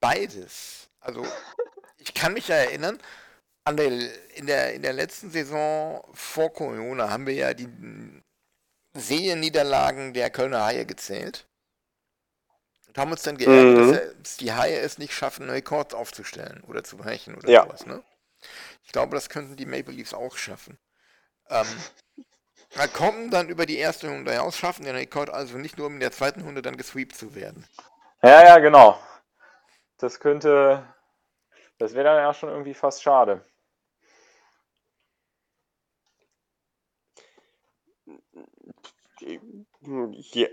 Beides. 0.00 0.88
Also, 1.00 1.24
ich 1.96 2.12
kann 2.14 2.34
mich 2.34 2.48
ja 2.48 2.56
erinnern, 2.56 3.00
an 3.64 3.76
der, 3.78 3.88
in, 4.36 4.46
der, 4.46 4.74
in 4.74 4.82
der 4.82 4.92
letzten 4.92 5.30
Saison 5.30 6.04
vor 6.12 6.52
Corona 6.52 7.08
haben 7.08 7.26
wir 7.26 7.34
ja 7.34 7.54
die 7.54 7.68
Serienniederlagen 8.92 10.12
der 10.12 10.30
Kölner 10.30 10.64
Haie 10.64 10.84
gezählt. 10.84 11.46
Und 12.86 12.98
haben 12.98 13.10
uns 13.10 13.22
dann 13.22 13.38
geärgert, 13.38 13.76
Mhm. 13.76 13.92
dass 13.92 14.00
es 14.22 14.36
die 14.36 14.52
Haie 14.52 14.78
es 14.78 14.98
nicht 14.98 15.14
schaffen, 15.14 15.48
Rekords 15.48 15.94
aufzustellen 15.94 16.62
oder 16.64 16.84
zu 16.84 16.96
brechen 16.98 17.34
oder 17.34 17.48
Ja. 17.48 17.62
sowas. 17.64 17.86
Ne? 17.86 18.04
Ich 18.84 18.92
glaube, 18.92 19.16
das 19.16 19.30
könnten 19.30 19.56
die 19.56 19.66
Maple 19.66 19.94
Leafs 19.94 20.12
auch 20.14 20.36
schaffen. 20.36 20.78
Ähm, 21.48 21.66
da 22.74 22.86
kommen 22.86 23.30
dann 23.30 23.48
über 23.48 23.66
die 23.66 23.78
erste 23.78 24.08
Runde 24.08 24.32
hinaus, 24.32 24.56
schaffen 24.56 24.84
den 24.84 24.96
Rekord 24.96 25.30
also 25.30 25.58
nicht 25.58 25.78
nur 25.78 25.86
um 25.86 25.94
in 25.94 26.00
der 26.00 26.12
zweiten 26.12 26.42
Runde 26.42 26.62
dann 26.62 26.76
gesweept 26.76 27.16
zu 27.16 27.34
werden. 27.34 27.66
Ja, 28.22 28.44
ja, 28.44 28.58
genau. 28.58 28.98
Das 29.98 30.20
könnte. 30.20 30.86
Das 31.78 31.94
wäre 31.94 32.04
dann 32.04 32.18
ja 32.18 32.34
schon 32.34 32.50
irgendwie 32.50 32.74
fast 32.74 33.02
schade. 33.02 33.44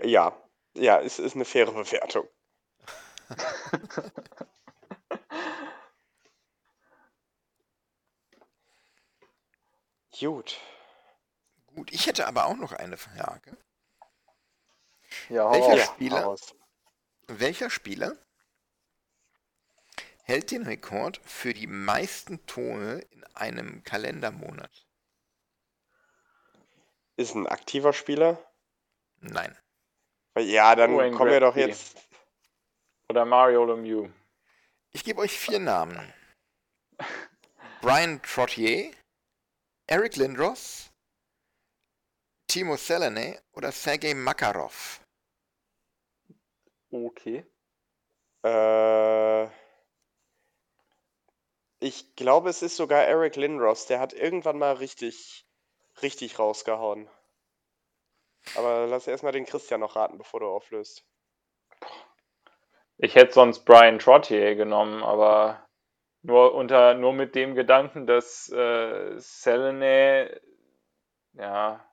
Ja, 0.04 0.32
ja, 0.74 1.00
es 1.00 1.18
ist 1.18 1.34
eine 1.34 1.44
faire 1.44 1.72
Bewertung. 1.72 2.28
Gut. 10.18 10.58
Gut, 11.74 11.92
ich 11.92 12.06
hätte 12.06 12.26
aber 12.26 12.46
auch 12.46 12.56
noch 12.56 12.72
eine 12.72 12.96
Frage. 12.96 13.56
Ja, 15.28 15.50
Welcher. 15.50 15.76
Ja, 15.76 15.84
Spieler? 15.84 16.22
raus. 16.22 16.54
Welcher 17.28 17.70
Spieler 17.70 18.16
hält 20.24 20.50
den 20.50 20.62
Rekord 20.64 21.20
für 21.24 21.54
die 21.54 21.66
meisten 21.66 22.44
Tore 22.46 22.98
in 23.10 23.24
einem 23.34 23.82
Kalendermonat? 23.84 24.86
Ist 27.16 27.34
ein 27.34 27.46
aktiver 27.46 27.92
Spieler? 27.92 28.38
Nein. 29.20 29.56
Ja, 30.38 30.74
dann 30.74 30.96
Wayne 30.96 31.16
kommen 31.16 31.30
wir 31.30 31.40
doch 31.40 31.56
jetzt. 31.56 31.96
Oder 33.08 33.24
Mario 33.24 33.64
Lemieux. 33.64 34.10
Ich 34.92 35.04
gebe 35.04 35.20
euch 35.20 35.38
vier 35.38 35.58
Namen. 35.58 36.12
Brian 37.80 38.22
Trottier, 38.22 38.92
Eric 39.86 40.16
Lindros, 40.16 40.91
Timo 42.52 42.76
Selene 42.76 43.40
oder 43.54 43.72
Sergei 43.72 44.12
Makarov. 44.12 45.00
Okay. 46.90 47.46
Äh, 48.44 49.44
ich 51.80 52.14
glaube, 52.14 52.50
es 52.50 52.60
ist 52.60 52.76
sogar 52.76 53.04
Eric 53.04 53.36
Lindros. 53.36 53.86
Der 53.86 54.00
hat 54.00 54.12
irgendwann 54.12 54.58
mal 54.58 54.74
richtig, 54.74 55.46
richtig 56.02 56.38
rausgehauen. 56.38 57.08
Aber 58.54 58.86
lass 58.86 59.06
erstmal 59.06 59.32
den 59.32 59.46
Christian 59.46 59.80
noch 59.80 59.96
raten, 59.96 60.18
bevor 60.18 60.40
du 60.40 60.46
auflöst. 60.48 61.06
Ich 62.98 63.14
hätte 63.14 63.32
sonst 63.32 63.64
Brian 63.64 63.98
Trottier 63.98 64.56
genommen, 64.56 65.02
aber 65.02 65.66
nur 66.20 66.54
unter 66.54 66.92
nur 66.92 67.14
mit 67.14 67.34
dem 67.34 67.54
Gedanken, 67.54 68.06
dass 68.06 68.50
äh, 68.50 69.18
Selene 69.18 70.38
ja 71.32 71.88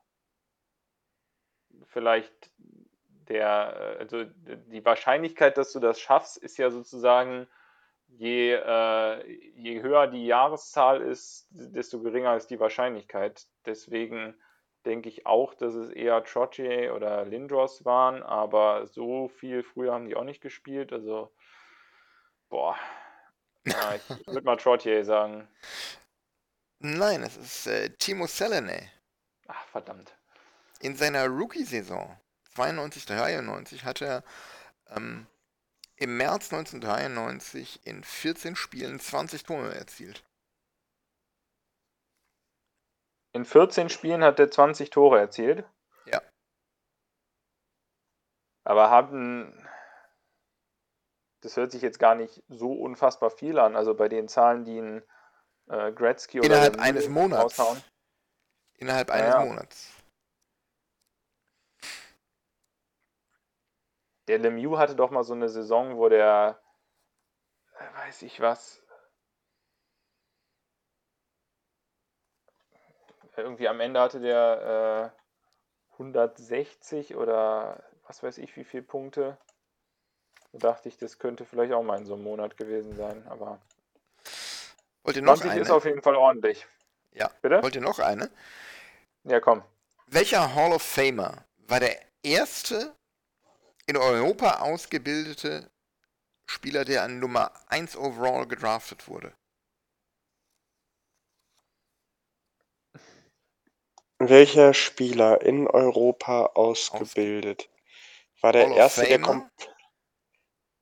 vielleicht 1.88 2.51
der, 3.27 3.98
äh, 3.98 3.99
also 3.99 4.24
die 4.24 4.83
Wahrscheinlichkeit, 4.83 5.58
dass 5.58 5.72
du 5.72 5.80
das 5.80 5.99
schaffst, 5.99 6.38
ist 6.38 6.58
ja 6.58 6.72
sozusagen 6.72 7.48
je, 8.08 8.53
äh, 8.53 9.32
je 9.56 9.82
höher 9.82 10.08
die 10.08 10.25
Jahreszahl 10.25 11.01
ist, 11.01 11.48
desto 11.51 12.01
geringer 12.01 12.35
ist 12.35 12.48
die 12.48 12.59
Wahrscheinlichkeit. 12.59 13.45
Deswegen 13.66 14.35
denke 14.85 15.09
ich 15.09 15.25
auch, 15.25 15.53
dass 15.53 15.75
es 15.75 15.90
eher 15.90 16.24
Trottier 16.24 16.95
oder 16.95 17.25
Lindros 17.25 17.85
waren, 17.85 18.24
aber 18.24 18.88
so 18.88 19.27
viel 19.27 19.64
früher 19.64 19.93
haben 19.93 20.08
die 20.08 20.16
auch 20.16 20.24
nicht 20.24 20.41
gespielt. 20.41 20.93
Also, 20.93 21.32
boah. 22.49 22.75
Ich, 23.66 24.22
ich 24.22 24.27
würde 24.27 24.45
mal 24.45 24.56
Trottier 24.56 25.03
sagen. 25.03 25.48
Nein, 26.80 27.22
es 27.22 27.38
ist 27.38 27.67
äh, 27.67 27.90
Timo 27.90 28.25
Selene. 28.25 28.90
Ach, 29.48 29.67
verdammt. 29.67 30.16
In 30.80 30.95
seiner 30.95 31.27
Rookie-Saison 31.27 32.17
92, 32.56 33.06
93 33.06 33.83
hat 33.85 34.01
er 34.01 34.24
ähm, 34.88 35.27
im 35.98 36.17
März 36.17 36.51
1993 36.53 37.85
in 37.85 38.03
14 38.03 38.56
Spielen 38.56 38.99
20 38.99 39.43
Tore 39.43 39.75
erzielt. 39.75 40.24
In 43.33 43.45
14 43.45 43.90
Spielen 43.90 44.24
hat 44.24 44.40
er 44.40 44.49
20 44.49 44.90
Tore 44.90 45.19
erzielt. 45.19 45.64
Ja. 46.06 46.22
Aber 48.64 48.90
haben. 48.90 49.67
Das 51.41 51.56
hört 51.56 51.72
sich 51.72 51.82
jetzt 51.82 51.99
gar 51.99 52.16
nicht 52.16 52.43
so 52.49 52.74
unfassbar 52.74 53.30
viel 53.30 53.59
an. 53.59 53.75
Also 53.75 53.93
bei 53.95 54.09
den 54.09 54.27
Zahlen, 54.27 54.66
die 54.66 54.80
ein 54.80 55.03
äh, 55.67 55.91
Gretzky 55.93 56.40
oder 56.40 56.48
Innerhalb 56.48 56.80
eines 56.80 57.08
Monats. 57.08 57.59
raushauen. 57.59 57.82
Innerhalb 58.77 59.09
eines 59.11 59.33
Ja. 59.33 59.45
Monats. 59.45 59.90
Der 64.30 64.38
Lemieux 64.38 64.77
hatte 64.77 64.95
doch 64.95 65.09
mal 65.09 65.24
so 65.24 65.33
eine 65.33 65.49
Saison, 65.49 65.98
wo 65.98 66.08
der, 66.08 66.61
äh, 67.80 67.98
weiß 68.06 68.22
ich 68.22 68.40
was, 68.40 68.80
irgendwie 73.35 73.67
am 73.67 73.80
Ende 73.80 73.99
hatte 73.99 74.19
der 74.19 75.14
äh, 75.93 75.93
160 75.93 77.16
oder 77.16 77.82
was 78.06 78.22
weiß 78.22 78.38
ich 78.38 78.56
wie 78.56 78.64
viele 78.66 78.83
Punkte. 78.83 79.40
Da 80.51 80.59
dachte 80.59 80.90
ich, 80.90 80.98
das 80.98 81.17
könnte 81.17 81.43
vielleicht 81.43 81.74
auch 81.74 81.82
mal 81.82 81.98
in 81.98 82.06
so 82.06 82.14
einem 82.14 82.24
Monat 82.24 82.56
gewesen 82.56 82.95
sein, 82.95 83.25
aber 83.30 83.59
Wollt 85.01 85.16
ihr 85.16 85.24
noch 85.24 85.38
20 85.38 85.51
eine? 85.51 85.61
ist 85.61 85.72
auf 85.72 85.85
jeden 85.85 86.03
Fall 86.03 86.16
ordentlich. 86.16 86.67
ja. 87.14 87.32
Bitte? 87.41 87.64
Wollt 87.64 87.74
ihr 87.74 87.82
noch 87.82 87.98
eine? 87.98 88.30
Ja, 89.24 89.40
komm. 89.40 89.64
Welcher 90.06 90.53
Hall 90.53 90.72
of 90.72 90.83
Famer 90.83 91.45
war 91.67 91.80
der 91.80 91.99
erste 92.22 92.95
in 93.90 93.98
Europa 93.98 94.59
ausgebildete 94.59 95.72
Spieler, 96.45 96.85
der 96.85 97.01
an 97.01 97.19
Nummer 97.19 97.51
1 97.72 97.98
overall 97.98 98.48
gedraftet 98.48 99.08
wurde? 99.08 99.35
Welcher 104.19 104.76
Spieler 104.76 105.42
in 105.42 105.68
Europa 105.68 106.51
ausgebildet? 106.53 107.68
War 108.42 108.53
der 108.53 108.69
Hall 108.69 108.77
erste, 108.77 109.06
der 109.06 109.22
kommt. 109.22 109.51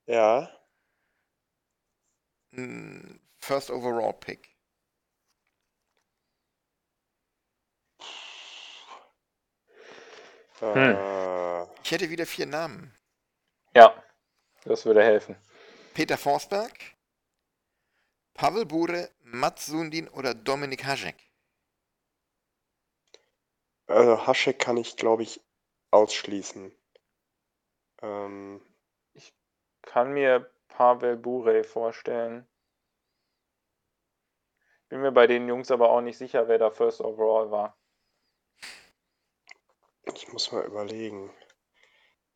Ja. 0.06 0.52
Ein 2.52 3.22
First 3.38 3.72
overall 3.72 4.14
Pick. 4.14 4.54
Äh, 10.62 11.64
Ich 11.84 11.92
hätte 11.92 12.10
wieder 12.10 12.26
vier 12.26 12.48
Namen. 12.48 12.97
Ja, 13.78 13.94
das 14.64 14.88
würde 14.88 15.04
helfen. 15.04 15.36
Peter 15.94 16.18
Forsberg, 16.18 16.74
Pavel 18.34 18.66
Bure, 18.66 19.12
Mats 19.20 19.68
Sundin 19.68 20.08
oder 20.10 20.34
Dominik 20.34 20.84
Hasek. 20.84 21.16
also 23.86 24.26
Haschek 24.26 24.58
kann 24.58 24.78
ich, 24.78 24.98
glaube 24.98 25.22
ich, 25.22 25.46
ausschließen. 25.92 26.76
Ähm, 28.02 28.66
Kann 29.84 30.12
mir 30.12 30.52
Pavel 30.70 31.16
Bure 31.16 31.64
vorstellen. 31.64 32.48
Bin 34.90 35.02
mir 35.02 35.12
bei 35.12 35.28
den 35.28 35.48
Jungs 35.48 35.70
aber 35.70 35.92
auch 35.92 36.02
nicht 36.02 36.18
sicher, 36.18 36.48
wer 36.48 36.58
da 36.58 36.72
First 36.72 37.00
Overall 37.00 37.52
war. 37.52 37.78
ich 40.16 40.34
muss 40.34 40.52
mal 40.52 40.66
überlegen. 40.66 41.32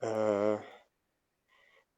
Äh, 0.01 0.59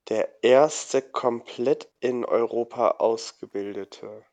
der 0.09 0.43
erste 0.43 1.01
komplett 1.01 1.91
in 1.99 2.25
Europa 2.25 2.91
ausgebildete. 2.91 4.25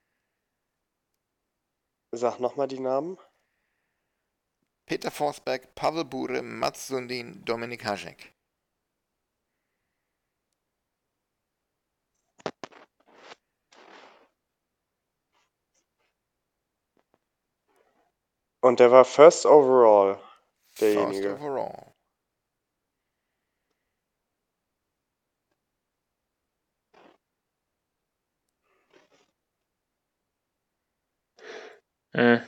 Sag 2.13 2.41
nochmal 2.41 2.67
die 2.69 2.81
Namen. 2.81 3.19
Peter 4.87 5.13
Forsberg, 5.13 5.75
Pavel 5.77 6.05
Bure, 6.05 6.43
Mats 6.43 6.89
Sundin, 6.89 7.45
Dominik 7.45 7.85
Hasek. 7.85 8.35
Und 18.63 18.81
der 18.81 18.91
war 18.91 19.05
First 19.05 19.47
Overall. 19.47 20.17
First 20.71 20.81
Derjenige. 20.81 21.35
overall. 21.35 21.90
Hm. 32.15 32.43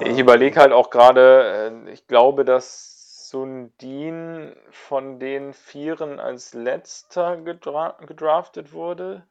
Ich 0.00 0.18
Äh, 0.18 0.20
überlege 0.20 0.60
halt 0.60 0.72
auch 0.72 0.90
gerade, 0.90 1.84
äh, 1.86 1.90
ich 1.90 2.06
glaube, 2.06 2.44
dass 2.44 3.28
Sundin 3.28 4.56
von 4.70 5.18
den 5.20 5.52
Vieren 5.52 6.18
als 6.18 6.54
letzter 6.54 7.36
gedra 7.36 7.96
gedraftet 8.06 8.72
wurde, 8.72 9.26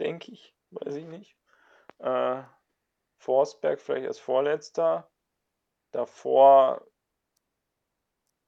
denke 0.00 0.32
ich, 0.32 0.54
weiß 0.70 0.96
ich 0.96 1.06
nicht. 1.06 1.36
Äh, 1.98 2.42
Forsberg 3.18 3.80
vielleicht 3.80 4.08
als 4.08 4.18
vorletzter, 4.18 5.08
davor 5.92 6.82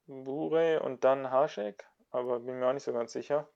Bure 0.07 0.81
und 0.81 1.05
dann 1.05 1.31
Hašek, 1.31 1.87
aber 2.11 2.41
bin 2.41 2.59
mir 2.59 2.67
auch 2.67 2.73
nicht 2.73 2.83
so 2.83 2.91
ganz 2.91 3.13
sicher. 3.13 3.47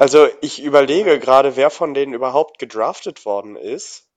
Also 0.00 0.28
ich 0.40 0.62
überlege 0.62 1.20
gerade, 1.20 1.56
wer 1.56 1.70
von 1.70 1.94
denen 1.94 2.14
überhaupt 2.14 2.58
gedraftet 2.58 3.24
worden 3.24 3.56
ist. 3.56 4.10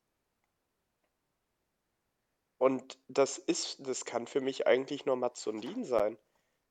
Und 2.58 2.98
das 3.08 3.38
ist, 3.38 3.88
das 3.88 4.06
kann 4.06 4.28
für 4.28 4.42
mich 4.42 4.68
eigentlich 4.68 5.06
nur 5.06 5.16
Mats 5.16 5.44
Sundin 5.44 5.86
sein. 5.86 6.18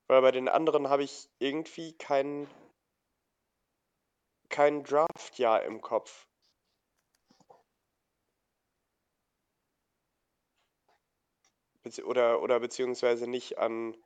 Weil 0.06 0.22
bei 0.22 0.32
den 0.32 0.48
anderen 0.48 0.88
habe 0.88 1.04
ich 1.04 1.28
irgendwie 1.38 1.92
kein, 1.96 2.48
kein 4.48 4.84
Draftjahr 4.84 5.62
im 5.62 5.80
Kopf. 5.80 6.26
Bezieh 11.82 12.02
oder, 12.02 12.42
oder 12.42 12.60
beziehungsweise 12.60 13.26
nicht 13.26 13.58
an, 13.58 13.96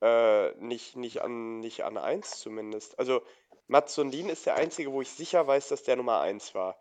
äh, 0.00 0.52
nicht, 0.56 0.96
nicht 0.96 1.22
an, 1.22 1.60
nicht 1.60 1.84
an 1.84 1.96
1 1.96 2.40
zumindest. 2.40 2.98
Also 2.98 3.22
Mats 3.66 3.94
Sundin 3.94 4.28
ist 4.28 4.46
der 4.46 4.56
einzige, 4.56 4.92
wo 4.92 5.00
ich 5.00 5.10
sicher 5.10 5.46
weiß, 5.46 5.68
dass 5.68 5.82
der 5.84 5.96
Nummer 5.96 6.20
1 6.20 6.54
war. 6.54 6.78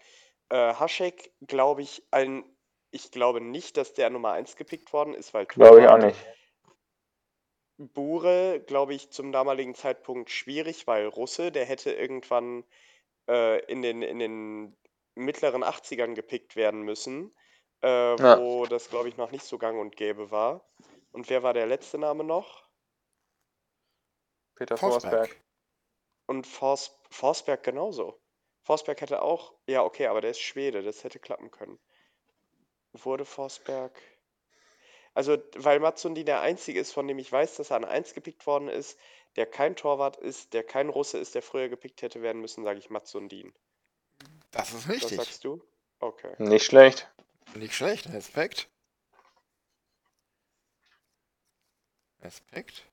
Äh, 0.50 0.74
Haschek, 0.74 1.32
glaube 1.42 1.82
ich, 1.82 2.04
ein, 2.12 2.44
ich 2.92 3.12
glaube 3.12 3.42
nicht, 3.42 3.78
dass 3.78 3.94
der 3.94 4.10
Nummer 4.10 4.32
1 4.34 4.56
gepickt 4.56 4.92
worden 4.94 5.14
ist, 5.14 5.34
weil 5.34 5.46
Glaube 5.46 5.82
ich 5.82 5.88
auch 5.88 5.98
nicht. 5.98 6.20
Bure, 7.78 8.62
glaube 8.68 8.94
ich, 8.94 9.10
zum 9.10 9.32
damaligen 9.32 9.76
Zeitpunkt 9.76 10.30
schwierig, 10.30 10.86
weil 10.86 11.08
Russe, 11.08 11.52
der 11.52 11.66
hätte 11.66 11.92
irgendwann 11.92 12.64
äh, 13.28 13.64
in 13.66 13.82
den, 13.82 14.02
in 14.02 14.20
den 14.20 14.78
mittleren 15.16 15.64
80ern 15.64 16.14
gepickt 16.14 16.56
werden 16.56 16.82
müssen, 16.84 17.36
äh, 17.82 18.16
Ja. 18.16 18.38
wo 18.40 18.66
das, 18.66 18.90
glaube 18.90 19.10
ich, 19.10 19.18
noch 19.18 19.32
nicht 19.32 19.46
so 19.46 19.58
gang 19.58 19.80
und 19.80 19.96
gäbe 19.96 20.32
war. 20.32 20.70
Und 21.12 21.30
wer 21.30 21.44
war 21.44 21.54
der 21.54 21.66
letzte 21.66 21.98
Name 21.98 22.24
noch? 22.24 22.64
Peter 24.56 24.78
Forsberg. 24.78 25.30
Forsberg. 25.30 25.44
Und 26.26 26.48
Fors 26.48 26.98
Forsberg 27.10 27.64
genauso. 27.64 28.20
Forsberg 28.64 29.02
hätte 29.02 29.22
auch, 29.22 29.54
ja, 29.68 29.84
okay, 29.84 30.08
aber 30.08 30.22
der 30.22 30.32
ist 30.32 30.40
Schwede, 30.40 30.84
das 30.84 31.04
hätte 31.04 31.20
klappen 31.20 31.52
können. 31.52 31.80
Wurde 32.94 33.26
Forsberg. 33.26 34.00
Also, 35.14 35.38
weil 35.56 35.80
Matsundi 35.80 36.24
der 36.24 36.42
einzige 36.42 36.80
ist, 36.80 36.92
von 36.92 37.08
dem 37.08 37.20
ich 37.20 37.32
weiß, 37.32 37.58
dass 37.58 37.70
er 37.70 37.78
an 37.78 37.86
1 37.86 38.14
gepickt 38.14 38.48
worden 38.48 38.68
ist, 38.68 38.98
der 39.36 39.46
kein 39.46 39.76
Torwart 39.76 40.18
ist, 40.18 40.54
der 40.54 40.64
kein 40.64 40.90
Russe 40.90 41.18
ist, 41.18 41.36
der 41.36 41.42
früher 41.42 41.70
gepickt 41.70 42.02
hätte 42.02 42.22
werden 42.22 42.42
müssen, 42.42 42.64
sage 42.64 42.80
ich 42.80 42.90
Matsundin. 42.90 43.54
Das 44.52 44.70
ist 44.70 44.88
Was 44.88 44.90
richtig. 44.90 45.18
sagst 45.18 45.44
du? 45.44 45.62
Okay. 46.00 46.36
Nicht 46.38 46.66
schlecht. 46.66 47.12
Nicht 47.56 47.76
schlecht. 47.76 48.12
Respekt. 48.12 48.70
Respekt. 52.22 52.86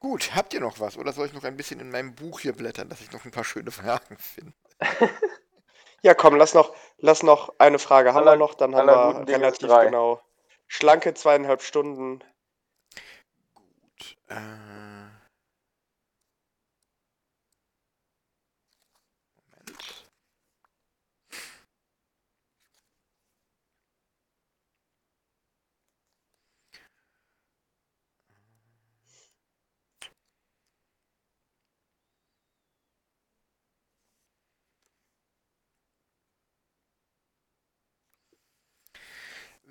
Gut, 0.00 0.34
habt 0.36 0.54
ihr 0.54 0.60
noch 0.60 0.78
was? 0.80 0.96
Oder 0.96 1.12
soll 1.12 1.26
ich 1.26 1.32
noch 1.32 1.44
ein 1.44 1.56
bisschen 1.56 1.80
in 1.80 1.90
meinem 1.90 2.14
Buch 2.14 2.40
hier 2.40 2.52
blättern, 2.52 2.88
dass 2.88 3.00
ich 3.00 3.10
noch 3.12 3.24
ein 3.24 3.30
paar 3.32 3.44
schöne 3.44 3.70
Fragen 3.70 4.16
finde? 4.18 4.52
Ja, 6.00 6.14
komm, 6.14 6.36
lass 6.36 6.54
noch, 6.54 6.76
lass 6.98 7.24
noch 7.24 7.54
eine 7.58 7.80
Frage 7.80 8.10
haben 8.14 8.18
Aller- 8.22 8.34
wir 8.34 8.36
noch, 8.36 8.54
dann 8.54 8.76
haben 8.76 8.86
wir 8.86 9.34
relativ 9.34 9.66
drei. 9.66 9.86
genau. 9.86 10.22
Schlanke 10.68 11.12
zweieinhalb 11.12 11.60
Stunden. 11.60 12.22
Gut. 13.52 14.16
Äh... 14.28 14.97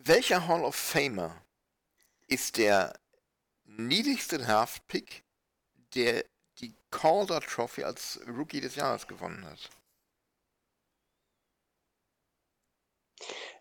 Welcher 0.07 0.47
Hall 0.47 0.63
of 0.63 0.73
Famer 0.73 1.35
ist 2.27 2.55
der 2.55 2.93
niedrigste 3.65 4.37
Draft-Pick, 4.37 5.25
der 5.95 6.23
die 6.59 6.73
Calder 6.91 7.41
Trophy 7.41 7.83
als 7.83 8.21
Rookie 8.25 8.61
des 8.61 8.75
Jahres 8.75 9.05
gewonnen 9.07 9.45
hat? 9.45 9.69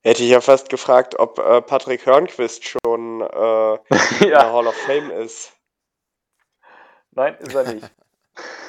Hätte 0.02 0.22
ich 0.22 0.30
ja 0.30 0.40
fast 0.40 0.68
gefragt, 0.68 1.18
ob 1.18 1.40
äh, 1.40 1.62
Patrick 1.62 2.06
Hörnquist 2.06 2.64
schon 2.64 3.22
äh, 3.22 3.74
in 4.24 4.28
der 4.30 4.52
Hall 4.52 4.68
of 4.68 4.76
Fame 4.76 5.10
ist. 5.10 5.52
nein, 7.10 7.34
ist 7.38 7.54
er 7.56 7.74
nicht. 7.74 7.90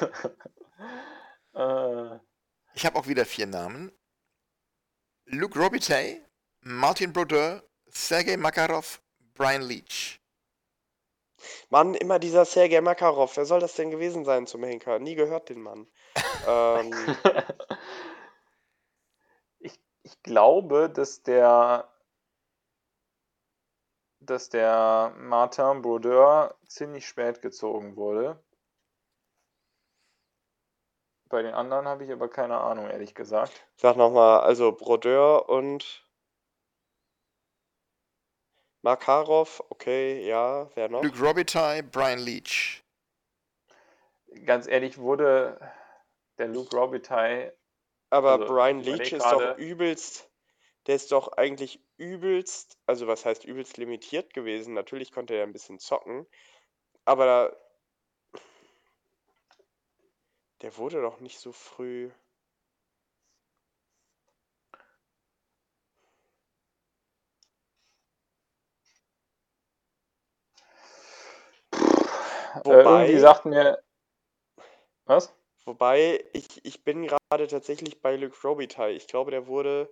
äh, 1.54 2.18
Ich 2.74 2.84
habe 2.84 2.98
auch 2.98 3.06
wieder 3.06 3.24
vier 3.24 3.46
Namen. 3.46 3.92
Luke 5.26 5.56
Robitaille, 5.56 6.26
Martin 6.62 7.12
Brodeur, 7.12 7.67
Sergei 7.90 8.36
Makarov, 8.36 9.00
Brian 9.34 9.62
Leach. 9.62 10.20
Mann, 11.70 11.94
immer 11.94 12.18
dieser 12.18 12.44
Sergei 12.44 12.80
Makarov. 12.80 13.36
Wer 13.36 13.44
soll 13.44 13.60
das 13.60 13.74
denn 13.74 13.90
gewesen 13.90 14.24
sein 14.24 14.46
zum 14.46 14.64
Henker? 14.64 14.98
Nie 14.98 15.14
gehört 15.14 15.48
den 15.48 15.62
Mann. 15.62 15.86
ähm, 16.46 16.92
ich, 19.60 19.78
ich 20.02 20.22
glaube, 20.22 20.90
dass 20.90 21.22
der 21.22 21.88
dass 24.20 24.50
der 24.50 25.14
Martin 25.16 25.80
Brodeur 25.80 26.54
ziemlich 26.66 27.06
spät 27.06 27.40
gezogen 27.40 27.96
wurde. 27.96 28.42
Bei 31.28 31.42
den 31.42 31.54
anderen 31.54 31.86
habe 31.86 32.04
ich 32.04 32.12
aber 32.12 32.28
keine 32.28 32.58
Ahnung, 32.58 32.88
ehrlich 32.88 33.14
gesagt. 33.14 33.52
sag 33.76 33.96
nochmal, 33.96 34.40
also 34.40 34.72
Brodeur 34.72 35.48
und 35.48 36.07
Makarov, 38.88 39.62
okay, 39.68 40.26
ja, 40.26 40.70
wer 40.74 40.88
noch? 40.88 41.02
Luke 41.02 41.20
Robitaille, 41.20 41.82
Brian 41.82 42.20
Leach. 42.20 42.82
Ganz 44.46 44.66
ehrlich, 44.66 44.96
wurde 44.96 45.60
der 46.38 46.48
Luke 46.48 46.74
Robitaille 46.74 47.54
Aber 48.08 48.32
also, 48.32 48.46
Brian 48.46 48.80
Leach 48.80 49.12
ist 49.12 49.26
doch 49.26 49.58
übelst, 49.58 50.30
der 50.86 50.94
ist 50.94 51.12
doch 51.12 51.32
eigentlich 51.32 51.84
übelst, 51.98 52.78
also 52.86 53.06
was 53.06 53.26
heißt 53.26 53.44
übelst 53.44 53.76
limitiert 53.76 54.32
gewesen. 54.32 54.72
Natürlich 54.72 55.12
konnte 55.12 55.34
er 55.34 55.42
ein 55.42 55.52
bisschen 55.52 55.78
zocken, 55.78 56.26
aber 57.04 57.26
da, 57.26 58.40
der 60.62 60.78
wurde 60.78 61.02
doch 61.02 61.20
nicht 61.20 61.40
so 61.40 61.52
früh. 61.52 62.10
Äh, 72.54 72.60
irgendwie 72.68 73.14
Wobei, 73.14 73.18
sagt 73.18 73.44
mir. 73.44 73.82
Was? 75.04 75.34
wobei 75.68 76.24
ich, 76.32 76.64
ich 76.64 76.82
bin 76.82 77.06
gerade 77.06 77.46
tatsächlich 77.46 78.00
bei 78.00 78.16
Luke 78.16 78.36
Robitaille. 78.42 78.96
Ich 78.96 79.06
glaube, 79.06 79.30
der 79.30 79.46
wurde, 79.46 79.88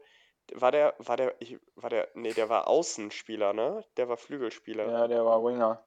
war 0.55 0.73
der, 0.73 0.95
war 0.99 1.17
der, 1.17 1.35
ich, 1.39 1.59
war 1.77 1.91
der, 1.91 2.09
nee, 2.15 2.33
der 2.33 2.49
war 2.49 2.67
Außenspieler, 2.67 3.53
ne? 3.53 3.85
Der 3.97 4.09
war 4.09 4.17
Flügelspieler. 4.17 4.91
Ja, 4.91 5.07
der 5.07 5.25
war 5.25 5.45
Winger. 5.45 5.85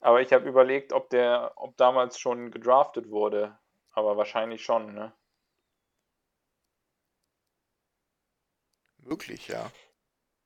Aber 0.00 0.20
ich 0.20 0.32
habe 0.32 0.46
überlegt, 0.46 0.92
ob 0.92 1.08
der, 1.08 1.52
ob 1.56 1.76
damals 1.78 2.18
schon 2.18 2.50
gedraftet 2.50 3.08
wurde. 3.08 3.56
Aber 3.92 4.16
wahrscheinlich 4.16 4.62
schon, 4.62 4.92
ne? 4.92 5.12
Möglich, 8.98 9.48
ja. 9.48 9.70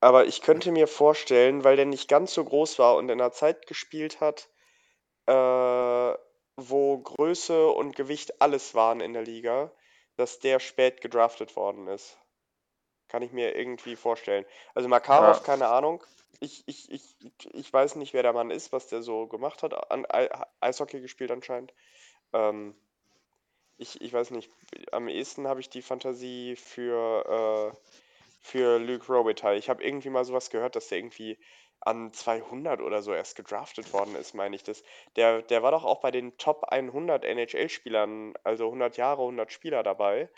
Aber 0.00 0.26
ich 0.26 0.42
könnte 0.42 0.70
mir 0.70 0.86
vorstellen, 0.86 1.64
weil 1.64 1.76
der 1.76 1.86
nicht 1.86 2.08
ganz 2.08 2.32
so 2.34 2.44
groß 2.44 2.78
war 2.78 2.96
und 2.96 3.08
in 3.08 3.20
einer 3.20 3.32
Zeit 3.32 3.66
gespielt 3.66 4.20
hat, 4.20 4.48
äh, 5.26 6.14
wo 6.56 6.98
Größe 6.98 7.68
und 7.68 7.96
Gewicht 7.96 8.40
alles 8.40 8.74
waren 8.74 9.00
in 9.00 9.12
der 9.12 9.22
Liga, 9.22 9.72
dass 10.16 10.38
der 10.40 10.60
spät 10.60 11.00
gedraftet 11.00 11.56
worden 11.56 11.88
ist. 11.88 12.16
Kann 13.08 13.22
ich 13.22 13.32
mir 13.32 13.56
irgendwie 13.56 13.96
vorstellen. 13.96 14.44
Also 14.74 14.88
Makarov, 14.88 15.38
Ja. 15.38 15.42
keine 15.44 15.68
Ahnung. 15.68 16.04
Ich, 16.40 16.62
ich, 16.66 16.90
ich, 16.90 17.16
ich 17.52 17.72
weiß 17.72 17.96
nicht, 17.96 18.12
wer 18.14 18.22
der 18.22 18.32
Mann 18.32 18.50
ist, 18.50 18.72
was 18.72 18.86
der 18.88 19.02
so 19.02 19.26
gemacht 19.26 19.62
hat. 19.62 19.90
An 19.90 20.06
Ei- 20.08 20.30
Eishockey 20.60 21.00
gespielt 21.00 21.30
anscheinend. 21.30 21.72
Ähm, 22.32 22.76
ich, 23.76 24.00
ich 24.00 24.12
weiß 24.12 24.30
nicht. 24.30 24.50
Am 24.92 25.08
ehesten 25.08 25.48
habe 25.48 25.60
ich 25.60 25.70
die 25.70 25.82
Fantasie 25.82 26.56
für, 26.56 27.72
äh, 27.74 27.76
für 28.40 28.78
Luke 28.78 29.12
Robitaille. 29.12 29.58
Ich 29.58 29.68
habe 29.70 29.82
irgendwie 29.84 30.10
mal 30.10 30.24
sowas 30.24 30.50
gehört, 30.50 30.76
dass 30.76 30.88
der 30.88 30.98
irgendwie 30.98 31.38
an 31.80 32.12
200 32.12 32.80
oder 32.80 33.02
so 33.02 33.12
erst 33.12 33.36
gedraftet 33.36 33.92
worden 33.92 34.16
ist, 34.16 34.34
meine 34.34 34.56
ich 34.56 34.62
das. 34.64 34.82
Der, 35.16 35.42
der 35.42 35.62
war 35.62 35.70
doch 35.70 35.84
auch 35.84 36.00
bei 36.00 36.10
den 36.10 36.36
Top 36.38 36.64
100 36.68 37.24
NHL-Spielern, 37.24 38.34
also 38.44 38.66
100 38.66 38.96
Jahre, 38.96 39.22
100 39.22 39.52
Spieler 39.52 39.82
dabei. 39.82 40.28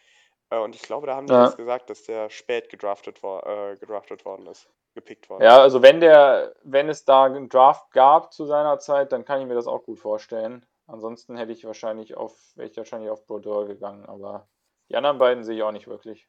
Äh, 0.51 0.59
Und 0.59 0.75
ich 0.75 0.83
glaube, 0.83 1.07
da 1.07 1.17
haben 1.17 1.27
die 1.27 1.33
Ja. 1.33 1.45
das 1.45 1.57
gesagt, 1.57 1.91
dass 1.91 2.05
der 2.05 2.29
spät 2.31 2.69
gedraftet, 2.69 3.23
äh, 3.23 3.77
gedraftet 3.77 4.25
worden 4.25 4.47
ist. 4.47 4.69
Gepickt 4.95 5.31
worden. 5.31 5.45
Ja, 5.45 5.61
also 5.63 5.83
wenn 5.83 6.01
der, 6.01 6.55
wenn 6.63 6.89
es 6.89 7.05
da 7.05 7.25
einen 7.25 7.49
Draft 7.49 7.91
gab 7.93 8.33
zu 8.33 8.45
seiner 8.45 8.79
Zeit, 8.79 9.13
dann 9.13 9.25
kann 9.25 9.41
ich 9.41 9.47
mir 9.47 9.55
das 9.55 9.67
auch 9.69 9.85
gut 9.85 10.01
vorstellen. 10.01 10.67
Ansonsten 10.87 11.37
hätte 11.37 11.53
ich 11.53 11.65
wahrscheinlich 11.65 12.17
auf, 12.17 12.37
wäre 12.57 12.69
ich 12.69 12.77
wahrscheinlich 12.77 13.11
auf 13.11 13.25
Brodeur 13.27 13.67
gegangen, 13.67 14.05
aber 14.07 14.49
die 14.89 14.97
anderen 14.97 15.19
beiden 15.19 15.45
sehe 15.45 15.57
ich 15.57 15.63
auch 15.63 15.71
nicht 15.73 15.87
wirklich. 15.87 16.29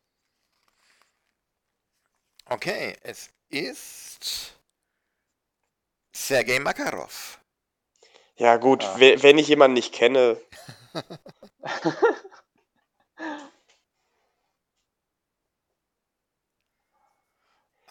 Okay, 2.45 2.95
es 3.03 3.29
ist 3.49 4.53
Sergei 6.13 6.59
Makarov. 6.59 7.39
Ja, 8.37 8.57
gut, 8.57 8.83
we- 8.97 9.21
wenn 9.23 9.37
ich 9.37 9.47
jemanden 9.47 9.75
nicht 9.75 9.93
kenne, 9.93 10.37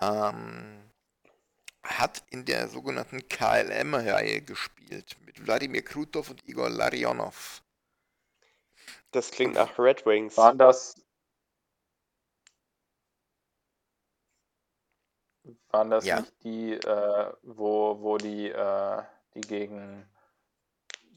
Ähm, 0.01 0.91
hat 1.83 2.23
in 2.31 2.45
der 2.45 2.69
sogenannten 2.69 3.27
KLM-Reihe 3.29 4.43
gespielt 4.43 5.17
mit 5.25 5.45
Wladimir 5.47 5.83
Krutov 5.83 6.31
und 6.31 6.47
Igor 6.49 6.71
Larionov. 6.71 7.63
das 9.13 9.31
klingt 9.31 9.55
nach 9.55 9.79
Red 9.79 10.07
Wings. 10.07 10.37
Waren 10.37 10.59
das, 10.59 10.95
waren 15.73 15.91
das 15.91 16.05
Ja. 16.05 16.21
nicht 16.21 16.33
die, 16.45 16.73
äh, 16.75 17.33
wo, 17.43 18.01
wo 18.01 18.17
die, 18.19 18.49
äh, 18.51 19.03
die 19.35 19.41
gegen, 19.43 20.09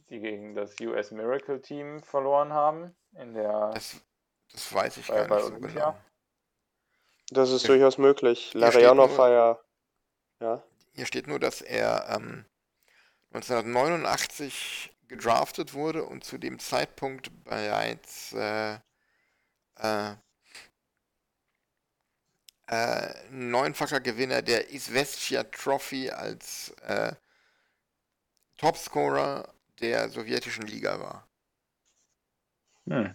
die 0.09 0.19
gegen 0.19 0.55
das 0.55 0.79
US 0.81 1.11
Miracle 1.11 1.61
Team 1.61 2.01
verloren 2.03 2.53
haben? 2.53 2.95
In 3.17 3.33
der, 3.33 3.71
Das, 3.71 3.95
das 4.51 4.73
weiß 4.73 4.97
ich 4.97 5.07
Bei- 5.07 5.25
gar 5.25 5.27
bei 5.27 5.35
nicht 5.37 5.45
so 5.47 5.59
genau. 5.59 5.95
Das 7.29 7.49
ist 7.51 7.63
Ja. 7.63 7.67
durchaus 7.69 7.97
möglich. 7.97 8.51
Hier 8.51 8.61
steht 8.67 8.73
Larionov 8.83 9.09
nur- 9.09 9.17
war 9.17 9.29
ja. 9.31 9.59
Ja. 10.39 10.63
Hier 10.93 11.05
steht 11.05 11.27
nur, 11.27 11.39
dass 11.39 11.61
er 11.61 12.07
ähm, 12.09 12.45
1989 13.33 14.91
gedraftet 15.07 15.73
wurde 15.73 16.03
und 16.05 16.23
zu 16.23 16.37
dem 16.37 16.59
Zeitpunkt 16.59 17.31
bereits 17.43 18.33
äh, 18.33 18.75
äh, 19.77 20.15
äh, 22.67 23.13
neunfacher 23.29 23.99
Gewinner 23.99 24.41
der 24.41 24.71
Izvestia 24.71 25.43
Trophy 25.43 26.09
als 26.09 26.69
äh, 26.85 27.13
Topscorer 28.57 29.53
der 29.79 30.09
sowjetischen 30.09 30.67
Liga 30.67 30.99
war. 30.99 31.27
hm. 32.87 33.13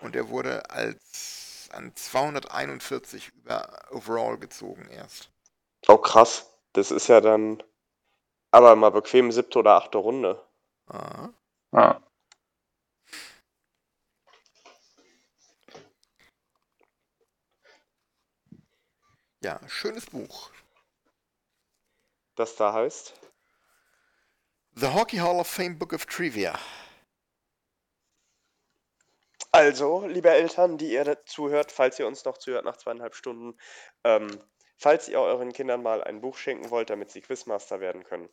Und 0.00 0.16
er 0.16 0.28
wurde 0.28 0.68
als 0.70 1.68
an 1.72 1.94
241 1.94 3.28
über 3.28 3.78
Overall 3.90 4.36
gezogen 4.38 4.88
erst. 4.90 5.30
Oh, 5.86 5.98
krass. 5.98 6.48
Das 6.72 6.90
ist 6.90 7.08
ja 7.08 7.20
dann. 7.20 7.62
Aber 8.50 8.74
mal 8.76 8.90
bequem 8.90 9.32
siebte 9.32 9.58
oder 9.58 9.76
achte 9.76 9.98
Runde. 9.98 10.42
Ah. 10.86 11.28
Ja. 11.72 12.02
Ja, 19.42 19.60
schönes 19.66 20.06
Buch. 20.06 20.50
Das 22.36 22.54
da 22.54 22.72
heißt. 22.72 23.12
The 24.76 24.86
Hockey 24.86 25.18
Hall 25.18 25.40
of 25.40 25.48
Fame 25.48 25.78
Book 25.78 25.92
of 25.92 26.06
Trivia. 26.06 26.58
Also, 29.50 30.06
liebe 30.06 30.30
Eltern, 30.30 30.78
die 30.78 30.92
ihr 30.92 31.26
zuhört, 31.26 31.72
falls 31.72 31.98
ihr 31.98 32.06
uns 32.06 32.24
noch 32.24 32.38
zuhört 32.38 32.64
nach 32.64 32.78
zweieinhalb 32.78 33.14
Stunden, 33.14 33.58
ähm, 34.04 34.42
falls 34.78 35.08
ihr 35.08 35.20
euren 35.20 35.52
Kindern 35.52 35.82
mal 35.82 36.02
ein 36.02 36.20
Buch 36.20 36.36
schenken 36.38 36.70
wollt, 36.70 36.88
damit 36.88 37.10
sie 37.10 37.20
Quizmaster 37.20 37.80
werden 37.80 38.04
können. 38.04 38.30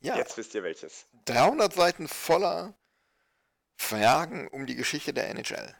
Ja, 0.00 0.16
Jetzt 0.16 0.36
wisst 0.36 0.54
ihr 0.54 0.64
welches. 0.64 1.06
300 1.26 1.72
Seiten 1.72 2.08
voller 2.08 2.74
Fragen 3.76 4.48
um 4.48 4.66
die 4.66 4.74
Geschichte 4.74 5.14
der 5.14 5.30
NHL. 5.30 5.74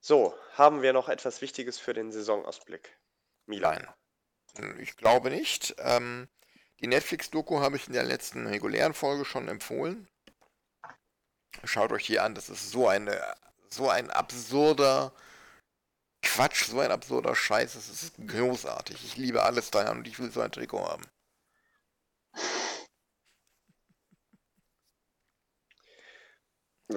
So, 0.00 0.34
haben 0.56 0.82
wir 0.82 0.92
noch 0.92 1.08
etwas 1.08 1.42
Wichtiges 1.42 1.78
für 1.78 1.92
den 1.92 2.10
Saisonausblick? 2.10 2.98
Milan. 3.46 3.86
Nein, 4.58 4.78
ich 4.80 4.96
glaube 4.96 5.30
nicht. 5.30 5.74
Ähm, 5.78 6.28
die 6.80 6.86
Netflix-Doku 6.86 7.60
habe 7.60 7.76
ich 7.76 7.86
in 7.86 7.92
der 7.92 8.04
letzten 8.04 8.46
regulären 8.46 8.94
Folge 8.94 9.24
schon 9.24 9.48
empfohlen. 9.48 10.08
Schaut 11.64 11.92
euch 11.92 12.06
die 12.06 12.18
an, 12.18 12.34
das 12.34 12.48
ist 12.48 12.70
so 12.70 12.88
eine, 12.88 13.34
so 13.70 13.88
ein 13.88 14.10
absurder 14.10 15.12
Quatsch, 16.22 16.64
so 16.64 16.80
ein 16.80 16.90
absurder 16.90 17.34
Scheiß, 17.34 17.74
das 17.74 17.88
ist 17.88 18.14
großartig. 18.26 19.04
Ich 19.04 19.16
liebe 19.16 19.42
alles 19.42 19.70
daran 19.70 19.98
und 19.98 20.08
ich 20.08 20.18
will 20.18 20.30
so 20.30 20.40
ein 20.40 20.52
Trikot 20.52 20.84
haben. 20.84 21.04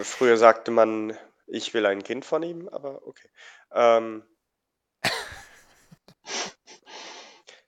Früher 0.01 0.37
sagte 0.37 0.71
man, 0.71 1.17
ich 1.49 1.73
will 1.73 1.85
ein 1.85 2.03
Kind 2.03 2.25
von 2.25 2.43
ihm, 2.43 2.69
aber 2.69 3.05
okay. 3.05 3.29
Ähm, 3.71 4.23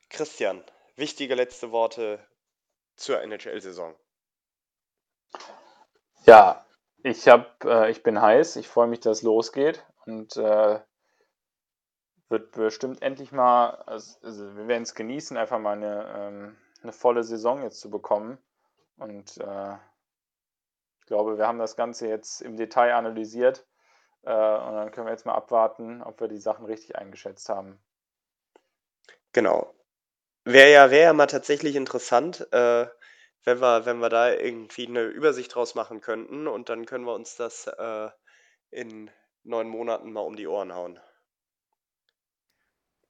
Christian, 0.09 0.63
wichtige 0.95 1.35
letzte 1.35 1.71
Worte 1.71 2.19
zur 2.95 3.21
NHL-Saison. 3.21 3.95
Ja, 6.25 6.65
ich 7.03 7.27
hab, 7.27 7.63
äh, 7.65 7.89
ich 7.89 8.03
bin 8.03 8.21
heiß. 8.21 8.55
Ich 8.57 8.67
freue 8.67 8.87
mich, 8.87 8.99
dass 8.99 9.19
es 9.19 9.23
losgeht 9.23 9.83
und 10.05 10.37
äh, 10.37 10.79
wird 12.29 12.51
bestimmt 12.51 13.01
endlich 13.01 13.31
mal, 13.31 13.71
also, 13.87 14.19
also 14.21 14.55
wir 14.55 14.67
werden 14.67 14.83
es 14.83 14.93
genießen, 14.93 15.35
einfach 15.37 15.59
mal 15.59 15.75
eine, 15.75 16.13
ähm, 16.15 16.57
eine 16.83 16.93
volle 16.93 17.23
Saison 17.23 17.63
jetzt 17.63 17.79
zu 17.79 17.89
bekommen. 17.89 18.37
Und 18.97 19.37
äh, 19.37 19.73
ich 20.99 21.05
glaube, 21.07 21.37
wir 21.37 21.47
haben 21.47 21.57
das 21.59 21.75
Ganze 21.75 22.07
jetzt 22.07 22.41
im 22.41 22.55
Detail 22.55 22.93
analysiert 22.93 23.65
äh, 24.23 24.31
und 24.31 24.75
dann 24.75 24.91
können 24.91 25.07
wir 25.07 25.11
jetzt 25.11 25.25
mal 25.25 25.35
abwarten, 25.35 26.01
ob 26.01 26.19
wir 26.19 26.27
die 26.27 26.39
Sachen 26.39 26.65
richtig 26.65 26.95
eingeschätzt 26.95 27.49
haben. 27.49 27.79
Genau. 29.33 29.73
Wäre 30.43 30.71
ja, 30.71 30.91
wär 30.91 31.01
ja 31.01 31.13
mal 31.13 31.27
tatsächlich 31.27 31.75
interessant, 31.75 32.47
äh, 32.51 32.87
wenn 33.43 33.59
wir, 33.61 33.85
wenn 33.85 33.99
wir 33.99 34.09
da 34.09 34.33
irgendwie 34.33 34.87
eine 34.87 35.03
Übersicht 35.03 35.53
draus 35.55 35.75
machen 35.75 36.01
könnten 36.01 36.47
und 36.47 36.69
dann 36.69 36.85
können 36.85 37.05
wir 37.05 37.13
uns 37.13 37.35
das 37.35 37.67
äh, 37.67 38.09
in 38.69 39.11
neun 39.43 39.67
Monaten 39.67 40.11
mal 40.11 40.21
um 40.21 40.35
die 40.35 40.47
Ohren 40.47 40.73
hauen. 40.73 40.99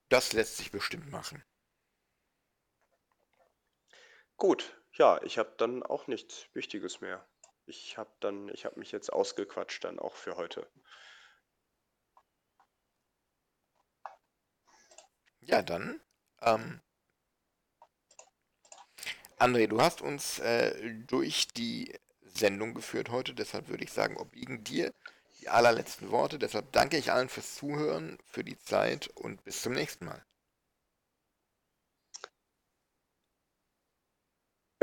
Das 0.10 0.34
lässt 0.34 0.58
sich 0.58 0.72
bestimmt 0.72 1.10
machen. 1.12 1.44
Gut, 4.38 4.76
ja, 4.94 5.22
ich 5.24 5.38
habe 5.38 5.54
dann 5.58 5.84
auch 5.84 6.08
nichts 6.08 6.48
Wichtiges 6.54 7.00
mehr. 7.00 7.26
Ich 7.72 7.98
habe 7.98 8.12
dann, 8.20 8.50
ich 8.50 8.66
habe 8.66 8.78
mich 8.78 8.92
jetzt 8.92 9.14
ausgequatscht 9.14 9.86
dann 9.86 9.98
auch 9.98 10.16
für 10.16 10.36
heute. 10.36 10.68
Ja, 15.40 15.62
dann. 15.62 16.02
Ähm, 16.42 16.82
André, 19.40 19.68
du 19.68 19.80
hast 19.80 20.02
uns 20.02 20.40
äh, 20.40 20.96
durch 21.08 21.48
die 21.48 21.98
Sendung 22.24 22.74
geführt 22.74 23.10
heute, 23.10 23.34
deshalb 23.34 23.70
würde 23.70 23.86
ich 23.86 23.94
sagen, 23.94 24.18
obliegen 24.18 24.66
dir 24.66 24.94
die 25.40 25.48
allerletzten 25.48 26.12
Worte. 26.12 26.40
Deshalb 26.40 26.74
danke 26.74 26.98
ich 26.98 27.14
allen 27.14 27.30
fürs 27.30 27.56
Zuhören, 27.56 28.18
für 28.26 28.44
die 28.44 28.60
Zeit 28.60 29.08
und 29.16 29.46
bis 29.46 29.62
zum 29.62 29.72
nächsten 29.72 30.06
Mal. 30.06 30.26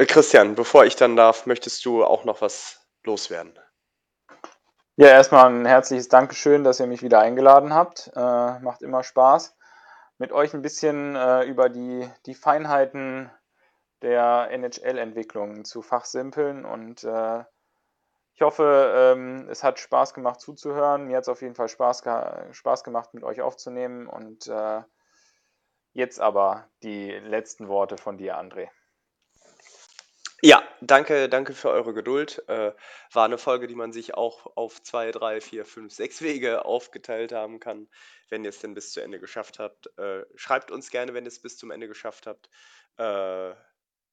Christian, 0.07 0.55
bevor 0.55 0.85
ich 0.85 0.97
dann 0.97 1.17
darf, 1.17 1.47
möchtest 1.47 1.85
du 1.85 2.05
auch 2.05 2.25
noch 2.25 2.41
was 2.41 2.86
loswerden? 3.05 3.59
Ja, 4.97 5.09
erstmal 5.09 5.47
ein 5.47 5.65
herzliches 5.67 6.09
Dankeschön, 6.09 6.65
dass 6.65 6.81
ihr 6.81 6.86
mich 6.86 7.02
wieder 7.02 7.20
eingeladen 7.20 7.73
habt. 7.73 8.10
Äh, 8.15 8.59
macht 8.60 8.83
immer 8.83 9.02
Spaß, 9.02 9.57
mit 10.18 10.33
euch 10.33 10.55
ein 10.55 10.62
bisschen 10.62 11.15
äh, 11.15 11.44
über 11.44 11.68
die, 11.68 12.09
die 12.27 12.35
Feinheiten 12.35 13.31
der 14.02 14.49
NHL-Entwicklung 14.51 15.65
zu 15.65 15.83
fachsimpeln 15.83 16.65
und 16.65 17.05
äh, 17.05 17.44
ich 18.39 18.43
hoffe, 18.43 18.93
ähm, 18.94 19.49
es 19.51 19.65
hat 19.65 19.81
Spaß 19.81 20.15
gemacht 20.15 20.41
zuzuhören. 20.41 21.09
Mir 21.09 21.17
hat 21.17 21.23
es 21.23 21.28
auf 21.28 21.43
jeden 21.43 21.57
Fall 21.57 21.68
Spaß, 21.68 22.05
ge 22.05 22.12
Spaß 22.52 22.85
gemacht, 22.85 23.12
mit 23.12 23.25
euch 23.25 23.41
aufzunehmen. 23.41 24.07
Und 24.07 24.47
äh, 24.47 24.83
jetzt 25.93 26.20
aber 26.20 26.68
die 26.85 27.10
letzten 27.10 27.67
Worte 27.67 27.97
von 27.97 28.17
dir, 28.17 28.39
André. 28.39 28.68
Ja, 30.42 30.62
danke, 30.81 31.28
danke 31.28 31.52
für 31.52 31.70
eure 31.70 31.92
Geduld. 31.94 32.44
Äh, 32.49 32.73
war 33.12 33.25
eine 33.25 33.39
Folge, 33.39 33.67
die 33.67 33.75
man 33.75 33.92
sich 33.92 34.15
auch 34.15 34.47
auf 34.57 34.81
zwei, 34.83 35.10
drei, 35.10 35.41
vier, 35.41 35.65
fünf, 35.65 35.92
sechs 35.92 36.23
Wege 36.23 36.65
aufgeteilt 36.65 37.33
haben 37.33 37.58
kann, 37.58 37.89
wenn 38.28 38.44
ihr 38.44 38.50
es 38.50 38.60
denn 38.60 38.75
bis 38.75 38.92
zu 38.92 39.00
Ende 39.00 39.18
geschafft 39.18 39.58
habt. 39.58 39.86
Äh, 39.99 40.25
schreibt 40.36 40.70
uns 40.70 40.91
gerne, 40.91 41.12
wenn 41.15 41.25
ihr 41.25 41.28
es 41.28 41.42
bis 41.42 41.57
zum 41.58 41.73
Ende 41.73 41.89
geschafft 41.89 42.26
habt. 42.28 42.50
Äh, 42.99 43.52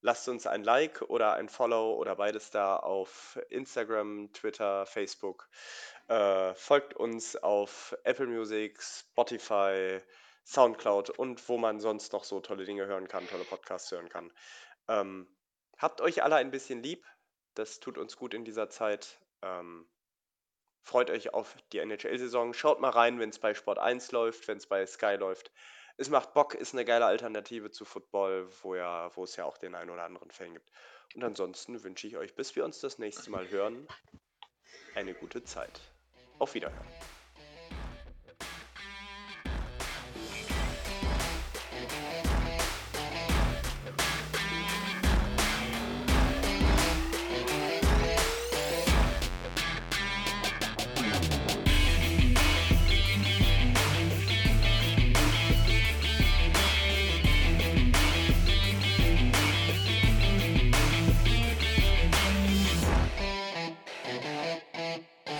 lasst 0.00 0.28
uns 0.28 0.46
ein 0.48 0.64
Like 0.64 1.02
oder 1.02 1.34
ein 1.34 1.48
Follow 1.48 1.94
oder 1.94 2.16
beides 2.16 2.50
da 2.50 2.76
auf 2.76 3.38
Instagram, 3.50 4.32
Twitter, 4.32 4.84
Facebook. 4.86 5.48
Äh, 6.08 6.54
folgt 6.56 6.94
uns 6.94 7.36
auf 7.36 7.96
Apple 8.02 8.26
Music, 8.26 8.82
Spotify, 8.82 10.00
Soundcloud 10.44 11.10
und 11.10 11.48
wo 11.48 11.56
man 11.56 11.78
sonst 11.80 12.12
noch 12.12 12.24
so 12.24 12.40
tolle 12.40 12.64
Dinge 12.64 12.86
hören 12.86 13.06
kann, 13.08 13.28
tolle 13.28 13.44
Podcasts 13.44 13.90
hören 13.92 14.08
kann. 14.08 14.32
Ähm, 14.88 15.28
habt 15.76 16.00
euch 16.00 16.22
alle 16.22 16.36
ein 16.36 16.50
bisschen 16.50 16.82
lieb. 16.82 17.04
Das 17.54 17.80
tut 17.80 17.98
uns 17.98 18.16
gut 18.16 18.34
in 18.34 18.44
dieser 18.44 18.68
Zeit. 18.68 19.18
Ähm, 19.42 19.88
freut 20.82 21.10
euch 21.10 21.34
auf 21.34 21.56
die 21.72 21.78
NHL-Saison. 21.78 22.52
Schaut 22.54 22.80
mal 22.80 22.90
rein, 22.90 23.18
wenn 23.18 23.30
es 23.30 23.38
bei 23.38 23.54
Sport 23.54 23.78
1 23.78 24.12
läuft, 24.12 24.46
wenn 24.48 24.58
es 24.58 24.66
bei 24.66 24.84
Sky 24.86 25.16
läuft. 25.18 25.52
Es 25.96 26.10
macht 26.10 26.34
Bock, 26.34 26.54
ist 26.54 26.74
eine 26.74 26.84
geile 26.84 27.06
Alternative 27.06 27.70
zu 27.70 27.84
Football, 27.84 28.48
wo, 28.62 28.74
ja, 28.74 29.10
es 29.16 29.36
ja 29.36 29.46
auch 29.46 29.56
den 29.56 29.74
einen 29.74 29.90
oder 29.90 30.04
anderen 30.04 30.30
Fan 30.30 30.52
gibt. 30.52 30.70
Und 31.14 31.24
ansonsten 31.24 31.82
wünsche 31.82 32.06
ich 32.06 32.16
euch, 32.16 32.34
bis 32.34 32.54
wir 32.54 32.64
uns 32.64 32.80
das 32.80 32.98
nächste 32.98 33.30
Mal 33.30 33.48
hören, 33.48 33.88
eine 34.94 35.14
gute 35.14 35.42
Zeit. 35.44 35.80
Auf 36.38 36.54
Wiederhören. 36.54 37.15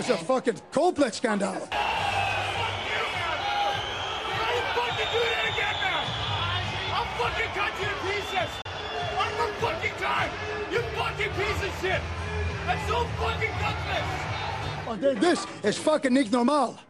It's 0.09 0.23
a 0.23 0.25
fucking 0.25 0.55
complex 0.71 1.17
scandal. 1.17 1.49
Are 1.49 1.55
you 1.57 1.59
fucking 4.79 5.11
doing 5.11 5.35
it 5.35 5.49
again 5.51 5.77
now? 5.83 6.03
I'll 6.95 7.11
fucking 7.19 7.51
cut 7.57 7.73
you 7.81 7.89
to 7.89 7.95
pieces! 8.07 8.51
One 9.17 9.33
more 9.37 9.51
fucking 9.59 9.97
time! 9.99 10.31
You 10.71 10.79
fucking 10.95 11.33
piece 11.33 11.61
of 11.67 11.73
shit! 11.81 12.01
That's 12.67 12.87
so 12.89 13.03
fucking 13.19 13.55
gutless! 13.59 14.09
Dit- 15.01 15.21
This 15.21 15.45
is 15.65 15.77
fucking 15.77 16.13
niet 16.13 16.31
normaal. 16.31 16.79